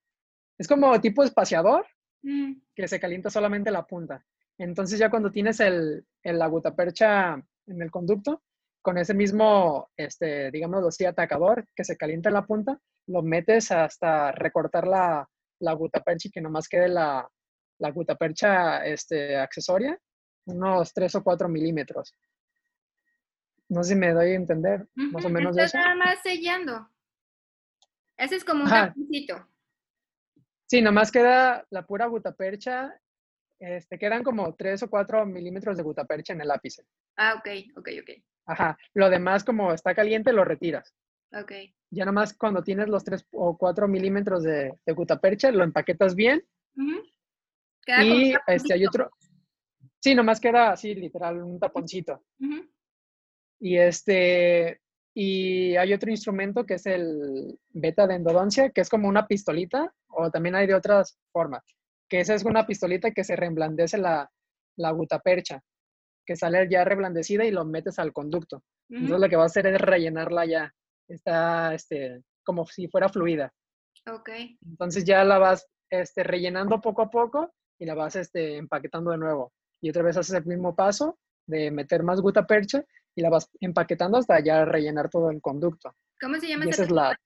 es 0.57 0.67
como 0.67 0.99
tipo 1.01 1.23
espaciador 1.23 1.85
Mm, 2.23 2.53
que 2.75 2.87
se 2.87 2.99
calienta 2.99 3.29
solamente 3.29 3.71
la 3.71 3.85
punta. 3.85 4.23
Entonces 4.57 4.99
ya 4.99 5.09
cuando 5.09 5.31
tienes 5.31 5.59
el, 5.59 6.05
el 6.23 6.37
la 6.37 6.47
gutapercha 6.47 7.33
en 7.67 7.81
el 7.81 7.89
conducto, 7.89 8.43
con 8.81 8.97
ese 8.97 9.13
mismo, 9.13 9.89
este, 9.95 10.51
digamos 10.51 10.85
así, 10.85 11.05
atacador 11.05 11.65
que 11.75 11.83
se 11.83 11.97
calienta 11.97 12.29
en 12.29 12.33
la 12.33 12.45
punta, 12.45 12.79
lo 13.07 13.21
metes 13.21 13.71
hasta 13.71 14.31
recortar 14.31 14.87
la, 14.87 15.27
la 15.59 15.73
gutapercha 15.73 16.27
y 16.27 16.31
que 16.31 16.41
nomás 16.41 16.67
quede 16.67 16.89
la, 16.89 17.27
la 17.79 17.91
gutapercha 17.91 18.85
este, 18.85 19.37
accesoria, 19.37 19.99
unos 20.45 20.93
3 20.93 21.15
o 21.15 21.23
4 21.23 21.49
milímetros. 21.49 22.15
No 23.69 23.83
sé 23.83 23.93
si 23.93 23.99
me 23.99 24.13
doy 24.13 24.31
a 24.31 24.35
entender 24.35 24.87
más 24.95 25.23
o 25.25 25.29
menos 25.29 25.55
Estás 25.55 25.73
eso. 25.73 25.77
nada 25.77 25.95
más 25.95 26.21
sellando. 26.21 26.89
Ese 28.17 28.35
es 28.35 28.43
como 28.43 28.63
un 28.63 28.69
taponcito. 28.69 29.47
Sí, 30.71 30.81
nomás 30.81 31.11
queda 31.11 31.67
la 31.69 31.85
pura 31.85 32.05
gutapercha. 32.05 32.97
Este, 33.59 33.99
quedan 33.99 34.23
como 34.23 34.55
3 34.55 34.81
o 34.83 34.89
4 34.89 35.25
milímetros 35.25 35.75
de 35.75 35.83
gutapercha 35.83 36.31
en 36.31 36.39
el 36.39 36.49
ápice. 36.49 36.85
Ah, 37.17 37.33
ok, 37.37 37.77
ok, 37.77 37.89
ok. 38.01 38.23
Ajá. 38.45 38.77
Lo 38.93 39.09
demás, 39.09 39.43
como 39.43 39.73
está 39.73 39.93
caliente, 39.93 40.31
lo 40.31 40.45
retiras. 40.45 40.95
Ok. 41.33 41.51
Ya 41.89 42.05
nomás 42.05 42.33
cuando 42.37 42.63
tienes 42.63 42.87
los 42.87 43.03
3 43.03 43.27
o 43.33 43.57
4 43.57 43.89
milímetros 43.89 44.43
de, 44.43 44.79
de 44.85 44.93
gutapercha, 44.93 45.51
lo 45.51 45.65
empaquetas 45.65 46.15
bien. 46.15 46.41
Queda 47.85 47.97
como 47.97 48.15
un 48.15 48.21
y 48.21 48.35
este, 48.47 48.73
hay 48.73 48.85
otro. 48.85 49.11
Sí, 49.99 50.15
nomás 50.15 50.39
queda 50.39 50.71
así, 50.71 50.95
literal, 50.95 51.43
un 51.43 51.59
taponcito. 51.59 52.23
Ujú. 52.39 52.65
Y 53.59 53.77
este. 53.77 54.79
Y 55.13 55.75
hay 55.75 55.93
otro 55.93 56.09
instrumento 56.09 56.65
que 56.65 56.75
es 56.75 56.85
el 56.85 57.59
beta 57.69 58.07
de 58.07 58.15
endodoncia, 58.15 58.69
que 58.69 58.81
es 58.81 58.89
como 58.89 59.09
una 59.09 59.27
pistolita, 59.27 59.93
o 60.07 60.29
también 60.31 60.55
hay 60.55 60.67
de 60.67 60.75
otras 60.75 61.19
formas, 61.31 61.63
que 62.09 62.21
esa 62.21 62.33
es 62.33 62.45
una 62.45 62.65
pistolita 62.65 63.11
que 63.11 63.23
se 63.23 63.35
reblandece 63.35 63.97
la, 63.97 64.29
la 64.77 64.91
gutapercha, 64.91 65.61
que 66.25 66.35
sale 66.35 66.67
ya 66.69 66.83
reblandecida 66.83 67.45
y 67.45 67.51
lo 67.51 67.65
metes 67.65 67.99
al 67.99 68.13
conducto. 68.13 68.63
Entonces 68.89 69.13
Ujú. 69.13 69.21
lo 69.21 69.29
que 69.29 69.35
va 69.35 69.43
a 69.43 69.47
hacer 69.47 69.67
es 69.67 69.79
rellenarla 69.79 70.45
ya. 70.45 70.73
Está 71.07 71.73
este, 71.73 72.23
como 72.43 72.65
si 72.65 72.87
fuera 72.87 73.09
fluida. 73.09 73.53
Ok. 74.09 74.29
Entonces 74.65 75.03
ya 75.03 75.23
la 75.23 75.37
vas 75.39 75.67
este, 75.89 76.23
rellenando 76.23 76.79
poco 76.81 77.01
a 77.01 77.09
poco 77.09 77.53
y 77.79 77.85
la 77.85 77.95
vas 77.95 78.15
este, 78.15 78.57
empaquetando 78.57 79.11
de 79.11 79.17
nuevo. 79.17 79.53
Y 79.81 79.89
otra 79.89 80.03
vez 80.03 80.17
haces 80.17 80.35
el 80.35 80.45
mismo 80.45 80.75
paso 80.75 81.17
de 81.47 81.71
meter 81.71 82.03
más 82.03 82.21
gutapercha 82.21 82.85
y 83.15 83.21
la 83.21 83.29
vas 83.29 83.49
empaquetando 83.59 84.17
hasta 84.17 84.39
ya 84.39 84.65
rellenar 84.65 85.09
todo 85.09 85.29
el 85.31 85.41
conducto. 85.41 85.95
¿Cómo 86.19 86.37
se 86.39 86.47
llama 86.47 86.65
Y 86.65 86.69
esa 86.69 86.83
esa 86.83 86.83
es 86.85 86.91
la, 86.91 87.19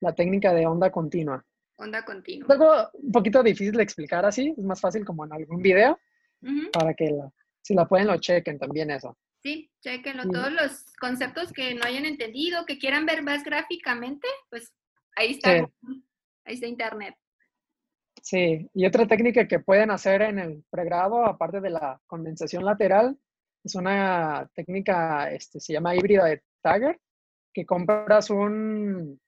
la 0.00 0.14
técnica 0.14 0.52
de 0.52 0.66
onda 0.66 0.90
continua. 0.90 1.44
onda 1.76 2.04
continua? 2.04 2.46
Es 2.46 2.50
algo 2.60 2.90
un 2.94 3.12
poquito 3.12 3.42
difícil 3.42 3.72
de 3.74 3.82
explicar 3.82 4.24
así, 4.26 4.54
es 4.56 4.64
más 4.64 4.80
fácil 4.80 5.04
como 5.04 5.24
en 5.24 5.32
algún 5.32 5.62
video 5.62 5.98
Ujú. 6.42 6.70
para 6.72 6.94
que 6.94 7.10
la- 7.10 7.30
si 7.62 7.74
la 7.74 7.86
pueden 7.86 8.06
lo 8.06 8.16
chequen 8.18 8.58
también 8.58 8.90
eso. 8.90 9.16
Sí, 9.42 9.70
chequenlo. 9.80 10.24
Sí. 10.24 10.30
Todos 10.30 10.52
los 10.52 10.84
conceptos 11.00 11.52
que 11.52 11.74
no 11.74 11.84
hayan 11.84 12.04
entendido, 12.04 12.66
que 12.66 12.78
quieran 12.78 13.06
ver 13.06 13.22
más 13.22 13.42
gráficamente, 13.44 14.26
pues 14.50 14.72
ahí 15.16 15.32
está. 15.32 15.58
Sí. 15.58 16.04
Ahí 16.44 16.54
está 16.54 16.66
internet. 16.66 17.14
Sí, 18.22 18.68
y 18.74 18.86
otra 18.86 19.06
técnica 19.06 19.48
que 19.48 19.60
pueden 19.60 19.90
hacer 19.90 20.20
en 20.22 20.38
el 20.38 20.64
pregrado, 20.70 21.24
aparte 21.24 21.60
de 21.60 21.70
la 21.70 22.00
condensación 22.06 22.64
lateral, 22.64 23.18
es 23.64 23.74
una 23.74 24.48
técnica, 24.54 25.30
este, 25.30 25.60
se 25.60 25.72
llama 25.72 25.94
híbrida 25.94 26.24
de 26.24 26.42
Tagger, 26.62 26.98
que 27.52 27.66
compras 27.66 28.30
un 28.30 29.20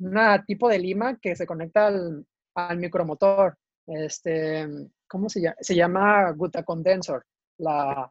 una 0.00 0.44
tipo 0.44 0.68
de 0.68 0.78
lima 0.78 1.18
que 1.18 1.34
se 1.34 1.46
conecta 1.46 1.88
al, 1.88 2.24
al 2.54 2.78
micromotor. 2.78 3.56
Este, 3.86 4.68
¿Cómo 5.08 5.28
se 5.28 5.40
llama? 5.40 5.56
Se 5.60 5.74
llama 5.74 6.36
Condensor, 6.64 7.24
la, 7.58 8.10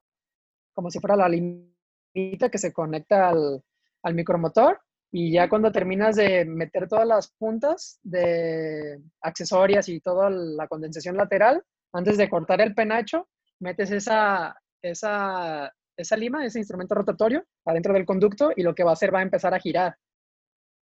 como 0.74 0.90
si 0.90 1.00
fuera 1.00 1.16
la 1.16 1.30
limita 1.30 2.50
que 2.52 2.58
se 2.58 2.74
conecta 2.74 3.30
al, 3.30 3.64
al 4.04 4.16
micromotor 4.16 4.82
y 5.12 5.32
ya 5.32 5.48
cuando 5.48 5.72
terminas 5.72 6.16
de 6.18 6.46
meter 6.46 6.88
todas 6.88 7.08
las 7.08 7.32
puntas 7.32 8.00
de 8.04 9.02
accesorias 9.22 9.88
y 9.88 10.02
toda 10.02 10.30
la 10.30 10.68
condensación 10.68 11.16
lateral, 11.16 11.64
antes 11.94 12.18
de 12.18 12.30
cortar 12.30 12.60
el 12.62 12.76
penacho, 12.76 13.28
metes 13.60 13.92
esa, 13.92 14.56
esa, 14.82 15.74
esa 15.98 16.18
lima, 16.18 16.46
ese 16.46 16.60
instrumento 16.60 16.96
rotatorio, 16.96 17.46
adentro 17.66 17.94
del 17.94 18.06
conducto 18.06 18.52
y 18.56 18.64
lo 18.64 18.76
que 18.76 18.84
va 18.84 18.92
a 18.92 18.94
hacer 18.94 19.14
va 19.14 19.20
a 19.20 19.24
empezar 19.24 19.54
a 19.54 19.60
girar. 19.60 19.98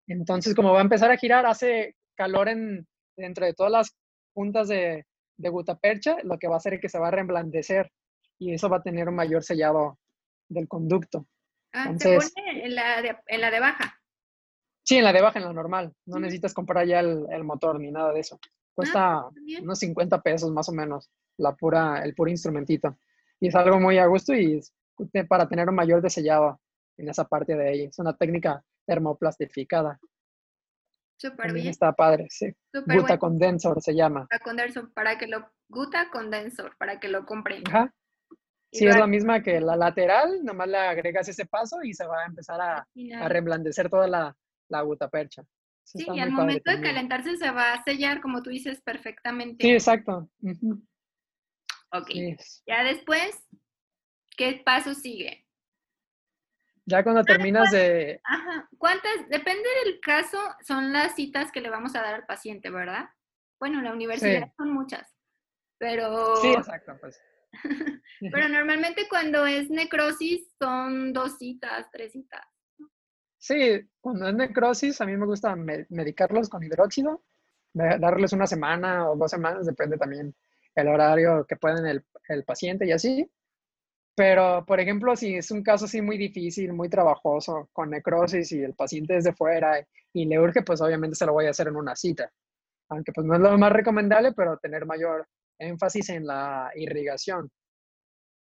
Entonces, 0.06 0.54
como 0.54 0.72
va 0.72 0.78
a 0.78 0.82
empezar 0.82 1.10
a 1.10 1.16
girar, 1.16 1.46
hace 1.46 1.96
calor 2.14 2.48
en, 2.48 2.86
dentro 3.16 3.44
de 3.44 3.54
todas 3.54 3.72
las 3.72 3.96
puntas 4.32 4.68
de, 4.68 5.04
de 5.36 5.48
gutapercha, 5.48 6.16
lo 6.22 6.38
que 6.38 6.48
va 6.48 6.54
a 6.54 6.58
hacer 6.58 6.74
es 6.74 6.80
que 6.80 6.88
se 6.88 6.98
va 6.98 7.08
a 7.08 7.12
reblandecer 7.12 7.90
y 8.38 8.52
eso 8.52 8.68
va 8.68 8.78
a 8.78 8.82
tener 8.82 9.08
un 9.08 9.14
mayor 9.14 9.42
sellado 9.42 9.98
del 10.48 10.68
conducto. 10.68 11.26
Ah, 11.72 11.92
pone 11.92 12.64
en 12.64 12.74
la, 12.74 13.02
de, 13.02 13.16
en 13.26 13.40
la 13.40 13.50
de 13.50 13.60
baja. 13.60 14.00
Sí, 14.82 14.98
en 14.98 15.04
la 15.04 15.12
de 15.12 15.20
baja, 15.20 15.38
en 15.38 15.46
la 15.46 15.52
normal. 15.52 15.92
No 16.06 16.18
necesitas 16.18 16.54
comprar 16.54 16.86
ya 16.86 17.00
el, 17.00 17.26
el, 17.30 17.44
motor 17.44 17.80
ni 17.80 17.90
nada 17.90 18.12
de 18.12 18.20
eso. 18.20 18.38
Cuesta 18.74 19.16
ah, 19.16 19.30
unos 19.60 19.78
50 19.78 20.22
pesos 20.22 20.50
más 20.52 20.68
o 20.68 20.72
menos 20.72 21.10
la 21.38 21.54
pura, 21.54 22.02
el 22.04 22.14
puro 22.14 22.30
instrumentito. 22.30 22.96
Y 23.40 23.48
es 23.48 23.54
algo 23.54 23.78
muy 23.80 23.98
a 23.98 24.06
gusto 24.06 24.34
y 24.34 24.60
para 25.28 25.48
tener 25.48 25.68
un 25.68 25.74
mayor 25.74 26.00
desellado 26.02 26.60
en 26.96 27.08
esa 27.08 27.24
parte 27.24 27.54
de 27.54 27.68
ahí. 27.68 27.82
Es 27.84 27.98
una 27.98 28.16
técnica 28.16 28.62
termoplastificada. 28.86 29.98
Súper 31.18 31.52
bien. 31.52 31.68
Está 31.68 31.92
padre, 31.92 32.26
sí. 32.30 32.52
Guta 32.72 33.18
Condensor 33.18 33.80
se 33.80 33.94
llama. 33.94 34.22
Guta 34.22 34.38
Condensor, 34.38 34.92
para 34.92 35.16
que 35.18 35.26
lo, 35.26 35.50
Guta 35.68 36.10
Condensor, 36.10 36.76
para 36.78 37.00
que 37.00 37.08
lo 37.08 37.24
compren. 37.24 37.62
Ajá. 37.66 37.92
Sí, 38.72 38.86
es 38.86 38.98
la 38.98 39.06
misma 39.06 39.42
que 39.42 39.60
la 39.60 39.76
lateral, 39.76 40.44
nomás 40.44 40.68
le 40.68 40.76
agregas 40.76 41.28
ese 41.28 41.46
paso 41.46 41.82
y 41.82 41.94
se 41.94 42.06
va 42.06 42.22
a 42.22 42.26
empezar 42.26 42.60
a, 42.60 42.86
a 43.20 43.28
reblandecer 43.28 43.88
toda 43.88 44.06
la, 44.06 44.36
la 44.68 44.82
guta 44.82 45.08
percha. 45.08 45.42
sí, 45.84 46.04
y 46.12 46.20
al 46.20 46.32
momento 46.32 46.70
de 46.70 46.82
calentarse 46.82 47.36
se 47.36 47.50
va 47.50 47.72
a 47.72 47.82
sellar, 47.84 48.20
como 48.20 48.42
tú 48.42 48.50
dices, 48.50 48.82
perfectamente. 48.82 49.64
Sí, 49.64 49.72
exacto. 49.72 50.28
Ok. 51.98 52.10
Ya 52.66 52.82
después, 52.84 53.38
¿qué 54.36 54.62
paso 54.64 54.94
sigue? 54.94 55.46
Ya 56.84 57.02
cuando 57.02 57.24
terminas 57.24 57.70
de... 57.72 58.20
Ajá. 58.22 58.68
¿Cuántas? 58.78 59.28
Depende 59.28 59.68
del 59.84 59.98
caso, 60.00 60.38
son 60.64 60.92
las 60.92 61.16
citas 61.16 61.50
que 61.50 61.60
le 61.60 61.70
vamos 61.70 61.96
a 61.96 62.02
dar 62.02 62.14
al 62.14 62.26
paciente, 62.26 62.70
¿verdad? 62.70 63.08
Bueno, 63.58 63.78
en 63.78 63.84
la 63.84 63.92
universidad 63.92 64.52
son 64.56 64.72
muchas, 64.72 65.12
pero... 65.78 66.36
Sí, 66.36 66.48
exacto, 66.52 66.96
pues. 67.00 67.20
pero 68.32 68.48
normalmente 68.48 69.08
cuando 69.08 69.46
es 69.46 69.68
necrosis 69.70 70.48
son 70.60 71.12
dos 71.12 71.38
citas, 71.38 71.88
tres 71.90 72.12
citas. 72.12 72.44
Sí, 73.38 73.80
cuando 74.00 74.28
es 74.28 74.34
necrosis 74.34 75.00
a 75.00 75.06
mí 75.06 75.16
me 75.16 75.26
gusta 75.26 75.56
medicarlos 75.56 76.48
con 76.48 76.62
hidróxido, 76.62 77.24
darles 77.72 78.32
una 78.32 78.46
semana 78.46 79.10
o 79.10 79.16
dos 79.16 79.30
semanas, 79.30 79.66
depende 79.66 79.98
también 79.98 80.34
el 80.76 80.88
horario 80.88 81.44
que 81.46 81.56
pueden 81.56 81.86
el, 81.86 82.04
el 82.28 82.44
paciente 82.44 82.86
y 82.86 82.92
así. 82.92 83.30
Pero, 84.14 84.64
por 84.64 84.80
ejemplo, 84.80 85.14
si 85.14 85.34
es 85.34 85.50
un 85.50 85.62
caso 85.62 85.84
así 85.84 86.00
muy 86.00 86.16
difícil, 86.16 86.72
muy 86.72 86.88
trabajoso, 86.88 87.68
con 87.72 87.90
necrosis 87.90 88.50
y 88.52 88.62
el 88.62 88.74
paciente 88.74 89.16
es 89.16 89.24
de 89.24 89.34
fuera 89.34 89.86
y 90.14 90.24
le 90.24 90.40
urge, 90.40 90.62
pues 90.62 90.80
obviamente 90.80 91.16
se 91.16 91.26
lo 91.26 91.34
voy 91.34 91.46
a 91.46 91.50
hacer 91.50 91.68
en 91.68 91.76
una 91.76 91.94
cita. 91.94 92.30
Aunque 92.88 93.12
pues 93.12 93.26
no 93.26 93.34
es 93.34 93.40
lo 93.40 93.58
más 93.58 93.72
recomendable, 93.72 94.32
pero 94.32 94.56
tener 94.56 94.86
mayor 94.86 95.28
énfasis 95.58 96.08
en 96.10 96.26
la 96.26 96.70
irrigación. 96.74 97.50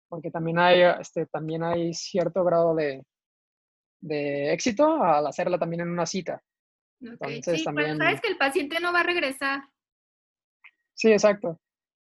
Porque 0.10 0.30
también 0.30 0.60
hay, 0.60 0.84
este, 1.00 1.26
también 1.26 1.64
hay 1.64 1.92
cierto 1.96 2.44
grado 2.44 2.76
de, 2.76 3.04
de 4.00 4.54
éxito 4.54 5.02
al 5.02 5.26
hacerla 5.26 5.58
también 5.58 5.82
en 5.82 5.90
una 5.90 6.06
cita. 6.06 6.40
Entonces, 7.02 7.60
sí, 7.60 7.64
también... 7.64 7.98
sabes 7.98 8.22
que 8.22 8.28
el 8.28 8.38
paciente 8.38 8.80
no 8.80 8.94
va 8.94 9.00
a 9.00 9.04
regresar. 9.04 9.62
Sí, 10.94 11.12
exacto. 11.12 11.60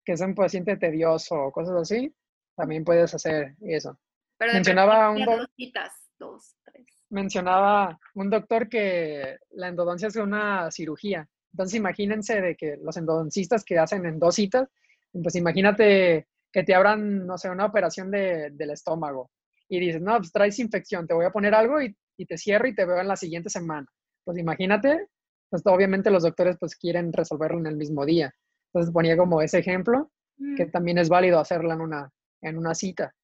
Que 0.09 0.14
es 0.14 0.22
un 0.22 0.35
paciente 0.35 0.74
tedioso 0.78 1.35
o 1.35 1.52
cosas 1.52 1.76
así, 1.82 2.10
también 2.56 2.82
puedes 2.82 3.12
hacer 3.12 3.56
eso. 3.60 4.01
Pero 4.39 4.55
mencionaba 4.55 5.10
un 5.10 5.22
dos 5.22 5.47
citas, 5.55 5.93
dos, 6.18 6.56
tres. 6.64 6.86
Mencionaba 7.10 8.01
un 8.14 8.30
doctor 8.30 8.70
que 8.70 9.36
la 9.51 9.68
endodoncia 9.68 10.09
es 10.09 10.16
una 10.16 10.70
cirugía. 10.70 11.28
Entonces 11.52 11.74
imagínense 11.74 12.40
de 12.40 12.56
que 12.56 12.78
los 12.82 12.97
endodoncistas 12.97 13.62
que 13.66 13.78
hacen 13.78 14.06
en 14.06 14.18
dos 14.18 14.36
citas, 14.36 14.66
pues 15.12 15.35
imagínate 15.35 16.26
que 16.51 16.62
te 16.62 16.74
abran, 16.74 17.26
no 17.26 17.36
sé, 17.36 17.51
una 17.51 17.66
operación 17.66 18.10
de, 18.10 18.48
del 18.52 18.70
estómago 18.70 19.30
y 19.68 19.78
dices, 19.78 20.01
no, 20.01 20.16
pues 20.16 20.32
traes 20.32 20.59
infección, 20.59 21.06
te 21.06 21.12
voy 21.12 21.26
a 21.26 21.32
poner 21.32 21.55
algo 21.55 21.82
y, 21.82 21.94
y, 22.16 22.24
te 22.24 22.39
cierro 22.39 22.66
y 22.66 22.74
te 22.74 22.86
veo 22.86 22.98
en 22.98 23.09
la 23.09 23.16
siguiente 23.16 23.51
semana. 23.51 23.86
Pues 24.24 24.39
imagínate, 24.39 25.09
pues 25.51 25.60
obviamente 25.66 26.10
los 26.10 26.22
doctores 26.22 26.56
pues 26.59 26.76
quieren 26.76 27.12
resolverlo 27.12 27.59
en 27.59 27.66
el 27.66 27.76
mismo 27.76 28.06
día. 28.06 28.32
Entonces 28.72 28.92
ponía 28.92 29.16
como 29.16 29.40
ese 29.40 29.58
ejemplo, 29.58 30.10
que 30.56 30.66
mm. 30.66 30.70
también 30.70 30.98
es 30.98 31.08
válido 31.08 31.38
hacerlo 31.38 31.72
en 31.72 31.80
una, 31.80 32.10
en 32.42 32.58
una 32.58 32.74
cita. 32.74 33.14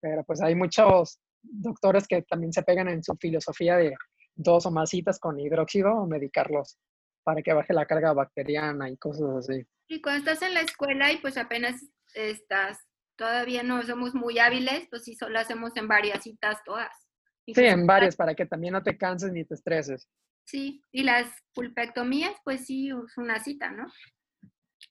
Pero 0.00 0.24
pues 0.24 0.40
hay 0.42 0.54
muchos 0.54 1.20
doctores 1.42 2.06
que 2.06 2.22
también 2.22 2.52
se 2.52 2.62
pegan 2.62 2.88
en 2.88 3.02
su 3.02 3.14
filosofía 3.16 3.76
de 3.76 3.94
dos 4.34 4.66
o 4.66 4.70
más 4.70 4.90
citas 4.90 5.18
con 5.18 5.38
hidróxido 5.38 5.92
o 5.92 6.06
medicarlos 6.06 6.78
para 7.24 7.42
que 7.42 7.52
baje 7.52 7.72
la 7.72 7.86
carga 7.86 8.12
bacteriana 8.12 8.88
y 8.90 8.96
cosas 8.96 9.48
así. 9.48 9.66
Y 9.88 10.00
cuando 10.00 10.30
estás 10.30 10.46
en 10.46 10.54
la 10.54 10.60
escuela 10.60 11.12
y 11.12 11.18
pues 11.18 11.36
apenas 11.36 11.80
estás, 12.14 12.78
todavía 13.16 13.62
no 13.62 13.82
somos 13.82 14.14
muy 14.14 14.38
hábiles, 14.38 14.86
pues 14.90 15.04
sí, 15.04 15.14
solo 15.14 15.38
hacemos 15.38 15.76
en 15.76 15.88
varias 15.88 16.22
citas 16.22 16.58
todas. 16.64 16.90
sí, 17.46 17.64
en 17.64 17.86
varias, 17.86 18.16
para 18.16 18.34
que 18.34 18.46
también 18.46 18.72
no 18.72 18.82
te 18.82 18.96
canses 18.96 19.32
ni 19.32 19.44
te 19.44 19.54
estreses. 19.54 20.08
Sí, 20.44 20.82
y 20.90 21.04
las 21.04 21.30
pulpectomías, 21.54 22.34
pues 22.44 22.66
sí, 22.66 22.88
es 22.88 23.16
una 23.16 23.38
cita, 23.38 23.70
¿no? 23.70 23.86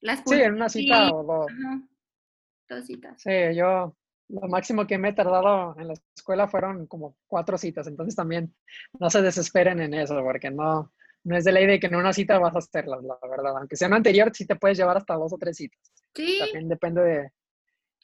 Las 0.01 0.23
sí, 0.25 0.35
en 0.35 0.53
una 0.53 0.69
cita 0.69 1.11
o 1.13 1.23
dos 1.23 2.85
citas. 2.85 3.21
Sí, 3.21 3.31
yo 3.55 3.95
lo 4.29 4.47
máximo 4.47 4.87
que 4.87 4.97
me 4.97 5.09
he 5.09 5.13
tardado 5.13 5.75
en 5.77 5.87
la 5.87 5.93
escuela 6.15 6.47
fueron 6.47 6.87
como 6.87 7.17
cuatro 7.27 7.57
citas, 7.57 7.87
entonces 7.87 8.15
también 8.15 8.53
no 8.99 9.09
se 9.09 9.21
desesperen 9.21 9.81
en 9.81 9.93
eso, 9.93 10.21
porque 10.23 10.49
no, 10.49 10.91
no 11.23 11.37
es 11.37 11.43
de 11.43 11.51
ley 11.51 11.65
de 11.65 11.79
que 11.79 11.87
en 11.87 11.95
una 11.95 12.13
cita 12.13 12.39
vas 12.39 12.55
a 12.55 12.59
hacerlas, 12.59 13.03
la 13.03 13.17
verdad. 13.29 13.57
Aunque 13.57 13.75
sea 13.75 13.87
una 13.87 13.97
anterior, 13.97 14.31
sí 14.33 14.45
te 14.45 14.55
puedes 14.55 14.77
llevar 14.77 14.97
hasta 14.97 15.15
dos 15.15 15.33
o 15.33 15.37
tres 15.37 15.57
citas. 15.57 15.79
Sí. 16.15 16.39
También 16.39 16.69
depende 16.69 17.01
de, 17.01 17.31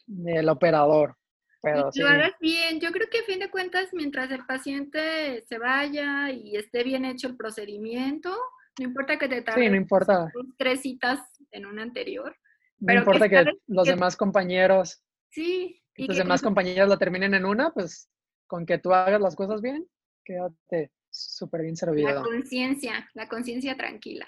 del 0.06 0.50
operador. 0.50 1.16
Pero 1.62 1.90
y 1.94 2.00
lo 2.00 2.08
hagas 2.08 2.34
bien. 2.40 2.80
Yo 2.80 2.92
creo 2.92 3.08
que 3.10 3.20
a 3.20 3.24
fin 3.24 3.40
de 3.40 3.50
cuentas, 3.50 3.90
mientras 3.94 4.30
el 4.32 4.46
paciente 4.46 5.44
se 5.48 5.58
vaya 5.58 6.30
y 6.32 6.56
esté 6.56 6.84
bien 6.84 7.06
hecho 7.06 7.28
el 7.28 7.36
procedimiento, 7.36 8.38
no 8.80 8.86
importa 8.86 9.18
que 9.18 9.28
te 9.28 9.42
tardes 9.42 9.64
sí, 9.64 9.70
no 9.70 9.76
importa. 9.76 10.32
tres 10.58 10.82
citas 10.82 11.20
en 11.52 11.66
una 11.66 11.84
anterior, 11.84 12.36
no 12.80 12.94
importa 12.94 13.28
que, 13.28 13.46
los 13.68 13.88
demás 13.88 14.16
compañeros, 14.16 15.04
sí, 15.30 15.82
y 15.96 16.08
los 16.08 16.18
demás 16.18 16.42
compañeros 16.42 16.90
la 16.90 16.98
terminen 16.98 17.34
en 17.34 17.46
una, 17.46 17.72
pues 17.72 18.10
con 18.46 18.66
que 18.66 18.78
tú 18.78 18.94
hagas 18.94 19.20
las 19.20 19.36
cosas 19.36 19.62
bien, 19.62 19.88
quédate 20.24 20.92
súper 21.10 21.64
bien 21.64 21.76
servido. 21.76 22.10
La 22.10 22.22
conciencia, 22.22 23.10
la 23.14 23.28
conciencia 23.28 23.76
tranquila. 23.76 24.28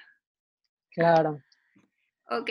Claro. 0.92 1.42
Ok. 2.30 2.50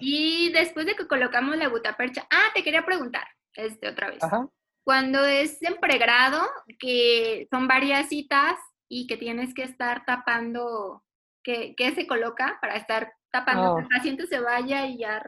Y 0.00 0.52
después 0.52 0.86
de 0.86 0.94
que 0.94 1.06
colocamos 1.06 1.56
la 1.56 1.68
gutapercha, 1.68 2.26
ah, 2.30 2.50
te 2.54 2.62
quería 2.62 2.84
preguntar, 2.84 3.26
este 3.54 3.88
otra 3.88 4.10
vez. 4.10 4.22
Ajá. 4.22 4.48
Cuando 4.84 5.24
es 5.24 5.62
en 5.62 5.76
pregrado, 5.76 6.42
que 6.78 7.46
son 7.50 7.68
varias 7.68 8.08
citas 8.08 8.58
y 8.88 9.06
que 9.06 9.16
tienes 9.16 9.54
que 9.54 9.62
estar 9.62 10.04
tapando, 10.04 11.04
¿qué, 11.42 11.74
se 11.94 12.06
coloca 12.06 12.58
para 12.60 12.76
estar 12.76 13.12
tapando 13.30 13.76
que 13.76 13.82
el 13.82 13.88
paciente 13.88 14.26
se 14.26 14.40
vaya 14.40 14.86
y 14.86 14.98
ya 14.98 15.22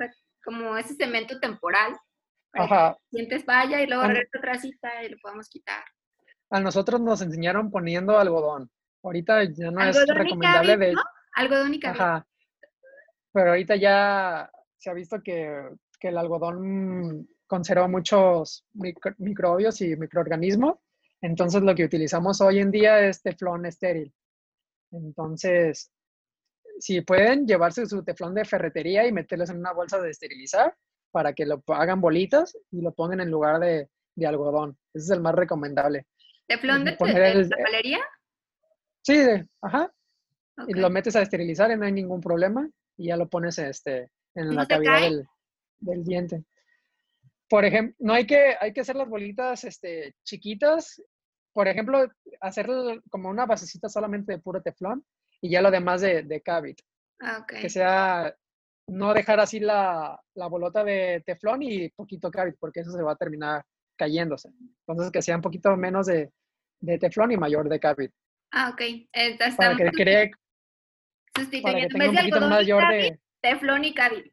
como 0.44 0.76
ese 0.76 0.94
cemento 0.94 1.38
temporal. 1.40 1.96
Para 2.52 2.96
que 3.10 3.20
el 3.20 3.28
paciente 3.28 3.44
vaya 3.46 3.82
y 3.82 3.86
luego 3.86 4.04
regresa 4.04 4.38
otra 4.38 4.58
cita 4.58 5.04
y 5.04 5.08
lo 5.08 5.16
podemos 5.22 5.48
quitar. 5.48 5.82
A 6.50 6.60
nosotros 6.60 7.00
nos 7.00 7.22
enseñaron 7.22 7.70
poniendo 7.70 8.18
algodón. 8.18 8.70
Ahorita 9.02 9.44
ya 9.44 9.70
no 9.70 9.82
es 9.82 10.06
recomendable 10.06 10.76
de... 10.76 10.94
Algodón 11.34 11.74
y 11.74 11.80
Ajá. 11.86 12.26
Pero 13.32 13.50
ahorita 13.50 13.76
ya 13.76 14.50
se 14.76 14.90
ha 14.90 14.92
visto 14.92 15.22
que, 15.22 15.70
que 15.98 16.08
el 16.08 16.18
algodón 16.18 17.26
conserva 17.46 17.88
muchos 17.88 18.66
microbios 18.72 19.80
y 19.80 19.96
microorganismos. 19.96 20.76
Entonces 21.22 21.62
lo 21.62 21.74
que 21.74 21.84
utilizamos 21.84 22.40
hoy 22.40 22.58
en 22.58 22.70
día 22.70 23.00
es 23.00 23.22
teflón 23.22 23.64
estéril. 23.64 24.12
Entonces, 24.90 25.90
si 26.78 27.00
pueden 27.00 27.46
llevarse 27.46 27.86
su 27.86 28.02
teflón 28.04 28.34
de 28.34 28.44
ferretería 28.44 29.06
y 29.06 29.12
meterlos 29.12 29.50
en 29.50 29.58
una 29.58 29.72
bolsa 29.72 30.00
de 30.00 30.10
esterilizar 30.10 30.74
para 31.10 31.32
que 31.32 31.46
lo 31.46 31.62
hagan 31.68 32.00
bolitas 32.00 32.56
y 32.70 32.80
lo 32.80 32.92
pongan 32.92 33.20
en 33.20 33.30
lugar 33.30 33.60
de, 33.60 33.88
de 34.14 34.26
algodón. 34.26 34.76
Ese 34.92 35.04
es 35.04 35.10
el 35.10 35.20
más 35.20 35.34
recomendable. 35.34 36.06
¿Teflón 36.46 36.84
de, 36.84 36.92
de, 36.92 36.96
papelería? 36.96 38.00
Sí, 39.02 39.20
ajá. 39.60 39.92
Y 40.66 40.74
lo 40.74 40.90
metes 40.90 41.16
a 41.16 41.22
esterilizar 41.22 41.70
y 41.70 41.76
no 41.76 41.84
hay 41.84 41.92
ningún 41.92 42.20
problema. 42.20 42.68
Y 42.96 43.06
ya 43.08 43.16
lo 43.16 43.28
pones 43.28 43.58
este, 43.58 44.10
en 44.34 44.54
la 44.54 44.66
cavidad 44.66 45.00
del, 45.00 45.26
del, 45.80 46.04
diente. 46.04 46.44
Por 47.48 47.64
ejemplo, 47.64 47.94
no 47.98 48.12
hay 48.12 48.26
que, 48.26 48.56
hay 48.60 48.72
que 48.72 48.80
hacer 48.80 48.96
las 48.96 49.08
bolitas 49.08 49.64
este, 49.64 50.14
chiquitas. 50.24 51.02
Por 51.52 51.68
ejemplo, 51.68 52.06
hacer 52.40 52.68
como 53.10 53.28
una 53.28 53.46
basecita 53.46 53.88
solamente 53.88 54.32
de 54.32 54.38
puro 54.38 54.62
teflón 54.62 55.04
y 55.42 55.50
ya 55.50 55.60
lo 55.60 55.70
demás 55.70 56.00
de, 56.00 56.22
de 56.22 56.40
Cavit. 56.40 56.80
Ah, 57.20 57.44
Que 57.46 57.68
sea, 57.68 58.34
no 58.88 59.12
dejar 59.12 59.40
así 59.40 59.60
la, 59.60 60.18
la 60.34 60.46
bolota 60.46 60.82
de 60.84 61.22
teflón 61.26 61.62
y 61.62 61.88
poquito 61.90 62.30
Cavit, 62.30 62.56
porque 62.58 62.80
eso 62.80 62.90
se 62.92 63.02
va 63.02 63.12
a 63.12 63.16
terminar 63.16 63.64
cayéndose. 63.96 64.50
Entonces, 64.86 65.12
que 65.12 65.22
sea 65.22 65.36
un 65.36 65.42
poquito 65.42 65.76
menos 65.76 66.06
de, 66.06 66.32
de 66.80 66.98
teflón 66.98 67.32
y 67.32 67.36
mayor 67.36 67.68
de 67.68 67.80
Cavit. 67.80 68.12
Ah, 68.52 68.70
ok. 68.72 68.80
Entonces, 69.12 69.56
para 69.56 69.76
que 69.76 69.90
cree, 69.90 70.30
para 71.62 71.80
que 71.80 71.88
tenga 71.88 72.10
un 72.10 72.16
poquito 72.16 72.40
mayor 72.40 72.88
de... 72.88 73.20
Teflón 73.40 73.84
y 73.84 73.94
Cavit. 73.94 74.32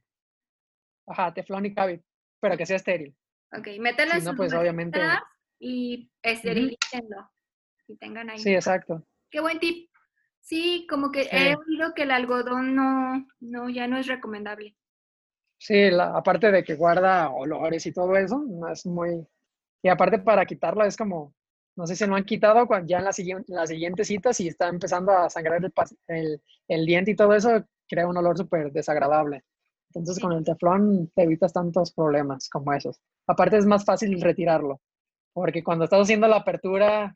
Ajá, 1.07 1.34
teflón 1.34 1.65
y 1.65 1.73
Cavit, 1.73 2.03
pero 2.40 2.56
que 2.56 2.65
sea 2.65 2.76
estéril. 2.76 3.15
Ok, 3.52 3.68
mételas 3.80 4.19
si 4.19 4.26
no, 4.26 4.36
pues 4.36 4.53
obviamente... 4.53 4.99
y 5.60 6.11
esterilícenlo. 6.22 7.31
Si 7.88 7.95
tengan 7.98 8.30
ahí. 8.30 8.38
Sí, 8.38 8.53
exacto. 8.53 9.03
Qué 9.31 9.40
buen 9.40 9.60
tip. 9.60 9.89
Sí, 10.41 10.88
como 10.90 11.11
que 11.11 11.28
he 11.32 11.56
oído 11.56 11.94
que 11.95 12.03
el 12.03 12.11
algodón 12.11 12.76
no, 12.76 13.28
no, 13.40 13.70
ya 13.70 13.88
no 13.88 13.98
es 13.98 14.07
recomendable. 14.07 14.76
Sí, 15.57 15.91
la, 15.91 16.16
aparte 16.18 16.52
de 16.52 16.64
que 16.64 16.76
guarda 16.76 17.30
olores 17.30 17.86
y 17.86 17.91
todo 17.91 18.16
eso, 18.16 18.44
no 18.48 18.68
es 18.70 18.86
muy... 18.86 19.28
Y 19.84 19.90
aparte 19.90 20.20
para 20.20 20.45
quitarlo 20.45 20.84
es 20.86 20.98
como, 20.98 21.34
no 21.76 21.86
sé 21.86 21.95
si 21.95 22.06
lo 22.06 22.16
han 22.16 22.26
quitado 22.26 22.68
ya 22.86 22.99
en 22.99 23.06
la, 23.06 23.14
siguiente, 23.14 23.53
la 23.53 23.68
siguiente 23.68 24.03
cita, 24.03 24.34
si 24.34 24.48
está 24.48 24.68
empezando 24.68 25.11
a 25.11 25.30
sangrar 25.30 25.64
el, 25.64 25.74
el, 26.07 26.41
el 26.68 26.86
diente 26.86 27.11
y 27.11 27.16
todo 27.16 27.34
eso, 27.34 27.64
crea 27.88 28.07
un 28.07 28.18
olor 28.18 28.38
súper 28.38 28.72
desagradable. 28.72 29.44
Entonces 29.94 30.22
con 30.22 30.34
el 30.34 30.44
teflón 30.44 31.11
te 31.16 31.24
evitas 31.24 31.53
tantos 31.53 31.91
problemas 31.94 32.49
como 32.49 32.74
esos. 32.74 32.99
Aparte 33.28 33.57
es 33.57 33.66
más 33.66 33.86
fácil 33.86 34.22
retirarlo, 34.22 34.82
porque 35.34 35.64
cuando 35.64 35.86
estás 35.86 36.02
haciendo 36.02 36.28
la 36.28 36.38
apertura 36.38 37.14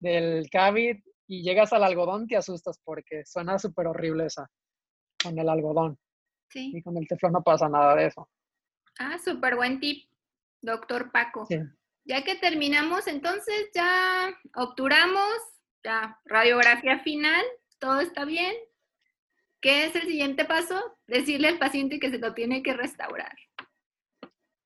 del 0.00 0.48
cavit 0.50 1.04
y 1.26 1.42
llegas 1.42 1.72
al 1.72 1.84
algodón 1.84 2.26
te 2.26 2.36
asustas 2.36 2.78
porque 2.84 3.24
suena 3.24 3.58
súper 3.58 3.86
horrible 3.86 4.26
esa 4.26 4.48
con 5.22 5.38
el 5.38 5.48
algodón. 5.48 5.98
Sí. 6.48 6.72
Y 6.74 6.82
con 6.82 6.96
el 6.96 7.08
teflón 7.08 7.32
no 7.32 7.42
pasa 7.42 7.68
nada 7.68 7.96
de 7.96 8.06
eso. 8.06 8.28
Ah, 8.98 9.18
súper 9.18 9.56
buen 9.56 9.80
tip, 9.80 10.08
doctor 10.62 11.10
Paco. 11.10 11.46
Ya 12.04 12.22
que 12.22 12.36
terminamos, 12.36 13.08
entonces 13.08 13.70
ya 13.74 14.32
obturamos, 14.54 15.34
ya 15.82 16.18
radiografía 16.24 17.00
final, 17.00 17.44
todo 17.78 18.00
está 18.00 18.24
bien. 18.24 18.54
¿Qué 19.60 19.86
es 19.86 19.96
el 19.96 20.02
siguiente 20.02 20.44
paso? 20.44 20.96
Decirle 21.06 21.48
al 21.48 21.58
paciente 21.58 21.98
que 21.98 22.10
se 22.10 22.18
lo 22.18 22.34
tiene 22.34 22.62
que 22.62 22.74
restaurar. 22.74 23.36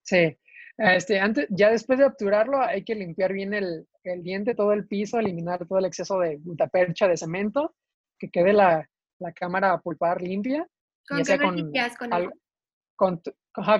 Sí, 0.03 0.37
este, 0.81 1.21
antes, 1.21 1.47
ya 1.51 1.71
después 1.71 1.99
de 1.99 2.07
obturarlo 2.07 2.61
hay 2.61 2.85
que 2.85 2.95
limpiar 2.95 3.33
bien 3.33 3.53
el, 3.53 3.87
el 4.03 4.23
diente, 4.23 4.55
todo 4.55 4.73
el 4.73 4.87
piso, 4.87 5.19
eliminar 5.19 5.67
todo 5.67 5.79
el 5.79 5.85
exceso 5.85 6.19
de 6.19 6.39
gutapercha 6.39 7.07
de 7.07 7.19
cemento, 7.19 7.75
que 8.19 8.31
quede 8.31 8.55
la, 8.55 8.89
la 9.19 9.33
cámara 9.33 9.79
pulpar 9.79 10.23
limpia. 10.23 10.67
¿Con 11.07 11.23
qué 11.23 11.39
con, 11.39 11.57
limpias? 11.57 11.97
¿Con, 11.97 12.11
con, 12.97 13.21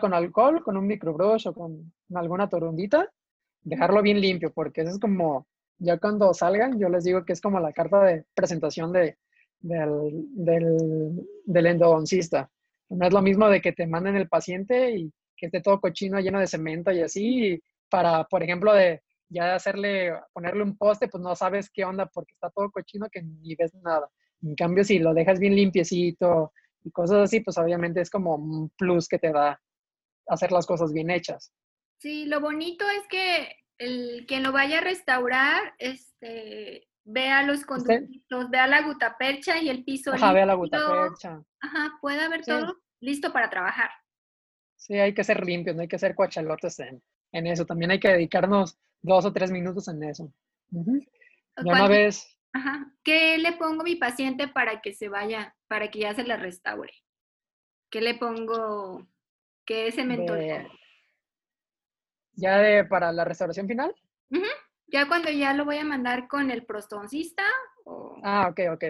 con, 0.01 0.15
alcohol, 0.15 0.63
con 0.63 0.77
un 0.77 0.87
microbrush 0.87 1.49
o 1.49 1.55
con 1.55 1.93
alguna 2.15 2.49
torundita, 2.49 3.11
dejarlo 3.63 4.03
bien 4.03 4.21
limpio, 4.21 4.53
porque 4.53 4.83
eso 4.83 4.91
es 4.91 4.99
como, 4.99 5.47
ya 5.79 5.99
cuando 5.99 6.35
salgan, 6.35 6.79
yo 6.79 6.89
les 6.89 7.05
digo 7.05 7.25
que 7.25 7.33
es 7.33 7.41
como 7.41 7.61
la 7.61 7.73
carta 7.73 8.03
de 8.05 8.25
presentación 8.35 8.93
de, 8.93 9.17
del, 9.61 10.27
del, 10.35 11.27
del 11.45 11.67
endodoncista. 11.67 12.51
No 12.91 13.07
es 13.07 13.13
lo 13.13 13.23
mismo 13.23 13.49
de 13.49 13.61
que 13.61 13.73
te 13.73 13.87
manden 13.87 14.17
el 14.17 14.29
paciente 14.29 14.91
y 14.91 15.13
que 15.41 15.47
esté 15.47 15.61
todo 15.63 15.81
cochino, 15.81 16.21
lleno 16.21 16.39
de 16.39 16.47
cemento 16.47 16.93
y 16.93 17.01
así, 17.01 17.63
para, 17.89 18.25
por 18.25 18.43
ejemplo, 18.43 18.75
de 18.75 19.03
ya 19.29 19.55
hacerle, 19.55 20.13
ponerle 20.33 20.63
un 20.63 20.77
poste, 20.77 21.09
pues 21.09 21.23
no 21.23 21.35
sabes 21.35 21.71
qué 21.71 21.85
onda 21.85 22.07
porque 22.07 22.35
está 22.35 22.51
todo 22.51 22.71
cochino 22.71 23.09
que 23.11 23.23
ni 23.23 23.55
ves 23.55 23.75
nada. 23.75 24.09
En 24.43 24.55
cambio, 24.55 24.85
si 24.85 24.99
lo 24.99 25.15
dejas 25.15 25.39
bien 25.39 25.57
limpiecito 25.57 26.53
y 26.85 26.91
cosas 26.91 27.19
así, 27.19 27.41
pues 27.41 27.57
obviamente 27.57 28.01
es 28.01 28.11
como 28.11 28.35
un 28.35 28.71
plus 28.71 29.09
que 29.09 29.19
te 29.19 29.33
da 29.33 29.61
hacer 30.27 30.53
las 30.53 30.67
cosas 30.67 30.93
bien 30.93 31.11
hechas. 31.11 31.53
Sí, 31.99 32.27
lo 32.27 32.41
bonito 32.41 32.85
es 32.89 33.07
que 33.09 33.57
el 33.79 34.27
quien 34.27 34.43
lo 34.43 34.53
vaya 34.53 34.79
a 34.79 34.83
restaurar, 34.83 35.75
este, 35.79 36.89
vea 37.05 37.43
los 37.43 37.65
conductos, 37.65 38.51
vea 38.51 38.67
la 38.67 38.83
gutapercha 38.83 39.59
y 39.59 39.69
el 39.69 39.85
piso. 39.85 40.13
Ajá, 40.13 40.33
vea 40.33 40.47
la 40.47 40.55
gutapercha. 40.55 41.43
Ajá, 41.61 41.99
puede 42.01 42.21
haber 42.21 42.45
todo 42.45 42.77
listo 43.01 43.33
para 43.33 43.49
trabajar. 43.49 43.91
Sí, 44.81 44.95
hay 44.95 45.13
que 45.13 45.25
ser 45.25 45.45
limpios, 45.45 45.77
no 45.77 45.83
hay 45.83 45.89
que 45.89 45.99
ser 45.99 46.15
cuachalotes 46.15 46.81
en, 46.81 47.03
en 47.33 47.47
eso. 47.47 47.67
También 47.67 47.91
hay 47.91 48.01
que 48.01 48.09
dedicarnos 48.09 48.79
dos 49.03 49.27
o 49.27 49.33
tres 49.33 49.51
minutos 49.51 49.89
en 49.89 50.03
eso. 50.03 50.33
Ya 50.71 51.73
una 51.73 51.87
vez. 51.87 52.27
Ajá. 52.55 52.91
¿Qué 53.05 53.37
le 53.37 53.53
pongo 53.53 53.83
a 53.83 53.85
mi 53.85 53.97
paciente 53.97 54.49
para 54.49 54.81
que 54.81 54.95
se 54.95 55.11
vaya, 55.11 55.55
para 55.69 55.91
que 55.91 56.01
ya 56.01 56.15
se 56.15 56.25
le 56.25 56.35
restaure? 56.37 56.95
¿Qué 57.91 58.01
le 58.01 58.15
pongo? 58.15 59.07
¿Qué 59.67 59.93
cemento 59.93 60.33
de, 60.33 60.67
¿Ya 62.33 62.57
de, 62.59 62.85
para 62.85 63.13
la 63.13 63.27
restauración 63.27 63.69
final? 63.69 63.95
Ya 64.87 65.07
cuando 65.07 65.31
ya 65.31 65.53
lo 65.53 65.67
voy 65.67 65.77
a 65.77 65.85
mandar 65.85 66.27
con 66.27 66.51
el 66.51 66.65
prostoncista. 66.65 67.45
Ah, 68.25 68.49
ok, 68.51 68.61
ok. 68.73 68.85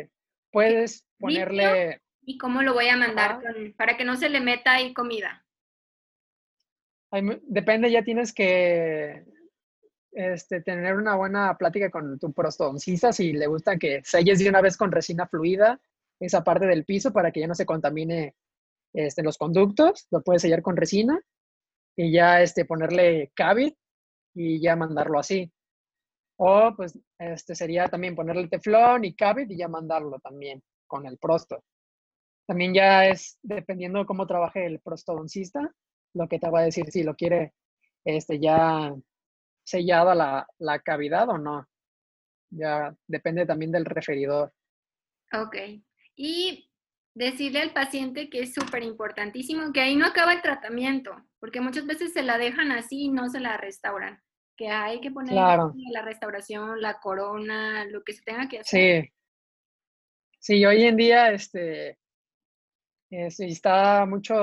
Puedes 0.53 1.05
ponerle... 1.19 2.01
¿Y 2.23 2.39
cómo 2.39 2.62
lo 2.62 2.75
voy 2.75 2.89
a 2.89 2.97
mandar? 2.97 3.41
para 3.77 3.97
que 3.97 4.05
no 4.05 4.15
se 4.17 4.29
le 4.29 4.41
meta 4.41 4.75
ahí 4.75 4.95
comida. 4.95 5.45
Depende, 7.12 7.91
ya 7.91 8.05
tienes 8.05 8.32
que 8.32 9.24
este, 10.12 10.61
tener 10.61 10.97
una 10.97 11.16
buena 11.16 11.57
plática 11.57 11.91
con 11.91 12.19
tu 12.19 12.32
prostodoncista 12.32 13.12
si 13.12 13.32
le 13.32 13.47
gusta 13.47 13.78
que 13.78 14.03
selles 14.05 14.39
de 14.39 14.49
una 14.49 14.61
vez 14.61 14.77
con 14.77 14.93
resina 14.93 15.27
fluida 15.27 15.81
esa 16.20 16.45
parte 16.45 16.66
del 16.66 16.85
piso 16.85 17.12
para 17.12 17.32
que 17.32 17.41
ya 17.41 17.47
no 17.47 17.55
se 17.55 17.66
contamine 17.66 18.35
este, 18.93 19.23
los 19.23 19.39
conductos, 19.39 20.07
lo 20.11 20.23
puedes 20.23 20.43
sellar 20.43 20.62
con 20.62 20.77
resina 20.77 21.20
y 21.97 22.12
ya 22.12 22.43
este, 22.43 22.65
ponerle 22.65 23.32
cavit 23.35 23.77
y 24.35 24.61
ya 24.61 24.77
mandarlo 24.77 25.19
así. 25.19 25.51
O 26.37 26.74
pues 26.77 26.99
este 27.19 27.55
sería 27.55 27.89
también 27.89 28.15
ponerle 28.15 28.49
teflón 28.49 29.05
y 29.05 29.15
cavit 29.15 29.51
y 29.51 29.57
ya 29.57 29.69
mandarlo 29.69 30.19
también 30.20 30.62
con 30.87 31.07
el 31.07 31.19
prosto. 31.19 31.62
También 32.47 32.74
ya 32.74 33.07
es 33.07 33.39
dependiendo 33.43 34.07
cómo 34.07 34.27
trabaje 34.27 34.66
el 34.66 34.81
prostodoncista, 34.81 35.73
lo 36.15 36.28
que 36.28 36.39
te 36.39 36.51
va 36.51 36.61
a 36.61 36.65
decir 36.65 36.91
si 36.91 37.03
lo 37.03 37.15
quiere 37.15 37.55
este, 38.05 38.39
ya 38.39 38.95
sellada 39.65 40.15
la, 40.15 40.47
la 40.59 40.78
cavidad 40.81 41.28
o 41.28 41.39
no. 41.39 41.66
Ya 42.51 42.95
depende 43.07 43.47
también 43.47 43.70
del 43.70 43.85
referidor. 43.85 44.53
Ok. 45.32 45.57
Y 46.16 46.69
decirle 47.15 47.61
al 47.61 47.73
paciente 47.73 48.28
que 48.28 48.41
es 48.41 48.55
súper 48.55 48.82
importantísimo 48.82 49.73
que 49.73 49.81
ahí 49.81 49.97
no 49.97 50.07
acaba 50.07 50.32
el 50.32 50.43
tratamiento, 50.43 51.12
porque 51.39 51.61
muchas 51.61 51.87
veces 51.87 52.12
se 52.12 52.23
la 52.23 52.39
dejan 52.39 52.73
así 52.73 53.05
y 53.05 53.09
no 53.09 53.28
se 53.28 53.41
la 53.41 53.57
restauran 53.57 54.20
que 54.61 54.69
hay 54.69 55.01
que 55.01 55.11
poner 55.11 55.32
la 55.32 56.03
restauración, 56.03 56.82
la 56.82 57.01
corona, 57.01 57.87
lo 57.87 58.05
que 58.05 58.12
se 58.12 58.20
tenga 58.20 58.47
que 58.47 58.59
hacer. 58.59 59.05
Sí. 59.05 59.12
Sí, 60.39 60.66
hoy 60.66 60.85
en 60.85 60.97
día 60.97 61.32
este, 61.32 61.99
está 63.09 64.05
mucho 64.05 64.35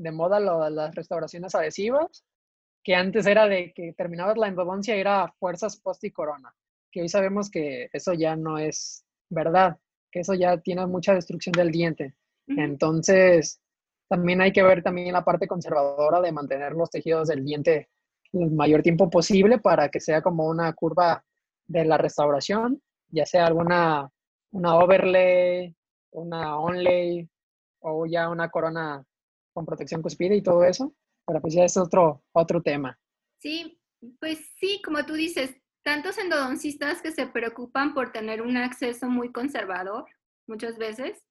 de 0.00 0.12
moda 0.12 0.40
lo, 0.40 0.68
las 0.70 0.94
restauraciones 0.94 1.54
adhesivas, 1.54 2.24
que 2.82 2.94
antes 2.94 3.26
era 3.26 3.46
de 3.46 3.72
que 3.74 3.92
terminabas 3.92 4.38
la 4.38 4.48
endodoncia 4.48 4.96
y 4.96 5.00
era 5.00 5.32
fuerzas 5.38 5.76
post 5.76 6.04
y 6.04 6.10
corona, 6.10 6.54
que 6.90 7.02
hoy 7.02 7.08
sabemos 7.08 7.50
que 7.50 7.90
eso 7.92 8.14
ya 8.14 8.34
no 8.36 8.58
es 8.58 9.04
verdad, 9.28 9.78
que 10.10 10.20
eso 10.20 10.34
ya 10.34 10.56
tiene 10.58 10.86
mucha 10.86 11.14
destrucción 11.14 11.52
del 11.52 11.70
diente. 11.70 12.14
Entonces, 12.46 13.60
también 14.08 14.40
hay 14.40 14.52
que 14.52 14.62
ver 14.62 14.82
también 14.82 15.12
la 15.12 15.24
parte 15.24 15.46
conservadora 15.46 16.20
de 16.20 16.32
mantener 16.32 16.72
los 16.72 16.90
tejidos 16.90 17.28
del 17.28 17.44
diente 17.44 17.90
el 18.32 18.50
mayor 18.50 18.82
tiempo 18.82 19.10
posible 19.10 19.58
para 19.58 19.88
que 19.88 20.00
sea 20.00 20.22
como 20.22 20.46
una 20.48 20.72
curva 20.72 21.24
de 21.66 21.84
la 21.84 21.98
restauración, 21.98 22.80
ya 23.08 23.26
sea 23.26 23.46
alguna 23.46 24.10
una 24.52 24.76
overlay, 24.76 25.74
una 26.12 26.58
onlay 26.58 27.28
o 27.80 28.06
ya 28.06 28.28
una 28.28 28.48
corona 28.50 29.04
con 29.52 29.66
protección 29.66 30.02
cuspide 30.02 30.36
y 30.36 30.42
todo 30.42 30.64
eso, 30.64 30.94
pero 31.26 31.40
pues 31.40 31.54
ya 31.54 31.64
es 31.64 31.76
otro, 31.76 32.22
otro 32.32 32.62
tema. 32.62 32.98
Sí, 33.40 33.80
pues 34.18 34.38
sí, 34.58 34.80
como 34.84 35.04
tú 35.04 35.14
dices, 35.14 35.54
tantos 35.82 36.18
endodoncistas 36.18 37.02
que 37.02 37.12
se 37.12 37.26
preocupan 37.26 37.94
por 37.94 38.12
tener 38.12 38.42
un 38.42 38.56
acceso 38.56 39.08
muy 39.08 39.32
conservador 39.32 40.04
muchas 40.46 40.78
veces, 40.78 41.22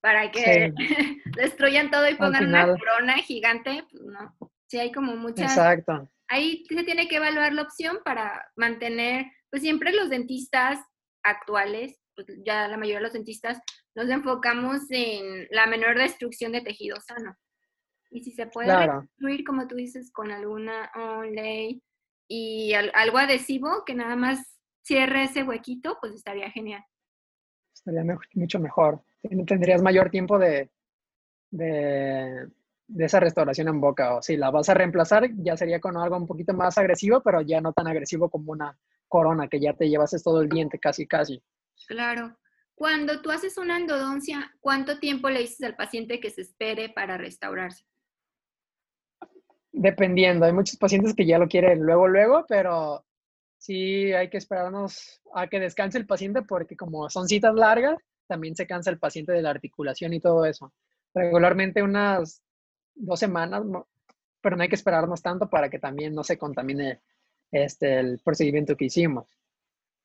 para 0.00 0.30
que 0.30 0.72
destruyan 1.36 1.90
todo 1.90 2.08
y 2.08 2.14
pongan 2.14 2.48
una 2.48 2.66
corona 2.66 3.14
gigante, 3.18 3.84
pues 3.90 4.02
no. 4.04 4.36
Sí, 4.68 4.78
hay 4.78 4.92
como 4.92 5.16
muchas... 5.16 5.52
Exacto. 5.52 6.08
Ahí 6.28 6.64
se 6.68 6.84
tiene 6.84 7.08
que 7.08 7.16
evaluar 7.16 7.52
la 7.52 7.62
opción 7.62 7.98
para 8.04 8.48
mantener, 8.54 9.26
pues 9.50 9.62
siempre 9.62 9.92
los 9.92 10.08
dentistas 10.10 10.78
actuales, 11.24 12.00
pues 12.14 12.28
ya 12.46 12.68
la 12.68 12.76
mayoría 12.76 12.98
de 12.98 13.04
los 13.04 13.12
dentistas, 13.12 13.60
nos 13.96 14.08
enfocamos 14.08 14.82
en 14.90 15.48
la 15.50 15.66
menor 15.66 15.98
destrucción 15.98 16.52
de 16.52 16.60
tejido 16.60 17.00
sano. 17.00 17.36
Y 18.10 18.22
si 18.22 18.32
se 18.32 18.46
puede 18.46 18.66
claro. 18.66 19.08
como 19.46 19.68
tú 19.68 19.76
dices, 19.76 20.10
con 20.12 20.32
alguna 20.32 20.90
onlay 20.96 21.82
y 22.28 22.72
algo 22.74 23.18
adhesivo 23.18 23.84
que 23.84 23.94
nada 23.94 24.16
más 24.16 24.58
cierre 24.82 25.24
ese 25.24 25.42
huequito, 25.44 25.96
pues 26.00 26.14
estaría 26.14 26.50
genial. 26.50 26.84
Estaría 27.72 28.04
mucho 28.34 28.58
mejor. 28.58 29.02
Tendrías 29.46 29.82
mayor 29.82 30.10
tiempo 30.10 30.38
de, 30.38 30.70
de, 31.50 32.48
esa 32.98 33.20
restauración 33.20 33.68
en 33.68 33.80
boca. 33.80 34.16
O 34.16 34.22
si 34.22 34.36
la 34.36 34.50
vas 34.50 34.68
a 34.68 34.74
reemplazar, 34.74 35.30
ya 35.36 35.56
sería 35.56 35.80
con 35.80 35.96
algo 35.96 36.16
un 36.16 36.26
poquito 36.26 36.52
más 36.54 36.78
agresivo, 36.78 37.22
pero 37.22 37.40
ya 37.40 37.60
no 37.60 37.72
tan 37.72 37.86
agresivo 37.86 38.28
como 38.28 38.52
una 38.52 38.78
corona, 39.08 39.48
que 39.48 39.60
ya 39.60 39.74
te 39.74 39.88
llevas 39.88 40.20
todo 40.22 40.40
el 40.40 40.48
diente 40.48 40.78
casi, 40.78 41.06
casi. 41.06 41.42
Claro. 41.86 42.36
Cuando 42.74 43.20
tú 43.20 43.30
haces 43.30 43.58
una 43.58 43.76
endodoncia, 43.76 44.54
¿cuánto 44.60 44.98
tiempo 44.98 45.28
le 45.28 45.40
dices 45.40 45.62
al 45.62 45.76
paciente 45.76 46.20
que 46.20 46.30
se 46.30 46.42
espere 46.42 46.88
para 46.88 47.18
restaurarse? 47.18 47.84
Dependiendo, 49.72 50.46
hay 50.46 50.52
muchos 50.52 50.76
pacientes 50.76 51.14
que 51.14 51.26
ya 51.26 51.38
lo 51.38 51.48
quieren 51.48 51.80
luego, 51.80 52.08
luego, 52.08 52.44
pero 52.48 53.04
sí 53.58 54.12
hay 54.12 54.28
que 54.28 54.38
esperarnos 54.38 55.20
a 55.34 55.46
que 55.46 55.60
descanse 55.60 55.98
el 55.98 56.06
paciente 56.06 56.42
porque 56.42 56.76
como 56.76 57.08
son 57.08 57.28
citas 57.28 57.54
largas, 57.54 57.96
también 58.26 58.56
se 58.56 58.66
cansa 58.66 58.90
el 58.90 58.98
paciente 58.98 59.32
de 59.32 59.42
la 59.42 59.50
articulación 59.50 60.12
y 60.12 60.20
todo 60.20 60.44
eso. 60.44 60.72
Regularmente 61.14 61.82
unas 61.82 62.42
dos 62.94 63.18
semanas, 63.18 63.62
pero 64.40 64.56
no 64.56 64.62
hay 64.62 64.68
que 64.68 64.76
esperarnos 64.76 65.22
tanto 65.22 65.48
para 65.48 65.68
que 65.68 65.78
también 65.78 66.14
no 66.14 66.24
se 66.24 66.38
contamine 66.38 67.00
este, 67.50 67.98
el 67.98 68.20
procedimiento 68.24 68.76
que 68.76 68.86
hicimos. 68.86 69.26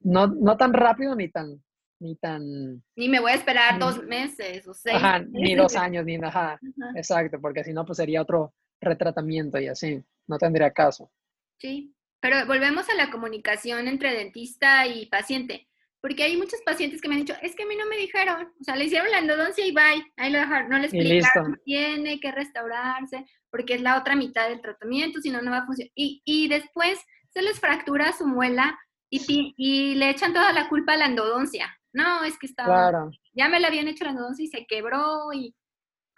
No, 0.01 0.27
no 0.27 0.57
tan 0.57 0.73
rápido 0.73 1.15
ni 1.15 1.29
tan, 1.29 1.63
ni 1.99 2.15
tan... 2.15 2.83
Ni 2.95 3.09
me 3.09 3.19
voy 3.19 3.31
a 3.31 3.35
esperar 3.35 3.79
dos 3.79 4.03
meses 4.03 4.67
o 4.67 4.73
seis. 4.73 4.95
Ajá, 4.95 5.19
ni 5.19 5.55
dos 5.55 5.75
años, 5.75 6.05
ni 6.05 6.17
nada. 6.17 6.59
Exacto, 6.95 7.39
porque 7.39 7.63
si 7.63 7.73
no, 7.73 7.85
pues 7.85 7.97
sería 7.97 8.21
otro 8.21 8.53
retratamiento 8.81 9.60
y 9.60 9.68
así. 9.68 10.03
No 10.27 10.38
tendría 10.38 10.72
caso. 10.72 11.11
Sí, 11.57 11.93
pero 12.19 12.45
volvemos 12.47 12.89
a 12.89 12.95
la 12.95 13.11
comunicación 13.11 13.88
entre 13.88 14.14
dentista 14.14 14.88
y 14.88 15.06
paciente. 15.07 15.68
Porque 16.02 16.23
hay 16.23 16.38
muchos 16.38 16.60
pacientes 16.64 17.02
que 17.02 17.07
me 17.07 17.15
han 17.15 17.22
dicho, 17.22 17.34
es 17.41 17.56
que 17.56 17.64
a 17.64 17.65
mí 17.65 17.76
no 17.76 17.88
me 17.88 17.97
dijeron, 17.97 18.53
o 18.60 18.64
sea, 18.64 18.76
le 18.76 18.85
hicieron 18.85 19.10
la 19.10 19.19
endodoncia 19.19 19.65
y 19.65 19.72
bye, 19.72 20.06
ahí 20.18 20.31
lo 20.31 20.38
dejaron, 20.38 20.69
no 20.69 20.77
le 20.77 20.85
explicaron, 20.85 21.60
tiene 21.65 22.19
que 22.19 22.31
restaurarse, 22.31 23.26
porque 23.49 23.73
es 23.73 23.81
la 23.81 23.97
otra 23.97 24.15
mitad 24.15 24.47
del 24.47 24.61
tratamiento, 24.61 25.19
si 25.19 25.31
no, 25.31 25.41
no 25.41 25.49
va 25.49 25.60
a 25.60 25.65
funcionar. 25.65 25.91
Y, 25.95 26.22
y 26.23 26.47
después 26.47 26.99
se 27.31 27.41
les 27.41 27.60
fractura 27.60 28.14
su 28.14 28.27
muela 28.27 28.77
y, 29.10 29.53
y, 29.57 29.95
le 29.95 30.10
echan 30.10 30.34
toda 30.34 30.53
la 30.53 30.69
culpa 30.69 30.93
a 30.93 30.97
la 30.97 31.06
endodoncia. 31.06 31.76
No, 31.91 32.23
es 32.23 32.38
que 32.38 32.47
estaba, 32.47 33.10
ya 33.34 33.49
me 33.49 33.60
la 33.60 33.68
habían 33.68 33.88
hecho 33.88 34.03
la 34.03 34.11
endodoncia 34.11 34.45
y 34.45 34.47
se 34.47 34.65
quebró 34.68 35.34
y 35.34 35.56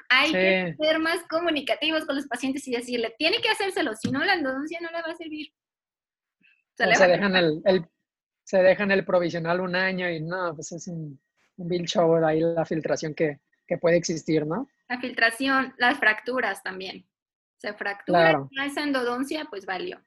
hay 0.10 0.32
que 0.32 0.76
ser 0.80 1.00
más 1.00 1.24
comunicativos 1.30 2.06
con 2.06 2.16
los 2.16 2.28
pacientes 2.28 2.68
y 2.68 2.72
decirle, 2.72 3.14
tiene 3.18 3.38
que 3.42 3.50
hacérselo, 3.50 3.94
si 3.96 4.12
no 4.12 4.24
la 4.24 4.34
endodoncia 4.34 4.80
no 4.82 4.92
le 4.92 5.02
va 5.02 5.10
a 5.10 5.16
servir. 5.16 5.52
Se, 6.76 6.86
dejan 6.86 7.36
el, 7.36 7.62
se 8.44 8.58
dejan 8.60 8.92
el 8.92 9.04
provisional 9.04 9.62
un 9.62 9.76
año 9.76 10.10
y 10.10 10.22
no, 10.22 10.54
pues 10.56 10.72
es 10.72 10.88
un, 10.88 11.20
un 11.58 11.68
bill 11.68 11.86
show 11.86 12.24
ahí 12.24 12.40
la 12.40 12.66
filtración 12.66 13.14
que, 13.14 13.40
que, 13.68 13.78
puede 13.78 13.98
existir, 13.98 14.46
¿no? 14.46 14.70
La 14.88 15.00
filtración, 15.00 15.74
las 15.78 15.98
fracturas 15.98 16.62
también. 16.62 17.06
Se 17.58 17.74
fractura 17.74 18.48
esa 18.64 18.84
endodoncia, 18.84 19.48
pues 19.50 19.66
valió. 19.66 20.00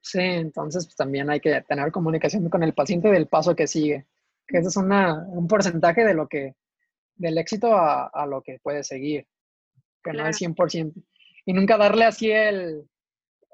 Sí, 0.00 0.20
entonces 0.20 0.86
pues, 0.86 0.96
también 0.96 1.30
hay 1.30 1.40
que 1.40 1.60
tener 1.62 1.90
comunicación 1.90 2.48
con 2.48 2.62
el 2.62 2.74
paciente 2.74 3.08
del 3.08 3.26
paso 3.26 3.54
que 3.56 3.66
sigue, 3.66 4.06
que 4.46 4.58
ese 4.58 4.68
es 4.68 4.76
una, 4.76 5.24
un 5.28 5.46
porcentaje 5.48 6.04
de 6.04 6.14
lo 6.14 6.28
que, 6.28 6.54
del 7.14 7.38
éxito 7.38 7.74
a, 7.74 8.06
a 8.06 8.26
lo 8.26 8.42
que 8.42 8.58
puede 8.62 8.82
seguir, 8.84 9.26
que 10.02 10.12
no 10.12 10.26
es 10.26 10.40
100%. 10.40 10.92
Y 11.44 11.52
nunca 11.52 11.76
darle 11.76 12.04
así 12.04 12.30
el, 12.30 12.88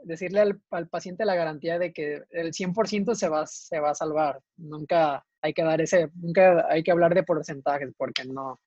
decirle 0.05 0.40
al, 0.40 0.60
al, 0.70 0.89
paciente 0.89 1.24
la 1.24 1.35
garantía 1.35 1.78
de 1.78 1.93
que 1.93 2.22
el 2.30 2.52
100% 2.52 3.14
se 3.14 3.28
va, 3.28 3.47
se 3.47 3.80
va 3.80 3.90
a 3.90 3.94
salvar. 3.94 4.40
Nunca 4.56 5.24
hay 5.40 5.52
que 5.52 5.62
dar 5.62 5.80
ese, 5.80 6.10
nunca 6.14 6.66
hay 6.68 6.82
que 6.82 6.90
hablar 6.90 7.14
de 7.14 7.22
porcentajes 7.22 7.93
porque 7.97 8.24
no, 8.24 8.60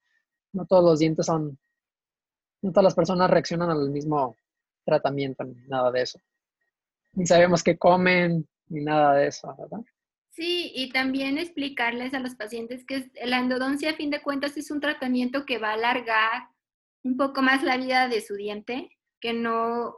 no 0.54 0.66
todos 0.66 0.84
los 0.84 1.00
dientes 1.00 1.26
son, 1.26 1.58
no 2.62 2.72
todas 2.72 2.84
las 2.84 2.96
personas 2.96 3.30
reaccionan 3.30 3.70
al 3.70 3.90
mismo 3.90 4.36
tratamiento, 4.86 5.44
ni 5.44 5.68
nada 5.68 5.92
de 5.92 6.02
eso. 6.02 6.20
Ni 7.14 7.26
sabemos 7.26 7.64
qué 7.64 7.78
comen, 7.78 8.48
ni 8.68 8.84
nada 8.84 9.16
de 9.16 9.28
eso, 9.28 9.54
¿verdad? 9.58 9.82
Sí, 10.32 10.72
y 10.74 10.90
también 10.92 11.38
explicarles 11.38 12.14
a 12.14 12.20
los 12.20 12.36
pacientes 12.36 12.86
que 12.86 13.12
la 13.26 13.40
endodoncia, 13.40 13.92
a 13.92 13.96
fin 13.96 14.10
de 14.10 14.22
cuentas, 14.22 14.56
es 14.56 14.72
un 14.72 14.80
tratamiento 14.80 15.46
que 15.46 15.58
va 15.58 15.72
a 15.72 15.74
alargar 15.74 16.48
un 17.04 17.18
poco 17.18 17.42
más 17.42 17.64
la 17.64 17.78
vida 17.78 18.08
de 18.08 18.22
su 18.22 18.36
diente, 18.36 18.98
que 19.20 19.34
no 19.34 19.98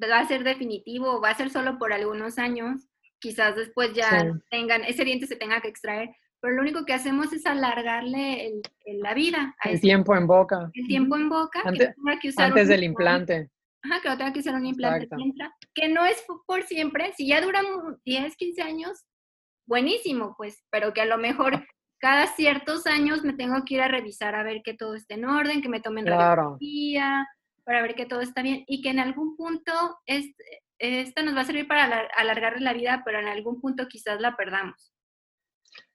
va 0.00 0.20
a 0.20 0.28
ser 0.28 0.44
definitivo, 0.44 1.20
va 1.20 1.30
a 1.30 1.36
ser 1.36 1.50
solo 1.50 1.78
por 1.78 1.92
algunos 1.92 2.38
años, 2.38 2.88
quizás 3.18 3.56
después 3.56 3.92
ya 3.94 4.32
tengan, 4.50 4.84
ese 4.84 5.04
diente 5.04 5.26
se 5.26 5.36
tenga 5.36 5.60
que 5.60 5.68
extraer, 5.68 6.10
pero 6.40 6.54
lo 6.54 6.62
único 6.62 6.84
que 6.84 6.92
hacemos 6.92 7.32
es 7.32 7.46
alargarle 7.46 8.46
el, 8.46 8.62
la 9.00 9.14
vida. 9.14 9.56
el 9.64 9.80
tiempo 9.80 10.14
en 10.14 10.26
boca. 10.26 10.70
El 10.74 10.86
tiempo 10.86 11.16
en 11.16 11.28
boca. 11.28 11.62
Antes, 11.64 11.94
antes 12.36 12.68
del 12.68 12.84
implante. 12.84 13.50
Ajá, 13.82 14.00
que 14.02 14.08
no 14.08 14.18
tenga 14.18 14.32
que 14.32 14.40
usar 14.40 14.54
un 14.54 14.66
implante 14.66 15.08
que 15.74 15.88
no 15.88 16.04
es 16.06 16.24
por 16.46 16.62
siempre, 16.64 17.12
si 17.16 17.28
ya 17.28 17.40
duran 17.40 17.64
10, 18.04 18.36
15 18.36 18.62
años, 18.62 19.04
buenísimo, 19.66 20.34
pues, 20.36 20.64
pero 20.70 20.92
que 20.92 21.02
a 21.02 21.06
lo 21.06 21.18
mejor 21.18 21.66
cada 21.98 22.26
ciertos 22.28 22.86
años 22.86 23.22
me 23.24 23.32
tengo 23.32 23.64
que 23.64 23.74
ir 23.74 23.80
a 23.80 23.88
revisar 23.88 24.34
a 24.34 24.42
ver 24.42 24.62
que 24.62 24.74
todo 24.74 24.94
esté 24.94 25.14
en 25.14 25.24
orden, 25.24 25.62
que 25.62 25.68
me 25.68 25.80
tomen 25.80 26.04
claro. 26.04 26.42
radiografía, 26.42 27.26
para 27.64 27.82
ver 27.82 27.94
que 27.94 28.06
todo 28.06 28.20
está 28.20 28.42
bien 28.42 28.64
y 28.66 28.80
que 28.80 28.90
en 28.90 29.00
algún 29.00 29.36
punto 29.36 29.72
este, 30.06 30.62
esta 30.78 31.22
nos 31.22 31.34
va 31.34 31.40
a 31.40 31.44
servir 31.44 31.66
para 31.66 32.06
alargar 32.16 32.60
la 32.60 32.72
vida, 32.72 33.02
pero 33.04 33.18
en 33.18 33.26
algún 33.26 33.60
punto 33.60 33.88
quizás 33.88 34.20
la 34.20 34.36
perdamos. 34.36 34.92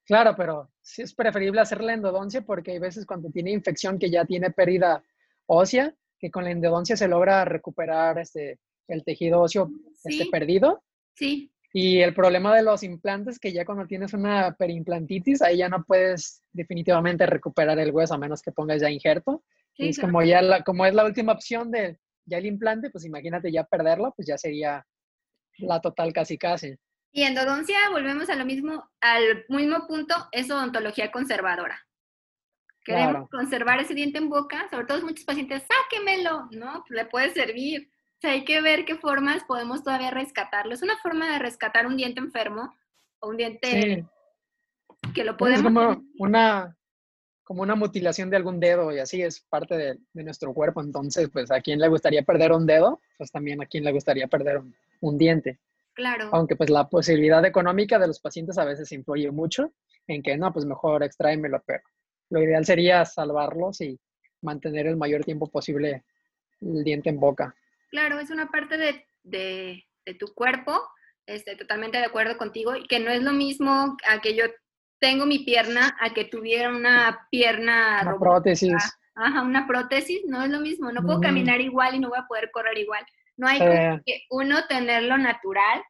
Claro, 0.05 0.35
pero 0.35 0.69
sí 0.81 1.03
es 1.03 1.13
preferible 1.13 1.61
hacer 1.61 1.81
la 1.81 1.93
endodoncia 1.93 2.41
porque 2.41 2.71
hay 2.71 2.79
veces 2.79 3.05
cuando 3.05 3.29
tiene 3.29 3.51
infección 3.51 3.99
que 3.99 4.09
ya 4.09 4.25
tiene 4.25 4.51
pérdida 4.51 5.03
ósea, 5.45 5.93
que 6.19 6.29
con 6.29 6.43
la 6.43 6.51
endodoncia 6.51 6.97
se 6.97 7.07
logra 7.07 7.45
recuperar 7.45 8.17
este, 8.19 8.59
el 8.87 9.03
tejido 9.03 9.41
óseo 9.41 9.69
este, 10.03 10.25
perdido. 10.25 10.83
Sí. 11.15 11.50
Y 11.73 12.01
el 12.01 12.13
problema 12.13 12.55
de 12.55 12.63
los 12.63 12.83
implantes, 12.83 13.39
que 13.39 13.53
ya 13.53 13.65
cuando 13.65 13.87
tienes 13.87 14.13
una 14.13 14.55
perimplantitis, 14.55 15.41
ahí 15.41 15.57
ya 15.57 15.69
no 15.69 15.83
puedes 15.83 16.43
definitivamente 16.51 17.25
recuperar 17.25 17.79
el 17.79 17.91
hueso 17.91 18.13
a 18.13 18.17
menos 18.17 18.41
que 18.41 18.51
pongas 18.51 18.81
ya 18.81 18.89
injerto 18.89 19.43
es 19.89 19.99
como 19.99 20.21
ya 20.23 20.41
la, 20.41 20.63
como 20.63 20.85
es 20.85 20.93
la 20.93 21.05
última 21.05 21.33
opción 21.33 21.71
de 21.71 21.97
ya 22.25 22.37
el 22.37 22.45
implante, 22.45 22.89
pues 22.89 23.05
imagínate 23.05 23.51
ya 23.51 23.63
perderlo, 23.63 24.13
pues 24.15 24.27
ya 24.27 24.37
sería 24.37 24.85
la 25.57 25.81
total 25.81 26.13
casi 26.13 26.37
casi. 26.37 26.75
Y 27.11 27.23
endodoncia, 27.23 27.77
volvemos 27.91 28.29
a 28.29 28.35
lo 28.35 28.45
mismo, 28.45 28.89
al 29.01 29.45
mismo 29.49 29.85
punto, 29.87 30.15
es 30.31 30.49
odontología 30.49 31.11
conservadora. 31.11 31.79
Queremos 32.83 33.29
conservar 33.29 33.79
ese 33.79 33.93
diente 33.93 34.17
en 34.17 34.29
boca, 34.29 34.67
sobre 34.71 34.85
todo 34.85 35.01
muchos 35.01 35.25
pacientes, 35.25 35.63
sáquemelo, 35.63 36.47
¿no? 36.51 36.83
Le 36.89 37.05
puede 37.05 37.31
servir. 37.31 37.91
Sea, 38.21 38.33
hay 38.33 38.45
que 38.45 38.61
ver 38.61 38.85
qué 38.85 38.95
formas 38.95 39.43
podemos 39.45 39.83
todavía 39.83 40.11
rescatarlo. 40.11 40.75
Es 40.75 40.83
una 40.83 40.95
forma 40.97 41.33
de 41.33 41.39
rescatar 41.39 41.87
un 41.87 41.97
diente 41.97 42.19
enfermo 42.19 42.71
o 43.19 43.29
un 43.29 43.37
diente 43.37 44.05
que 45.15 45.23
lo 45.23 45.35
podemos... 45.37 45.61
Es 45.61 45.63
como 45.63 46.03
una, 46.19 46.77
como 47.43 47.63
una 47.63 47.73
mutilación 47.73 48.29
de 48.29 48.37
algún 48.37 48.59
dedo 48.59 48.91
y 48.91 48.99
así 48.99 49.23
es 49.23 49.41
parte 49.41 49.75
de, 49.75 49.97
nuestro 50.13 50.53
cuerpo. 50.53 50.81
Entonces, 50.81 51.31
pues 51.33 51.49
a 51.49 51.61
quien 51.61 51.79
le 51.79 51.87
gustaría 51.87 52.21
perder 52.21 52.51
un 52.51 52.67
dedo, 52.67 53.01
pues 53.17 53.31
también 53.31 53.59
a 53.59 53.65
quien 53.65 53.83
le 53.83 53.91
gustaría 53.91 54.27
perder 54.27 54.61
un, 54.99 55.17
diente. 55.17 55.59
Claro. 55.95 56.29
Aunque 56.31 56.55
pues 56.55 56.69
la 56.69 56.87
posibilidad 56.87 57.43
económica 57.43 57.97
de 57.97 58.05
los 58.05 58.19
pacientes 58.19 58.59
a 58.59 58.65
veces 58.65 58.91
influye 58.91 59.31
mucho 59.31 59.73
en 60.05 60.21
que 60.21 60.37
no, 60.37 60.53
pues 60.53 60.65
mejor 60.65 61.01
extráemelo, 61.01 61.63
pero 61.65 61.81
lo 62.29 62.43
ideal 62.43 62.65
sería 62.65 63.03
salvarlos 63.03 63.81
y 63.81 63.99
mantener 64.43 64.85
el 64.85 64.95
mayor 64.95 65.23
tiempo 65.23 65.47
posible 65.47 66.03
el 66.61 66.83
diente 66.83 67.09
en 67.09 67.19
boca. 67.19 67.55
Claro, 67.91 68.19
es 68.19 68.31
una 68.31 68.47
parte 68.47 68.77
de, 68.77 69.05
de, 69.23 69.85
de 70.05 70.13
tu 70.15 70.33
cuerpo, 70.33 70.81
este, 71.25 71.55
totalmente 71.55 71.97
de 71.97 72.05
acuerdo 72.05 72.37
contigo, 72.37 72.75
y 72.75 72.87
que 72.87 72.99
no 72.99 73.11
es 73.11 73.21
lo 73.21 73.33
mismo 73.33 73.97
a 74.07 74.21
que 74.21 74.35
yo 74.35 74.45
tengo 74.99 75.25
mi 75.25 75.39
pierna 75.39 75.95
a 75.99 76.13
que 76.13 76.25
tuviera 76.25 76.69
una 76.69 77.27
pierna... 77.29 77.99
Una 78.03 78.17
prótesis. 78.17 78.73
Ajá, 79.13 79.41
una 79.41 79.67
prótesis, 79.67 80.21
no 80.25 80.41
es 80.41 80.49
lo 80.49 80.61
mismo, 80.61 80.91
no 80.91 81.01
puedo 81.01 81.19
caminar 81.19 81.59
igual 81.59 81.95
y 81.95 81.99
no 81.99 82.09
voy 82.09 82.19
a 82.19 82.27
poder 82.27 82.49
correr 82.51 82.77
igual. 82.77 83.05
No 83.35 83.47
hay 83.47 83.59
que 84.05 84.23
uno 84.29 84.65
tenerlo 84.67 85.17
natural 85.17 85.83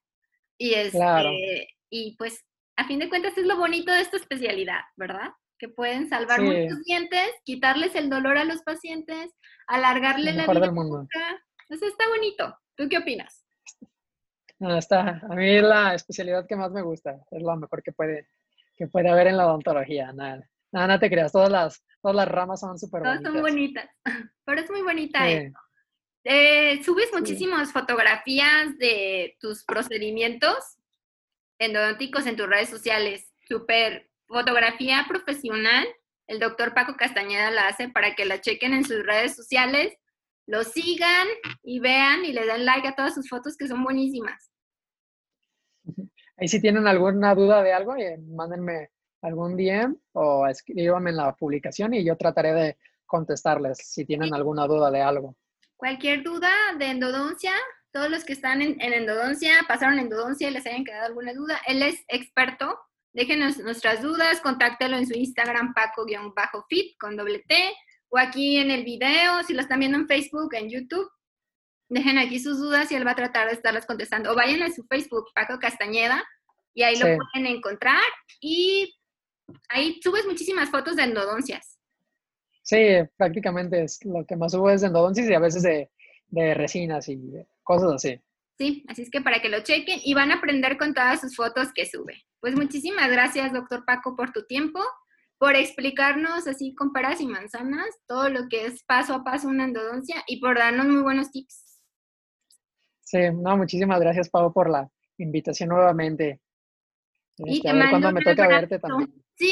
y, 0.57 0.73
este, 0.73 1.67
y 1.89 2.15
pues 2.17 2.43
a 2.77 2.87
fin 2.87 2.99
de 2.99 3.09
cuentas 3.09 3.37
es 3.37 3.45
lo 3.45 3.57
bonito 3.57 3.91
de 3.91 4.01
esta 4.01 4.17
especialidad, 4.17 4.81
¿verdad? 4.95 5.31
que 5.61 5.69
pueden 5.69 6.09
salvar 6.09 6.41
muchos 6.41 6.83
dientes, 6.85 7.29
quitarles 7.45 7.93
el 7.93 8.09
dolor 8.09 8.35
a 8.35 8.45
los 8.45 8.63
pacientes, 8.63 9.29
alargarle 9.67 10.33
la 10.33 10.47
vida. 10.47 10.73
Eso 11.71 11.85
está 11.87 12.07
bonito. 12.07 12.57
¿Tú 12.75 12.87
qué 12.89 12.97
opinas? 12.97 13.45
No, 14.59 14.77
está. 14.77 15.21
A 15.29 15.35
mí 15.35 15.59
la 15.61 15.95
especialidad 15.95 16.45
que 16.47 16.55
más 16.55 16.71
me 16.71 16.81
gusta, 16.81 17.19
es 17.31 17.41
lo 17.41 17.55
mejor 17.55 17.81
que 17.81 17.91
puede, 17.91 18.27
que 18.75 18.87
puede 18.87 19.09
haber 19.09 19.27
en 19.27 19.37
la 19.37 19.47
odontología. 19.47 20.13
Nada, 20.13 20.47
nada, 20.71 20.87
no 20.87 20.99
te 20.99 21.09
creas, 21.09 21.31
todas 21.31 21.49
las, 21.49 21.83
todas 22.01 22.15
las 22.15 22.27
ramas 22.27 22.59
son 22.59 22.77
súper 22.77 23.01
bonitas. 23.01 23.23
Todas 23.23 23.33
son 23.33 23.41
bonitas, 23.41 23.89
pero 24.45 24.61
es 24.61 24.69
muy 24.69 24.81
bonita 24.81 25.25
eh, 26.23 26.83
subes 26.83 27.09
muchísimas 27.13 27.71
fotografías 27.71 28.77
de 28.77 29.37
tus 29.39 29.63
procedimientos 29.63 30.77
endodónticos 31.59 32.27
en 32.27 32.35
tus 32.35 32.47
redes 32.47 32.69
sociales. 32.69 33.31
Súper 33.47 34.09
fotografía 34.27 35.05
profesional. 35.07 35.87
El 36.27 36.39
doctor 36.39 36.73
Paco 36.73 36.95
Castañeda 36.95 37.51
la 37.51 37.67
hace 37.67 37.89
para 37.89 38.15
que 38.15 38.25
la 38.25 38.39
chequen 38.39 38.73
en 38.73 38.85
sus 38.85 39.03
redes 39.03 39.35
sociales, 39.35 39.93
lo 40.51 40.65
sigan 40.65 41.27
y 41.63 41.79
vean 41.79 42.25
y 42.25 42.33
le 42.33 42.45
den 42.45 42.65
like 42.65 42.85
a 42.85 42.93
todas 42.93 43.15
sus 43.15 43.29
fotos 43.29 43.55
que 43.55 43.69
son 43.69 43.83
buenísimas. 43.85 44.51
Ahí 46.35 46.49
si 46.49 46.59
tienen 46.59 46.87
alguna 46.87 47.33
duda 47.33 47.63
de 47.63 47.71
algo, 47.71 47.95
eh, 47.95 48.17
mándenme 48.27 48.89
algún 49.21 49.55
DM 49.55 49.95
o 50.11 50.45
escríbanme 50.47 51.11
en 51.11 51.17
la 51.17 51.33
publicación 51.35 51.93
y 51.93 52.03
yo 52.03 52.17
trataré 52.17 52.51
de 52.53 52.77
contestarles 53.05 53.77
si 53.77 54.05
tienen 54.05 54.33
alguna 54.33 54.67
duda 54.67 54.91
de 54.91 55.01
algo. 55.01 55.37
Cualquier 55.77 56.21
duda 56.21 56.51
de 56.77 56.87
endodoncia, 56.87 57.53
todos 57.93 58.09
los 58.09 58.25
que 58.25 58.33
están 58.33 58.61
en, 58.61 58.75
endodoncia, 58.81 59.53
pasaron 59.69 59.99
endodoncia 59.99 60.49
y 60.49 60.51
les 60.51 60.65
hayan 60.65 60.83
quedado 60.83 61.05
alguna 61.05 61.33
duda, 61.33 61.61
él 61.65 61.81
es 61.81 62.03
experto. 62.09 62.77
Déjenos 63.13 63.57
nuestras 63.59 64.01
dudas, 64.01 64.41
contáctelo 64.41 64.97
en 64.97 65.07
su 65.07 65.13
Instagram, 65.13 65.73
paco-fit 65.73 66.97
con 66.99 67.15
doble 67.15 67.43
T, 67.47 67.55
o 68.11 68.17
aquí 68.17 68.57
en 68.57 68.69
el 68.71 68.83
video, 68.83 69.41
si 69.43 69.53
lo 69.53 69.61
están 69.61 69.79
viendo 69.79 69.97
en 69.97 70.07
Facebook, 70.07 70.53
en 70.53 70.69
YouTube. 70.69 71.09
Dejen 71.87 72.19
aquí 72.19 72.39
sus 72.39 72.59
dudas 72.59 72.91
y 72.91 72.95
él 72.95 73.07
va 73.07 73.11
a 73.11 73.15
tratar 73.15 73.47
de 73.47 73.53
estarlas 73.53 73.85
contestando. 73.85 74.31
O 74.31 74.35
vayan 74.35 74.61
a 74.63 74.69
su 74.69 74.83
Facebook, 74.83 75.27
Paco 75.33 75.59
Castañeda, 75.59 76.21
y 76.73 76.83
ahí 76.83 76.95
lo 76.95 77.05
pueden 77.05 77.47
encontrar. 77.47 78.01
Y 78.41 78.93
ahí 79.69 79.99
subes 80.03 80.25
muchísimas 80.25 80.69
fotos 80.69 80.97
de 80.97 81.03
endodoncias. 81.03 81.79
Sí, 82.63 82.77
prácticamente 83.17 83.83
es 83.83 84.03
lo 84.05 84.25
que 84.25 84.35
más 84.35 84.51
subo 84.51 84.69
es 84.69 84.81
de 84.81 84.87
endodoncias 84.87 85.29
y 85.29 85.33
a 85.33 85.39
veces 85.39 85.63
de, 85.63 85.89
resinas 86.53 87.07
y 87.07 87.17
cosas 87.63 87.93
así. 87.93 88.19
Sí, 88.57 88.85
así 88.89 89.03
es 89.03 89.09
que 89.09 89.21
para 89.21 89.41
que 89.41 89.49
lo 89.49 89.61
chequen 89.63 89.99
y 90.03 90.13
van 90.13 90.31
a 90.31 90.35
aprender 90.35 90.77
con 90.77 90.93
todas 90.93 91.21
sus 91.21 91.35
fotos 91.35 91.69
que 91.73 91.85
sube. 91.85 92.23
Pues 92.41 92.55
muchísimas 92.55 93.09
gracias, 93.09 93.53
doctor 93.53 93.85
Paco, 93.85 94.15
por 94.15 94.31
tu 94.31 94.45
tiempo, 94.45 94.81
por 95.41 95.55
explicarnos 95.55 96.45
así 96.45 96.75
con 96.75 96.93
peras 96.93 97.19
y 97.19 97.25
manzanas 97.25 97.87
todo 98.05 98.29
lo 98.29 98.47
que 98.47 98.67
es 98.67 98.83
paso 98.83 99.15
a 99.15 99.23
paso 99.23 99.47
una 99.47 99.63
endodoncia 99.63 100.23
y 100.27 100.39
por 100.39 100.55
darnos 100.55 100.85
muy 100.85 101.01
buenos 101.01 101.31
tips. 101.31 101.81
Sí, 103.01 103.17
no, 103.33 103.57
muchísimas 103.57 103.99
gracias, 103.99 104.29
Pau, 104.29 104.53
por 104.53 104.69
la 104.69 104.87
invitación 105.17 105.69
nuevamente. 105.69 106.39
y 107.37 107.57
este, 107.57 107.71
te 107.71 107.89
cuando 107.89 108.11
me 108.11 108.21
toca 108.21 108.47
verte 108.47 108.77
también. 108.77 109.11
Sí, 109.33 109.51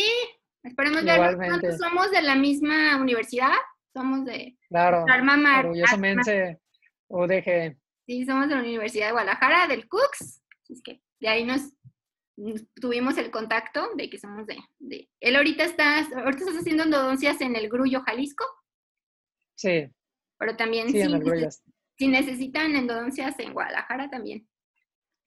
Esperemos 0.62 1.04
ver, 1.04 1.76
somos 1.80 2.12
de 2.12 2.22
la 2.22 2.36
misma 2.36 2.98
universidad, 2.98 3.56
somos 3.92 4.26
de 4.26 4.60
claro, 4.68 5.06
orgullosamente 5.06 6.60
UDG. 7.08 7.76
Sí, 8.06 8.26
somos 8.28 8.48
de 8.48 8.54
la 8.54 8.62
Universidad 8.62 9.08
de 9.08 9.14
Guadalajara, 9.14 9.66
del 9.66 9.90
CUCS, 9.90 10.44
es 10.70 10.84
que 10.84 11.02
de 11.20 11.30
ahí 11.30 11.46
nos, 11.46 11.62
tuvimos 12.76 13.18
el 13.18 13.32
contacto 13.32 13.90
de 13.96 14.10
que 14.10 14.18
somos 14.18 14.46
de, 14.48 14.58
de, 14.80 15.10
Él 15.20 15.36
ahorita 15.36 15.64
está, 15.64 16.00
ahorita 16.00 16.44
estás 16.44 16.58
haciendo 16.58 16.84
endodoncias 16.84 17.42
en 17.42 17.56
el 17.56 17.70
Grullo, 17.70 18.02
Jalisco. 18.02 18.46
Sí. 19.56 19.90
Pero 20.38 20.56
también 20.56 20.90
sí, 20.90 21.02
si, 21.98 22.08
necesitan 22.08 22.76
endodoncias 22.76 23.38
en 23.40 23.54
Guadalajara 23.54 24.10
también. 24.10 24.48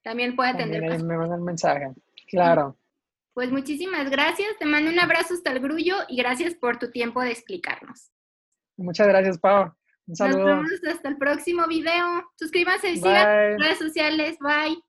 También 0.02 0.34
puede 0.34 0.51
atender. 0.51 0.80
También 0.80 1.06
me 1.06 1.18
mandan 1.18 1.44
mensaje. 1.44 1.93
Claro. 2.28 2.78
Pues 3.34 3.51
muchísimas 3.51 4.10
gracias, 4.10 4.48
te 4.59 4.66
mando 4.66 4.90
un 4.90 4.98
abrazo 4.98 5.34
hasta 5.34 5.52
el 5.52 5.60
grullo 5.60 5.97
y 6.09 6.16
gracias 6.16 6.55
por 6.55 6.78
tu 6.78 6.90
tiempo 6.90 7.22
de 7.22 7.30
explicarnos. 7.30 8.10
Muchas 8.76 9.06
gracias, 9.06 9.39
Pau. 9.39 9.72
Un 10.06 10.16
saludo. 10.16 10.39
Nos 10.39 10.64
vemos 10.64 10.94
hasta 10.94 11.09
el 11.09 11.16
próximo 11.16 11.66
video. 11.66 12.30
Suscríbanse 12.36 12.90
y 12.90 12.97
sigan 12.97 13.52
en 13.52 13.60
redes 13.60 13.78
sociales. 13.78 14.36
Bye. 14.40 14.82